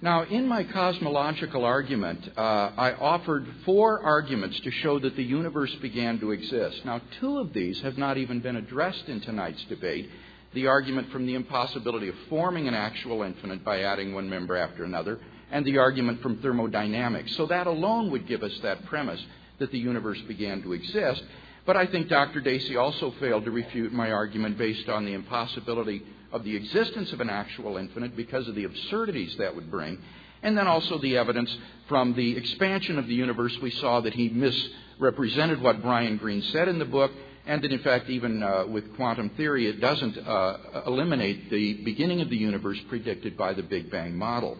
Now, 0.06 0.22
in 0.22 0.48
my 0.48 0.64
cosmological 0.64 1.66
argument, 1.66 2.30
uh, 2.38 2.70
I 2.78 2.94
offered 2.94 3.48
four 3.66 4.04
arguments 4.04 4.60
to 4.60 4.70
show 4.70 5.00
that 5.00 5.16
the 5.16 5.24
universe 5.24 5.74
began 5.82 6.20
to 6.20 6.30
exist. 6.30 6.86
Now, 6.86 7.02
two 7.20 7.40
of 7.40 7.54
these 7.54 7.82
have 7.82 7.98
not 7.98 8.20
even 8.20 8.40
been 8.40 8.56
addressed 8.56 9.10
in 9.10 9.20
tonight's 9.22 9.64
debate 9.64 10.08
the 10.54 10.68
argument 10.68 11.12
from 11.12 11.26
the 11.26 11.34
impossibility 11.34 12.08
of 12.08 12.16
forming 12.30 12.68
an 12.68 12.76
actual 12.76 13.24
infinite 13.24 13.66
by 13.66 13.82
adding 13.82 14.14
one 14.14 14.30
member 14.30 14.56
after 14.56 14.84
another, 14.84 15.20
and 15.52 15.66
the 15.66 15.80
argument 15.80 16.22
from 16.22 16.38
thermodynamics. 16.38 17.36
So 17.36 17.48
that 17.48 17.66
alone 17.66 18.12
would 18.12 18.28
give 18.28 18.44
us 18.44 18.56
that 18.62 18.86
premise 18.86 19.26
that 19.58 19.72
the 19.72 19.80
universe 19.80 20.22
began 20.28 20.62
to 20.62 20.74
exist. 20.74 21.24
But 21.66 21.78
I 21.78 21.88
think 21.88 22.10
Dr. 22.10 22.42
Dacey 22.42 22.76
also 22.78 23.10
failed 23.20 23.46
to 23.46 23.52
refute 23.52 23.92
my 23.92 24.12
argument 24.12 24.60
based 24.60 24.88
on 24.88 25.04
the 25.04 25.14
impossibility 25.14 26.04
of 26.36 26.44
the 26.44 26.56
existence 26.56 27.14
of 27.14 27.22
an 27.22 27.30
actual 27.30 27.78
infinite 27.78 28.16
because 28.16 28.48
of 28.50 28.56
the 28.56 28.66
absurdities 28.66 29.36
that 29.38 29.56
would 29.56 29.72
bring. 29.72 29.98
And 30.44 30.58
then 30.58 30.68
also 30.68 31.00
the 31.00 31.18
evidence 31.18 31.58
from 31.88 32.14
the 32.14 32.36
expansion 32.36 33.00
of 33.00 33.08
the 33.08 33.16
universe. 33.16 33.58
We 33.62 33.72
saw 33.72 34.02
that 34.02 34.14
he 34.14 34.30
misrepresented 34.30 35.62
what 35.62 35.82
Brian 35.82 36.18
Greene 36.18 36.44
said 36.52 36.68
in 36.68 36.78
the 36.78 36.86
book, 36.86 37.12
and 37.48 37.64
that 37.64 37.72
in 37.72 37.80
fact, 37.80 38.10
even 38.10 38.44
uh, 38.44 38.66
with 38.68 38.96
quantum 38.98 39.30
theory, 39.32 39.68
it 39.68 39.80
doesn't 39.80 40.18
uh, 40.18 40.58
eliminate 40.86 41.50
the 41.50 41.76
beginning 41.86 42.20
of 42.20 42.30
the 42.30 42.38
universe 42.38 42.80
predicted 42.90 43.38
by 43.38 43.54
the 43.54 43.64
Big 43.64 43.90
Bang 43.90 44.16
model. 44.16 44.58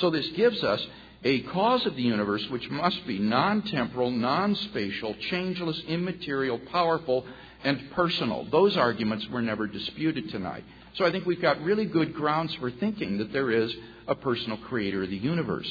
So 0.00 0.10
this 0.10 0.26
gives 0.30 0.62
us 0.64 0.84
a 1.24 1.42
cause 1.42 1.86
of 1.86 1.94
the 1.94 2.02
universe 2.02 2.44
which 2.50 2.68
must 2.68 3.06
be 3.06 3.20
non 3.20 3.62
temporal, 3.62 4.10
non 4.10 4.56
spatial, 4.56 5.14
changeless, 5.30 5.80
immaterial, 5.86 6.58
powerful, 6.72 7.24
and 7.62 7.92
personal. 7.92 8.44
Those 8.50 8.76
arguments 8.76 9.28
were 9.28 9.42
never 9.42 9.68
disputed 9.68 10.30
tonight. 10.30 10.64
So 10.94 11.06
I 11.06 11.12
think 11.12 11.24
we've 11.24 11.40
got 11.40 11.62
really 11.62 11.86
good 11.86 12.14
grounds 12.14 12.54
for 12.56 12.70
thinking 12.70 13.18
that 13.18 13.32
there 13.32 13.50
is 13.50 13.74
a 14.06 14.14
personal 14.14 14.58
creator 14.58 15.02
of 15.02 15.10
the 15.10 15.16
universe. 15.16 15.70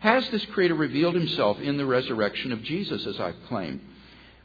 Has 0.00 0.28
this 0.30 0.44
creator 0.46 0.74
revealed 0.74 1.14
himself 1.14 1.58
in 1.60 1.76
the 1.76 1.86
resurrection 1.86 2.52
of 2.52 2.62
Jesus, 2.62 3.06
as 3.06 3.20
I've 3.20 3.36
claimed? 3.48 3.80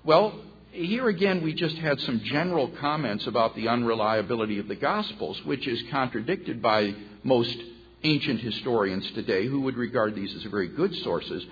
Well, 0.03 0.41
here 0.71 1.07
again, 1.07 1.41
we 1.41 1.53
just 1.53 1.77
had 1.77 1.99
some 2.01 2.19
general 2.19 2.67
comments 2.67 3.25
about 3.25 3.55
the 3.55 3.69
unreliability 3.69 4.59
of 4.59 4.67
the 4.67 4.75
Gospels, 4.75 5.41
which 5.45 5.65
is 5.65 5.81
contradicted 5.89 6.61
by 6.61 6.93
most 7.23 7.57
ancient 8.03 8.41
historians 8.41 9.09
today 9.11 9.47
who 9.47 9.61
would 9.61 9.77
regard 9.77 10.13
these 10.13 10.35
as 10.35 10.43
very 10.43 10.67
good 10.67 10.93
sources. 10.97 11.43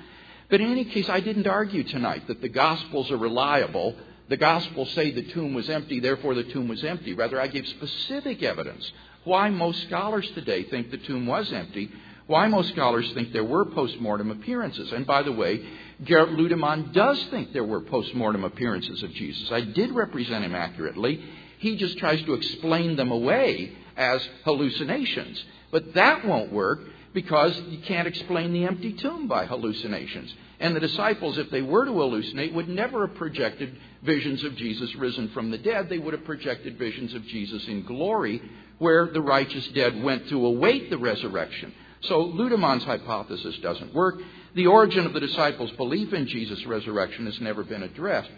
But 0.49 0.61
in 0.61 0.69
any 0.69 0.85
case, 0.85 1.09
I 1.09 1.21
didn't 1.21 1.47
argue 1.47 1.83
tonight 1.83 2.27
that 2.27 2.41
the 2.41 2.49
Gospels 2.49 3.09
are 3.09 3.17
reliable. 3.17 3.95
The 4.29 4.37
Gospels 4.37 4.89
say 4.91 5.11
the 5.11 5.23
tomb 5.33 5.53
was 5.53 5.69
empty, 5.69 5.99
therefore 5.99 6.33
the 6.33 6.43
tomb 6.43 6.67
was 6.67 6.83
empty. 6.83 7.13
Rather, 7.13 7.39
I 7.39 7.47
gave 7.47 7.67
specific 7.67 8.41
evidence 8.41 8.91
why 9.25 9.49
most 9.49 9.83
scholars 9.83 10.29
today 10.31 10.63
think 10.63 10.91
the 10.91 10.97
tomb 10.97 11.25
was 11.25 11.51
empty, 11.51 11.89
why 12.27 12.47
most 12.47 12.69
scholars 12.69 13.09
think 13.13 13.33
there 13.33 13.43
were 13.43 13.65
post-mortem 13.65 14.31
appearances. 14.31 14.91
And 14.91 15.05
by 15.05 15.23
the 15.23 15.31
way, 15.31 15.65
Gerrit 16.03 16.35
Ludemann 16.35 16.93
does 16.93 17.21
think 17.25 17.51
there 17.51 17.63
were 17.63 17.81
post-mortem 17.81 18.43
appearances 18.43 19.03
of 19.03 19.11
Jesus. 19.11 19.51
I 19.51 19.61
did 19.61 19.91
represent 19.91 20.43
him 20.43 20.55
accurately. 20.55 21.23
He 21.59 21.77
just 21.77 21.97
tries 21.97 22.21
to 22.23 22.33
explain 22.33 22.95
them 22.95 23.11
away 23.11 23.73
as 23.97 24.21
hallucinations. 24.43 25.43
But 25.71 25.93
that 25.93 26.25
won't 26.25 26.51
work 26.51 26.79
because 27.13 27.57
you 27.69 27.79
can't 27.79 28.07
explain 28.07 28.53
the 28.53 28.65
empty 28.65 28.93
tomb 28.93 29.27
by 29.27 29.45
hallucinations. 29.45 30.33
And 30.59 30.75
the 30.75 30.79
disciples, 30.79 31.37
if 31.37 31.49
they 31.49 31.61
were 31.61 31.85
to 31.85 31.91
hallucinate, 31.91 32.53
would 32.53 32.69
never 32.69 33.07
have 33.07 33.15
projected 33.17 33.75
visions 34.03 34.43
of 34.43 34.55
Jesus 34.55 34.93
risen 34.95 35.29
from 35.29 35.51
the 35.51 35.57
dead. 35.57 35.89
They 35.89 35.97
would 35.97 36.13
have 36.13 36.25
projected 36.25 36.77
visions 36.77 37.13
of 37.13 37.25
Jesus 37.25 37.67
in 37.67 37.83
glory, 37.83 38.41
where 38.77 39.07
the 39.07 39.21
righteous 39.21 39.67
dead 39.69 40.01
went 40.03 40.29
to 40.29 40.45
await 40.45 40.89
the 40.89 40.97
resurrection. 40.97 41.73
So 42.01 42.31
Ludemann's 42.31 42.83
hypothesis 42.83 43.57
doesn't 43.57 43.93
work. 43.93 44.19
The 44.55 44.67
origin 44.67 45.05
of 45.05 45.13
the 45.13 45.19
disciples' 45.19 45.71
belief 45.71 46.13
in 46.13 46.27
Jesus' 46.27 46.65
resurrection 46.65 47.25
has 47.25 47.39
never 47.41 47.63
been 47.63 47.83
addressed. 47.83 48.29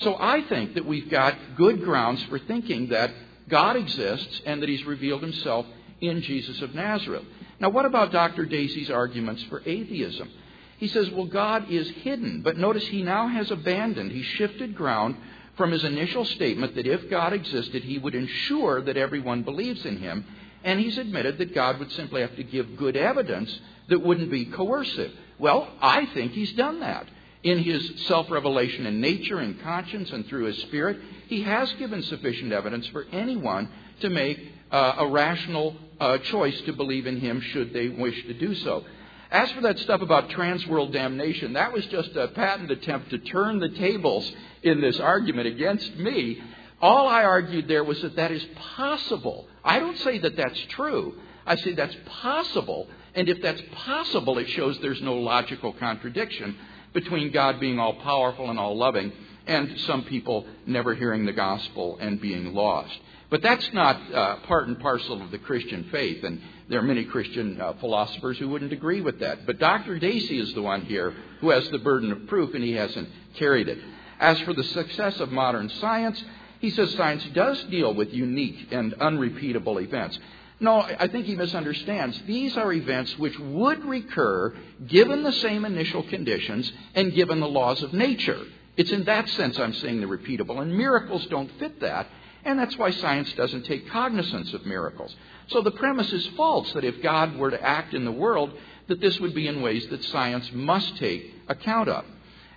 So 0.00 0.16
I 0.18 0.42
think 0.42 0.74
that 0.74 0.84
we've 0.84 1.10
got 1.10 1.36
good 1.56 1.82
grounds 1.82 2.22
for 2.24 2.38
thinking 2.38 2.88
that 2.90 3.10
God 3.48 3.76
exists 3.76 4.42
and 4.44 4.62
that 4.62 4.68
He's 4.68 4.84
revealed 4.84 5.22
Himself 5.22 5.66
in 6.00 6.20
Jesus 6.22 6.60
of 6.60 6.74
Nazareth. 6.74 7.24
Now, 7.58 7.70
what 7.70 7.86
about 7.86 8.12
Dr. 8.12 8.44
Dacey's 8.44 8.90
arguments 8.90 9.42
for 9.44 9.62
atheism? 9.64 10.30
He 10.78 10.88
says, 10.88 11.10
well, 11.10 11.26
God 11.26 11.70
is 11.70 11.88
hidden. 11.88 12.42
But 12.42 12.58
notice 12.58 12.86
he 12.86 13.02
now 13.02 13.28
has 13.28 13.50
abandoned, 13.50 14.12
he 14.12 14.22
shifted 14.22 14.74
ground 14.74 15.16
from 15.56 15.72
his 15.72 15.84
initial 15.84 16.24
statement 16.24 16.74
that 16.74 16.86
if 16.86 17.08
God 17.08 17.32
existed, 17.32 17.82
he 17.82 17.98
would 17.98 18.14
ensure 18.14 18.82
that 18.82 18.96
everyone 18.96 19.42
believes 19.42 19.86
in 19.86 19.96
him. 19.96 20.24
And 20.64 20.80
he's 20.80 20.98
admitted 20.98 21.38
that 21.38 21.54
God 21.54 21.78
would 21.78 21.92
simply 21.92 22.20
have 22.20 22.36
to 22.36 22.42
give 22.42 22.76
good 22.76 22.96
evidence 22.96 23.58
that 23.88 24.02
wouldn't 24.02 24.30
be 24.30 24.46
coercive. 24.46 25.12
Well, 25.38 25.68
I 25.80 26.06
think 26.06 26.32
he's 26.32 26.52
done 26.52 26.80
that. 26.80 27.08
In 27.42 27.58
his 27.58 28.06
self 28.06 28.28
revelation 28.30 28.86
in 28.86 29.00
nature 29.00 29.38
and 29.38 29.60
conscience 29.62 30.10
and 30.10 30.26
through 30.26 30.46
his 30.46 30.58
spirit, 30.62 30.98
he 31.28 31.42
has 31.42 31.72
given 31.74 32.02
sufficient 32.02 32.52
evidence 32.52 32.86
for 32.88 33.06
anyone 33.12 33.68
to 34.00 34.10
make 34.10 34.52
uh, 34.72 34.94
a 34.98 35.06
rational 35.06 35.76
uh, 36.00 36.18
choice 36.18 36.60
to 36.62 36.72
believe 36.72 37.06
in 37.06 37.20
him 37.20 37.40
should 37.40 37.72
they 37.72 37.88
wish 37.88 38.20
to 38.26 38.34
do 38.34 38.54
so. 38.56 38.84
As 39.30 39.50
for 39.52 39.60
that 39.62 39.78
stuff 39.80 40.02
about 40.02 40.28
transworld 40.30 40.92
damnation, 40.92 41.54
that 41.54 41.72
was 41.72 41.84
just 41.86 42.14
a 42.16 42.28
patent 42.28 42.70
attempt 42.70 43.10
to 43.10 43.18
turn 43.18 43.58
the 43.58 43.70
tables 43.70 44.30
in 44.62 44.80
this 44.80 44.98
argument 45.00 45.48
against 45.48 45.96
me. 45.96 46.40
All 46.80 47.08
I 47.08 47.24
argued 47.24 47.68
there 47.68 47.84
was 47.84 48.00
that 48.02 48.16
that 48.16 48.30
is 48.30 48.44
possible. 48.76 49.48
I 49.64 49.78
don't 49.78 49.98
say 49.98 50.18
that 50.18 50.36
that's 50.36 50.60
true. 50.70 51.14
I 51.46 51.56
say 51.56 51.74
that's 51.74 51.96
possible. 52.06 52.88
And 53.14 53.28
if 53.28 53.40
that's 53.42 53.62
possible, 53.72 54.38
it 54.38 54.48
shows 54.50 54.78
there's 54.80 55.00
no 55.02 55.14
logical 55.14 55.72
contradiction 55.72 56.56
between 56.92 57.32
God 57.32 57.58
being 57.58 57.78
all 57.78 57.94
powerful 57.94 58.50
and 58.50 58.58
all 58.58 58.76
loving 58.76 59.12
and 59.46 59.78
some 59.80 60.04
people 60.04 60.46
never 60.66 60.94
hearing 60.94 61.24
the 61.24 61.32
gospel 61.32 61.98
and 62.00 62.20
being 62.20 62.52
lost. 62.52 62.98
But 63.30 63.42
that's 63.42 63.68
not 63.72 64.14
uh, 64.14 64.36
part 64.46 64.68
and 64.68 64.78
parcel 64.78 65.22
of 65.22 65.30
the 65.30 65.38
Christian 65.38 65.88
faith, 65.90 66.22
and 66.24 66.40
there 66.68 66.80
are 66.80 66.82
many 66.82 67.04
Christian 67.04 67.60
uh, 67.60 67.74
philosophers 67.80 68.38
who 68.38 68.48
wouldn't 68.48 68.72
agree 68.72 69.00
with 69.00 69.20
that. 69.20 69.46
But 69.46 69.58
Dr. 69.58 69.98
Dacey 69.98 70.40
is 70.40 70.52
the 70.54 70.62
one 70.62 70.82
here 70.82 71.14
who 71.40 71.50
has 71.50 71.68
the 71.70 71.78
burden 71.78 72.10
of 72.10 72.26
proof, 72.26 72.54
and 72.54 72.64
he 72.64 72.72
hasn't 72.72 73.08
carried 73.34 73.68
it. 73.68 73.78
As 74.18 74.40
for 74.40 74.52
the 74.52 74.64
success 74.64 75.20
of 75.20 75.30
modern 75.30 75.68
science, 75.80 76.22
he 76.60 76.70
says 76.70 76.94
science 76.94 77.24
does 77.34 77.62
deal 77.64 77.94
with 77.94 78.12
unique 78.12 78.72
and 78.72 78.94
unrepeatable 78.94 79.78
events. 79.78 80.18
No, 80.58 80.80
I 80.80 81.06
think 81.08 81.26
he 81.26 81.36
misunderstands. 81.36 82.20
These 82.26 82.56
are 82.56 82.72
events 82.72 83.16
which 83.18 83.38
would 83.38 83.84
recur 83.84 84.54
given 84.86 85.22
the 85.22 85.32
same 85.32 85.66
initial 85.66 86.02
conditions 86.04 86.72
and 86.94 87.14
given 87.14 87.40
the 87.40 87.48
laws 87.48 87.82
of 87.82 87.92
nature. 87.92 88.40
It's 88.76 88.90
in 88.90 89.04
that 89.04 89.28
sense 89.30 89.58
I'm 89.58 89.74
saying 89.74 90.00
they're 90.00 90.08
repeatable, 90.08 90.60
and 90.60 90.76
miracles 90.76 91.26
don't 91.26 91.50
fit 91.58 91.80
that. 91.80 92.06
And 92.46 92.56
that's 92.56 92.78
why 92.78 92.92
science 92.92 93.32
doesn't 93.32 93.64
take 93.66 93.90
cognizance 93.90 94.54
of 94.54 94.64
miracles. 94.64 95.14
So 95.48 95.62
the 95.62 95.72
premise 95.72 96.12
is 96.12 96.24
false 96.36 96.72
that 96.74 96.84
if 96.84 97.02
God 97.02 97.36
were 97.36 97.50
to 97.50 97.60
act 97.60 97.92
in 97.92 98.04
the 98.04 98.12
world, 98.12 98.52
that 98.86 99.00
this 99.00 99.18
would 99.18 99.34
be 99.34 99.48
in 99.48 99.62
ways 99.62 99.84
that 99.88 100.04
science 100.04 100.48
must 100.52 100.96
take 100.96 101.34
account 101.48 101.88
of. 101.88 102.04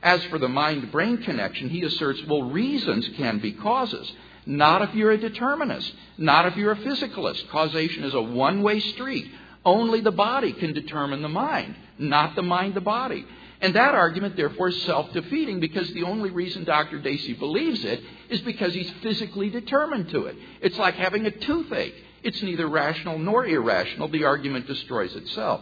As 0.03 0.23
for 0.25 0.37
the 0.37 0.47
mind 0.47 0.91
brain 0.91 1.17
connection, 1.17 1.69
he 1.69 1.81
asserts, 1.83 2.21
well, 2.27 2.43
reasons 2.43 3.09
can 3.17 3.39
be 3.39 3.51
causes. 3.51 4.09
Not 4.45 4.83
if 4.83 4.93
you're 4.93 5.11
a 5.11 5.17
determinist, 5.17 5.91
not 6.19 6.45
if 6.45 6.55
you're 6.55 6.73
a 6.73 6.77
physicalist. 6.77 7.49
Causation 7.49 8.03
is 8.03 8.13
a 8.13 8.21
one 8.21 8.61
way 8.61 8.79
street. 8.79 9.25
Only 9.65 10.01
the 10.01 10.11
body 10.11 10.53
can 10.53 10.71
determine 10.73 11.23
the 11.23 11.29
mind. 11.29 11.75
not 11.97 12.35
the 12.35 12.43
mind 12.43 12.75
the 12.75 12.81
body. 12.81 13.25
And 13.61 13.75
that 13.75 13.93
argument, 13.93 14.37
therefore, 14.37 14.69
is 14.69 14.81
self 14.83 15.11
defeating 15.11 15.59
because 15.59 15.91
the 15.93 16.03
only 16.03 16.29
reason 16.29 16.63
Dr. 16.63 16.99
Dacey 16.99 17.33
believes 17.33 17.83
it 17.83 18.01
is 18.29 18.41
because 18.41 18.73
he's 18.73 18.89
physically 19.01 19.49
determined 19.49 20.09
to 20.09 20.25
it. 20.27 20.37
It's 20.61 20.77
like 20.77 20.95
having 20.95 21.25
a 21.25 21.31
toothache. 21.31 21.95
It's 22.23 22.41
neither 22.41 22.67
rational 22.67 23.17
nor 23.17 23.45
irrational. 23.45 24.07
The 24.07 24.25
argument 24.25 24.67
destroys 24.67 25.15
itself. 25.15 25.61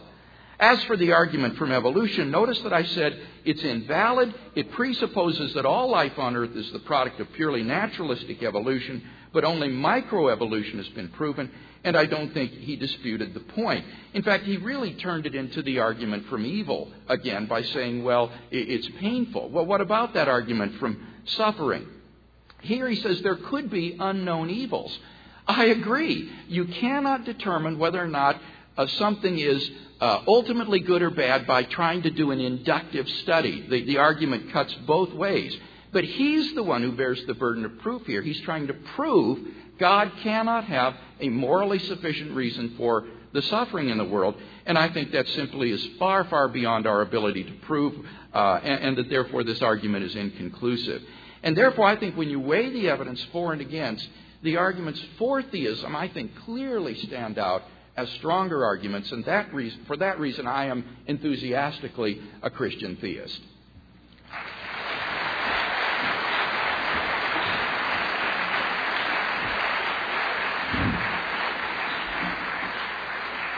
As 0.60 0.82
for 0.84 0.96
the 0.96 1.12
argument 1.12 1.56
from 1.56 1.70
evolution, 1.70 2.32
notice 2.32 2.60
that 2.60 2.72
I 2.72 2.82
said 2.82 3.20
it's 3.44 3.62
invalid. 3.62 4.34
It 4.56 4.72
presupposes 4.72 5.54
that 5.54 5.64
all 5.64 5.88
life 5.88 6.18
on 6.18 6.34
Earth 6.34 6.56
is 6.56 6.70
the 6.72 6.80
product 6.80 7.20
of 7.20 7.32
purely 7.34 7.62
naturalistic 7.62 8.42
evolution, 8.42 9.02
but 9.32 9.44
only 9.44 9.68
microevolution 9.68 10.76
has 10.76 10.88
been 10.88 11.08
proven, 11.08 11.50
and 11.84 11.96
I 11.96 12.06
don't 12.06 12.32
think 12.34 12.50
he 12.52 12.76
disputed 12.76 13.34
the 13.34 13.40
point. 13.40 13.84
In 14.14 14.22
fact, 14.22 14.44
he 14.44 14.56
really 14.56 14.94
turned 14.94 15.26
it 15.26 15.34
into 15.34 15.62
the 15.62 15.78
argument 15.78 16.26
from 16.26 16.44
evil 16.44 16.90
again 17.08 17.46
by 17.46 17.62
saying, 17.62 18.04
well, 18.04 18.32
it's 18.50 18.88
painful. 19.00 19.50
Well, 19.50 19.66
what 19.66 19.80
about 19.80 20.14
that 20.14 20.28
argument 20.28 20.78
from 20.78 21.06
suffering? 21.24 21.86
Here 22.60 22.88
he 22.88 22.96
says 22.96 23.22
there 23.22 23.36
could 23.36 23.70
be 23.70 23.96
unknown 23.98 24.50
evils. 24.50 24.96
I 25.46 25.66
agree. 25.66 26.30
You 26.48 26.66
cannot 26.66 27.24
determine 27.24 27.78
whether 27.78 28.02
or 28.02 28.08
not 28.08 28.40
uh, 28.76 28.86
something 28.86 29.38
is 29.38 29.70
uh, 30.00 30.22
ultimately 30.26 30.80
good 30.80 31.02
or 31.02 31.10
bad 31.10 31.46
by 31.46 31.64
trying 31.64 32.02
to 32.02 32.10
do 32.10 32.30
an 32.30 32.40
inductive 32.40 33.08
study. 33.22 33.66
The, 33.68 33.84
the 33.84 33.98
argument 33.98 34.52
cuts 34.52 34.74
both 34.86 35.12
ways. 35.12 35.56
But 35.92 36.04
he's 36.04 36.54
the 36.54 36.62
one 36.62 36.82
who 36.82 36.92
bears 36.92 37.22
the 37.26 37.34
burden 37.34 37.64
of 37.64 37.78
proof 37.78 38.06
here. 38.06 38.22
He's 38.22 38.40
trying 38.40 38.66
to 38.66 38.74
prove 38.74 39.38
God 39.78 40.12
cannot 40.22 40.64
have 40.64 40.94
a 41.20 41.28
morally 41.28 41.78
sufficient 41.78 42.32
reason 42.32 42.74
for 42.76 43.06
the 43.32 43.42
suffering 43.42 43.90
in 43.90 43.98
the 43.98 44.04
world. 44.04 44.34
And 44.66 44.76
I 44.76 44.88
think 44.88 45.12
that 45.12 45.28
simply 45.28 45.70
is 45.70 45.86
far, 45.98 46.24
far 46.24 46.48
beyond 46.48 46.86
our 46.86 47.02
ability 47.02 47.44
to 47.44 47.52
prove, 47.66 47.94
uh, 48.34 48.60
and, 48.62 48.84
and 48.84 48.96
that 48.98 49.08
therefore 49.08 49.44
this 49.44 49.62
argument 49.62 50.04
is 50.04 50.16
inconclusive. 50.16 51.02
And 51.42 51.56
therefore, 51.56 51.86
I 51.86 51.96
think 51.96 52.16
when 52.16 52.30
you 52.30 52.40
weigh 52.40 52.70
the 52.70 52.88
evidence 52.88 53.24
for 53.32 53.52
and 53.52 53.60
against, 53.60 54.08
the 54.42 54.56
arguments 54.56 55.02
for 55.18 55.42
theism, 55.42 55.94
I 55.94 56.08
think, 56.08 56.34
clearly 56.44 56.94
stand 56.94 57.38
out 57.38 57.62
as 57.96 58.08
stronger 58.10 58.64
arguments, 58.64 59.10
and 59.10 59.24
that 59.24 59.52
reason, 59.52 59.84
for 59.86 59.96
that 59.96 60.20
reason, 60.20 60.46
I 60.46 60.66
am 60.66 60.84
enthusiastically 61.06 62.20
a 62.42 62.50
Christian 62.50 62.96
theist. 62.96 63.40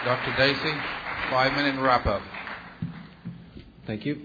Dr. 0.04 0.32
Dacey, 0.38 0.72
five 1.28 1.52
minute 1.52 1.78
wrap 1.78 2.06
up. 2.06 2.22
Thank 3.86 4.06
you. 4.06 4.18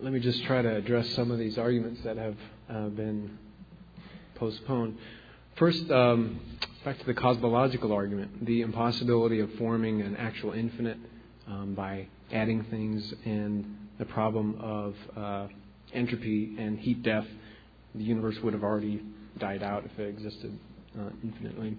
Let 0.00 0.14
me 0.14 0.20
just 0.20 0.42
try 0.44 0.62
to 0.62 0.74
address 0.74 1.06
some 1.10 1.30
of 1.30 1.38
these 1.38 1.58
arguments 1.58 2.00
that 2.04 2.16
have 2.16 2.36
uh, 2.70 2.88
been 2.88 3.36
postponed. 4.36 4.96
First, 5.56 5.90
um, 5.90 6.40
back 6.82 6.98
to 6.98 7.04
the 7.04 7.12
cosmological 7.12 7.92
argument 7.92 8.46
the 8.46 8.62
impossibility 8.62 9.40
of 9.40 9.52
forming 9.56 10.00
an 10.00 10.16
actual 10.16 10.52
infinite 10.52 10.96
um, 11.46 11.74
by 11.74 12.06
adding 12.32 12.64
things, 12.70 13.12
and 13.26 13.76
the 13.98 14.06
problem 14.06 14.58
of 14.62 14.94
uh, 15.14 15.46
entropy 15.92 16.56
and 16.58 16.78
heat 16.78 17.02
death. 17.02 17.26
The 17.94 18.04
universe 18.04 18.38
would 18.42 18.54
have 18.54 18.64
already 18.64 19.02
died 19.38 19.62
out 19.62 19.84
if 19.84 19.98
it 19.98 20.08
existed 20.08 20.58
uh, 20.96 21.10
infinitely. 21.22 21.76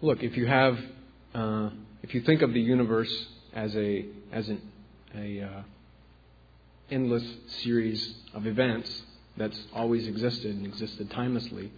Look, 0.00 0.22
if 0.22 0.36
you 0.36 0.46
have, 0.46 0.78
uh, 1.34 1.70
if 2.02 2.14
you 2.14 2.20
think 2.20 2.42
of 2.42 2.52
the 2.52 2.60
universe 2.60 3.12
as 3.54 3.74
a 3.74 4.04
as 4.32 4.48
an 4.48 4.60
a 5.14 5.42
uh, 5.42 5.62
endless 6.90 7.24
series 7.62 8.14
of 8.34 8.46
events 8.46 9.02
that's 9.36 9.58
always 9.74 10.06
existed 10.06 10.54
and 10.54 10.66
existed 10.66 11.10
timelessly, 11.10 11.70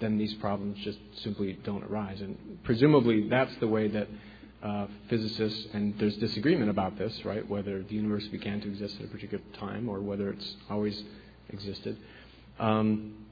then 0.00 0.18
these 0.18 0.34
problems 0.34 0.78
just 0.84 0.98
simply 1.22 1.58
don't 1.64 1.84
arise. 1.84 2.20
And 2.20 2.58
presumably, 2.64 3.28
that's 3.28 3.54
the 3.56 3.68
way 3.68 3.88
that 3.88 4.08
uh, 4.62 4.86
physicists, 5.08 5.66
and 5.72 5.98
there's 5.98 6.16
disagreement 6.16 6.70
about 6.70 6.98
this, 6.98 7.24
right? 7.24 7.46
Whether 7.48 7.82
the 7.82 7.94
universe 7.94 8.26
began 8.28 8.60
to 8.62 8.68
exist 8.68 8.96
at 8.98 9.06
a 9.06 9.08
particular 9.08 9.42
time 9.58 9.88
or 9.88 10.00
whether 10.00 10.30
it's 10.30 10.54
always 10.68 11.02
existed. 11.50 11.96
Um, 12.58 13.25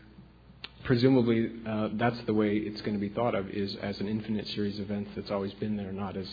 presumably, 0.85 1.51
uh, 1.67 1.89
that's 1.95 2.21
the 2.27 2.35
way 2.35 2.57
it's 2.57 2.81
going 2.83 2.95
to 2.95 3.01
be 3.01 3.09
thought 3.09 3.35
of, 3.35 3.49
is 3.51 3.77
as 3.77 3.99
an 4.01 4.09
infinite 4.09 4.47
series 4.49 4.79
of 4.79 4.91
events 4.91 5.11
that's 5.17 5.31
always 5.31 5.53
been 5.55 5.77
there, 5.77 5.93
not 5.93 6.17
as 6.17 6.29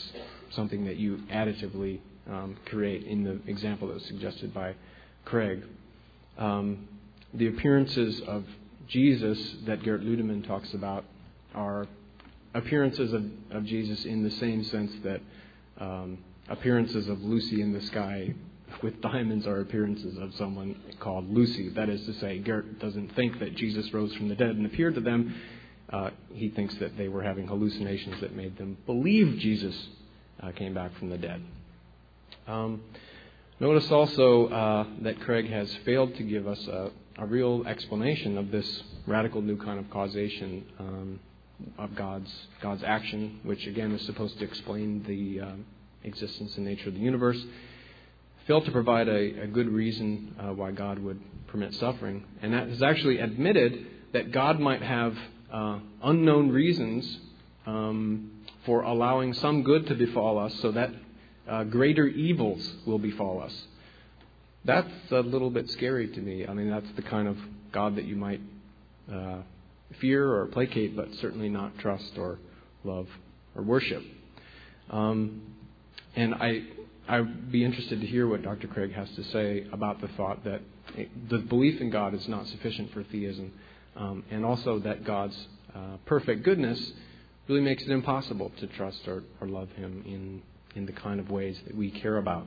something 0.51 0.85
that 0.85 0.97
you 0.97 1.17
additively 1.31 1.99
um, 2.29 2.57
create 2.65 3.03
in 3.05 3.23
the 3.23 3.39
example 3.49 3.87
that 3.87 3.95
was 3.95 4.05
suggested 4.05 4.53
by 4.53 4.75
Craig. 5.25 5.63
Um, 6.37 6.87
the 7.33 7.47
appearances 7.47 8.21
of 8.27 8.45
Jesus 8.87 9.55
that 9.65 9.83
Gerd 9.83 10.01
Ludemann 10.01 10.45
talks 10.45 10.73
about 10.73 11.05
are 11.55 11.87
appearances 12.53 13.13
of, 13.13 13.23
of 13.51 13.65
Jesus 13.65 14.03
in 14.05 14.23
the 14.23 14.31
same 14.31 14.63
sense 14.65 14.91
that 15.03 15.21
um, 15.79 16.17
appearances 16.49 17.07
of 17.07 17.21
Lucy 17.21 17.61
in 17.61 17.71
the 17.71 17.81
sky 17.81 18.33
with 18.81 19.01
diamonds 19.01 19.45
are 19.47 19.61
appearances 19.61 20.17
of 20.17 20.33
someone 20.35 20.75
called 20.99 21.29
Lucy. 21.29 21.69
That 21.69 21.89
is 21.89 22.05
to 22.05 22.13
say, 22.13 22.41
Gerrit 22.45 22.79
doesn't 22.79 23.15
think 23.15 23.39
that 23.39 23.55
Jesus 23.55 23.93
rose 23.93 24.13
from 24.15 24.29
the 24.29 24.35
dead 24.35 24.51
and 24.51 24.65
appeared 24.65 24.95
to 24.95 25.01
them. 25.01 25.35
Uh, 25.91 26.11
he 26.33 26.49
thinks 26.49 26.75
that 26.75 26.97
they 26.97 27.07
were 27.07 27.21
having 27.21 27.47
hallucinations 27.47 28.21
that 28.21 28.35
made 28.35 28.57
them 28.57 28.77
believe 28.85 29.39
Jesus 29.39 29.75
uh, 30.41 30.51
came 30.51 30.73
back 30.73 30.97
from 30.97 31.09
the 31.09 31.17
dead. 31.17 31.41
Um, 32.47 32.81
notice 33.59 33.91
also 33.91 34.47
uh, 34.47 34.85
that 35.01 35.19
Craig 35.21 35.49
has 35.49 35.73
failed 35.85 36.15
to 36.15 36.23
give 36.23 36.47
us 36.47 36.65
a, 36.67 36.91
a 37.17 37.25
real 37.25 37.65
explanation 37.67 38.37
of 38.37 38.51
this 38.51 38.83
radical 39.05 39.41
new 39.41 39.57
kind 39.57 39.79
of 39.79 39.89
causation 39.89 40.65
um, 40.79 41.19
of 41.77 41.95
God's 41.95 42.31
God's 42.61 42.83
action, 42.83 43.39
which 43.43 43.67
again 43.67 43.91
is 43.91 44.05
supposed 44.05 44.39
to 44.39 44.45
explain 44.45 45.03
the 45.03 45.45
uh, 45.45 45.51
existence 46.03 46.55
and 46.55 46.65
nature 46.65 46.89
of 46.89 46.95
the 46.95 47.01
universe. 47.01 47.43
Failed 48.47 48.65
to 48.65 48.71
provide 48.71 49.07
a, 49.07 49.41
a 49.41 49.47
good 49.47 49.69
reason 49.69 50.35
uh, 50.39 50.53
why 50.53 50.71
God 50.71 50.99
would 50.99 51.21
permit 51.47 51.73
suffering, 51.75 52.23
and 52.41 52.53
that 52.53 52.69
has 52.69 52.81
actually 52.81 53.19
admitted 53.19 53.85
that 54.13 54.31
God 54.31 54.59
might 54.59 54.81
have 54.81 55.15
uh, 55.51 55.79
unknown 56.03 56.49
reasons 56.49 57.19
um, 57.65 58.31
for 58.65 58.81
allowing 58.81 59.33
some 59.33 59.63
good 59.63 59.85
to 59.87 59.95
befall 59.95 60.39
us, 60.39 60.53
so 60.61 60.71
that 60.71 60.89
uh, 61.47 61.63
greater 61.65 62.07
evils 62.07 62.67
will 62.85 62.99
befall 62.99 63.41
us. 63.41 63.53
That's 64.65 64.91
a 65.11 65.19
little 65.19 65.49
bit 65.49 65.69
scary 65.71 66.07
to 66.07 66.19
me. 66.19 66.47
I 66.47 66.53
mean, 66.53 66.69
that's 66.69 66.89
the 66.95 67.01
kind 67.01 67.27
of 67.27 67.37
God 67.71 67.95
that 67.97 68.05
you 68.05 68.15
might 68.15 68.41
uh, 69.11 69.39
fear 69.99 70.33
or 70.33 70.47
placate, 70.47 70.95
but 70.95 71.13
certainly 71.15 71.49
not 71.49 71.77
trust 71.79 72.17
or 72.17 72.39
love 72.83 73.07
or 73.55 73.63
worship. 73.63 74.03
Um, 74.89 75.41
and 76.15 76.35
I, 76.35 76.63
I'd 77.07 77.51
be 77.51 77.63
interested 77.63 77.99
to 78.01 78.07
hear 78.07 78.27
what 78.27 78.43
Dr. 78.43 78.67
Craig 78.67 78.93
has 78.93 79.09
to 79.15 79.23
say 79.25 79.65
about 79.71 80.01
the 80.01 80.07
thought 80.09 80.43
that 80.43 80.61
the 81.29 81.39
belief 81.39 81.81
in 81.81 81.89
God 81.89 82.13
is 82.13 82.27
not 82.27 82.47
sufficient 82.47 82.91
for 82.93 83.03
theism, 83.03 83.51
um, 83.95 84.23
and 84.29 84.45
also 84.45 84.79
that 84.79 85.03
God's 85.03 85.37
uh, 85.75 85.97
perfect 86.05 86.43
goodness 86.43 86.93
really 87.47 87.61
makes 87.61 87.83
it 87.83 87.89
impossible 87.89 88.51
to 88.59 88.67
trust 88.67 89.07
or, 89.07 89.23
or 89.39 89.47
love 89.47 89.69
Him 89.71 90.03
in, 90.05 90.41
in 90.75 90.85
the 90.85 90.91
kind 90.91 91.19
of 91.19 91.29
ways 91.29 91.59
that 91.65 91.75
we 91.75 91.91
care 91.91 92.17
about. 92.17 92.45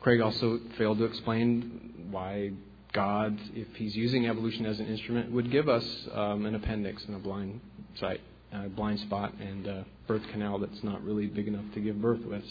Craig 0.00 0.20
also 0.20 0.60
failed 0.76 0.98
to 0.98 1.04
explain 1.04 2.08
why 2.10 2.52
God, 2.92 3.38
if 3.54 3.68
He's 3.76 3.96
using 3.96 4.26
evolution 4.26 4.66
as 4.66 4.80
an 4.80 4.86
instrument, 4.86 5.32
would 5.32 5.50
give 5.50 5.68
us 5.68 5.84
um, 6.12 6.46
an 6.46 6.54
appendix 6.54 7.04
and 7.06 7.16
a 7.16 7.18
blind 7.18 7.60
site, 7.98 8.20
a 8.52 8.68
blind 8.68 9.00
spot, 9.00 9.34
and 9.40 9.66
a 9.66 9.86
birth 10.06 10.26
canal 10.30 10.58
that's 10.58 10.82
not 10.82 11.02
really 11.02 11.26
big 11.26 11.48
enough 11.48 11.64
to 11.74 11.80
give 11.80 12.00
birth 12.00 12.24
with. 12.24 12.44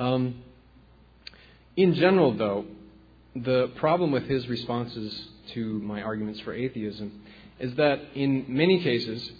Um, 0.00 0.42
in 1.76 1.92
general, 1.94 2.32
though, 2.32 2.64
the 3.36 3.68
problem 3.76 4.10
with 4.10 4.24
his 4.24 4.48
responses 4.48 5.28
to 5.52 5.78
my 5.80 6.02
arguments 6.02 6.40
for 6.40 6.54
atheism 6.54 7.20
is 7.58 7.74
that 7.74 8.00
in 8.14 8.46
many 8.48 8.82
cases 8.82 9.30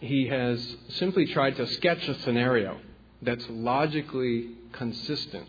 he 0.00 0.28
has 0.28 0.76
simply 0.88 1.26
tried 1.26 1.56
to 1.56 1.66
sketch 1.66 2.08
a 2.08 2.18
scenario 2.20 2.80
that's 3.20 3.44
logically 3.50 4.52
consistent 4.72 5.46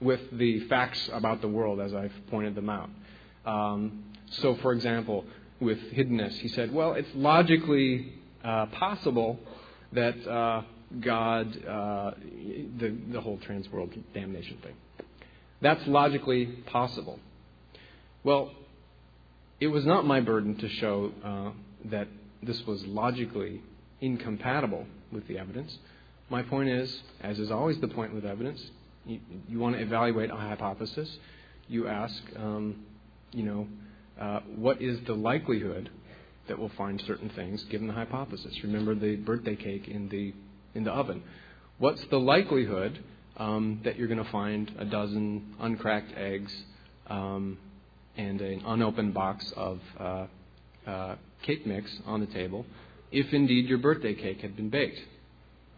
with 0.00 0.20
the 0.32 0.60
facts 0.68 1.08
about 1.12 1.40
the 1.40 1.48
world 1.48 1.80
as 1.80 1.94
I've 1.94 2.12
pointed 2.30 2.54
them 2.54 2.68
out. 2.68 2.90
Um, 3.46 4.04
so, 4.30 4.56
for 4.56 4.72
example, 4.72 5.24
with 5.58 5.78
hiddenness, 5.92 6.34
he 6.34 6.48
said, 6.48 6.72
well, 6.72 6.92
it's 6.92 7.08
logically 7.14 8.12
uh, 8.44 8.66
possible 8.66 9.40
that 9.92 10.14
uh, 10.28 10.62
God, 11.00 11.64
uh, 11.66 12.10
the, 12.78 12.96
the 13.12 13.20
whole 13.20 13.38
trans 13.38 13.68
world 13.70 13.92
damnation 14.14 14.58
thing. 14.62 14.74
That's 15.60 15.86
logically 15.86 16.46
possible. 16.46 17.18
Well, 18.24 18.52
it 19.60 19.68
was 19.68 19.84
not 19.84 20.06
my 20.06 20.20
burden 20.20 20.56
to 20.58 20.68
show 20.68 21.12
uh, 21.24 21.50
that 21.86 22.08
this 22.42 22.64
was 22.66 22.84
logically 22.86 23.62
incompatible 24.00 24.86
with 25.12 25.26
the 25.26 25.38
evidence. 25.38 25.76
My 26.30 26.42
point 26.42 26.68
is, 26.68 27.02
as 27.20 27.38
is 27.38 27.50
always 27.50 27.80
the 27.80 27.88
point 27.88 28.14
with 28.14 28.24
evidence, 28.24 28.62
you, 29.04 29.20
you 29.48 29.58
want 29.58 29.76
to 29.76 29.82
evaluate 29.82 30.30
a 30.30 30.36
hypothesis. 30.36 31.18
You 31.68 31.88
ask, 31.88 32.22
um, 32.36 32.84
you 33.32 33.42
know, 33.42 33.68
uh, 34.20 34.40
what 34.56 34.80
is 34.80 34.98
the 35.06 35.14
likelihood 35.14 35.90
that 36.48 36.58
we'll 36.58 36.70
find 36.70 37.00
certain 37.06 37.30
things 37.30 37.62
given 37.64 37.86
the 37.88 37.92
hypothesis? 37.92 38.54
Remember 38.62 38.94
the 38.94 39.16
birthday 39.16 39.56
cake 39.56 39.88
in 39.88 40.08
the 40.08 40.32
in 40.78 40.84
the 40.84 40.90
oven. 40.90 41.22
What's 41.78 42.02
the 42.06 42.18
likelihood 42.18 42.98
um, 43.36 43.80
that 43.84 43.98
you're 43.98 44.08
going 44.08 44.24
to 44.24 44.30
find 44.30 44.72
a 44.78 44.84
dozen 44.84 45.54
uncracked 45.60 46.12
eggs 46.16 46.52
um, 47.08 47.58
and 48.16 48.40
an 48.40 48.62
unopened 48.64 49.12
box 49.12 49.52
of 49.56 49.80
uh, 50.00 50.26
uh, 50.86 51.16
cake 51.42 51.66
mix 51.66 51.90
on 52.06 52.20
the 52.20 52.26
table 52.26 52.64
if 53.10 53.32
indeed 53.32 53.68
your 53.68 53.78
birthday 53.78 54.14
cake 54.14 54.40
had 54.40 54.56
been 54.56 54.70
baked? 54.70 55.00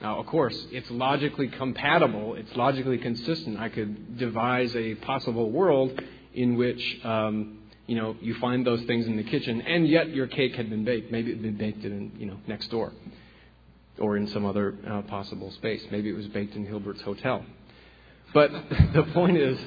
Now, 0.00 0.18
of 0.18 0.26
course, 0.26 0.56
it's 0.70 0.90
logically 0.90 1.48
compatible, 1.48 2.34
it's 2.34 2.54
logically 2.56 2.98
consistent. 2.98 3.58
I 3.58 3.68
could 3.68 4.18
devise 4.18 4.74
a 4.74 4.94
possible 4.94 5.50
world 5.50 6.00
in 6.32 6.56
which 6.56 7.04
um, 7.04 7.58
you 7.86 7.96
know 7.96 8.16
you 8.20 8.34
find 8.40 8.66
those 8.66 8.82
things 8.84 9.06
in 9.06 9.16
the 9.16 9.24
kitchen, 9.24 9.60
and 9.60 9.86
yet 9.86 10.08
your 10.10 10.26
cake 10.26 10.54
had 10.54 10.70
been 10.70 10.84
baked. 10.84 11.12
Maybe 11.12 11.32
it 11.32 11.34
had 11.34 11.42
been 11.42 11.58
baked 11.58 11.84
in 11.84 12.12
you 12.18 12.26
know 12.26 12.38
next 12.46 12.68
door, 12.70 12.92
or 13.98 14.16
in 14.16 14.26
some 14.28 14.44
other 14.44 14.74
uh, 14.88 15.02
possible 15.02 15.50
space. 15.52 15.82
Maybe 15.90 16.08
it 16.08 16.16
was 16.16 16.26
baked 16.28 16.54
in 16.54 16.64
Hilbert's 16.64 17.02
hotel. 17.02 17.44
But 18.32 18.50
the 18.94 19.04
point 19.12 19.36
is, 19.36 19.58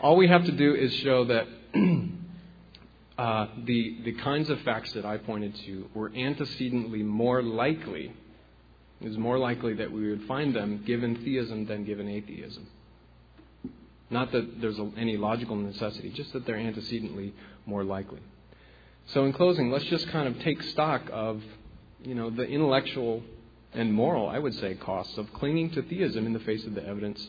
all 0.00 0.16
we 0.16 0.28
have 0.28 0.44
to 0.44 0.52
do 0.52 0.74
is 0.74 0.92
show 0.94 1.24
that. 1.24 1.46
Uh, 3.18 3.48
the, 3.64 3.96
the 4.04 4.12
kinds 4.12 4.48
of 4.48 4.60
facts 4.60 4.92
that 4.92 5.04
I 5.04 5.16
pointed 5.16 5.52
to 5.66 5.90
were 5.92 6.12
antecedently 6.14 7.02
more 7.02 7.42
likely 7.42 8.12
it 9.00 9.08
is 9.08 9.18
more 9.18 9.38
likely 9.38 9.74
that 9.74 9.92
we 9.92 10.08
would 10.10 10.24
find 10.24 10.54
them 10.54 10.82
given 10.84 11.16
theism 11.16 11.66
than 11.66 11.84
given 11.84 12.08
atheism. 12.08 12.66
Not 14.10 14.32
that 14.32 14.60
there's 14.60 14.78
any 14.96 15.16
logical 15.16 15.54
necessity, 15.56 16.10
just 16.10 16.32
that 16.32 16.46
they're 16.46 16.56
antecedently 16.56 17.34
more 17.66 17.84
likely. 17.84 18.20
So, 19.08 19.24
in 19.24 19.32
closing, 19.32 19.70
let's 19.70 19.84
just 19.84 20.08
kind 20.08 20.28
of 20.28 20.42
take 20.42 20.62
stock 20.62 21.02
of, 21.12 21.42
you 22.02 22.14
know, 22.14 22.30
the 22.30 22.44
intellectual 22.44 23.22
and 23.78 23.92
moral, 23.92 24.28
I 24.28 24.38
would 24.38 24.54
say, 24.54 24.74
costs 24.74 25.16
of 25.18 25.32
clinging 25.32 25.70
to 25.70 25.82
theism 25.82 26.26
in 26.26 26.32
the 26.32 26.40
face 26.40 26.66
of 26.66 26.74
the 26.74 26.84
evidence 26.84 27.24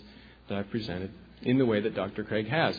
that 0.48 0.58
I've 0.58 0.70
presented 0.70 1.12
in 1.44 1.58
the 1.58 1.66
way 1.66 1.80
that 1.80 1.96
Dr. 1.96 2.24
Craig 2.24 2.48
has. 2.50 2.76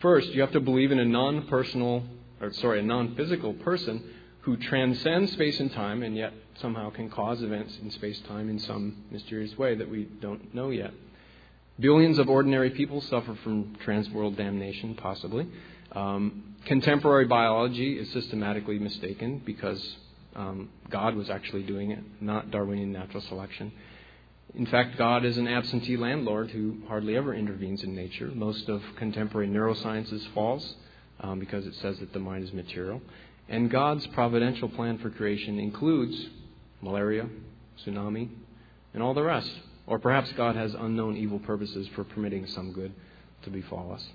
First, 0.00 0.28
you 0.30 0.40
have 0.40 0.52
to 0.52 0.60
believe 0.60 0.90
in 0.90 0.98
a 0.98 1.04
non-personal, 1.04 2.02
or 2.40 2.52
sorry, 2.52 2.80
a 2.80 2.82
non-physical 2.82 3.54
person 3.54 4.02
who 4.40 4.56
transcends 4.56 5.32
space 5.32 5.60
and 5.60 5.72
time 5.72 6.02
and 6.02 6.16
yet 6.16 6.32
somehow 6.60 6.90
can 6.90 7.08
cause 7.08 7.40
events 7.42 7.78
in 7.80 7.90
space 7.92 8.20
time 8.28 8.50
in 8.50 8.58
some 8.58 9.04
mysterious 9.10 9.56
way 9.56 9.76
that 9.76 9.88
we 9.88 10.04
don't 10.20 10.52
know 10.54 10.70
yet. 10.70 10.92
Billions 11.78 12.18
of 12.18 12.28
ordinary 12.28 12.70
people 12.70 13.00
suffer 13.00 13.36
from 13.42 13.76
transworld 13.84 14.36
damnation, 14.36 14.94
possibly. 14.96 15.48
Um, 15.92 16.56
contemporary 16.66 17.26
biology 17.26 17.98
is 17.98 18.10
systematically 18.12 18.78
mistaken 18.78 19.42
because 19.44 19.96
um, 20.34 20.68
God 20.90 21.14
was 21.14 21.30
actually 21.30 21.62
doing 21.62 21.90
it, 21.90 22.00
not 22.20 22.50
Darwinian 22.50 22.92
natural 22.92 23.22
selection. 23.22 23.72
In 24.54 24.66
fact, 24.66 24.96
God 24.98 25.24
is 25.24 25.36
an 25.36 25.48
absentee 25.48 25.96
landlord 25.96 26.50
who 26.50 26.78
hardly 26.88 27.16
ever 27.16 27.34
intervenes 27.34 27.82
in 27.82 27.94
nature. 27.94 28.30
Most 28.34 28.68
of 28.68 28.82
contemporary 28.96 29.48
neuroscience 29.48 30.12
is 30.12 30.24
false 30.34 30.74
um, 31.20 31.40
because 31.40 31.66
it 31.66 31.74
says 31.76 31.98
that 31.98 32.12
the 32.12 32.18
mind 32.18 32.44
is 32.44 32.52
material. 32.52 33.00
And 33.48 33.70
God's 33.70 34.06
providential 34.08 34.68
plan 34.68 34.98
for 34.98 35.10
creation 35.10 35.58
includes 35.58 36.28
malaria, 36.80 37.28
tsunami, 37.84 38.28
and 38.92 39.02
all 39.02 39.14
the 39.14 39.22
rest. 39.22 39.50
Or 39.86 39.98
perhaps 39.98 40.32
God 40.32 40.56
has 40.56 40.74
unknown 40.74 41.16
evil 41.16 41.40
purposes 41.40 41.88
for 41.94 42.04
permitting 42.04 42.46
some 42.46 42.72
good 42.72 42.92
to 43.42 43.50
befall 43.50 43.92
us. 43.92 44.06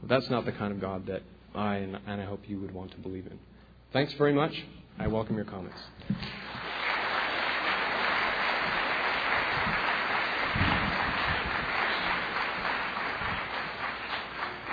But 0.00 0.08
that's 0.08 0.30
not 0.30 0.44
the 0.44 0.52
kind 0.52 0.72
of 0.72 0.80
God 0.80 1.06
that 1.06 1.22
I 1.54 1.76
and, 1.76 1.98
and 2.06 2.20
I 2.20 2.24
hope 2.24 2.48
you 2.48 2.58
would 2.60 2.72
want 2.72 2.92
to 2.92 2.98
believe 2.98 3.26
in. 3.26 3.38
Thanks 3.92 4.12
very 4.14 4.32
much. 4.32 4.64
I 5.00 5.06
welcome 5.06 5.34
your 5.34 5.46
comments. 5.46 5.78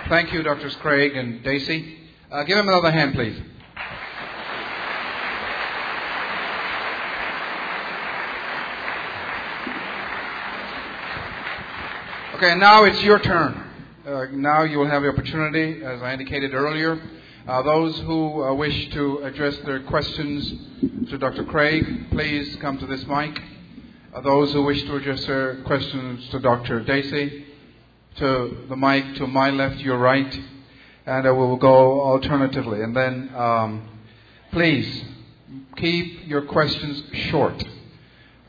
Thank 0.10 0.34
you, 0.34 0.44
Drs. 0.44 0.76
Craig 0.82 1.16
and 1.16 1.42
Dacey. 1.46 1.98
Uh, 2.30 2.44
give 2.44 2.58
him 2.58 2.68
another 2.68 2.92
hand, 2.92 3.14
please. 3.14 3.40
Okay, 12.36 12.56
now 12.56 12.84
it's 12.84 13.02
your 13.02 13.20
turn. 13.20 13.64
Uh, 14.06 14.26
now 14.34 14.64
you 14.64 14.78
will 14.78 14.88
have 14.88 15.04
the 15.04 15.08
opportunity, 15.08 15.82
as 15.86 16.02
I 16.02 16.12
indicated 16.12 16.54
earlier. 16.54 17.00
Uh, 17.48 17.62
those 17.62 17.98
who 18.00 18.44
uh, 18.44 18.54
wish 18.54 18.90
to 18.90 19.20
address 19.20 19.58
their 19.60 19.80
questions 19.84 20.54
to 21.10 21.18
Dr. 21.18 21.46
Craig, 21.46 22.10
please 22.12 22.58
come 22.58 22.78
to 22.78 22.86
this 22.86 23.08
mic. 23.08 23.42
Uh, 24.14 24.20
those 24.20 24.52
who 24.52 24.64
wish 24.64 24.84
to 24.84 24.98
address 24.98 25.26
their 25.28 25.64
questions 25.64 26.28
to 26.32 26.40
Dr. 26.42 26.82
Dacey, 26.82 27.46
to 28.18 28.66
the 28.68 28.76
mic 28.76 29.16
to 29.16 29.28
my 29.28 29.50
left, 29.50 29.78
your 29.78 29.98
right, 29.98 30.42
and 31.06 31.24
we 31.24 31.32
will 31.32 31.56
go 31.56 32.02
alternatively. 32.02 32.82
And 32.82 32.94
then, 32.94 33.32
um, 33.34 33.90
please 34.52 35.06
keep 35.78 36.28
your 36.28 36.42
questions 36.42 37.02
short. 37.30 37.64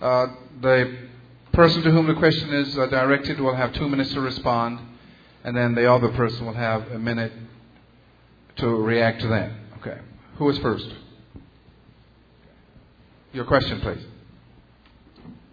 Uh, 0.01 0.27
the 0.61 1.07
person 1.53 1.83
to 1.83 1.93
whom 1.93 2.09
the 2.09 2.15
question 2.15 2.53
is 2.53 2.77
uh, 2.77 2.87
directed 2.87 3.39
will 3.39 3.55
have 3.55 3.73
two 3.75 3.89
minutes 3.89 4.13
to 4.15 4.21
respond, 4.21 4.81
and 5.45 5.57
then 5.57 5.77
the 5.77 5.89
other 5.89 6.09
person 6.09 6.47
will 6.47 6.55
have 6.55 6.91
a 6.91 6.99
minute 6.99 7.33
to 8.59 8.69
react 8.69 9.21
to 9.21 9.29
that. 9.29 9.51
Okay. 9.81 9.99
Who 10.37 10.49
is 10.51 10.59
first? 10.59 10.87
Your 13.33 13.45
question, 13.45 13.81
please. 13.81 14.05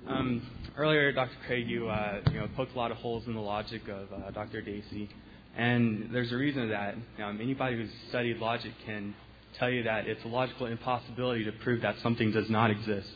Um, 0.07 0.47
earlier, 0.77 1.11
Dr. 1.11 1.35
Craig, 1.45 1.67
you, 1.67 1.89
uh, 1.89 2.21
you 2.31 2.39
know, 2.39 2.47
poked 2.55 2.73
a 2.73 2.77
lot 2.77 2.91
of 2.91 2.97
holes 2.97 3.25
in 3.27 3.33
the 3.33 3.39
logic 3.39 3.81
of 3.87 4.11
uh, 4.11 4.31
Dr. 4.31 4.61
Dacey, 4.61 5.09
and 5.57 6.09
there's 6.11 6.31
a 6.31 6.35
reason 6.35 6.63
for 6.63 6.67
that. 6.69 6.95
Um, 7.23 7.39
anybody 7.41 7.77
who's 7.77 7.89
studied 8.09 8.37
logic 8.37 8.71
can 8.85 9.15
tell 9.57 9.69
you 9.69 9.83
that 9.83 10.07
it's 10.07 10.23
a 10.25 10.27
logical 10.27 10.67
impossibility 10.67 11.45
to 11.45 11.51
prove 11.63 11.81
that 11.81 11.95
something 12.03 12.31
does 12.31 12.49
not 12.49 12.71
exist. 12.71 13.09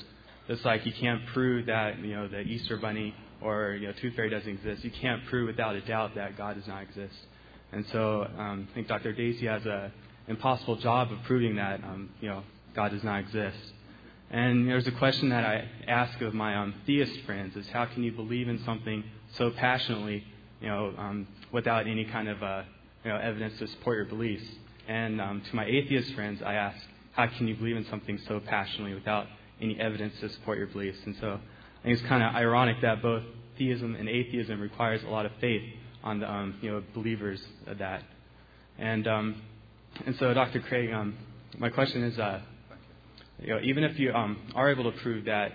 It's 0.47 0.63
like 0.65 0.85
you 0.85 0.93
can't 0.93 1.25
prove 1.27 1.67
that 1.67 1.99
you 1.99 2.15
know 2.15 2.27
the 2.27 2.41
Easter 2.41 2.77
Bunny 2.77 3.13
or 3.41 3.77
you 3.79 3.87
know 3.87 3.93
Tooth 4.01 4.15
Fairy 4.15 4.29
doesn't 4.29 4.49
exist, 4.49 4.83
you 4.83 4.91
can't 4.91 5.25
prove 5.27 5.47
without 5.47 5.75
a 5.75 5.81
doubt 5.81 6.15
that 6.15 6.37
God 6.37 6.55
does 6.55 6.67
not 6.67 6.83
exist. 6.83 7.15
And 7.71 7.85
so 7.91 8.27
um, 8.37 8.67
I 8.71 8.73
think 8.73 8.87
Dr. 8.87 9.13
Dacey 9.13 9.45
has 9.45 9.65
an 9.65 9.91
impossible 10.27 10.75
job 10.77 11.11
of 11.11 11.19
proving 11.23 11.55
that 11.55 11.83
um, 11.83 12.09
you 12.19 12.29
know 12.29 12.43
God 12.75 12.91
does 12.91 13.03
not 13.03 13.19
exist. 13.19 13.57
And 14.31 14.67
there's 14.67 14.87
a 14.87 14.91
question 14.91 15.29
that 15.29 15.43
I 15.43 15.67
ask 15.87 16.21
of 16.21 16.33
my 16.33 16.55
um, 16.55 16.73
theist 16.85 17.21
friends: 17.25 17.55
is 17.55 17.67
how 17.69 17.85
can 17.85 18.03
you 18.03 18.11
believe 18.11 18.47
in 18.47 18.63
something 18.63 19.03
so 19.37 19.51
passionately, 19.51 20.23
you 20.61 20.67
know, 20.67 20.93
um, 20.97 21.27
without 21.51 21.87
any 21.87 22.05
kind 22.05 22.27
of 22.27 22.41
uh, 22.41 22.63
you 23.03 23.11
know 23.11 23.17
evidence 23.17 23.57
to 23.59 23.67
support 23.67 23.97
your 23.97 24.05
beliefs? 24.05 24.45
And 24.87 25.21
um, 25.21 25.41
to 25.47 25.55
my 25.55 25.65
atheist 25.65 26.13
friends, 26.15 26.41
I 26.41 26.55
ask, 26.55 26.77
how 27.11 27.27
can 27.27 27.47
you 27.47 27.55
believe 27.55 27.77
in 27.77 27.85
something 27.89 28.19
so 28.27 28.39
passionately 28.39 28.95
without 28.95 29.27
any 29.61 29.79
evidence 29.79 30.13
to 30.21 30.29
support 30.29 30.57
your 30.57 30.67
beliefs. 30.67 30.99
And 31.05 31.15
so 31.19 31.39
I 31.81 31.83
think 31.83 31.97
it's 31.97 32.07
kind 32.07 32.23
of 32.23 32.35
ironic 32.35 32.81
that 32.81 33.01
both 33.01 33.23
theism 33.57 33.95
and 33.95 34.07
atheism 34.07 34.59
requires 34.59 35.03
a 35.03 35.07
lot 35.07 35.25
of 35.25 35.31
faith 35.41 35.63
on 36.03 36.19
the 36.19 36.31
um, 36.31 36.55
you 36.61 36.71
know 36.71 36.83
believers 36.93 37.41
of 37.67 37.77
that. 37.79 38.03
And 38.77 39.07
um, 39.07 39.41
and 40.05 40.15
so 40.17 40.33
Dr. 40.33 40.59
Craig, 40.61 40.91
um, 40.93 41.17
my 41.57 41.69
question 41.69 42.03
is, 42.03 42.17
uh, 42.17 42.41
you 43.39 43.53
know, 43.53 43.59
even 43.63 43.83
if 43.83 43.99
you 43.99 44.13
um, 44.13 44.37
are 44.55 44.69
able 44.69 44.89
to 44.91 44.97
prove 44.99 45.25
that 45.25 45.51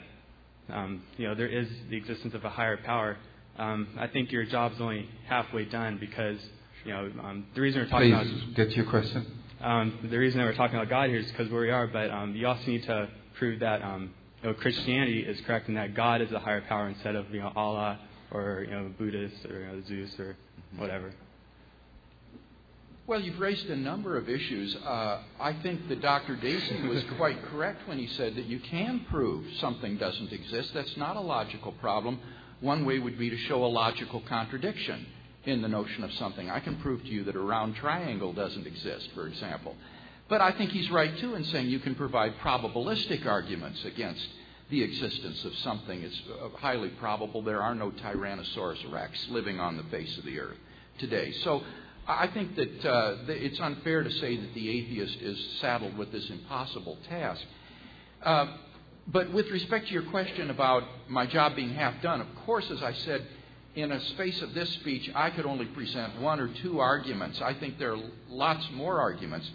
um, 0.70 1.02
you 1.16 1.28
know 1.28 1.34
there 1.34 1.48
is 1.48 1.68
the 1.90 1.96
existence 1.96 2.34
of 2.34 2.44
a 2.44 2.50
higher 2.50 2.76
power, 2.76 3.16
um, 3.58 3.88
I 3.98 4.06
think 4.06 4.32
your 4.32 4.44
job 4.44 4.72
is 4.72 4.80
only 4.80 5.08
halfway 5.28 5.64
done 5.64 5.98
because 5.98 6.38
you 6.84 6.92
know 6.92 7.10
um, 7.22 7.46
the 7.54 7.60
reason 7.60 7.80
we're 7.80 7.88
talking 7.88 8.14
Please 8.14 8.42
about 8.42 8.54
get 8.54 8.70
your 8.76 8.86
question. 8.86 9.26
Um, 9.60 9.98
the 10.10 10.18
reason 10.18 10.38
that 10.38 10.44
we're 10.44 10.54
talking 10.54 10.76
about 10.76 10.90
God 10.90 11.08
here 11.08 11.20
is 11.20 11.26
because 11.30 11.50
where 11.50 11.62
we 11.62 11.70
are, 11.70 11.86
but 11.86 12.10
um, 12.10 12.34
you 12.34 12.46
also 12.46 12.66
need 12.66 12.82
to 12.84 13.08
prove 13.38 13.60
that 13.60 13.82
um, 13.82 14.12
you 14.42 14.50
know, 14.50 14.54
Christianity 14.54 15.20
is 15.20 15.40
correct 15.46 15.68
in 15.68 15.74
that 15.76 15.94
God 15.94 16.20
is 16.20 16.30
a 16.32 16.38
higher 16.38 16.60
power 16.62 16.88
instead 16.88 17.14
of 17.14 17.30
you 17.32 17.40
know 17.40 17.52
Allah 17.56 17.98
or 18.35 18.65
you 18.69 18.70
know 18.70 18.90
Buddhist 18.98 19.47
or 19.47 19.61
you 19.61 19.66
know, 19.66 19.82
Zeus 19.86 20.19
or 20.19 20.36
whatever. 20.77 21.12
Well, 23.06 23.20
you've 23.20 23.39
raised 23.39 23.66
a 23.66 23.77
number 23.77 24.16
of 24.16 24.31
issues. 24.31 24.74
Uh, 24.77 25.20
I 25.39 25.52
think 25.62 25.89
that 25.89 26.01
Dr. 26.01 26.36
Dacey 26.36 26.89
was 26.89 27.05
quite 27.19 27.43
correct 27.44 27.86
when 27.86 27.98
he 27.98 28.06
said 28.06 28.35
that 28.36 28.47
you 28.47 28.59
can 28.59 29.05
prove 29.11 29.44
something 29.61 29.98
doesn't 29.98 30.32
exist. 30.32 30.73
That's 30.73 30.97
not 30.97 31.16
a 31.16 31.20
logical 31.20 31.73
problem. 31.73 32.19
One 32.61 32.86
way 32.86 32.98
would 32.98 33.19
be 33.19 33.28
to 33.28 33.36
show 33.36 33.62
a 33.62 33.69
logical 33.69 34.23
contradiction 34.27 35.06
in 35.44 35.61
the 35.61 35.69
notion 35.69 36.02
of 36.02 36.15
something. 36.15 36.51
I 36.51 36.61
can 36.61 36.77
prove 36.77 37.02
to 37.02 37.09
you 37.09 37.24
that 37.24 37.36
a 37.36 37.40
round 37.40 37.77
triangle 37.77 38.32
doesn't 38.32 38.66
exist, 38.66 39.11
for 39.15 39.27
example. 39.27 39.77
But 40.31 40.40
I 40.40 40.52
think 40.52 40.70
he's 40.70 40.90
right, 40.90 41.15
too, 41.19 41.35
in 41.35 41.44
saying 41.44 41.69
you 41.69 41.81
can 41.81 41.94
provide 41.94 42.39
probabilistic 42.39 43.27
arguments 43.27 43.85
against 43.85 44.27
the 44.70 44.82
existence 44.82 45.44
of 45.44 45.54
something. 45.58 46.02
It's 46.02 46.20
highly 46.58 46.90
probable 46.90 47.42
there 47.42 47.62
are 47.62 47.74
no 47.74 47.90
Tyrannosaurus 47.90 48.90
rex 48.92 49.26
living 49.30 49.60
on 49.60 49.76
the 49.76 49.84
face 49.84 50.16
of 50.18 50.24
the 50.24 50.40
earth 50.40 50.56
today. 50.98 51.32
So 51.42 51.62
I 52.06 52.26
think 52.28 52.56
that 52.56 52.84
uh, 52.84 53.16
it's 53.28 53.60
unfair 53.60 54.02
to 54.02 54.10
say 54.10 54.36
that 54.36 54.54
the 54.54 54.70
atheist 54.70 55.16
is 55.20 55.38
saddled 55.60 55.96
with 55.96 56.12
this 56.12 56.28
impossible 56.28 56.98
task. 57.08 57.42
Uh, 58.22 58.56
but 59.06 59.32
with 59.32 59.50
respect 59.50 59.88
to 59.88 59.92
your 59.92 60.04
question 60.04 60.50
about 60.50 60.82
my 61.08 61.26
job 61.26 61.56
being 61.56 61.74
half 61.74 62.00
done, 62.02 62.20
of 62.20 62.26
course, 62.46 62.70
as 62.70 62.82
I 62.82 62.92
said, 62.92 63.26
in 63.74 63.90
a 63.90 64.00
space 64.10 64.40
of 64.40 64.54
this 64.54 64.72
speech, 64.74 65.10
I 65.14 65.30
could 65.30 65.46
only 65.46 65.66
present 65.66 66.20
one 66.20 66.40
or 66.40 66.48
two 66.48 66.78
arguments. 66.78 67.40
I 67.42 67.54
think 67.54 67.78
there 67.78 67.94
are 67.94 68.02
lots 68.28 68.66
more 68.72 69.00
arguments. 69.00 69.50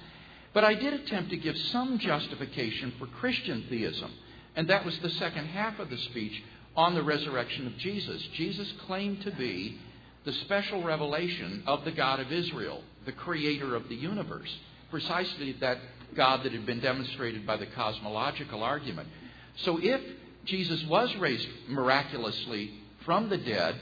But 0.53 0.63
I 0.63 0.73
did 0.73 0.93
attempt 0.93 1.29
to 1.29 1.37
give 1.37 1.57
some 1.57 1.99
justification 1.99 2.93
for 2.99 3.07
Christian 3.07 3.65
theism, 3.69 4.11
and 4.55 4.69
that 4.69 4.85
was 4.85 4.97
the 4.99 5.09
second 5.11 5.47
half 5.47 5.79
of 5.79 5.89
the 5.89 5.97
speech 5.97 6.43
on 6.75 6.95
the 6.95 7.03
resurrection 7.03 7.67
of 7.67 7.77
Jesus. 7.77 8.21
Jesus 8.35 8.71
claimed 8.85 9.21
to 9.23 9.31
be 9.31 9.79
the 10.25 10.33
special 10.33 10.83
revelation 10.83 11.63
of 11.65 11.85
the 11.85 11.91
God 11.91 12.19
of 12.19 12.31
Israel, 12.31 12.83
the 13.05 13.11
creator 13.11 13.75
of 13.75 13.89
the 13.89 13.95
universe, 13.95 14.53
precisely 14.89 15.53
that 15.53 15.77
God 16.15 16.43
that 16.43 16.51
had 16.51 16.65
been 16.65 16.79
demonstrated 16.79 17.45
by 17.45 17.57
the 17.57 17.67
cosmological 17.67 18.63
argument. 18.63 19.07
So 19.57 19.79
if 19.81 20.01
Jesus 20.45 20.83
was 20.85 21.15
raised 21.17 21.47
miraculously 21.67 22.71
from 23.05 23.29
the 23.29 23.37
dead, 23.37 23.75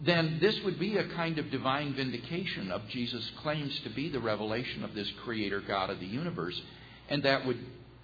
then 0.00 0.38
this 0.40 0.58
would 0.64 0.78
be 0.78 0.96
a 0.96 1.08
kind 1.10 1.38
of 1.38 1.50
divine 1.50 1.94
vindication 1.94 2.70
of 2.70 2.86
Jesus' 2.88 3.30
claims 3.42 3.78
to 3.80 3.90
be 3.90 4.08
the 4.08 4.20
revelation 4.20 4.84
of 4.84 4.94
this 4.94 5.10
creator 5.24 5.60
God 5.60 5.90
of 5.90 6.00
the 6.00 6.06
universe, 6.06 6.60
and 7.08 7.22
that 7.22 7.46
would 7.46 7.58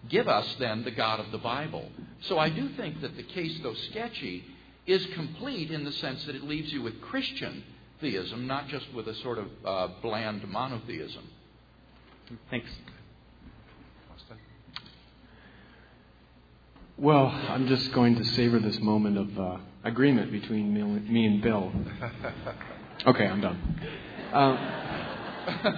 give 0.09 0.29
us 0.29 0.47
then 0.59 0.85
the 0.85 0.91
God 0.91 1.21
of 1.21 1.31
the 1.31 1.39
Bible. 1.39 1.91
So 2.23 2.39
I 2.39 2.49
do 2.49 2.69
think 2.71 3.01
that 3.03 3.17
the 3.17 3.23
case, 3.23 3.59
though 3.63 3.75
sketchy, 3.91 4.45
is 4.87 5.05
complete 5.15 5.71
in 5.71 5.85
the 5.85 5.93
sense 5.93 6.25
that 6.25 6.35
it 6.35 6.45
leaves 6.45 6.73
you 6.73 6.83
with 6.83 7.01
Christian 7.01 7.63
theism, 8.01 8.47
not 8.47 8.69
just 8.69 8.93
with 8.95 9.07
a 9.09 9.15
sort 9.17 9.39
of 9.39 9.47
uh, 9.65 9.89
bland 10.03 10.49
monotheism. 10.49 11.25
Thanks. 12.51 12.71
Well, 16.97 17.27
I'm 17.27 17.67
just 17.67 17.93
going 17.93 18.17
to 18.17 18.25
savor 18.25 18.59
this 18.59 18.79
moment 18.81 19.17
of 19.17 19.39
uh, 19.39 19.57
agreement 19.85 20.31
between 20.31 20.75
me 20.75 21.27
and 21.27 21.43
Bill. 21.43 21.73
Okay, 23.07 23.27
I'm 23.27 23.41
done. 23.41 23.57
Um, 24.35 24.59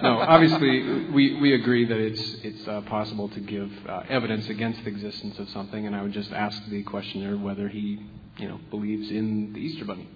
no, 0.01 0.19
obviously, 0.19 1.09
we, 1.11 1.39
we 1.39 1.53
agree 1.53 1.85
that 1.85 1.97
it's, 1.97 2.35
it's 2.43 2.67
uh, 2.67 2.81
possible 2.81 3.29
to 3.29 3.39
give 3.39 3.71
uh, 3.87 4.03
evidence 4.09 4.47
against 4.49 4.83
the 4.83 4.89
existence 4.89 5.39
of 5.39 5.49
something, 5.49 5.85
and 5.85 5.95
I 5.95 6.01
would 6.01 6.13
just 6.13 6.31
ask 6.31 6.61
the 6.69 6.83
questioner 6.83 7.37
whether 7.37 7.67
he 7.67 8.05
you 8.37 8.47
know, 8.47 8.59
believes 8.69 9.09
in 9.09 9.53
the 9.53 9.59
Easter 9.59 9.85
Bunny. 9.85 10.07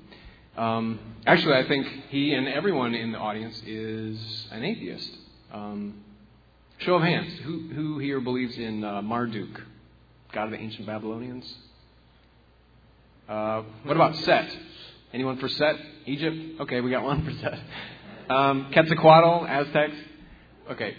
Um, 0.58 1.00
actually, 1.26 1.56
I 1.56 1.68
think 1.68 1.88
he 2.10 2.34
and 2.34 2.48
everyone 2.48 2.96
in 2.96 3.12
the 3.12 3.20
audience 3.20 3.62
is 3.66 4.48
an 4.52 4.64
atheist. 4.64 5.12
Um, 5.54 6.04
show 6.80 6.96
of 6.96 7.04
hands. 7.04 7.32
Who, 7.44 7.70
who 7.70 8.00
here 8.00 8.20
believes 8.20 8.58
in 8.58 8.84
uh, 8.84 9.02
Marduk? 9.02 9.62
god 10.34 10.46
of 10.46 10.52
the 10.52 10.58
ancient 10.58 10.86
Babylonians? 10.86 11.52
Uh, 13.30 13.64
what 13.84 13.96
about 13.96 14.16
Set? 14.18 14.58
Anyone 15.14 15.38
for 15.38 15.48
Set? 15.48 15.76
Egypt? 16.06 16.62
Okay, 16.62 16.82
we 16.82 16.92
got 16.92 17.04
one 17.04 17.24
for 17.24 17.32
Set. 17.40 17.60
Um, 18.30 18.72
Quetzalcoatl, 18.74 19.48
Aztecs? 19.48 19.96
Okay. 20.72 20.96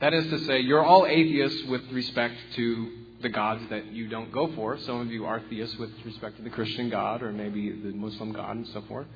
That 0.00 0.12
is 0.12 0.28
to 0.30 0.38
say, 0.46 0.60
you're 0.60 0.84
all 0.84 1.06
atheists 1.06 1.64
with 1.68 1.82
respect 1.92 2.34
to 2.56 2.92
the 3.22 3.28
gods 3.28 3.62
that 3.70 3.92
you 3.92 4.08
don't 4.08 4.32
go 4.32 4.52
for. 4.54 4.78
Some 4.78 5.00
of 5.00 5.08
you 5.08 5.24
are 5.24 5.40
theists 5.48 5.76
with 5.76 5.90
respect 6.04 6.36
to 6.36 6.42
the 6.42 6.50
Christian 6.50 6.90
God 6.90 7.22
or 7.22 7.32
maybe 7.32 7.70
the 7.70 7.92
Muslim 7.92 8.32
God 8.32 8.56
and 8.56 8.66
so 8.68 8.82
forth. 8.82 9.06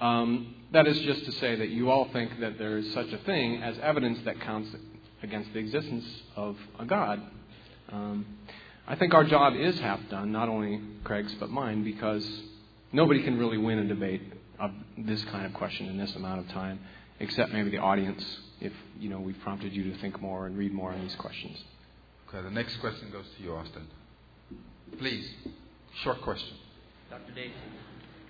Um, 0.00 0.54
that 0.72 0.86
is 0.86 0.98
just 1.00 1.24
to 1.24 1.32
say 1.32 1.56
that 1.56 1.70
you 1.70 1.90
all 1.90 2.08
think 2.12 2.40
that 2.40 2.58
there 2.58 2.76
is 2.76 2.92
such 2.92 3.10
a 3.12 3.18
thing 3.18 3.62
as 3.62 3.78
evidence 3.82 4.18
that 4.26 4.40
counts 4.40 4.68
against 5.22 5.52
the 5.54 5.58
existence 5.58 6.04
of 6.34 6.56
a 6.78 6.84
God. 6.84 7.22
Um, 7.90 8.26
I 8.86 8.96
think 8.96 9.14
our 9.14 9.24
job 9.24 9.54
is 9.54 9.78
half 9.80 10.00
done, 10.10 10.30
not 10.30 10.50
only 10.50 10.80
Craig's 11.04 11.34
but 11.40 11.48
mine, 11.48 11.84
because 11.84 12.26
nobody 12.92 13.22
can 13.22 13.38
really 13.38 13.58
win 13.58 13.78
a 13.78 13.84
debate 13.86 14.22
of 14.58 14.70
this 14.98 15.24
kind 15.26 15.46
of 15.46 15.54
question 15.54 15.86
in 15.86 15.96
this 15.96 16.14
amount 16.16 16.40
of 16.40 16.48
time, 16.52 16.80
except 17.20 17.52
maybe 17.52 17.70
the 17.70 17.78
audience, 17.78 18.24
if 18.60 18.72
you 18.98 19.08
know 19.08 19.20
we've 19.20 19.40
prompted 19.42 19.72
you 19.72 19.92
to 19.92 19.98
think 19.98 20.20
more 20.20 20.46
and 20.46 20.56
read 20.56 20.72
more 20.72 20.92
on 20.92 21.00
these 21.00 21.14
questions. 21.16 21.62
Okay, 22.28 22.42
the 22.42 22.50
next 22.50 22.76
question 22.78 23.10
goes 23.10 23.26
to 23.36 23.42
you, 23.42 23.54
Austin. 23.54 23.86
Please, 24.98 25.28
short 26.02 26.20
question. 26.22 26.56
Dr. 27.10 27.32
Dacey, 27.32 27.52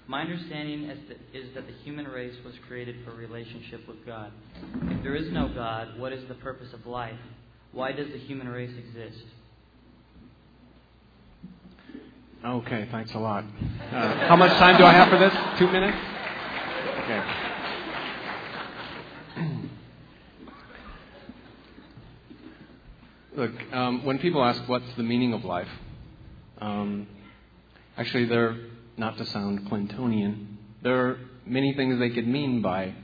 my 0.06 0.20
understanding 0.20 0.84
is 0.84 0.98
that, 1.08 1.18
is 1.32 1.54
that 1.54 1.66
the 1.66 1.72
human 1.84 2.06
race 2.06 2.34
was 2.44 2.54
created 2.68 2.96
for 3.04 3.12
relationship 3.12 3.86
with 3.88 4.04
God. 4.06 4.30
If 4.90 5.02
there 5.02 5.16
is 5.16 5.32
no 5.32 5.48
God, 5.48 5.98
what 5.98 6.12
is 6.12 6.26
the 6.28 6.34
purpose 6.34 6.72
of 6.72 6.86
life? 6.86 7.18
Why 7.72 7.92
does 7.92 8.08
the 8.12 8.18
human 8.18 8.48
race 8.48 8.70
exist? 8.78 9.24
Okay, 12.44 12.88
thanks 12.92 13.12
a 13.14 13.18
lot. 13.18 13.44
Uh, 13.92 14.28
how 14.28 14.36
much 14.36 14.52
time 14.58 14.76
do 14.76 14.84
I 14.84 14.92
have 14.92 15.08
for 15.08 15.18
this? 15.18 15.32
Two 15.58 15.66
minutes? 15.70 15.96
Okay. 17.04 17.22
Look, 23.36 23.52
um, 23.72 24.04
when 24.04 24.18
people 24.18 24.44
ask 24.44 24.62
what's 24.68 24.84
the 24.96 25.02
meaning 25.02 25.32
of 25.32 25.44
life, 25.44 25.68
um, 26.60 27.06
actually, 27.96 28.26
they're 28.26 28.56
not 28.96 29.16
to 29.18 29.26
sound 29.26 29.68
Clintonian. 29.68 30.56
There 30.82 31.06
are 31.06 31.18
many 31.46 31.74
things 31.74 31.98
they 31.98 32.10
could 32.10 32.28
mean 32.28 32.62
by 32.62 32.94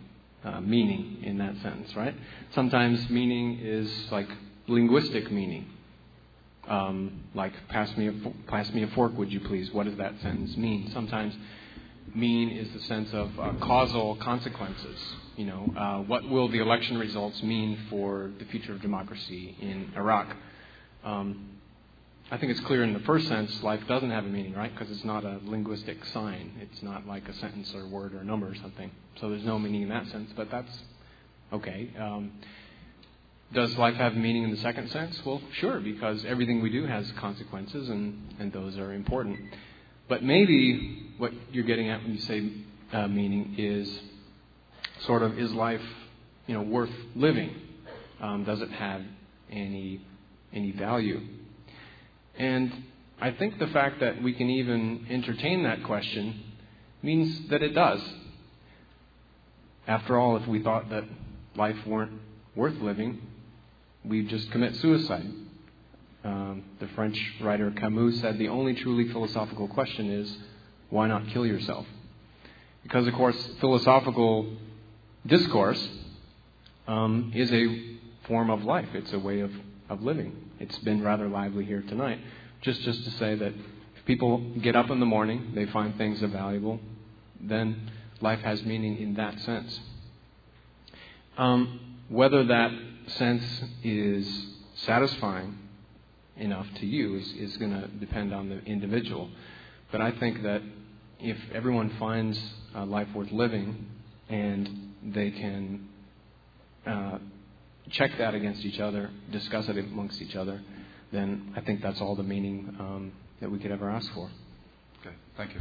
uh, 0.45 0.61
meaning 0.61 1.19
in 1.23 1.39
that 1.39 1.57
sense, 1.63 1.97
right? 1.97 2.15
Sometimes 2.55 3.09
meaning 3.11 3.61
is 3.63 3.91
like 4.11 4.29
linguistic 4.69 5.33
meaning. 5.33 5.72
Um, 6.69 7.25
like, 7.35 7.53
pass 7.69 7.95
me, 7.97 8.09
a, 8.09 8.51
pass 8.51 8.71
me 8.73 8.85
a 8.85 8.89
fork, 8.89 9.17
would 9.17 9.33
you 9.33 9.41
please? 9.41 9.73
What 9.73 9.87
does 9.87 9.97
that 9.97 10.15
sentence 10.23 10.57
mean? 10.57 10.91
Sometimes 10.93 11.35
mean 12.15 12.51
is 12.51 12.73
the 12.73 12.81
sense 12.81 13.13
of 13.13 13.31
uh, 13.39 13.53
causal 13.61 14.17
consequences. 14.17 14.99
You 15.37 15.47
know, 15.47 15.73
uh, 15.77 15.99
what 16.03 16.29
will 16.29 16.49
the 16.49 16.59
election 16.59 16.99
results 16.99 17.43
mean 17.43 17.79
for 17.91 18.31
the 18.39 18.45
future 18.47 18.73
of 18.73 18.83
democracy 18.83 19.57
in 19.61 19.93
Iraq? 19.97 20.37
Um, 21.05 21.49
I 22.31 22.39
think 22.39 22.53
it's 22.53 22.61
clear 22.61 22.83
in 22.83 22.93
the 22.95 23.01
first 23.01 23.29
sense, 23.29 23.63
life 23.63 23.81
doesn't 23.89 24.11
have 24.11 24.25
a 24.25 24.29
meaning, 24.29 24.55
right? 24.55 24.73
Because 24.73 24.91
it's 24.91 25.05
not 25.05 25.25
a 25.25 25.41
linguistic 25.45 26.05
sign. 26.07 26.53
It's 26.61 26.83
not 26.83 27.07
like 27.07 27.29
a 27.29 27.35
sentence 27.35 27.75
or 27.75 27.87
word 27.87 28.15
or 28.15 28.19
a 28.21 28.25
number 28.25 28.49
or 28.49 28.55
something. 28.55 28.91
So 29.21 29.29
there's 29.29 29.45
no 29.45 29.59
meaning 29.59 29.83
in 29.83 29.89
that 29.91 30.07
sense, 30.09 30.31
but 30.37 30.51
that's 30.51 30.73
okay. 31.53 31.91
Um, 31.99 32.33
does 33.53 33.77
life 33.77 33.95
have 33.95 34.15
meaning 34.15 34.45
in 34.45 34.51
the 34.51 34.57
second 34.59 34.91
sense? 34.91 35.21
Well, 35.25 35.41
sure, 35.53 35.81
because 35.81 36.25
everything 36.25 36.63
we 36.63 36.71
do 36.71 36.87
has 36.87 37.11
consequences, 37.13 37.89
and, 37.89 38.35
and 38.39 38.53
those 38.53 38.79
are 38.79 38.93
important. 38.93 39.39
But 40.09 40.23
maybe 40.23 41.13
what 41.19 41.33
you're 41.53 41.65
getting 41.65 41.89
at 41.89 42.03
when 42.03 42.15
you 42.15 42.21
say 42.21 42.51
uh, 42.93 43.09
meaning 43.09 43.55
is 43.59 44.01
sort 45.07 45.23
of 45.23 45.39
is 45.39 45.53
life, 45.53 45.83
you 46.47 46.55
know, 46.55 46.63
worth 46.63 46.91
living? 47.15 47.55
Um, 48.21 48.45
does 48.45 48.61
it 48.61 48.71
have 48.71 49.03
any 49.51 50.01
any 50.53 50.73
value? 50.73 51.21
And 52.39 52.73
I 53.21 53.31
think 53.33 53.59
the 53.59 53.67
fact 53.69 54.01
that 54.01 54.23
we 54.23 54.33
can 54.33 54.51
even 54.51 55.07
entertain 55.11 55.65
that 55.65 55.85
question 55.85 56.43
means 57.03 57.49
that 57.51 57.63
it 57.63 57.75
does. 57.75 58.01
After 59.87 60.19
all, 60.19 60.37
if 60.37 60.47
we 60.47 60.63
thought 60.63 60.91
that 60.91 61.05
life 61.57 61.77
weren't 61.87 62.21
worth 62.55 62.75
living, 62.81 63.21
we 64.05 64.25
just 64.25 64.51
commit 64.51 64.77
suicide. 64.77 65.27
Um, 66.25 66.63
the 66.81 66.89
French 66.89 67.19
writer 67.41 67.71
Camus 67.73 68.21
said 68.21 68.39
the 68.39 68.49
only 68.49 68.75
truly 68.75 69.09
philosophical 69.09 69.69
question 69.69 70.11
is 70.11 70.37
why 70.91 71.09
not 71.09 71.27
kill 71.29 71.47
yourself? 71.47 71.87
Because, 72.83 73.07
of 73.07 73.15
course, 73.15 73.37
philosophical 73.61 74.57
discourse 75.27 75.89
um, 76.87 77.33
is 77.35 77.53
a 77.53 77.97
form 78.27 78.51
of 78.51 78.65
life, 78.65 78.89
it's 78.95 79.13
a 79.13 79.19
way 79.19 79.41
of, 79.41 79.53
of 79.89 80.03
living. 80.03 80.51
It's 80.61 80.79
been 80.79 81.03
rather 81.03 81.29
lively 81.29 81.65
here 81.65 81.83
tonight. 81.89 82.19
Just, 82.61 82.83
just 82.83 83.05
to 83.05 83.11
say 83.13 83.35
that 83.35 83.53
if 83.97 84.05
people 84.07 84.39
get 84.61 84.77
up 84.77 84.91
in 84.91 85.01
the 85.01 85.07
morning, 85.07 85.53
they 85.55 85.67
find 85.67 85.97
things 85.97 86.23
are 86.23 86.29
valuable, 86.29 86.79
then 87.41 87.91
life 88.21 88.41
has 88.41 88.63
meaning 88.63 88.99
in 88.99 89.15
that 89.15 89.41
sense. 89.41 89.81
Um, 91.37 91.81
whether 92.09 92.45
that 92.45 92.71
sense 93.09 93.45
is 93.83 94.47
satisfying 94.85 95.59
enough 96.37 96.67
to 96.77 96.87
you 96.87 97.17
is, 97.17 97.33
is 97.35 97.57
going 97.59 97.71
to 97.71 97.87
depend 97.89 98.35
on 98.35 98.49
the 98.49 98.59
individual. 98.65 99.31
But 99.91 100.01
I 100.01 100.13
think 100.13 100.43
that 100.43 100.63
if 101.21 101.37
everyone 101.55 101.91
finds 101.99 102.41
life 102.75 103.09
worth 103.15 103.31
living 103.31 103.87
and 104.29 104.95
they 105.05 105.31
can 105.31 105.89
uh, 106.87 107.19
check 107.91 108.11
that 108.19 108.35
against 108.35 108.65
each 108.65 108.81
other, 108.81 109.11
discuss 109.31 109.69
it 109.69 109.77
amongst 109.77 110.21
each 110.23 110.35
other, 110.35 110.61
then 111.13 111.53
I 111.57 111.61
think 111.61 111.83
that's 111.83 112.01
all 112.01 112.17
the 112.17 112.23
meaning 112.23 112.75
um, 112.81 113.13
that 113.41 113.51
we 113.51 113.59
could 113.59 113.71
ever 113.71 113.91
ask 113.91 114.11
for. 114.15 114.31
Okay, 115.01 115.15
thank 115.37 115.55
you. 115.55 115.61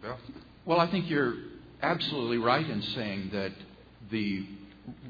Bill? 0.00 0.16
Well, 0.64 0.80
I 0.80 0.90
think 0.90 1.10
you're 1.10 1.34
absolutely 1.82 2.38
right 2.38 2.68
in 2.68 2.82
saying 2.82 3.30
that 3.32 3.52
the 4.10 4.46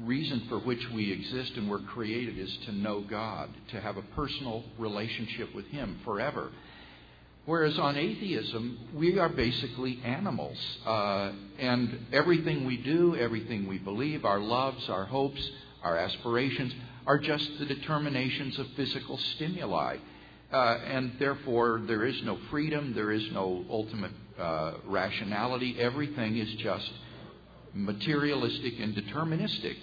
reason 0.01 0.45
for 0.49 0.59
which 0.59 0.81
we 0.93 1.11
exist 1.11 1.53
and 1.55 1.69
were 1.69 1.79
created 1.79 2.37
is 2.37 2.55
to 2.65 2.71
know 2.71 3.01
God, 3.01 3.49
to 3.71 3.81
have 3.81 3.97
a 3.97 4.01
personal 4.01 4.63
relationship 4.77 5.53
with 5.53 5.65
Him 5.67 5.99
forever. 6.03 6.51
Whereas 7.45 7.79
on 7.79 7.95
atheism, 7.95 8.77
we 8.93 9.19
are 9.19 9.29
basically 9.29 10.01
animals. 10.03 10.57
Uh, 10.85 11.31
and 11.57 12.07
everything 12.11 12.65
we 12.65 12.75
do, 12.75 13.15
everything 13.15 13.67
we 13.67 13.77
believe, 13.77 14.25
our 14.25 14.39
loves, 14.39 14.89
our 14.89 15.05
hopes, 15.05 15.49
our 15.81 15.97
aspirations, 15.97 16.73
are 17.05 17.17
just 17.17 17.49
the 17.59 17.65
determinations 17.65 18.59
of 18.59 18.67
physical 18.75 19.17
stimuli. 19.17 19.95
Uh, 20.51 20.55
and 20.55 21.13
therefore, 21.19 21.81
there 21.87 22.05
is 22.05 22.21
no 22.23 22.37
freedom, 22.51 22.93
there 22.93 23.11
is 23.11 23.23
no 23.31 23.63
ultimate 23.69 24.11
uh, 24.37 24.73
rationality. 24.85 25.77
Everything 25.79 26.37
is 26.37 26.49
just 26.55 26.91
materialistic 27.73 28.79
and 28.79 28.95
deterministic. 28.95 29.75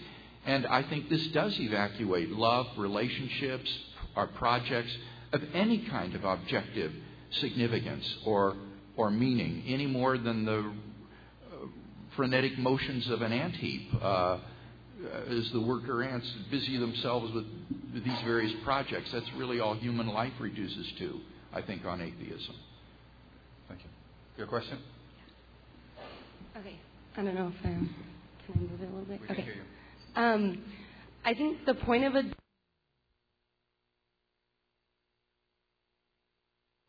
And 0.47 0.67
I 0.67 0.83
think 0.83 1.09
this 1.09 1.27
does 1.29 1.59
evacuate 1.59 2.31
love, 2.31 2.67
relationships, 2.77 3.71
our 4.17 4.27
projects 4.27 4.95
of 5.33 5.43
any 5.55 5.79
kind 5.87 6.15
of 6.15 6.25
objective 6.25 6.93
significance 7.33 8.07
or, 8.25 8.57
or 8.97 9.11
meaning, 9.11 9.65
any 9.67 9.87
more 9.87 10.19
than 10.19 10.45
the 10.45 10.59
uh, 10.61 11.67
frenetic 12.15 12.59
motions 12.59 13.09
of 13.09 13.23
an 13.23 13.33
ant 13.33 13.57
heap 13.57 13.89
uh, 14.01 14.39
as 15.29 15.51
the 15.51 15.61
worker 15.61 16.03
ants 16.03 16.31
busy 16.51 16.79
themselves 16.79 17.33
with 17.33 17.45
these 18.05 18.21
various 18.25 18.53
projects. 18.65 19.11
That's 19.13 19.31
really 19.37 19.61
all 19.61 19.75
human 19.75 20.09
life 20.09 20.33
reduces 20.39 20.93
to, 20.99 21.21
I 21.53 21.63
think, 21.63 21.85
on 21.85 22.01
atheism. 22.01 22.55
Thank 23.69 23.81
you. 23.81 23.91
Your 24.37 24.47
question? 24.47 24.79
Okay. 26.57 26.79
I 27.17 27.23
don't 27.23 27.35
know 27.35 27.53
if 27.57 27.65
I'm. 27.65 27.95
Can 28.45 28.55
I 28.55 28.59
move 28.59 28.81
it 28.81 28.85
a 28.85 28.87
little 28.87 29.05
bit? 29.05 29.21
We 29.21 29.29
okay. 29.29 29.49
Um, 30.17 30.63
I 31.25 31.35
think 31.35 31.65
the 31.65 31.75
point 31.75 32.05
of 32.05 32.15
a 32.15 32.23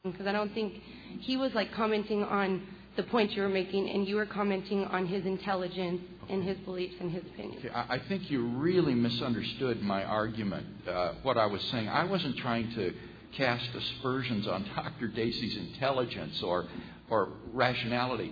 because 0.04 0.28
I 0.28 0.32
don't 0.32 0.54
think 0.54 0.76
he 1.22 1.38
was 1.38 1.54
like 1.54 1.74
commenting 1.74 2.24
on 2.24 2.62
the 2.96 3.04
point 3.04 3.32
you 3.34 3.42
were 3.42 3.50
making, 3.50 3.90
and 3.90 4.08
you 4.08 4.16
were 4.16 4.26
commenting 4.26 4.86
on 4.86 5.06
his 5.06 5.26
intelligence 5.26 6.02
and 6.30 6.44
his 6.44 6.58
beliefs 6.60 6.96
and 7.00 7.12
his 7.12 7.24
opinions. 7.24 7.64
Okay, 7.66 7.74
I 7.74 7.96
I 7.96 8.00
think 8.08 8.32
you 8.32 8.46
really 8.46 8.96
misunderstood 8.96 9.82
my 9.82 10.04
argument, 10.04 10.66
uh, 10.88 11.14
what 11.24 11.38
I 11.38 11.46
was 11.46 11.62
saying. 11.72 11.88
I 11.90 12.06
wasn't 12.06 12.38
trying 12.38 12.74
to 12.76 12.94
cast 13.36 13.70
aspersions 13.76 14.48
on 14.48 14.66
Dr. 14.76 15.08
Dacey's 15.08 15.58
intelligence 15.58 16.42
or, 16.42 16.66
or 17.10 17.30
rationality. 17.54 18.32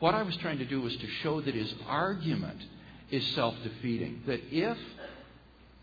What 0.00 0.14
I 0.14 0.22
was 0.22 0.36
trying 0.38 0.58
to 0.58 0.64
do 0.64 0.80
was 0.80 0.96
to 0.96 1.06
show 1.22 1.40
that 1.40 1.54
his 1.54 1.72
argument 1.86 2.60
is 3.10 3.24
self 3.34 3.54
defeating. 3.62 4.22
That 4.26 4.40
if 4.50 4.78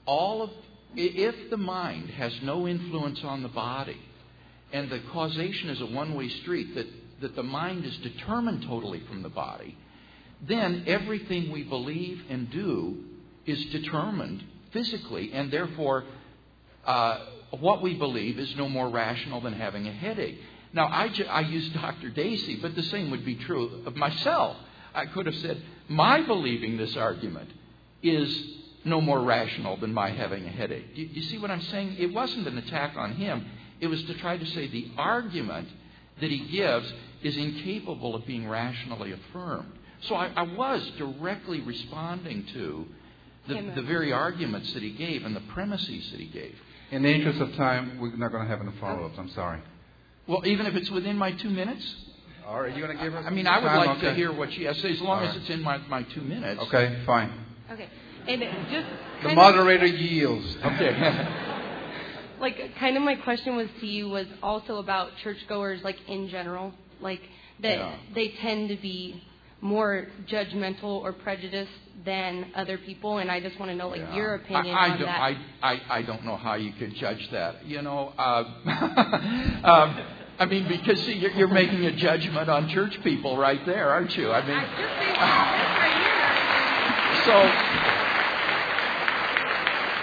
all 0.06 0.42
of 0.42 0.50
if 0.96 1.50
the 1.50 1.58
mind 1.58 2.10
has 2.10 2.34
no 2.42 2.68
influence 2.68 3.20
on 3.24 3.44
the 3.44 3.50
body, 3.50 4.02
and 4.74 4.90
the 4.90 5.00
causation 5.12 5.70
is 5.70 5.82
a 5.82 5.86
one 5.86 6.16
way 6.16 6.30
street, 6.30 6.74
that, 6.76 6.88
that 7.22 7.36
the 7.36 7.44
mind 7.44 7.86
is 7.86 7.96
determined 7.98 8.64
totally 8.64 9.02
from 9.08 9.22
the 9.22 9.30
body, 9.30 9.78
then 10.48 10.84
everything 10.88 11.52
we 11.52 11.64
believe 11.64 12.22
and 12.30 12.50
do 12.50 13.04
is 13.46 13.64
determined 13.68 14.44
physically, 14.72 15.32
and 15.34 15.52
therefore 15.52 16.06
uh, 16.86 17.20
what 17.60 17.82
we 17.82 17.94
believe 17.94 18.40
is 18.40 18.56
no 18.56 18.68
more 18.68 18.90
rational 18.90 19.42
than 19.42 19.54
having 19.54 19.88
a 19.88 19.94
headache. 19.94 20.40
Now, 20.78 20.90
I, 20.92 21.10
ju- 21.10 21.26
I 21.26 21.40
use 21.42 21.68
Dr. 21.70 22.12
Dacey, 22.12 22.58
but 22.62 22.76
the 22.76 22.84
same 22.84 23.10
would 23.10 23.26
be 23.26 23.34
true 23.34 23.82
of 23.88 23.96
myself. 23.96 24.56
I 24.94 25.08
could 25.08 25.26
have 25.26 25.36
said, 25.38 25.60
my 25.90 26.22
believing 26.22 26.78
this 26.78 26.96
argument 26.96 27.50
is 28.04 28.30
no 28.86 29.02
more 29.02 29.20
rational 29.22 29.78
than 29.78 29.92
my 29.92 30.12
having 30.12 30.46
a 30.46 30.50
headache. 30.50 30.94
Do 30.94 31.02
you, 31.02 31.08
you 31.14 31.22
see 31.24 31.40
what 31.40 31.50
I'm 31.50 31.64
saying? 31.64 31.96
It 31.98 32.14
wasn't 32.14 32.48
an 32.48 32.60
attack 32.60 32.96
on 32.96 33.14
him. 33.14 33.48
It 33.80 33.88
was 33.88 34.04
to 34.04 34.14
try 34.20 34.38
to 34.38 34.46
say 34.46 34.68
the 34.68 34.92
argument 34.98 35.68
that 36.22 36.30
he 36.30 36.42
gives 36.46 36.94
is 37.24 37.36
incapable 37.36 38.14
of 38.14 38.28
being 38.28 38.48
rationally 38.48 39.14
affirmed. 39.14 39.72
So 40.02 40.14
I, 40.14 40.28
I 40.36 40.44
was 40.44 40.88
directly 41.00 41.60
responding 41.62 42.46
to 42.54 42.86
the, 43.48 43.72
the 43.78 43.82
very 43.82 44.14
arguments 44.14 44.72
that 44.74 44.84
he 44.84 44.92
gave 44.92 45.26
and 45.26 45.36
the 45.36 45.42
premises 45.56 46.12
that 46.12 46.20
he 46.20 46.28
gave. 46.28 46.56
In 46.92 47.02
the 47.02 47.10
interest 47.10 47.40
of 47.42 47.56
time, 47.56 47.98
we're 48.00 48.16
not 48.16 48.32
going 48.32 48.44
to 48.44 48.50
have 48.50 48.62
any 48.62 48.78
follow 48.80 49.08
ups. 49.08 49.16
I'm 49.18 49.32
sorry. 49.32 49.60
Well, 50.28 50.46
even 50.46 50.66
if 50.66 50.76
it's 50.76 50.90
within 50.92 51.18
my 51.18 51.32
two 51.32 51.50
minutes, 51.50 51.84
All 52.46 52.62
right, 52.62 52.76
you 52.76 52.84
going 52.86 52.98
to 52.98 53.04
give 53.04 53.16
us 53.16 53.26
I 53.26 53.30
mean, 53.30 53.48
I 53.48 53.60
would 53.60 53.68
time? 53.68 53.88
like 53.88 54.00
to 54.02 54.14
hear 54.14 54.32
what 54.32 54.52
she 54.54 54.64
has 54.64 54.76
to 54.78 54.82
say, 54.82 54.92
as 54.92 55.02
long 55.02 55.20
All 55.20 55.26
as 55.26 55.30
right. 55.36 55.42
it's 55.42 55.50
in 55.50 55.62
my, 55.62 55.78
my 55.90 56.04
two 56.04 56.22
minutes. 56.22 56.62
Okay, 56.64 57.02
fine. 57.06 57.32
Okay. 57.72 57.88
And 58.28 58.42
just 58.72 58.88
The 59.22 59.28
kind 59.30 59.36
moderator 59.36 59.86
yields. 59.86 60.58
Okay. 60.64 60.90
of, 60.90 62.40
like 62.42 62.60
kind 62.78 62.98
of 62.98 63.04
my 63.04 63.16
question 63.16 63.56
was 63.56 63.68
to 63.80 63.88
you 63.88 64.10
was 64.10 64.28
also 64.44 64.78
about 64.78 65.12
churchgoers 65.24 65.82
like 65.84 65.98
in 66.08 66.28
general, 66.30 66.74
like 67.00 67.22
that 67.62 67.78
Yeah. 67.78 67.96
they 68.14 68.30
tend 68.42 68.70
to 68.70 68.76
be 68.76 69.24
more 69.62 70.08
judgmental 70.28 70.84
or 71.02 71.14
prejudiced 71.14 71.72
than 72.06 72.52
other 72.56 72.78
people, 72.78 73.18
and 73.18 73.32
I 73.32 73.40
just 73.40 73.60
want 73.60 73.72
to 73.72 73.76
know 73.76 73.88
like 73.90 74.02
Yeah. 74.02 74.16
your 74.16 74.36
opinion 74.36 74.76
I, 74.76 74.80
I 74.80 74.90
on 74.92 75.00
don't, 75.00 75.08
that. 75.08 75.22
I, 75.22 75.38
I, 75.64 75.82
I 75.90 76.02
don't 76.04 76.24
know 76.26 76.38
how 76.38 76.54
you 76.56 76.72
could 76.74 76.94
judge 76.96 77.28
that. 77.32 77.66
You 77.66 77.82
know, 77.82 78.14
uh, 78.18 78.44
um, 79.64 80.00
I 80.40 80.46
mean, 80.46 80.68
because 80.68 81.02
see, 81.04 81.14
you're, 81.14 81.32
you're 81.32 81.48
making 81.48 81.86
a 81.86 81.92
judgment 81.94 82.50
on 82.50 82.70
church 82.70 83.02
people 83.04 83.38
right 83.38 83.66
there, 83.66 83.90
aren't 83.90 84.16
you? 84.16 84.32
I 84.32 84.46
mean, 84.46 84.56
I 84.56 84.66
just 84.68 85.00
based 85.00 85.20
on 85.20 85.52
this 85.58 85.68
right 85.78 85.96
here. 85.98 87.26
so 87.26 87.98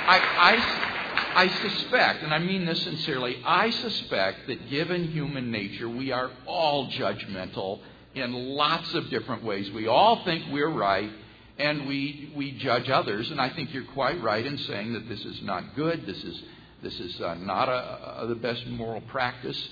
I, 0.06 0.18
I, 0.54 1.44
I 1.44 1.48
suspect, 1.68 2.22
and 2.24 2.34
I 2.34 2.40
mean 2.40 2.66
this 2.66 2.82
sincerely, 2.82 3.36
I 3.44 3.70
suspect 3.70 4.48
that 4.48 4.68
given 4.70 5.04
human 5.12 5.52
nature, 5.52 5.88
we 5.88 6.10
are 6.10 6.30
all 6.46 6.88
judgmental 6.88 7.80
in 8.14 8.32
lots 8.32 8.92
of 8.94 9.08
different 9.10 9.44
ways. 9.44 9.70
We 9.70 9.86
all 9.86 10.24
think 10.24 10.46
we're 10.50 10.68
right, 10.68 11.10
and 11.58 11.86
we, 11.86 12.32
we 12.34 12.52
judge 12.58 12.88
others. 12.88 13.30
And 13.30 13.40
I 13.40 13.50
think 13.50 13.72
you're 13.72 13.84
quite 13.84 14.20
right 14.20 14.44
in 14.44 14.58
saying 14.58 14.94
that 14.94 15.08
this 15.08 15.24
is 15.24 15.42
not 15.42 15.76
good. 15.76 16.06
This 16.06 16.22
is, 16.22 16.42
this 16.82 16.98
is 16.98 17.20
uh, 17.20 17.34
not 17.34 17.68
a, 17.68 18.22
a, 18.22 18.26
the 18.26 18.34
best 18.34 18.66
moral 18.66 19.00
practice. 19.02 19.68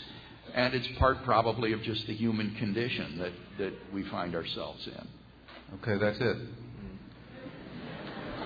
And 0.54 0.74
it's 0.74 0.88
part 0.98 1.24
probably 1.24 1.72
of 1.72 1.82
just 1.82 2.06
the 2.06 2.14
human 2.14 2.54
condition 2.56 3.18
that, 3.18 3.32
that 3.58 3.72
we 3.92 4.02
find 4.04 4.34
ourselves 4.34 4.86
in. 4.86 5.08
Okay, 5.80 5.98
that's 5.98 6.18
it. 6.20 6.36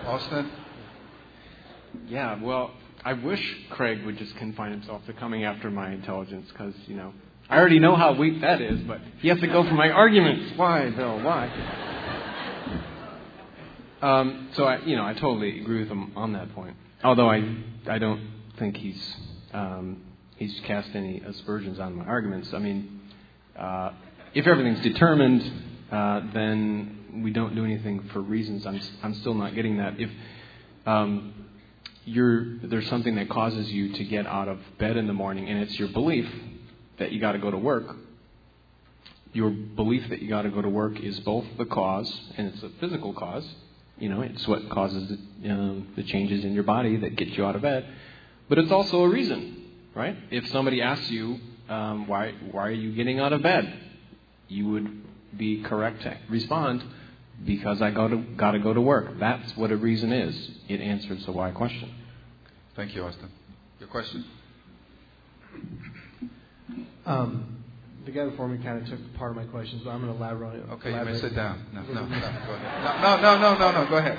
Austin? 0.06 0.50
Yeah, 2.06 2.40
well, 2.40 2.72
I 3.04 3.14
wish 3.14 3.42
Craig 3.70 4.04
would 4.04 4.18
just 4.18 4.36
confine 4.36 4.70
himself 4.70 5.04
to 5.06 5.12
coming 5.14 5.44
after 5.44 5.70
my 5.70 5.92
intelligence 5.92 6.48
because, 6.52 6.74
you 6.86 6.94
know, 6.96 7.12
I 7.48 7.58
already 7.58 7.78
know 7.78 7.96
how 7.96 8.12
weak 8.12 8.40
that 8.40 8.60
is, 8.60 8.80
but 8.80 9.00
he 9.20 9.28
has 9.28 9.40
to 9.40 9.46
go 9.46 9.62
for 9.64 9.74
my 9.74 9.90
arguments. 9.90 10.56
Why, 10.56 10.90
Bill? 10.90 11.20
Why? 11.22 11.82
Um, 14.02 14.48
so 14.52 14.64
I, 14.64 14.84
you 14.84 14.96
know, 14.96 15.04
I 15.04 15.14
totally 15.14 15.60
agree 15.60 15.80
with 15.80 15.88
him 15.88 16.16
on 16.16 16.32
that 16.34 16.54
point. 16.54 16.76
Although 17.02 17.30
I, 17.30 17.56
I 17.88 17.98
don't 17.98 18.28
think 18.58 18.76
he's, 18.76 19.16
um, 19.52 20.02
he's 20.36 20.58
cast 20.66 20.88
any 20.94 21.20
aspersions 21.20 21.78
on 21.78 21.94
my 21.96 22.04
arguments. 22.04 22.52
I 22.54 22.58
mean, 22.58 23.00
uh, 23.58 23.92
if 24.34 24.46
everything's 24.46 24.80
determined, 24.80 25.42
uh, 25.90 26.20
then 26.32 27.22
we 27.22 27.30
don't 27.30 27.54
do 27.54 27.64
anything 27.64 28.08
for 28.12 28.20
reasons. 28.20 28.66
I'm, 28.66 28.80
I'm 29.02 29.14
still 29.14 29.34
not 29.34 29.54
getting 29.54 29.78
that. 29.78 29.98
If 29.98 30.10
um, 30.86 31.46
you're, 32.04 32.58
there's 32.58 32.88
something 32.88 33.16
that 33.16 33.28
causes 33.28 33.70
you 33.70 33.92
to 33.94 34.04
get 34.04 34.26
out 34.26 34.48
of 34.48 34.58
bed 34.78 34.96
in 34.96 35.06
the 35.06 35.12
morning, 35.12 35.48
and 35.48 35.58
it's 35.60 35.78
your 35.78 35.88
belief 35.88 36.28
that 36.98 37.12
you 37.12 37.20
got 37.20 37.32
to 37.32 37.38
go 37.38 37.50
to 37.50 37.58
work. 37.58 37.96
Your 39.32 39.50
belief 39.50 40.08
that 40.10 40.22
you 40.22 40.28
got 40.28 40.42
to 40.42 40.50
go 40.50 40.62
to 40.62 40.68
work 40.68 40.98
is 41.00 41.18
both 41.20 41.44
the 41.58 41.66
cause, 41.66 42.10
and 42.36 42.48
it's 42.48 42.62
a 42.62 42.70
physical 42.80 43.12
cause. 43.12 43.46
You 43.98 44.08
know, 44.08 44.20
it's 44.20 44.46
what 44.46 44.68
causes 44.70 45.08
the, 45.42 45.50
um, 45.50 45.88
the 45.96 46.02
changes 46.02 46.44
in 46.44 46.52
your 46.52 46.62
body 46.62 46.96
that 46.98 47.16
get 47.16 47.28
you 47.28 47.44
out 47.44 47.56
of 47.56 47.62
bed. 47.62 47.86
But 48.48 48.58
it's 48.58 48.70
also 48.70 49.02
a 49.02 49.08
reason, 49.08 49.55
right? 49.96 50.16
If 50.30 50.46
somebody 50.48 50.82
asks 50.82 51.10
you, 51.10 51.40
um, 51.68 52.06
why, 52.06 52.34
why 52.52 52.68
are 52.68 52.70
you 52.70 52.94
getting 52.94 53.18
out 53.18 53.32
of 53.32 53.42
bed? 53.42 53.80
You 54.46 54.68
would 54.68 55.02
be 55.36 55.62
correct 55.62 56.02
to 56.02 56.16
respond, 56.28 56.84
because 57.44 57.82
I 57.82 57.90
got 57.90 58.08
to, 58.08 58.16
got 58.16 58.52
to 58.52 58.58
go 58.58 58.72
to 58.72 58.80
work. 58.80 59.18
That's 59.18 59.56
what 59.56 59.72
a 59.72 59.76
reason 59.76 60.12
is. 60.12 60.50
It 60.68 60.80
answers 60.80 61.24
the 61.26 61.32
why 61.32 61.50
question. 61.50 61.92
Thank 62.76 62.94
you, 62.94 63.04
Austin. 63.04 63.30
Your 63.80 63.88
question? 63.88 64.24
Um, 67.04 67.64
the 68.04 68.10
guy 68.10 68.26
before 68.26 68.48
me 68.48 68.62
kind 68.62 68.82
of 68.82 68.88
took 68.88 69.14
part 69.14 69.30
of 69.30 69.36
my 69.36 69.44
questions, 69.44 69.82
but 69.82 69.90
I'm 69.90 70.00
going 70.02 70.12
to 70.12 70.18
elaborate 70.18 70.62
on 70.62 70.70
it. 70.70 70.72
Okay, 70.74 70.90
you 70.90 71.04
may 71.04 71.18
sit 71.18 71.34
down. 71.34 71.66
No, 71.72 71.82
no, 71.82 72.06
no, 72.06 72.08
go 72.08 72.14
ahead. 72.14 73.02
No, 73.02 73.16
no, 73.20 73.38
no, 73.38 73.58
no, 73.58 73.72
no, 73.72 73.82
no, 73.84 73.90
go 73.90 73.96
ahead. 73.96 74.18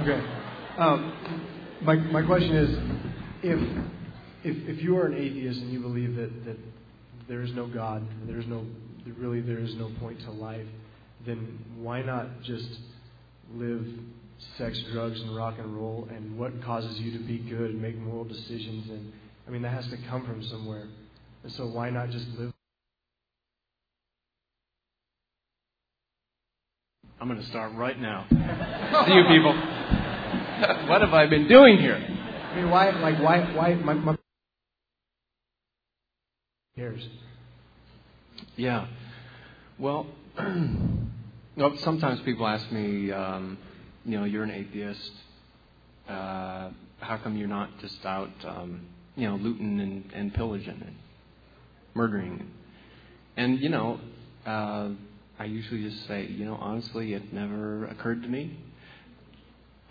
Okay. 0.00 0.22
Um, 0.78 1.12
my, 1.82 1.94
my 1.96 2.22
question 2.22 2.54
is 2.54 2.78
if, 3.42 3.58
if, 4.44 4.76
if 4.76 4.82
you 4.82 4.96
are 4.96 5.06
an 5.06 5.14
atheist 5.14 5.60
and 5.60 5.72
you 5.72 5.80
believe 5.80 6.16
that, 6.16 6.44
that 6.44 6.56
there 7.28 7.42
is 7.42 7.52
no 7.52 7.66
God, 7.66 8.06
there 8.26 8.38
is 8.38 8.46
no, 8.46 8.64
really 9.18 9.40
there 9.40 9.58
is 9.58 9.74
no 9.76 9.90
point 10.00 10.20
to 10.20 10.30
life, 10.30 10.66
then 11.26 11.58
why 11.76 12.02
not 12.02 12.42
just 12.42 12.68
live 13.54 13.86
sex, 14.56 14.82
drugs, 14.92 15.20
and 15.20 15.36
rock 15.36 15.56
and 15.58 15.76
roll? 15.76 16.08
And 16.10 16.38
what 16.38 16.62
causes 16.64 16.98
you 16.98 17.18
to 17.18 17.24
be 17.24 17.38
good 17.38 17.70
and 17.70 17.82
make 17.82 17.96
moral 17.96 18.24
decisions? 18.24 18.88
And 18.88 19.12
I 19.46 19.50
mean, 19.50 19.62
that 19.62 19.72
has 19.72 19.86
to 19.88 19.96
come 20.08 20.26
from 20.26 20.42
somewhere. 20.44 20.88
And 21.42 21.52
so 21.52 21.66
why 21.66 21.90
not 21.90 22.10
just 22.10 22.26
live? 22.38 22.52
I'm 27.20 27.28
going 27.28 27.40
to 27.40 27.46
start 27.48 27.74
right 27.74 28.00
now. 28.00 28.26
See 28.30 29.12
you 29.12 29.24
people. 29.28 29.52
what 30.88 31.02
have 31.02 31.12
I 31.12 31.26
been 31.28 31.46
doing 31.48 31.78
here? 31.78 31.96
I 31.96 32.56
mean, 32.56 32.70
why, 32.70 32.90
like, 32.90 33.22
why, 33.22 33.40
why, 33.54 33.74
my, 33.74 33.94
my 33.94 34.16
cares? 36.80 37.06
Yeah. 38.56 38.86
Well, 39.78 40.06
well, 41.56 41.76
sometimes 41.80 42.20
people 42.22 42.46
ask 42.46 42.72
me, 42.72 43.12
um, 43.12 43.58
you 44.06 44.16
know, 44.16 44.24
you're 44.24 44.44
an 44.44 44.50
atheist. 44.50 45.12
Uh, 46.08 46.70
how 47.00 47.18
come 47.22 47.36
you're 47.36 47.48
not 47.48 47.78
just 47.80 48.02
out, 48.06 48.30
um, 48.46 48.86
you 49.14 49.28
know, 49.28 49.36
looting 49.36 49.78
and, 49.78 50.10
and 50.14 50.32
pillaging 50.32 50.82
and 50.86 50.96
murdering? 51.92 52.50
And, 53.36 53.60
you 53.60 53.68
know, 53.68 54.00
uh, 54.46 54.88
I 55.38 55.44
usually 55.44 55.82
just 55.82 56.06
say, 56.08 56.24
you 56.24 56.46
know, 56.46 56.54
honestly, 56.54 57.12
it 57.12 57.30
never 57.30 57.84
occurred 57.88 58.22
to 58.22 58.28
me. 58.28 58.58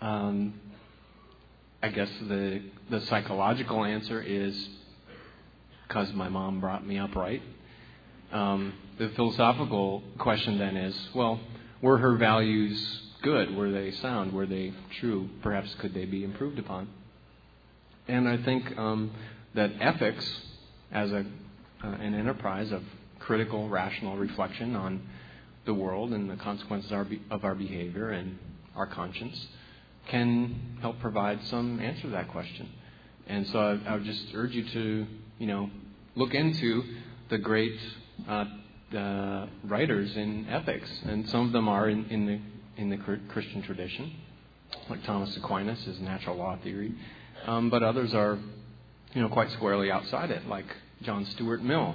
Um, 0.00 0.54
I 1.84 1.88
guess 1.88 2.10
the 2.28 2.62
the 2.90 3.00
psychological 3.02 3.84
answer 3.84 4.20
is 4.20 4.68
because 5.90 6.12
my 6.12 6.28
mom 6.28 6.60
brought 6.60 6.86
me 6.86 6.98
up 6.98 7.16
right. 7.16 7.42
Um, 8.30 8.74
the 9.00 9.08
philosophical 9.16 10.04
question 10.18 10.56
then 10.56 10.76
is, 10.76 10.96
well, 11.16 11.40
were 11.82 11.98
her 11.98 12.16
values 12.16 13.02
good? 13.22 13.56
Were 13.56 13.72
they 13.72 13.90
sound? 13.90 14.32
Were 14.32 14.46
they 14.46 14.72
true? 15.00 15.28
Perhaps 15.42 15.74
could 15.80 15.92
they 15.92 16.04
be 16.04 16.22
improved 16.22 16.60
upon? 16.60 16.88
And 18.06 18.28
I 18.28 18.36
think 18.36 18.78
um, 18.78 19.10
that 19.54 19.72
ethics, 19.80 20.24
as 20.92 21.10
a 21.10 21.26
uh, 21.82 21.88
an 21.88 22.14
enterprise 22.14 22.70
of 22.70 22.84
critical, 23.18 23.68
rational 23.68 24.16
reflection 24.16 24.76
on 24.76 25.02
the 25.64 25.74
world 25.74 26.12
and 26.12 26.30
the 26.30 26.36
consequences 26.36 26.92
of 26.92 27.44
our 27.44 27.54
behavior 27.56 28.10
and 28.10 28.38
our 28.76 28.86
conscience 28.86 29.44
can 30.08 30.78
help 30.80 31.00
provide 31.00 31.40
some 31.46 31.80
answer 31.80 32.02
to 32.02 32.08
that 32.10 32.28
question. 32.28 32.68
And 33.26 33.46
so 33.48 33.58
I, 33.58 33.90
I 33.90 33.94
would 33.94 34.04
just 34.04 34.22
urge 34.34 34.52
you 34.52 34.68
to, 34.68 35.06
you 35.38 35.46
know, 35.46 35.70
look 36.14 36.34
into 36.34 36.84
the 37.28 37.38
great 37.38 37.78
uh, 38.28 38.44
uh, 38.96 39.46
writers 39.64 40.16
in 40.16 40.48
ethics, 40.48 40.90
and 41.04 41.28
some 41.30 41.46
of 41.46 41.52
them 41.52 41.68
are 41.68 41.88
in, 41.88 42.06
in 42.06 42.26
the 42.26 42.40
in 42.76 42.88
the 42.88 42.96
Christian 43.28 43.62
tradition, 43.62 44.10
like 44.88 45.04
Thomas 45.04 45.36
Aquinas, 45.36 45.82
his 45.84 46.00
natural 46.00 46.36
law 46.36 46.56
theory, 46.62 46.94
um, 47.46 47.68
but 47.68 47.82
others 47.82 48.14
are, 48.14 48.38
you 49.12 49.20
know, 49.20 49.28
quite 49.28 49.50
squarely 49.50 49.90
outside 49.90 50.30
it, 50.30 50.46
like 50.46 50.64
John 51.02 51.26
Stuart 51.26 51.62
Mill, 51.62 51.94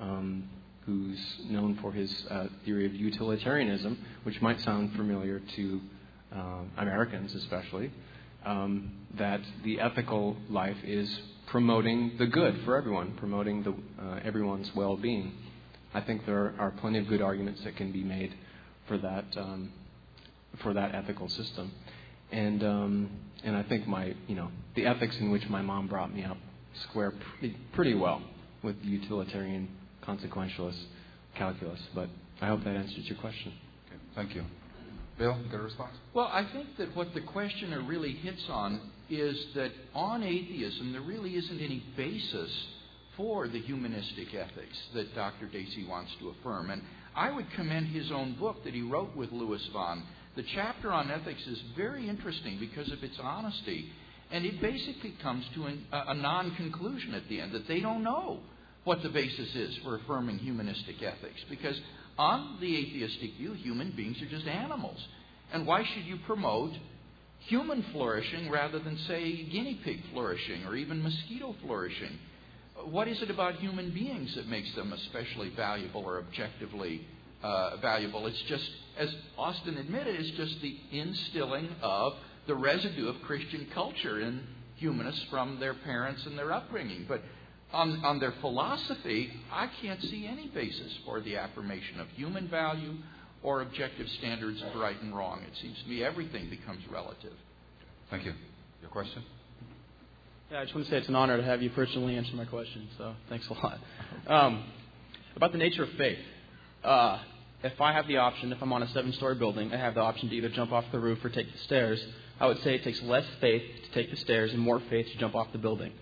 um, 0.00 0.50
who's 0.84 1.18
known 1.48 1.78
for 1.80 1.92
his 1.92 2.26
uh, 2.30 2.48
theory 2.66 2.84
of 2.84 2.94
utilitarianism, 2.94 4.04
which 4.24 4.42
might 4.42 4.60
sound 4.60 4.92
familiar 4.96 5.40
to 5.56 5.80
uh, 6.34 6.58
Americans, 6.76 7.34
especially, 7.34 7.90
um, 8.44 8.92
that 9.16 9.40
the 9.64 9.80
ethical 9.80 10.36
life 10.50 10.76
is 10.84 11.08
promoting 11.52 12.12
the 12.18 12.26
good 12.26 12.58
for 12.64 12.76
everyone, 12.76 13.12
promoting 13.18 13.62
the, 13.62 13.70
uh, 14.02 14.20
everyone's 14.24 14.74
well-being. 14.74 15.30
I 15.92 16.00
think 16.00 16.24
there 16.24 16.54
are 16.58 16.72
plenty 16.80 16.98
of 16.98 17.06
good 17.08 17.20
arguments 17.20 17.62
that 17.64 17.76
can 17.76 17.92
be 17.92 18.02
made 18.02 18.34
for 18.88 18.96
that 18.96 19.26
um, 19.36 19.70
for 20.62 20.72
that 20.72 20.94
ethical 20.94 21.28
system, 21.28 21.70
and 22.30 22.64
um, 22.64 23.10
and 23.44 23.54
I 23.54 23.64
think 23.64 23.86
my 23.86 24.14
you 24.26 24.34
know 24.34 24.48
the 24.76 24.86
ethics 24.86 25.14
in 25.20 25.30
which 25.30 25.46
my 25.50 25.60
mom 25.60 25.88
brought 25.88 26.14
me 26.14 26.24
up 26.24 26.38
square 26.84 27.12
pretty, 27.38 27.54
pretty 27.74 27.94
well 27.94 28.22
with 28.62 28.76
utilitarian 28.82 29.68
consequentialist 30.02 30.82
calculus. 31.34 31.80
But 31.94 32.08
I 32.40 32.46
hope 32.46 32.64
that 32.64 32.76
answers 32.76 33.04
your 33.04 33.18
question. 33.18 33.52
Okay, 33.88 34.00
thank 34.14 34.34
you. 34.34 34.44
Bill, 35.18 35.36
get 35.50 35.60
a 35.60 35.62
response? 35.62 35.92
Well, 36.14 36.30
I 36.32 36.46
think 36.50 36.78
that 36.78 36.96
what 36.96 37.12
the 37.12 37.20
questioner 37.20 37.82
really 37.82 38.12
hits 38.12 38.42
on 38.48 38.80
is 39.10 39.36
that 39.54 39.70
on 39.94 40.22
atheism, 40.22 40.92
there 40.92 41.02
really 41.02 41.36
isn't 41.36 41.60
any 41.60 41.82
basis 41.96 42.50
for 43.16 43.48
the 43.48 43.60
humanistic 43.60 44.34
ethics 44.34 44.78
that 44.94 45.14
Dr. 45.14 45.46
Dacey 45.46 45.86
wants 45.88 46.10
to 46.20 46.30
affirm. 46.30 46.70
And 46.70 46.82
I 47.14 47.30
would 47.30 47.50
commend 47.52 47.88
his 47.88 48.10
own 48.10 48.34
book 48.38 48.64
that 48.64 48.74
he 48.74 48.82
wrote 48.82 49.14
with 49.16 49.32
Lewis 49.32 49.66
Vaughn. 49.72 50.02
The 50.34 50.44
chapter 50.54 50.90
on 50.90 51.10
ethics 51.10 51.46
is 51.46 51.62
very 51.76 52.08
interesting 52.08 52.58
because 52.58 52.90
of 52.90 53.02
its 53.04 53.16
honesty. 53.22 53.90
And 54.30 54.46
it 54.46 54.62
basically 54.62 55.14
comes 55.22 55.44
to 55.54 55.66
an, 55.66 55.84
a, 55.92 56.04
a 56.08 56.14
non 56.14 56.54
conclusion 56.56 57.14
at 57.14 57.28
the 57.28 57.40
end 57.40 57.52
that 57.52 57.68
they 57.68 57.80
don't 57.80 58.02
know 58.02 58.40
what 58.84 59.02
the 59.02 59.10
basis 59.10 59.54
is 59.54 59.76
for 59.84 59.96
affirming 59.96 60.38
humanistic 60.38 61.02
ethics. 61.02 61.40
Because 61.50 61.78
on 62.18 62.56
the 62.60 62.76
atheistic 62.76 63.36
view, 63.36 63.52
human 63.52 63.92
beings 63.94 64.20
are 64.22 64.26
just 64.26 64.46
animals. 64.46 64.98
And 65.52 65.66
why 65.66 65.84
should 65.84 66.04
you 66.06 66.18
promote 66.26 66.72
human 67.46 67.84
flourishing 67.92 68.50
rather 68.50 68.78
than, 68.78 68.96
say, 69.08 69.44
guinea 69.44 69.80
pig 69.84 70.00
flourishing 70.12 70.64
or 70.64 70.76
even 70.76 71.02
mosquito 71.02 71.54
flourishing? 71.62 72.18
What 72.84 73.08
is 73.08 73.20
it 73.22 73.30
about 73.30 73.56
human 73.56 73.90
beings 73.90 74.34
that 74.34 74.48
makes 74.48 74.74
them 74.74 74.92
especially 74.92 75.50
valuable 75.50 76.02
or 76.04 76.18
objectively 76.18 77.06
uh, 77.42 77.76
valuable? 77.76 78.26
It's 78.26 78.42
just, 78.48 78.68
as 78.98 79.14
Austin 79.36 79.76
admitted, 79.76 80.18
it's 80.18 80.36
just 80.36 80.60
the 80.62 80.76
instilling 80.90 81.68
of 81.82 82.14
the 82.46 82.54
residue 82.54 83.08
of 83.08 83.20
Christian 83.22 83.66
culture 83.74 84.20
in 84.20 84.42
humanists 84.76 85.24
from 85.30 85.60
their 85.60 85.74
parents 85.74 86.24
and 86.26 86.36
their 86.36 86.52
upbringing. 86.52 87.04
But 87.08 87.22
on, 87.72 88.04
on 88.04 88.18
their 88.18 88.34
philosophy, 88.40 89.30
I 89.50 89.68
can't 89.80 90.02
see 90.02 90.26
any 90.26 90.48
basis 90.48 90.92
for 91.04 91.20
the 91.20 91.36
affirmation 91.36 92.00
of 92.00 92.08
human 92.08 92.48
value 92.48 92.94
or 93.42 93.62
objective 93.62 94.08
standards 94.18 94.62
of 94.62 94.78
right 94.80 95.00
and 95.02 95.14
wrong. 95.16 95.42
It 95.42 95.56
seems 95.60 95.80
to 95.82 95.88
me 95.88 96.04
everything 96.04 96.48
becomes 96.50 96.82
relative. 96.90 97.32
Thank 98.10 98.24
you. 98.24 98.34
Your 98.80 98.90
question? 98.90 99.22
Yeah, 100.50 100.60
I 100.60 100.64
just 100.64 100.74
want 100.74 100.86
to 100.86 100.90
say 100.90 100.98
it's 100.98 101.08
an 101.08 101.16
honor 101.16 101.36
to 101.36 101.42
have 101.42 101.62
you 101.62 101.70
personally 101.70 102.16
answer 102.16 102.34
my 102.36 102.44
question, 102.44 102.88
so 102.98 103.14
thanks 103.28 103.48
a 103.48 103.54
lot. 103.54 103.78
Um, 104.26 104.64
about 105.34 105.52
the 105.52 105.58
nature 105.58 105.84
of 105.84 105.90
faith. 105.96 106.18
Uh, 106.84 107.18
if 107.62 107.80
I 107.80 107.92
have 107.92 108.06
the 108.06 108.18
option, 108.18 108.52
if 108.52 108.60
I'm 108.60 108.72
on 108.72 108.82
a 108.82 108.88
seven 108.88 109.12
story 109.14 109.36
building, 109.36 109.72
I 109.72 109.76
have 109.76 109.94
the 109.94 110.00
option 110.00 110.28
to 110.28 110.34
either 110.34 110.50
jump 110.50 110.72
off 110.72 110.84
the 110.92 110.98
roof 110.98 111.24
or 111.24 111.30
take 111.30 111.50
the 111.50 111.58
stairs. 111.60 112.04
I 112.38 112.46
would 112.46 112.60
say 112.62 112.74
it 112.74 112.84
takes 112.84 113.00
less 113.02 113.24
faith 113.40 113.62
to 113.84 113.90
take 113.92 114.10
the 114.10 114.16
stairs 114.16 114.52
and 114.52 114.60
more 114.60 114.80
faith 114.90 115.06
to 115.06 115.18
jump 115.18 115.34
off 115.34 115.46
the 115.52 115.58
building 115.58 115.92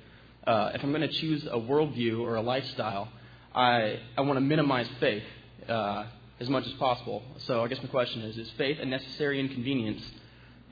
uh, 0.46 0.72
if 0.74 0.82
I'm 0.82 0.90
going 0.90 1.08
to 1.08 1.20
choose 1.20 1.44
a 1.44 1.58
worldview 1.58 2.20
or 2.20 2.36
a 2.36 2.40
lifestyle, 2.40 3.08
I, 3.54 4.00
I 4.16 4.22
want 4.22 4.36
to 4.36 4.40
minimize 4.40 4.88
faith 4.98 5.22
uh, 5.68 6.06
as 6.40 6.48
much 6.48 6.66
as 6.66 6.72
possible. 6.74 7.22
So 7.38 7.62
I 7.62 7.68
guess 7.68 7.82
my 7.82 7.88
question 7.88 8.22
is: 8.22 8.36
Is 8.36 8.50
faith 8.52 8.78
a 8.80 8.86
necessary 8.86 9.38
inconvenience? 9.40 10.02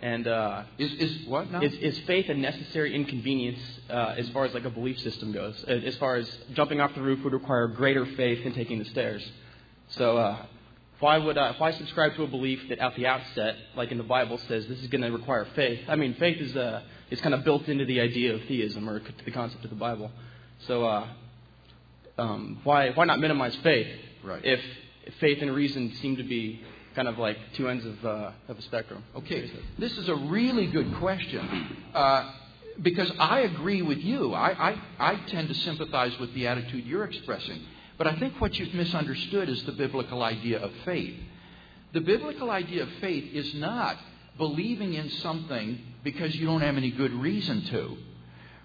And 0.00 0.28
uh, 0.28 0.62
is 0.78 0.92
is 0.92 1.26
what 1.26 1.50
now? 1.50 1.60
Is, 1.60 1.72
is 1.74 1.98
faith 2.00 2.28
a 2.28 2.34
necessary 2.34 2.94
inconvenience 2.94 3.60
uh, 3.90 4.14
as 4.16 4.28
far 4.30 4.44
as 4.44 4.54
like 4.54 4.64
a 4.64 4.70
belief 4.70 4.98
system 5.00 5.32
goes? 5.32 5.62
As 5.64 5.96
far 5.96 6.16
as 6.16 6.30
jumping 6.54 6.80
off 6.80 6.94
the 6.94 7.02
roof 7.02 7.22
would 7.24 7.32
require 7.32 7.66
greater 7.66 8.06
faith 8.06 8.44
than 8.44 8.54
taking 8.54 8.78
the 8.78 8.84
stairs. 8.86 9.28
So 9.88 10.16
uh, 10.16 10.46
why 11.00 11.18
would 11.18 11.38
I, 11.38 11.50
if 11.50 11.60
I 11.60 11.72
subscribe 11.72 12.14
to 12.16 12.24
a 12.24 12.26
belief 12.26 12.68
that 12.68 12.78
at 12.78 12.94
the 12.96 13.06
outset, 13.06 13.56
like 13.76 13.90
in 13.90 13.98
the 13.98 14.04
Bible, 14.04 14.38
says 14.38 14.66
this 14.66 14.80
is 14.80 14.88
going 14.88 15.02
to 15.02 15.10
require 15.10 15.46
faith? 15.54 15.80
I 15.88 15.96
mean, 15.96 16.14
faith 16.14 16.40
is 16.40 16.56
a 16.56 16.84
is 17.10 17.20
kind 17.20 17.34
of 17.34 17.44
built 17.44 17.68
into 17.68 17.84
the 17.84 18.00
idea 18.00 18.34
of 18.34 18.42
theism 18.44 18.88
or 18.88 19.00
the 19.24 19.30
concept 19.30 19.64
of 19.64 19.70
the 19.70 19.76
Bible. 19.76 20.10
So 20.66 20.84
uh, 20.84 21.06
um, 22.18 22.60
why 22.64 22.90
why 22.90 23.04
not 23.04 23.20
minimize 23.20 23.56
faith 23.62 23.88
right. 24.24 24.44
if, 24.44 24.60
faith 25.20 25.43
and 25.43 25.55
reason 25.55 25.93
seem 26.01 26.16
to 26.16 26.22
be 26.22 26.62
kind 26.94 27.09
of 27.09 27.18
like 27.18 27.36
two 27.55 27.68
ends 27.68 27.85
of 27.85 28.05
uh, 28.05 28.30
of 28.48 28.59
a 28.59 28.62
spectrum? 28.62 29.05
Okay, 29.16 29.51
this 29.78 29.97
is 29.97 30.09
a 30.09 30.14
really 30.14 30.66
good 30.66 30.94
question. 30.97 31.76
Uh, 31.94 32.32
because 32.82 33.10
I 33.18 33.40
agree 33.40 33.82
with 33.82 33.98
you. 33.98 34.35
I, 34.35 34.70
I, 34.70 34.82
I 34.98 35.16
tend 35.26 35.48
to 35.48 35.55
sympathize 35.55 36.16
with 36.18 36.32
the 36.35 36.47
attitude 36.47 36.86
you're 36.86 37.05
expressing. 37.05 37.60
But 37.97 38.06
I 38.06 38.14
think 38.16 38.40
what 38.40 38.56
you've 38.59 38.72
misunderstood 38.74 39.48
is 39.48 39.64
the 39.64 39.72
biblical 39.72 40.22
idea 40.22 40.60
of 40.60 40.70
faith. 40.85 41.18
The 41.93 42.01
biblical 42.01 42.51
idea 42.51 42.85
of 42.85 42.89
faith 43.01 43.35
is 43.35 43.55
not 43.55 43.97
believing 44.36 44.94
in 44.94 45.10
something 45.10 45.80
because 46.05 46.35
you 46.36 46.47
don't 46.47 46.60
have 46.60 46.76
any 46.76 46.93
good 46.93 47.12
reason 47.12 47.64
to. 47.66 47.97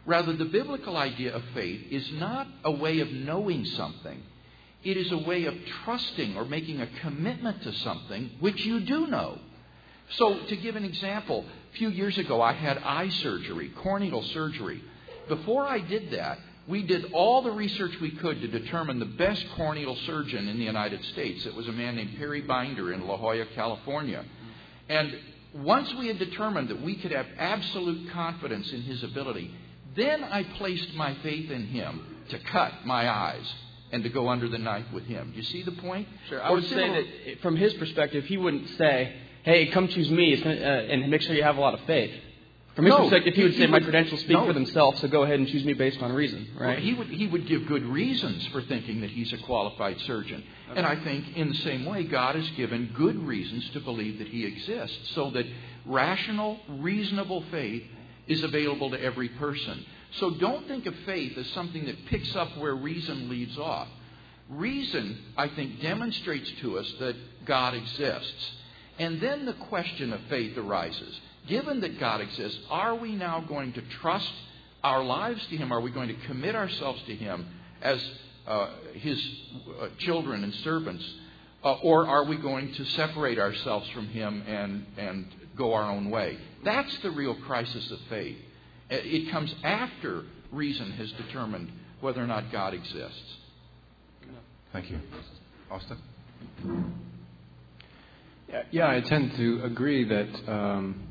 Rather, 0.06 0.34
the 0.34 0.46
biblical 0.46 0.98
idea 0.98 1.34
of 1.34 1.42
faith 1.54 1.82
is 1.90 2.08
not 2.14 2.48
a 2.64 2.72
way 2.72 3.00
of 3.00 3.10
knowing 3.10 3.66
something. 3.66 4.22
It 4.84 4.98
is 4.98 5.12
a 5.12 5.18
way 5.18 5.46
of 5.46 5.56
trusting 5.84 6.36
or 6.36 6.46
making 6.46 6.82
a 6.82 6.88
commitment 7.02 7.64
to 7.64 7.74
something 7.74 8.32
which 8.40 8.66
you 8.66 8.82
do 8.82 9.08
know. 9.08 9.40
So, 10.12 10.40
to 10.46 10.56
give 10.58 10.76
an 10.76 10.84
example, 10.84 11.46
a 11.74 11.78
few 11.78 11.90
years 11.90 12.18
ago 12.18 12.42
I 12.42 12.54
had 12.54 12.78
eye 12.80 13.10
surgery, 13.10 13.72
corneal 13.82 14.22
surgery. 14.22 14.84
Before 15.30 15.66
I 15.66 15.80
did 15.80 16.12
that, 16.12 16.38
we 16.68 16.84
did 16.84 17.14
all 17.14 17.42
the 17.42 17.52
research 17.52 18.00
we 18.02 18.12
could 18.12 18.42
to 18.42 18.48
determine 18.48 19.00
the 19.00 19.06
best 19.06 19.46
corneal 19.56 19.96
surgeon 20.06 20.48
in 20.48 20.58
the 20.58 20.66
United 20.66 21.04
States. 21.06 21.46
It 21.46 21.56
was 21.56 21.68
a 21.68 21.72
man 21.72 21.96
named 21.96 22.18
Perry 22.18 22.42
Binder 22.42 22.94
in 22.94 23.08
La 23.08 23.18
Jolla, 23.18 23.46
California. 23.56 24.24
And 24.90 25.18
once 25.54 25.94
we 25.96 26.08
had 26.08 26.20
determined 26.20 26.70
that 26.70 26.82
we 26.82 26.96
could 26.96 27.12
have 27.12 27.28
absolute 27.38 28.12
confidence 28.12 28.72
in 28.72 28.82
his 28.82 29.04
ability, 29.04 29.54
then 29.96 30.24
I 30.24 30.44
placed 30.44 30.94
my 30.96 31.16
faith 31.16 31.52
in 31.52 31.68
him 31.68 32.02
to 32.30 32.40
cut 32.40 32.86
my 32.86 33.10
eyes 33.10 33.54
and 33.94 34.04
to 34.04 34.10
go 34.10 34.28
under 34.28 34.50
the 34.50 34.58
knife 34.58 34.86
with 34.92 35.06
him. 35.06 35.32
Do 35.32 35.38
you 35.38 35.44
see 35.44 35.62
the 35.64 35.72
point? 35.72 36.08
Sure. 36.28 36.42
I 36.44 36.50
Or 36.50 36.56
would 36.56 36.66
say 36.66 36.90
that 36.98 37.40
from 37.42 37.56
his 37.56 37.74
perspective, 37.76 38.26
he 38.26 38.38
wouldn't 38.38 38.68
say, 38.82 39.14
"Hey, 39.44 39.68
come 39.68 39.88
choose 39.88 40.10
me," 40.10 40.34
uh, 40.44 40.50
and 40.50 41.10
make 41.10 41.22
sure 41.22 41.36
you 41.36 41.44
have 41.44 41.58
a 41.58 41.62
lot 41.62 41.74
of 41.76 41.82
faith. 41.82 42.12
From 42.76 42.86
his 42.86 42.92
No, 42.96 43.02
perspective, 43.02 43.36
he 43.36 43.42
he- 43.42 43.44
would 43.44 43.54
he 43.54 43.60
say, 43.60 43.68
"My 43.68 43.74
would- 43.78 43.84
credentials 43.84 44.22
speak 44.22 44.36
no. 44.36 44.46
for 44.48 44.54
themselves, 44.54 45.00
so 45.00 45.08
go 45.08 45.22
ahead 45.22 45.38
and 45.38 45.48
choose 45.48 45.64
me 45.64 45.74
based 45.74 46.02
on 46.02 46.12
reason." 46.12 46.48
Well, 46.60 46.70
Right? 46.70 46.80
he 46.80 46.96
would 46.96 47.08
he 47.08 47.28
would 47.28 47.46
give 47.46 47.68
good 47.68 47.86
reasons 47.86 48.48
for 48.48 48.62
thinking 48.64 49.02
that 49.02 49.12
he's 49.12 49.32
a 49.32 49.38
qualified 49.38 50.00
surgeon. 50.02 50.42
And 50.76 50.84
I 50.88 50.96
think 50.96 51.38
in 51.38 51.50
the 51.50 51.56
same 51.70 51.86
way 51.86 52.04
God 52.04 52.34
has 52.36 52.50
given 52.62 52.90
good 52.96 53.18
reasons 53.28 53.70
to 53.76 53.80
believe 53.80 54.18
that 54.18 54.28
he 54.28 54.44
exists 54.46 55.12
so 55.12 55.30
that 55.32 55.46
rational, 55.86 56.60
reasonable 56.68 57.42
faith 57.52 57.84
is 58.28 58.44
available 58.44 58.90
to 58.90 59.00
every 59.00 59.30
person. 59.30 59.86
So 60.20 60.32
don't 60.32 60.68
think 60.68 60.86
of 60.86 60.96
faith 61.06 61.38
as 61.38 61.48
something 61.48 61.86
that 61.86 62.06
picks 62.06 62.36
up 62.36 62.58
where 62.58 62.76
reason 62.76 63.30
leaves 63.30 63.58
off. 63.58 63.88
Reason, 64.50 65.18
I 65.38 65.48
think, 65.48 65.82
demonstrates 65.82 66.52
to 66.62 66.78
us 66.78 66.92
that 67.00 67.16
God 67.46 67.74
exists. 67.74 68.52
And 69.00 69.20
then 69.20 69.46
the 69.46 69.54
question 69.54 70.14
of 70.14 70.20
faith 70.30 70.58
arises. 70.58 71.20
Given 71.48 71.82
that 71.82 72.00
God 72.00 72.22
exists, 72.22 72.60
are 72.70 72.96
we 72.96 73.16
now 73.16 73.42
going 73.42 73.74
to 73.74 73.82
trust 74.02 74.32
our 74.84 75.04
lives 75.04 75.46
to 75.48 75.58
Him? 75.58 75.72
Are 75.72 75.82
we 75.82 75.92
going 75.92 76.10
to 76.10 76.28
commit 76.28 76.56
ourselves 76.56 77.02
to 77.08 77.16
Him 77.16 77.48
as 77.82 78.00
uh, 78.46 78.70
His 78.94 79.20
uh, 79.82 79.88
children 79.98 80.44
and 80.44 80.54
servants? 80.56 81.04
Uh, 81.64 81.74
or 81.76 82.08
are 82.08 82.26
we 82.26 82.36
going 82.36 82.74
to 82.74 82.86
separate 82.86 83.40
ourselves 83.40 83.90
from 83.90 84.08
Him 84.08 84.44
and, 84.46 84.86
and 84.98 85.28
go 85.56 85.74
our 85.74 85.90
own 85.90 86.10
way? 86.10 86.38
That's 86.64 86.96
the 86.98 87.12
real 87.12 87.36
crisis 87.36 87.90
of 87.90 88.00
faith. 88.10 88.38
It 88.94 89.32
comes 89.32 89.54
after 89.64 90.24
reason 90.52 90.92
has 90.92 91.12
determined 91.14 91.72
whether 92.02 92.22
or 92.22 92.28
not 92.28 92.52
God 92.52 92.74
exists. 92.74 93.38
Thank 94.72 94.90
you. 94.90 95.00
Austin? 95.70 95.98
Yeah, 98.50 98.64
yeah, 98.72 98.90
I 98.90 99.02
tend 99.02 99.36
to 99.36 99.64
agree 99.64 100.04
that 100.04 100.52
um, 100.52 101.08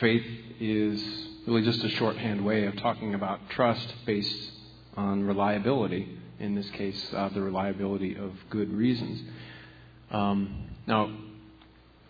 faith 0.00 0.26
is 0.58 1.02
really 1.46 1.62
just 1.62 1.84
a 1.84 1.88
shorthand 1.90 2.44
way 2.44 2.64
of 2.66 2.76
talking 2.76 3.14
about 3.14 3.40
trust 3.50 3.94
based 4.06 4.50
on 4.96 5.24
reliability. 5.24 6.18
In 6.40 6.54
this 6.54 6.68
case, 6.70 7.12
uh, 7.14 7.28
the 7.28 7.40
reliability 7.40 8.16
of 8.16 8.32
good 8.50 8.72
reasons. 8.72 9.22
Um, 10.10 10.68
now, 10.86 11.10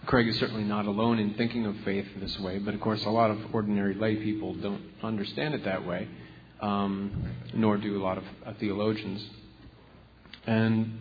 Craig 0.07 0.29
is 0.29 0.39
certainly 0.39 0.65
not 0.65 0.87
alone 0.87 1.19
in 1.19 1.35
thinking 1.35 1.67
of 1.67 1.77
faith 1.85 2.07
this 2.17 2.39
way, 2.41 2.59
but 2.59 2.75
of 2.75 2.81
course, 2.81 3.05
a 3.05 3.11
lot 3.11 3.31
of 3.31 3.39
ordinary 3.55 3.95
lay 3.95 4.17
people 4.17 4.55
don't 4.55 4.83
understand 5.03 5.55
it 5.55 5.65
that 5.65 5.87
way, 5.87 6.09
um, 6.61 7.35
nor 7.55 7.77
do 7.79 8.01
a 8.01 8.03
lot 8.03 8.19
of 8.19 8.25
uh, 8.47 8.53
theologians. 8.59 9.25
And 10.47 11.01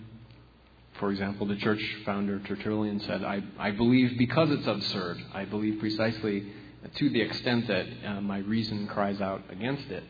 for 0.99 1.11
example, 1.11 1.47
the 1.47 1.55
church 1.57 1.81
founder 2.05 2.39
Tertullian 2.39 2.99
said, 3.01 3.23
I, 3.23 3.43
I 3.59 3.71
believe 3.71 4.17
because 4.17 4.51
it's 4.51 4.67
absurd. 4.67 5.17
I 5.33 5.45
believe 5.45 5.79
precisely 5.79 6.51
to 6.95 7.09
the 7.09 7.21
extent 7.21 7.67
that 7.67 7.85
uh, 8.05 8.21
my 8.21 8.39
reason 8.39 8.87
cries 8.87 9.19
out 9.21 9.41
against 9.49 9.89
it. 9.89 10.03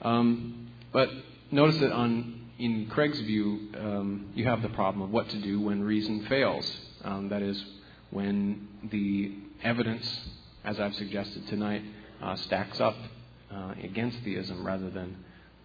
Um, 0.00 0.68
but 0.92 1.08
notice 1.50 1.78
that 1.78 1.92
on, 1.92 2.48
in 2.58 2.86
Craig's 2.86 3.20
view, 3.20 3.68
um, 3.78 4.30
you 4.34 4.44
have 4.46 4.62
the 4.62 4.68
problem 4.70 5.02
of 5.02 5.10
what 5.10 5.28
to 5.30 5.40
do 5.40 5.60
when 5.60 5.82
reason 5.82 6.26
fails. 6.26 6.70
Um, 7.04 7.28
that 7.28 7.42
is, 7.42 7.62
when 8.12 8.68
the 8.90 9.34
evidence, 9.64 10.06
as 10.64 10.78
I've 10.78 10.94
suggested 10.94 11.48
tonight, 11.48 11.82
uh, 12.22 12.36
stacks 12.36 12.80
up 12.80 12.96
uh, 13.50 13.74
against 13.82 14.18
theism 14.18 14.64
rather 14.64 14.90
than, 14.90 15.16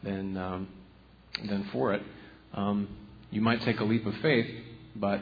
than, 0.01 0.37
um, 0.37 0.67
than 1.45 1.69
for 1.71 1.93
it. 1.93 2.01
Um, 2.53 2.87
you 3.29 3.41
might 3.41 3.61
take 3.61 3.79
a 3.79 3.83
leap 3.83 4.05
of 4.05 4.15
faith, 4.21 4.49
but 4.95 5.21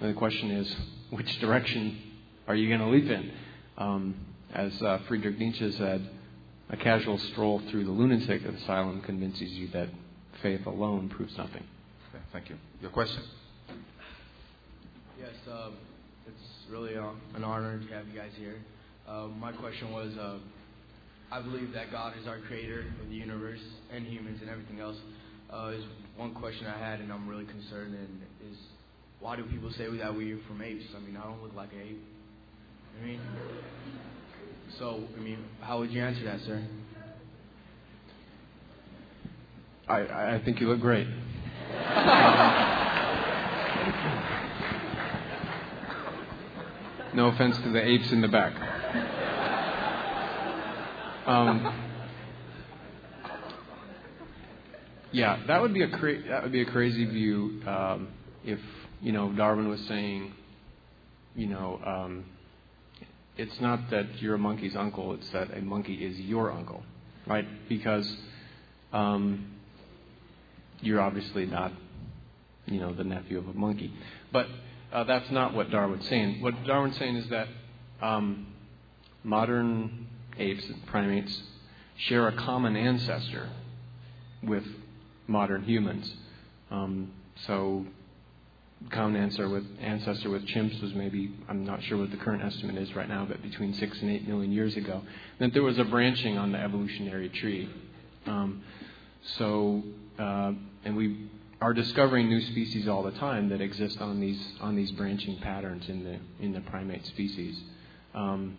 the 0.00 0.12
question 0.12 0.50
is, 0.50 0.76
which 1.10 1.40
direction 1.40 1.98
are 2.46 2.54
you 2.54 2.68
going 2.68 2.80
to 2.80 2.88
leap 2.88 3.10
in? 3.10 3.32
Um, 3.78 4.14
as 4.52 4.80
uh, 4.82 5.00
Friedrich 5.08 5.38
Nietzsche 5.38 5.72
said, 5.72 6.08
a 6.68 6.76
casual 6.76 7.18
stroll 7.18 7.62
through 7.70 7.84
the 7.84 7.90
lunatic 7.90 8.44
asylum 8.44 9.00
convinces 9.00 9.50
you 9.50 9.68
that 9.68 9.88
faith 10.42 10.66
alone 10.66 11.08
proves 11.08 11.36
nothing. 11.36 11.64
Okay, 12.10 12.24
thank 12.32 12.50
you. 12.50 12.56
Your 12.82 12.90
question? 12.90 13.22
Yes, 15.18 15.30
um, 15.50 15.72
it's 15.72 15.95
really 16.70 16.96
uh, 16.96 17.10
an 17.34 17.44
honor 17.44 17.78
to 17.78 17.94
have 17.94 18.06
you 18.08 18.18
guys 18.18 18.30
here. 18.38 18.56
Uh, 19.08 19.28
my 19.38 19.52
question 19.52 19.92
was 19.92 20.12
uh, 20.18 20.38
I 21.30 21.42
believe 21.42 21.72
that 21.72 21.90
God 21.90 22.14
is 22.20 22.26
our 22.26 22.40
creator 22.40 22.84
of 23.02 23.08
the 23.08 23.14
universe 23.14 23.60
and 23.92 24.06
humans 24.06 24.38
and 24.40 24.50
everything 24.50 24.80
else. 24.80 24.96
Uh, 25.52 25.68
is 25.68 25.84
one 26.16 26.34
question 26.34 26.66
I 26.66 26.78
had, 26.78 27.00
and 27.00 27.12
I'm 27.12 27.28
really 27.28 27.44
concerned, 27.44 27.94
and 27.94 28.20
is 28.50 28.58
why 29.20 29.36
do 29.36 29.44
people 29.44 29.70
say 29.78 29.84
that 29.98 30.14
we're 30.14 30.38
from 30.48 30.60
apes? 30.60 30.84
I 30.96 31.00
mean, 31.00 31.16
I 31.16 31.24
don't 31.24 31.42
look 31.42 31.54
like 31.54 31.72
an 31.72 31.80
ape. 31.80 32.02
I 33.00 33.06
mean, 33.06 33.20
so 34.78 35.04
I 35.16 35.20
mean, 35.20 35.44
how 35.60 35.78
would 35.78 35.90
you 35.90 36.02
answer 36.02 36.24
that, 36.24 36.40
sir? 36.46 36.66
I, 39.88 40.34
I 40.34 40.42
think 40.44 40.60
you 40.60 40.68
look 40.68 40.80
great. 40.80 41.06
no 47.16 47.28
offense 47.28 47.56
to 47.56 47.70
the 47.70 47.82
apes 47.82 48.12
in 48.12 48.20
the 48.20 48.28
back. 48.28 48.54
Um, 51.26 51.82
yeah, 55.12 55.42
that 55.46 55.62
would 55.62 55.72
be 55.72 55.82
a 55.82 55.88
cra- 55.88 56.22
that 56.28 56.42
would 56.42 56.52
be 56.52 56.60
a 56.60 56.66
crazy 56.66 57.06
view 57.06 57.62
um, 57.66 58.08
if 58.44 58.60
you 59.00 59.12
know 59.12 59.32
Darwin 59.32 59.68
was 59.68 59.80
saying, 59.86 60.34
you 61.34 61.46
know, 61.46 61.80
um, 61.84 62.26
it's 63.38 63.60
not 63.62 63.90
that 63.90 64.20
you're 64.20 64.34
a 64.34 64.38
monkey's 64.38 64.76
uncle; 64.76 65.14
it's 65.14 65.28
that 65.30 65.56
a 65.56 65.62
monkey 65.62 65.94
is 65.94 66.20
your 66.20 66.52
uncle, 66.52 66.82
right? 67.26 67.46
Because 67.66 68.14
um, 68.92 69.52
you're 70.80 71.00
obviously 71.00 71.46
not, 71.46 71.72
you 72.66 72.78
know, 72.78 72.92
the 72.92 73.04
nephew 73.04 73.38
of 73.38 73.48
a 73.48 73.54
monkey. 73.54 73.90
But 74.30 74.48
uh, 74.92 75.04
that's 75.04 75.30
not 75.30 75.54
what 75.54 75.70
Darwin's 75.70 76.08
saying. 76.08 76.40
What 76.40 76.64
Darwin's 76.64 76.96
saying 76.96 77.16
is 77.16 77.28
that 77.30 77.48
um, 78.00 78.46
modern 79.24 80.06
apes 80.38 80.64
and 80.66 80.86
primates 80.86 81.42
share 81.96 82.28
a 82.28 82.32
common 82.32 82.76
ancestor 82.76 83.48
with 84.42 84.64
modern 85.26 85.64
humans. 85.64 86.12
Um, 86.70 87.12
so, 87.46 87.86
common 88.90 89.16
ancestor 89.20 89.48
with 89.48 89.64
ancestor 89.80 90.30
with 90.30 90.46
chimps 90.46 90.80
was 90.82 90.94
maybe 90.94 91.32
I'm 91.48 91.64
not 91.64 91.82
sure 91.84 91.98
what 91.98 92.10
the 92.10 92.16
current 92.18 92.42
estimate 92.42 92.76
is 92.76 92.94
right 92.94 93.08
now, 93.08 93.24
but 93.24 93.42
between 93.42 93.74
six 93.74 94.00
and 94.00 94.10
eight 94.10 94.28
million 94.28 94.52
years 94.52 94.76
ago. 94.76 95.02
That 95.38 95.52
there 95.52 95.62
was 95.62 95.78
a 95.78 95.84
branching 95.84 96.38
on 96.38 96.52
the 96.52 96.58
evolutionary 96.58 97.28
tree. 97.30 97.68
Um, 98.26 98.62
so, 99.38 99.82
uh, 100.18 100.52
and 100.84 100.96
we 100.96 101.28
are 101.60 101.72
discovering 101.72 102.28
new 102.28 102.40
species 102.40 102.86
all 102.86 103.02
the 103.02 103.12
time 103.12 103.48
that 103.48 103.60
exist 103.60 104.00
on 104.00 104.20
these 104.20 104.40
on 104.60 104.76
these 104.76 104.90
branching 104.92 105.38
patterns 105.38 105.88
in 105.88 106.04
the 106.04 106.18
in 106.44 106.52
the 106.52 106.60
primate 106.60 107.04
species. 107.06 107.58
Um, 108.14 108.58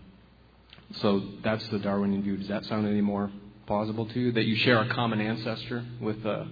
so 0.95 1.21
that's 1.43 1.67
the 1.67 1.79
Darwinian 1.79 2.23
view. 2.23 2.37
Does 2.37 2.47
that 2.47 2.65
sound 2.65 2.87
any 2.87 3.01
more 3.01 3.29
plausible 3.65 4.05
to 4.07 4.19
you? 4.19 4.31
That 4.31 4.45
you 4.45 4.55
share 4.55 4.79
a 4.81 4.89
common 4.89 5.19
ancestor 5.21 5.85
with 6.01 6.25
uh, 6.25 6.45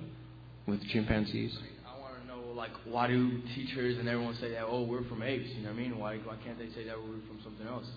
with 0.67 0.85
chimpanzees? 0.89 1.57
I 1.87 1.99
want 1.99 2.21
to 2.21 2.27
know, 2.27 2.53
like, 2.53 2.71
why 2.85 3.07
do 3.07 3.41
teachers 3.55 3.97
and 3.97 4.07
everyone 4.07 4.35
say 4.35 4.51
that? 4.51 4.65
Oh, 4.67 4.83
we're 4.83 5.03
from 5.05 5.23
apes. 5.23 5.49
You 5.49 5.63
know 5.63 5.69
what 5.69 5.79
I 5.79 5.81
mean? 5.81 5.97
Why 5.97 6.17
why 6.17 6.35
can't 6.43 6.59
they 6.59 6.69
say 6.69 6.85
that 6.85 6.97
we're 6.97 7.25
from 7.27 7.39
something 7.43 7.67
else? 7.67 7.87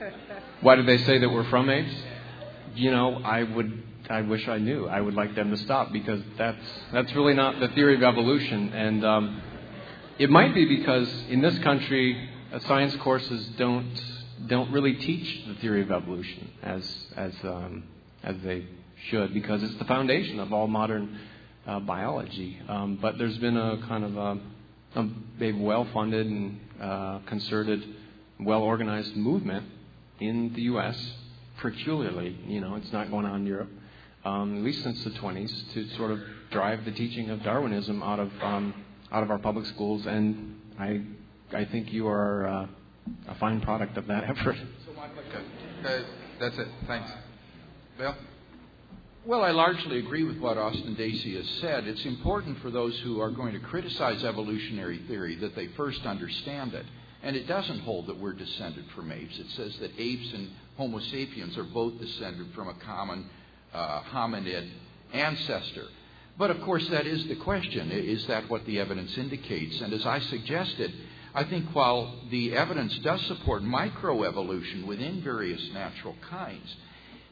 Why 0.62 0.76
do 0.76 0.82
they 0.82 0.96
say 0.96 1.18
that 1.18 1.28
we're 1.28 1.48
from 1.50 1.68
apes? 1.68 1.94
You 2.74 2.90
know, 2.90 3.16
I 3.24 3.42
would 3.42 3.82
I 4.08 4.22
wish 4.22 4.48
I 4.48 4.58
knew. 4.58 4.86
I 4.86 5.00
would 5.00 5.14
like 5.14 5.34
them 5.34 5.50
to 5.50 5.56
stop 5.58 5.92
because 5.92 6.20
that's 6.36 6.64
that's 6.92 7.14
really 7.14 7.34
not 7.34 7.60
the 7.60 7.68
theory 7.68 7.94
of 7.94 8.02
evolution, 8.02 8.72
and 8.72 9.04
um, 9.04 9.42
it 10.18 10.30
might 10.30 10.54
be 10.54 10.64
because 10.66 11.08
in 11.28 11.40
this 11.40 11.58
country, 11.60 12.28
uh, 12.52 12.58
science 12.60 12.94
courses 12.96 13.46
don't 13.56 14.02
don't 14.46 14.72
really 14.72 14.94
teach 14.94 15.46
the 15.46 15.54
theory 15.54 15.82
of 15.82 15.90
evolution 15.90 16.50
as 16.62 16.84
as 17.16 17.32
um, 17.44 17.84
as 18.22 18.36
they 18.44 18.66
should 19.08 19.32
because 19.32 19.62
it's 19.62 19.76
the 19.76 19.84
foundation 19.84 20.40
of 20.40 20.52
all 20.52 20.66
modern 20.66 21.18
uh, 21.66 21.80
biology. 21.80 22.58
Um, 22.68 22.98
but 23.00 23.18
there's 23.18 23.38
been 23.38 23.56
a 23.56 23.78
kind 23.88 24.04
of 24.04 24.16
a, 24.16 24.38
a, 24.96 25.08
a 25.40 25.52
well-funded 25.52 26.26
and 26.26 26.60
uh, 26.80 27.18
concerted 27.26 27.82
well 28.40 28.62
organized 28.62 29.16
movement 29.16 29.66
in 30.18 30.52
the 30.54 30.62
U.S. 30.62 31.14
peculiarly. 31.60 32.36
You 32.46 32.60
know, 32.60 32.76
it's 32.76 32.92
not 32.92 33.10
going 33.10 33.26
on 33.26 33.42
in 33.42 33.46
Europe, 33.46 33.70
um, 34.24 34.58
at 34.58 34.64
least 34.64 34.82
since 34.82 35.02
the 35.04 35.10
20s, 35.10 35.72
to 35.74 35.88
sort 35.96 36.10
of 36.10 36.20
drive 36.50 36.84
the 36.84 36.92
teaching 36.92 37.30
of 37.30 37.42
Darwinism 37.42 38.02
out 38.02 38.18
of 38.18 38.30
um, 38.42 38.74
out 39.12 39.22
of 39.22 39.30
our 39.30 39.38
public 39.38 39.66
schools. 39.66 40.06
And 40.06 40.60
I 40.78 41.02
I 41.52 41.64
think 41.66 41.92
you 41.92 42.08
are 42.08 42.46
uh, 42.46 42.66
a 43.28 43.34
fine 43.36 43.60
product 43.60 43.96
of 43.96 44.06
that 44.06 44.24
effort. 44.28 44.56
Okay, 45.84 46.04
that's 46.38 46.58
it. 46.58 46.68
Thanks. 46.86 47.10
Bill? 47.96 48.14
Well, 49.26 49.42
I 49.44 49.50
largely 49.50 49.98
agree 49.98 50.24
with 50.24 50.38
what 50.38 50.56
Austin 50.56 50.94
Dacey 50.94 51.36
has 51.36 51.46
said. 51.60 51.86
It's 51.86 52.06
important 52.06 52.58
for 52.60 52.70
those 52.70 52.98
who 53.00 53.20
are 53.20 53.30
going 53.30 53.52
to 53.52 53.58
criticize 53.58 54.24
evolutionary 54.24 54.98
theory 55.08 55.36
that 55.36 55.54
they 55.54 55.66
first 55.76 56.06
understand 56.06 56.72
it. 56.72 56.86
And 57.22 57.36
it 57.36 57.46
doesn't 57.46 57.80
hold 57.80 58.06
that 58.06 58.18
we're 58.18 58.32
descended 58.32 58.86
from 58.96 59.12
apes. 59.12 59.38
It 59.38 59.50
says 59.50 59.76
that 59.80 59.90
apes 59.98 60.32
and 60.32 60.48
Homo 60.80 60.98
sapiens 60.98 61.58
are 61.58 61.64
both 61.64 62.00
descended 62.00 62.54
from 62.54 62.68
a 62.68 62.72
common 62.72 63.28
uh, 63.74 64.00
hominid 64.14 64.66
ancestor. 65.12 65.84
But 66.38 66.50
of 66.50 66.62
course, 66.62 66.88
that 66.88 67.06
is 67.06 67.26
the 67.26 67.34
question. 67.34 67.90
Is 67.90 68.26
that 68.28 68.48
what 68.48 68.64
the 68.64 68.80
evidence 68.80 69.18
indicates? 69.18 69.78
And 69.82 69.92
as 69.92 70.06
I 70.06 70.20
suggested, 70.20 70.90
I 71.34 71.44
think 71.44 71.66
while 71.74 72.14
the 72.30 72.56
evidence 72.56 72.96
does 73.00 73.20
support 73.26 73.62
microevolution 73.62 74.86
within 74.86 75.20
various 75.20 75.60
natural 75.74 76.16
kinds, 76.30 76.74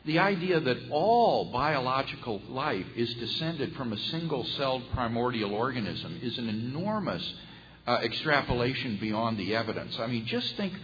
the 0.05 0.19
idea 0.19 0.61
that 0.61 0.91
all 0.91 1.51
biological 1.51 2.43
life 2.51 2.87
is 2.97 3.15
descended 3.15 3.75
from 3.77 3.95
a 3.95 3.99
single 4.11 4.45
celled 4.45 4.83
primordial 4.93 5.55
organism 5.55 6.21
is 6.23 6.37
an 6.37 6.51
enormous 6.51 7.33
uh, 7.87 8.01
extrapolation 8.03 8.99
beyond 9.01 9.39
the 9.39 9.57
evidence. 9.57 9.99
I 9.99 10.07
mean, 10.07 10.27
just 10.27 10.55
think 10.59 10.75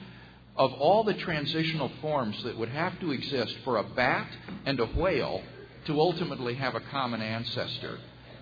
of 0.56 0.72
all 0.74 1.04
the 1.04 1.14
transitional 1.14 1.90
forms 2.00 2.42
that 2.44 2.56
would 2.56 2.68
have 2.68 2.98
to 3.00 3.12
exist 3.12 3.54
for 3.64 3.78
a 3.78 3.82
bat 3.82 4.28
and 4.66 4.78
a 4.80 4.86
whale 4.86 5.42
to 5.86 6.00
ultimately 6.00 6.54
have 6.54 6.74
a 6.74 6.80
common 6.80 7.20
ancestor. 7.20 7.98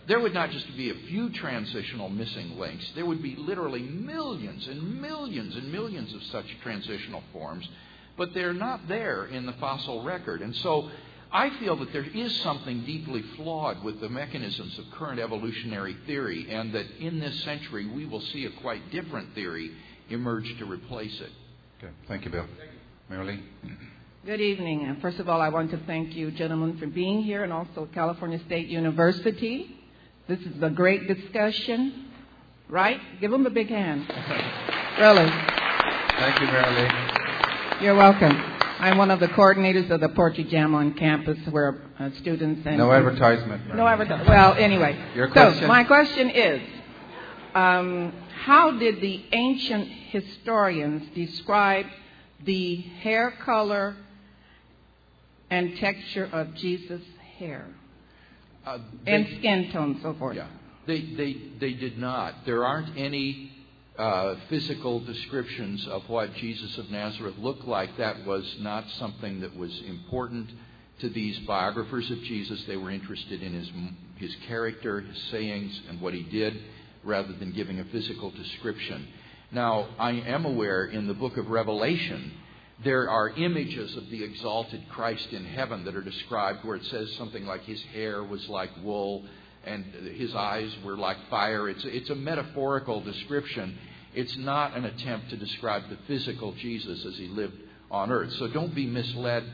There 0.06 0.20
would 0.20 0.34
not 0.34 0.51
just 0.51 0.76
be 0.76 0.90
a 0.90 1.06
few 1.06 1.30
transitional 1.30 2.09
missing 2.09 2.59
links, 2.59 2.90
there 2.94 3.06
would 3.06 3.22
be 3.22 3.36
literally 3.36 3.82
millions 3.82 4.66
and 4.66 5.01
millions 5.01 5.55
and 5.55 5.72
millions 5.72 6.12
of 6.12 6.22
such 6.24 6.47
transitional 6.62 7.22
forms 7.32 7.68
but 8.16 8.34
they're 8.34 8.52
not 8.52 8.89
there 8.89 9.26
in 9.26 9.47
the 9.47 9.52
fossil 9.55 10.02
record. 10.02 10.43
And 10.43 10.55
so 10.56 10.90
I 11.32 11.51
feel 11.59 11.76
that 11.76 11.93
there 11.93 12.05
is 12.05 12.34
something 12.40 12.84
deeply 12.84 13.22
flawed 13.36 13.82
with 13.82 14.01
the 14.01 14.09
mechanisms 14.09 14.78
of 14.78 14.90
current 14.93 15.18
evolutionary 15.18 15.97
theory, 16.06 16.47
and 16.51 16.74
that 16.74 16.86
in 16.98 17.20
this 17.20 17.43
century 17.43 17.86
we 17.86 18.05
will 18.05 18.20
see 18.20 18.44
a 18.44 18.51
quite 18.60 18.90
different 18.90 19.34
theory 19.34 19.72
emerge 20.10 20.59
to 20.59 20.66
replace 20.66 21.20
it. 21.20 21.30
Okay. 21.82 21.92
Thank 22.06 22.24
you, 22.24 22.30
Bill. 22.30 22.46
Marilee? 23.10 23.40
Good 24.24 24.40
evening. 24.40 24.84
And 24.84 25.02
First 25.02 25.18
of 25.18 25.28
all, 25.28 25.40
I 25.40 25.48
want 25.48 25.72
to 25.72 25.78
thank 25.78 26.14
you, 26.14 26.30
gentlemen, 26.30 26.78
for 26.78 26.86
being 26.86 27.24
here 27.24 27.42
and 27.42 27.52
also 27.52 27.88
California 27.92 28.38
State 28.46 28.68
University. 28.68 29.80
This 30.28 30.38
is 30.38 30.62
a 30.62 30.70
great 30.70 31.09
discussion, 31.09 32.09
right? 32.68 33.00
Give 33.20 33.32
them 33.32 33.46
a 33.46 33.50
big 33.50 33.68
hand. 33.68 34.02
really. 35.00 35.26
Thank 35.26 36.40
you, 36.40 36.46
Marilee. 36.46 37.82
You're 37.82 37.96
welcome. 37.96 38.30
I'm 38.78 38.96
one 38.96 39.10
of 39.10 39.18
the 39.18 39.28
coordinators 39.28 39.90
of 39.90 40.00
the 40.00 40.09
Poetry 40.10 40.44
Jam 40.44 40.76
on 40.76 40.94
campus 40.94 41.38
where 41.50 41.82
uh, 41.98 42.10
students 42.20 42.62
and. 42.64 42.78
No 42.78 42.92
advertisement. 42.92 43.74
No 43.74 43.88
advertisement. 43.88 44.28
Well, 44.28 44.54
anyway. 44.54 45.04
Your 45.16 45.32
question? 45.32 45.62
So, 45.62 45.66
my 45.66 45.82
question 45.82 46.30
is 46.30 46.62
um, 47.54 48.12
how 48.44 48.78
did 48.78 49.00
the 49.00 49.24
ancient 49.32 49.88
historians 50.10 51.08
describe 51.14 51.86
the 52.44 52.76
hair 52.76 53.32
color 53.44 53.96
and 55.50 55.76
texture 55.78 56.28
of 56.32 56.54
Jesus' 56.54 57.02
hair? 57.38 57.66
Uh, 58.64 58.78
and 59.06 59.26
skin 59.38 59.70
tone, 59.72 59.98
so 60.02 60.14
forth. 60.14 60.36
Yeah. 60.36 60.46
They, 60.86 61.00
they, 61.00 61.36
they 61.60 61.72
did 61.72 61.98
not. 61.98 62.46
There 62.46 62.64
aren't 62.64 62.96
any 62.96 63.52
uh, 63.98 64.36
physical 64.48 65.00
descriptions 65.00 65.86
of 65.86 66.08
what 66.08 66.34
Jesus 66.34 66.78
of 66.78 66.90
Nazareth 66.90 67.36
looked 67.38 67.64
like. 67.64 67.96
That 67.98 68.24
was 68.24 68.56
not 68.60 68.88
something 68.98 69.40
that 69.40 69.56
was 69.56 69.80
important 69.86 70.50
to 71.00 71.08
these 71.08 71.38
biographers 71.40 72.10
of 72.10 72.20
Jesus. 72.22 72.62
They 72.66 72.76
were 72.76 72.90
interested 72.90 73.42
in 73.42 73.52
his, 73.52 73.70
his 74.16 74.34
character, 74.46 75.00
his 75.00 75.22
sayings, 75.30 75.80
and 75.88 76.00
what 76.00 76.14
he 76.14 76.22
did, 76.22 76.58
rather 77.04 77.32
than 77.32 77.52
giving 77.52 77.80
a 77.80 77.84
physical 77.86 78.30
description. 78.30 79.08
Now, 79.50 79.88
I 79.98 80.12
am 80.12 80.44
aware 80.44 80.86
in 80.86 81.06
the 81.06 81.14
book 81.14 81.36
of 81.36 81.48
Revelation, 81.48 82.32
there 82.84 83.08
are 83.10 83.30
images 83.30 83.96
of 83.96 84.08
the 84.08 84.24
exalted 84.24 84.88
Christ 84.88 85.32
in 85.32 85.44
heaven 85.44 85.84
that 85.84 85.94
are 85.94 86.02
described 86.02 86.64
where 86.64 86.76
it 86.76 86.84
says 86.86 87.12
something 87.16 87.44
like 87.44 87.62
his 87.62 87.82
hair 87.92 88.24
was 88.24 88.48
like 88.48 88.70
wool 88.82 89.24
and 89.64 89.84
his 90.16 90.34
eyes 90.34 90.74
were 90.84 90.96
like 90.96 91.16
fire. 91.30 91.68
It's, 91.68 91.84
it's 91.84 92.10
a 92.10 92.14
metaphorical 92.14 93.00
description. 93.00 93.78
It's 94.14 94.36
not 94.36 94.76
an 94.76 94.84
attempt 94.84 95.30
to 95.30 95.36
describe 95.36 95.88
the 95.88 95.98
physical 96.06 96.52
Jesus 96.54 97.04
as 97.04 97.16
he 97.16 97.28
lived 97.28 97.56
on 97.90 98.10
earth. 98.10 98.32
So 98.38 98.48
don't 98.48 98.74
be 98.74 98.86
misled 98.86 99.44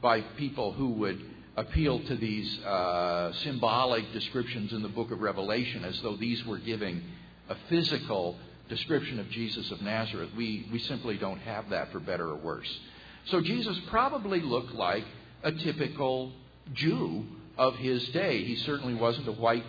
by 0.00 0.22
people 0.22 0.72
who 0.72 0.90
would 0.90 1.20
appeal 1.58 1.98
to 1.98 2.14
these 2.16 2.58
uh, 2.60 3.32
symbolic 3.42 4.12
descriptions 4.12 4.72
in 4.72 4.80
the 4.80 4.88
book 4.88 5.10
of 5.10 5.20
Revelation 5.20 5.84
as 5.84 6.00
though 6.02 6.16
these 6.16 6.44
were 6.46 6.58
giving 6.58 7.02
a 7.48 7.56
physical 7.68 8.36
description 8.68 9.18
of 9.18 9.28
Jesus 9.30 9.70
of 9.72 9.82
Nazareth. 9.82 10.30
We, 10.36 10.68
we 10.70 10.78
simply 10.78 11.16
don't 11.16 11.40
have 11.40 11.70
that 11.70 11.90
for 11.90 11.98
better 11.98 12.28
or 12.28 12.36
worse. 12.36 12.78
So 13.26 13.40
Jesus 13.40 13.76
probably 13.88 14.40
looked 14.40 14.72
like 14.72 15.04
a 15.42 15.50
typical 15.50 16.32
Jew 16.74 17.26
of 17.56 17.74
his 17.76 18.06
day. 18.10 18.44
He 18.44 18.54
certainly 18.56 18.94
wasn't 18.94 19.26
a 19.26 19.32
white, 19.32 19.64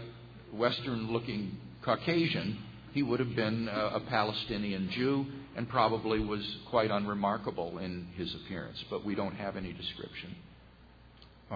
Western 0.54 1.12
looking 1.12 1.58
Caucasian. 1.82 2.60
He 2.94 3.02
would 3.02 3.20
have 3.20 3.36
been 3.36 3.68
a, 3.68 3.96
a 3.96 4.00
Palestinian 4.02 4.92
Jew 4.92 5.26
and 5.56 5.68
probably 5.68 6.20
was 6.20 6.46
quite 6.70 6.92
unremarkable 6.92 7.80
in 7.80 8.10
his 8.16 8.34
appearance, 8.36 8.78
but 8.92 9.04
we 9.04 9.16
don't 9.16 9.36
have 9.36 9.58
any 9.58 9.74
description. 9.74 10.36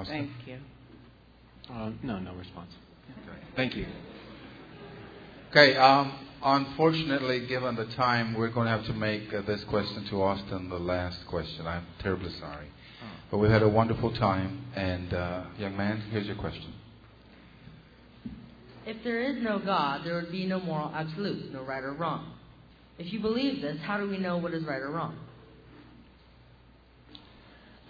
Thank 0.05 0.31
you. 0.47 0.57
Uh, 1.71 1.91
no, 2.01 2.19
no 2.19 2.33
response. 2.33 2.71
Okay. 3.11 3.37
Thank 3.55 3.75
you. 3.75 3.85
Okay. 5.51 5.75
Um, 5.77 6.13
unfortunately, 6.43 7.45
given 7.47 7.75
the 7.75 7.85
time, 7.95 8.33
we're 8.33 8.49
going 8.49 8.65
to 8.65 8.71
have 8.71 8.85
to 8.87 8.93
make 8.93 9.33
uh, 9.33 9.41
this 9.43 9.63
question 9.65 10.05
to 10.09 10.21
Austin 10.21 10.69
the 10.69 10.79
last 10.79 11.25
question. 11.27 11.67
I'm 11.67 11.85
terribly 11.99 12.31
sorry. 12.39 12.67
But 13.29 13.37
we've 13.39 13.51
had 13.51 13.63
a 13.63 13.69
wonderful 13.69 14.13
time. 14.13 14.65
And, 14.75 15.13
uh, 15.13 15.45
young 15.57 15.75
man, 15.75 16.01
here's 16.11 16.27
your 16.27 16.35
question. 16.35 16.73
If 18.85 19.03
there 19.03 19.21
is 19.21 19.41
no 19.41 19.59
God, 19.59 20.05
there 20.05 20.15
would 20.15 20.31
be 20.31 20.45
no 20.45 20.59
moral 20.59 20.91
absolute, 20.93 21.51
no 21.53 21.63
right 21.63 21.83
or 21.83 21.93
wrong. 21.93 22.33
If 22.99 23.11
you 23.11 23.19
believe 23.19 23.61
this, 23.61 23.77
how 23.81 23.97
do 23.97 24.09
we 24.09 24.17
know 24.17 24.37
what 24.37 24.53
is 24.53 24.63
right 24.65 24.81
or 24.81 24.91
wrong? 24.91 25.17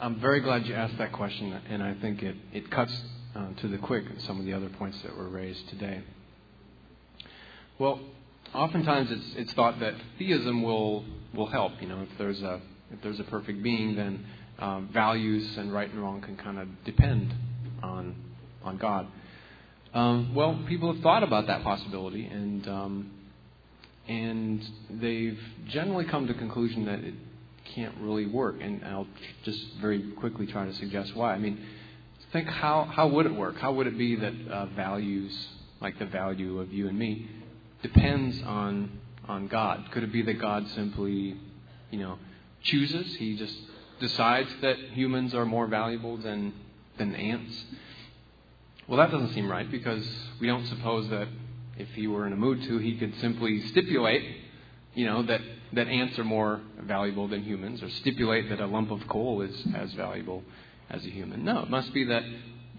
I'm 0.03 0.19
very 0.19 0.41
glad 0.41 0.65
you 0.65 0.75
asked 0.75 0.97
that 0.97 1.13
question, 1.13 1.57
and 1.69 1.81
I 1.81 1.93
think 1.93 2.21
it, 2.23 2.35
it 2.51 2.69
cuts 2.69 2.93
uh, 3.37 3.53
to 3.61 3.69
the 3.69 3.77
quick 3.77 4.03
some 4.27 4.37
of 4.37 4.45
the 4.45 4.51
other 4.51 4.67
points 4.67 5.01
that 5.03 5.15
were 5.15 5.29
raised 5.29 5.69
today. 5.69 6.03
Well, 7.79 8.01
oftentimes 8.53 9.09
it's, 9.09 9.35
it's 9.37 9.53
thought 9.53 9.79
that 9.79 9.93
theism 10.19 10.61
will, 10.61 11.05
will 11.33 11.45
help. 11.45 11.81
You 11.81 11.87
know, 11.87 12.01
if 12.01 12.09
there's 12.17 12.41
a, 12.41 12.59
if 12.91 13.01
there's 13.01 13.21
a 13.21 13.23
perfect 13.23 13.63
being, 13.63 13.95
then 13.95 14.25
um, 14.59 14.89
values 14.91 15.55
and 15.55 15.71
right 15.73 15.89
and 15.89 16.03
wrong 16.03 16.19
can 16.19 16.35
kind 16.35 16.59
of 16.59 16.67
depend 16.83 17.33
on 17.81 18.13
on 18.61 18.77
God. 18.77 19.07
Um, 19.93 20.35
well, 20.35 20.61
people 20.67 20.91
have 20.91 21.01
thought 21.01 21.23
about 21.23 21.47
that 21.47 21.63
possibility, 21.63 22.25
and 22.25 22.67
um, 22.67 23.11
and 24.09 24.61
they've 24.89 25.39
generally 25.69 26.03
come 26.03 26.27
to 26.27 26.33
the 26.33 26.39
conclusion 26.39 26.83
that 26.87 26.99
it 26.99 27.13
can't 27.75 27.95
really 27.99 28.25
work. 28.25 28.55
And 28.61 28.83
I'll 28.85 29.07
just 29.43 29.61
very 29.81 30.11
quickly 30.13 30.45
try 30.45 30.65
to 30.65 30.73
suggest 30.73 31.15
why. 31.15 31.33
I 31.33 31.37
mean, 31.37 31.59
think 32.31 32.47
how 32.47 32.85
how 32.85 33.07
would 33.07 33.25
it 33.25 33.35
work? 33.35 33.57
How 33.57 33.73
would 33.73 33.87
it 33.87 33.97
be 33.97 34.15
that 34.15 34.33
uh, 34.49 34.65
values, 34.67 35.33
like 35.81 35.99
the 35.99 36.05
value 36.05 36.59
of 36.59 36.73
you 36.73 36.87
and 36.87 36.97
me, 36.97 37.29
depends 37.81 38.41
on 38.43 38.99
on 39.27 39.47
God? 39.47 39.89
Could 39.91 40.03
it 40.03 40.11
be 40.11 40.21
that 40.23 40.39
God 40.39 40.67
simply, 40.75 41.37
you 41.91 41.99
know, 41.99 42.17
chooses? 42.63 43.15
He 43.15 43.37
just 43.37 43.55
decides 43.99 44.49
that 44.61 44.77
humans 44.93 45.33
are 45.33 45.45
more 45.45 45.67
valuable 45.67 46.17
than, 46.17 46.53
than 46.97 47.15
ants. 47.15 47.53
Well, 48.87 48.97
that 48.97 49.11
doesn't 49.11 49.33
seem 49.33 49.49
right 49.49 49.69
because 49.69 50.05
we 50.41 50.47
don't 50.47 50.67
suppose 50.67 51.09
that 51.09 51.27
if 51.77 51.87
he 51.89 52.07
were 52.07 52.27
in 52.27 52.33
a 52.33 52.35
mood 52.35 52.61
to, 52.63 52.77
he 52.79 52.97
could 52.97 53.13
simply 53.21 53.65
stipulate, 53.69 54.23
you 54.93 55.05
know, 55.05 55.23
that, 55.23 55.41
that 55.73 55.87
ants 55.87 56.17
are 56.19 56.23
more 56.23 56.61
valuable 56.81 57.27
than 57.27 57.43
humans 57.43 57.81
or 57.81 57.89
stipulate 57.89 58.49
that 58.49 58.59
a 58.59 58.65
lump 58.65 58.91
of 58.91 59.07
coal 59.07 59.41
is 59.41 59.55
as 59.75 59.91
valuable 59.93 60.43
as 60.89 61.03
a 61.05 61.09
human. 61.09 61.43
No, 61.43 61.63
it 61.63 61.69
must 61.69 61.93
be 61.93 62.05
that 62.05 62.23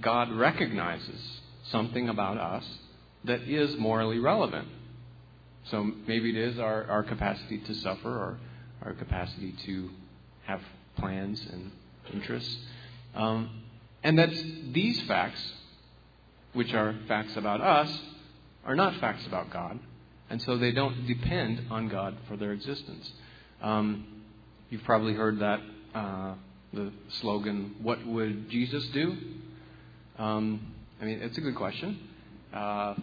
God 0.01 0.31
recognizes 0.33 1.41
something 1.71 2.09
about 2.09 2.39
us 2.39 2.65
that 3.25 3.43
is 3.43 3.77
morally 3.79 4.19
relevant. 4.19 4.69
So 5.71 5.91
maybe 6.07 6.31
it 6.31 6.37
is 6.37 6.59
our, 6.59 6.85
our 6.85 7.03
capacity 7.03 7.59
to 7.59 7.75
suffer 7.75 8.09
or 8.09 8.39
our 8.83 8.93
capacity 8.93 9.55
to 9.65 9.91
have 10.45 10.61
plans 10.99 11.45
and 11.51 11.73
interests. 12.13 12.57
Um, 13.15 13.63
and 14.03 14.19
that 14.19 14.31
these 14.73 15.01
facts, 15.03 15.41
which 16.53 16.75
are 16.75 16.95
facts 17.09 17.37
about 17.37 17.61
us, 17.61 17.91
are 18.65 18.77
not 18.77 19.01
facts 19.01 19.27
about 19.27 19.51
God. 19.51 19.79
And 20.31 20.41
so 20.43 20.57
they 20.57 20.73
don't 20.73 21.07
depend 21.07 21.67
on 21.71 21.89
God 21.89 22.17
for 22.29 22.37
their 22.37 22.53
existence. 22.53 23.11
Um, 23.63 24.07
you've 24.71 24.85
probably 24.85 25.15
heard 25.15 25.41
that 25.41 25.61
uh, 25.95 26.35
the 26.73 26.93
slogan, 27.21 27.77
What 27.83 28.05
would 28.07 28.51
Jesus 28.51 28.85
do? 28.89 29.17
Um, 30.19 30.73
I 31.01 31.05
mean, 31.05 31.21
it's 31.21 31.39
a 31.39 31.41
good 31.41 31.57
question. 31.57 31.99
Uh, 32.53 32.95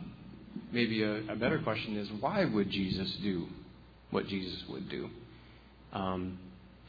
maybe 0.71 1.03
a, 1.03 1.31
a, 1.31 1.35
better 1.35 1.59
question 1.59 1.97
is, 1.97 2.09
Why 2.19 2.45
would 2.45 2.69
Jesus 2.69 3.11
do 3.23 3.47
what 4.09 4.27
Jesus 4.27 4.63
would 4.69 4.89
do? 4.89 5.09
Um, 5.93 6.39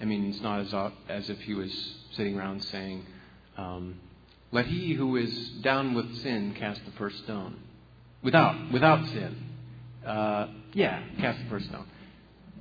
I 0.01 0.05
mean, 0.05 0.31
it's 0.31 0.41
not 0.41 0.61
as, 0.61 0.93
as 1.09 1.31
if 1.31 1.41
he 1.41 1.55
was 1.55 1.73
sitting 2.17 2.39
around 2.39 2.65
saying, 2.65 3.05
um, 3.57 3.97
Let 4.51 4.67
he 4.67 4.95
who 4.95 5.17
is 5.17 5.51
down 5.63 5.95
with 5.95 6.23
sin 6.23 6.55
cast 6.59 6.85
the 6.85 6.93
first 6.93 7.19
stone. 7.25 7.57
Without, 8.23 8.73
without 8.73 9.05
sin. 9.07 9.52
Uh, 10.07 10.49
yeah, 10.73 11.03
cast 11.21 11.39
the 11.45 11.51
first 11.51 11.67
stone. 11.67 11.87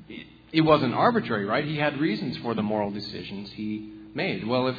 It, 0.07 0.27
it 0.51 0.61
wasn't 0.61 0.93
arbitrary, 0.93 1.45
right? 1.45 1.65
He 1.65 1.77
had 1.77 1.99
reasons 1.99 2.38
for 2.38 2.53
the 2.53 2.61
moral 2.61 2.91
decisions 2.91 3.51
he 3.51 3.91
made. 4.13 4.45
Well, 4.47 4.68
if 4.68 4.77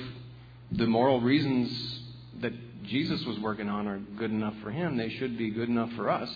the 0.70 0.86
moral 0.86 1.20
reasons 1.20 2.01
that 2.40 2.52
Jesus 2.84 3.24
was 3.24 3.39
working 3.39 3.68
on 3.68 3.86
are 3.86 3.98
good 3.98 4.30
enough 4.30 4.55
for 4.62 4.70
him, 4.70 4.97
they 4.97 5.10
should 5.10 5.39
be 5.39 5.51
good 5.51 5.68
enough 5.68 5.90
for 5.93 6.10
us. 6.10 6.30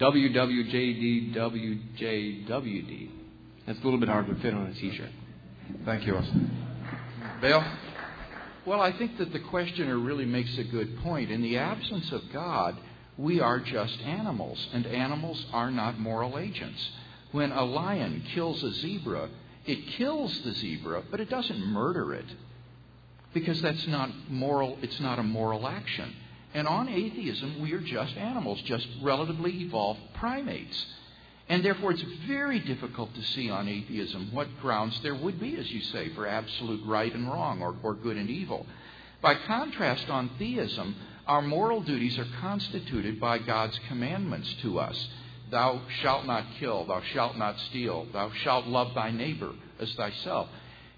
WWJD, 0.00 1.34
WJWD. 1.34 3.10
That's 3.66 3.78
a 3.78 3.82
little 3.82 4.00
bit 4.00 4.08
hard 4.08 4.26
to 4.26 4.34
fit 4.36 4.52
on 4.52 4.66
a 4.66 4.74
t 4.74 4.94
shirt. 4.96 5.10
Thank 5.84 6.06
you, 6.06 6.16
Austin. 6.16 6.50
Bill? 7.40 7.64
Well, 8.66 8.80
I 8.80 8.96
think 8.96 9.18
that 9.18 9.32
the 9.32 9.40
questioner 9.40 9.98
really 9.98 10.24
makes 10.24 10.56
a 10.58 10.64
good 10.64 10.98
point. 11.00 11.30
In 11.30 11.42
the 11.42 11.58
absence 11.58 12.10
of 12.12 12.22
God, 12.32 12.76
we 13.16 13.40
are 13.40 13.60
just 13.60 14.00
animals, 14.00 14.68
and 14.72 14.86
animals 14.86 15.44
are 15.52 15.70
not 15.70 15.98
moral 15.98 16.38
agents. 16.38 16.90
When 17.32 17.52
a 17.52 17.64
lion 17.64 18.24
kills 18.34 18.62
a 18.62 18.72
zebra, 18.72 19.28
it 19.66 19.86
kills 19.96 20.40
the 20.40 20.52
zebra, 20.52 21.04
but 21.10 21.20
it 21.20 21.30
doesn't 21.30 21.66
murder 21.66 22.14
it 22.14 22.26
because 23.32 23.60
that's 23.60 23.86
not 23.88 24.10
moral, 24.30 24.78
it's 24.80 25.00
not 25.00 25.18
a 25.18 25.22
moral 25.22 25.66
action. 25.66 26.14
And 26.54 26.68
on 26.68 26.88
atheism, 26.88 27.60
we 27.60 27.72
are 27.72 27.80
just 27.80 28.16
animals, 28.16 28.62
just 28.62 28.86
relatively 29.02 29.62
evolved 29.62 30.00
primates. 30.14 30.86
And 31.48 31.64
therefore, 31.64 31.90
it's 31.90 32.04
very 32.26 32.60
difficult 32.60 33.12
to 33.14 33.22
see 33.22 33.50
on 33.50 33.68
atheism 33.68 34.30
what 34.32 34.48
grounds 34.62 34.98
there 35.02 35.16
would 35.16 35.40
be, 35.40 35.56
as 35.58 35.70
you 35.70 35.80
say, 35.80 36.10
for 36.14 36.26
absolute 36.26 36.86
right 36.86 37.12
and 37.12 37.28
wrong 37.28 37.60
or, 37.60 37.74
or 37.82 37.94
good 37.94 38.16
and 38.16 38.30
evil. 38.30 38.66
By 39.20 39.34
contrast, 39.34 40.08
on 40.08 40.30
theism, 40.38 40.94
our 41.26 41.42
moral 41.42 41.80
duties 41.80 42.18
are 42.18 42.26
constituted 42.40 43.18
by 43.18 43.38
God's 43.38 43.78
commandments 43.88 44.52
to 44.62 44.78
us. 44.78 45.08
Thou 45.50 45.82
shalt 46.02 46.26
not 46.26 46.44
kill, 46.58 46.84
thou 46.86 47.00
shalt 47.12 47.36
not 47.36 47.58
steal, 47.70 48.06
thou 48.12 48.30
shalt 48.42 48.66
love 48.66 48.94
thy 48.94 49.10
neighbor 49.10 49.52
as 49.80 49.92
thyself. 49.94 50.48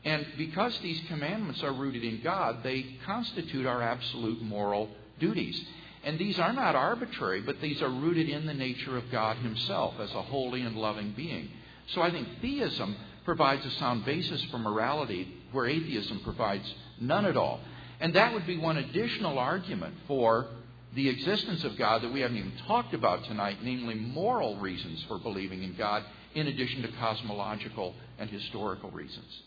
And 0.05 0.27
because 0.39 0.78
these 0.78 1.01
commandments 1.09 1.62
are 1.62 1.73
rooted 1.73 2.05
in 2.05 2.23
God, 2.23 2.62
they 2.62 2.98
constitute 3.05 3.66
our 3.66 3.82
absolute 3.82 4.40
moral 4.40 4.89
duties. 5.19 5.61
And 6.05 6.19
these 6.19 6.39
are 6.39 6.53
not 6.53 6.77
arbitrary, 6.77 7.40
but 7.40 7.61
these 7.61 7.82
are 7.82 7.89
rooted 7.89 8.28
in 8.28 8.47
the 8.47 8.55
nature 8.55 8.97
of 8.97 9.11
God 9.11 9.36
Himself 9.39 9.94
as 10.01 10.12
a 10.12 10.23
holy 10.23 10.62
and 10.62 10.77
loving 10.77 11.12
being. 11.16 11.51
So 11.89 12.03
I 12.03 12.11
think 12.12 12.28
theism 12.40 12.97
provides 13.24 13.66
a 13.66 13.70
sound 13.73 14.05
basis 14.05 14.43
for 14.44 14.59
morality 14.59 15.35
where 15.51 15.66
atheism 15.66 16.20
provides 16.20 16.73
none 17.01 17.27
at 17.27 17.36
all. 17.36 17.61
And 18.01 18.14
that 18.14 18.35
would 18.35 18.47
be 18.47 18.59
one 18.59 18.77
additional 18.77 19.39
argument 19.39 19.94
for 20.06 20.47
the 20.94 21.09
existence 21.09 21.64
of 21.64 21.77
God 21.77 22.02
that 22.02 22.12
we 22.12 22.20
haven't 22.20 22.36
even 22.36 22.52
talked 22.66 22.94
about 22.94 23.24
tonight, 23.24 23.59
namely 23.62 23.94
moral 23.94 24.59
reasons 24.59 25.05
for 25.09 25.18
believing 25.18 25.62
in 25.62 25.74
God, 25.77 26.05
in 26.35 26.47
addition 26.47 26.82
to 26.82 26.89
cosmological 26.98 27.94
and 28.18 28.31
historical 28.31 28.90
reasons. 28.90 29.43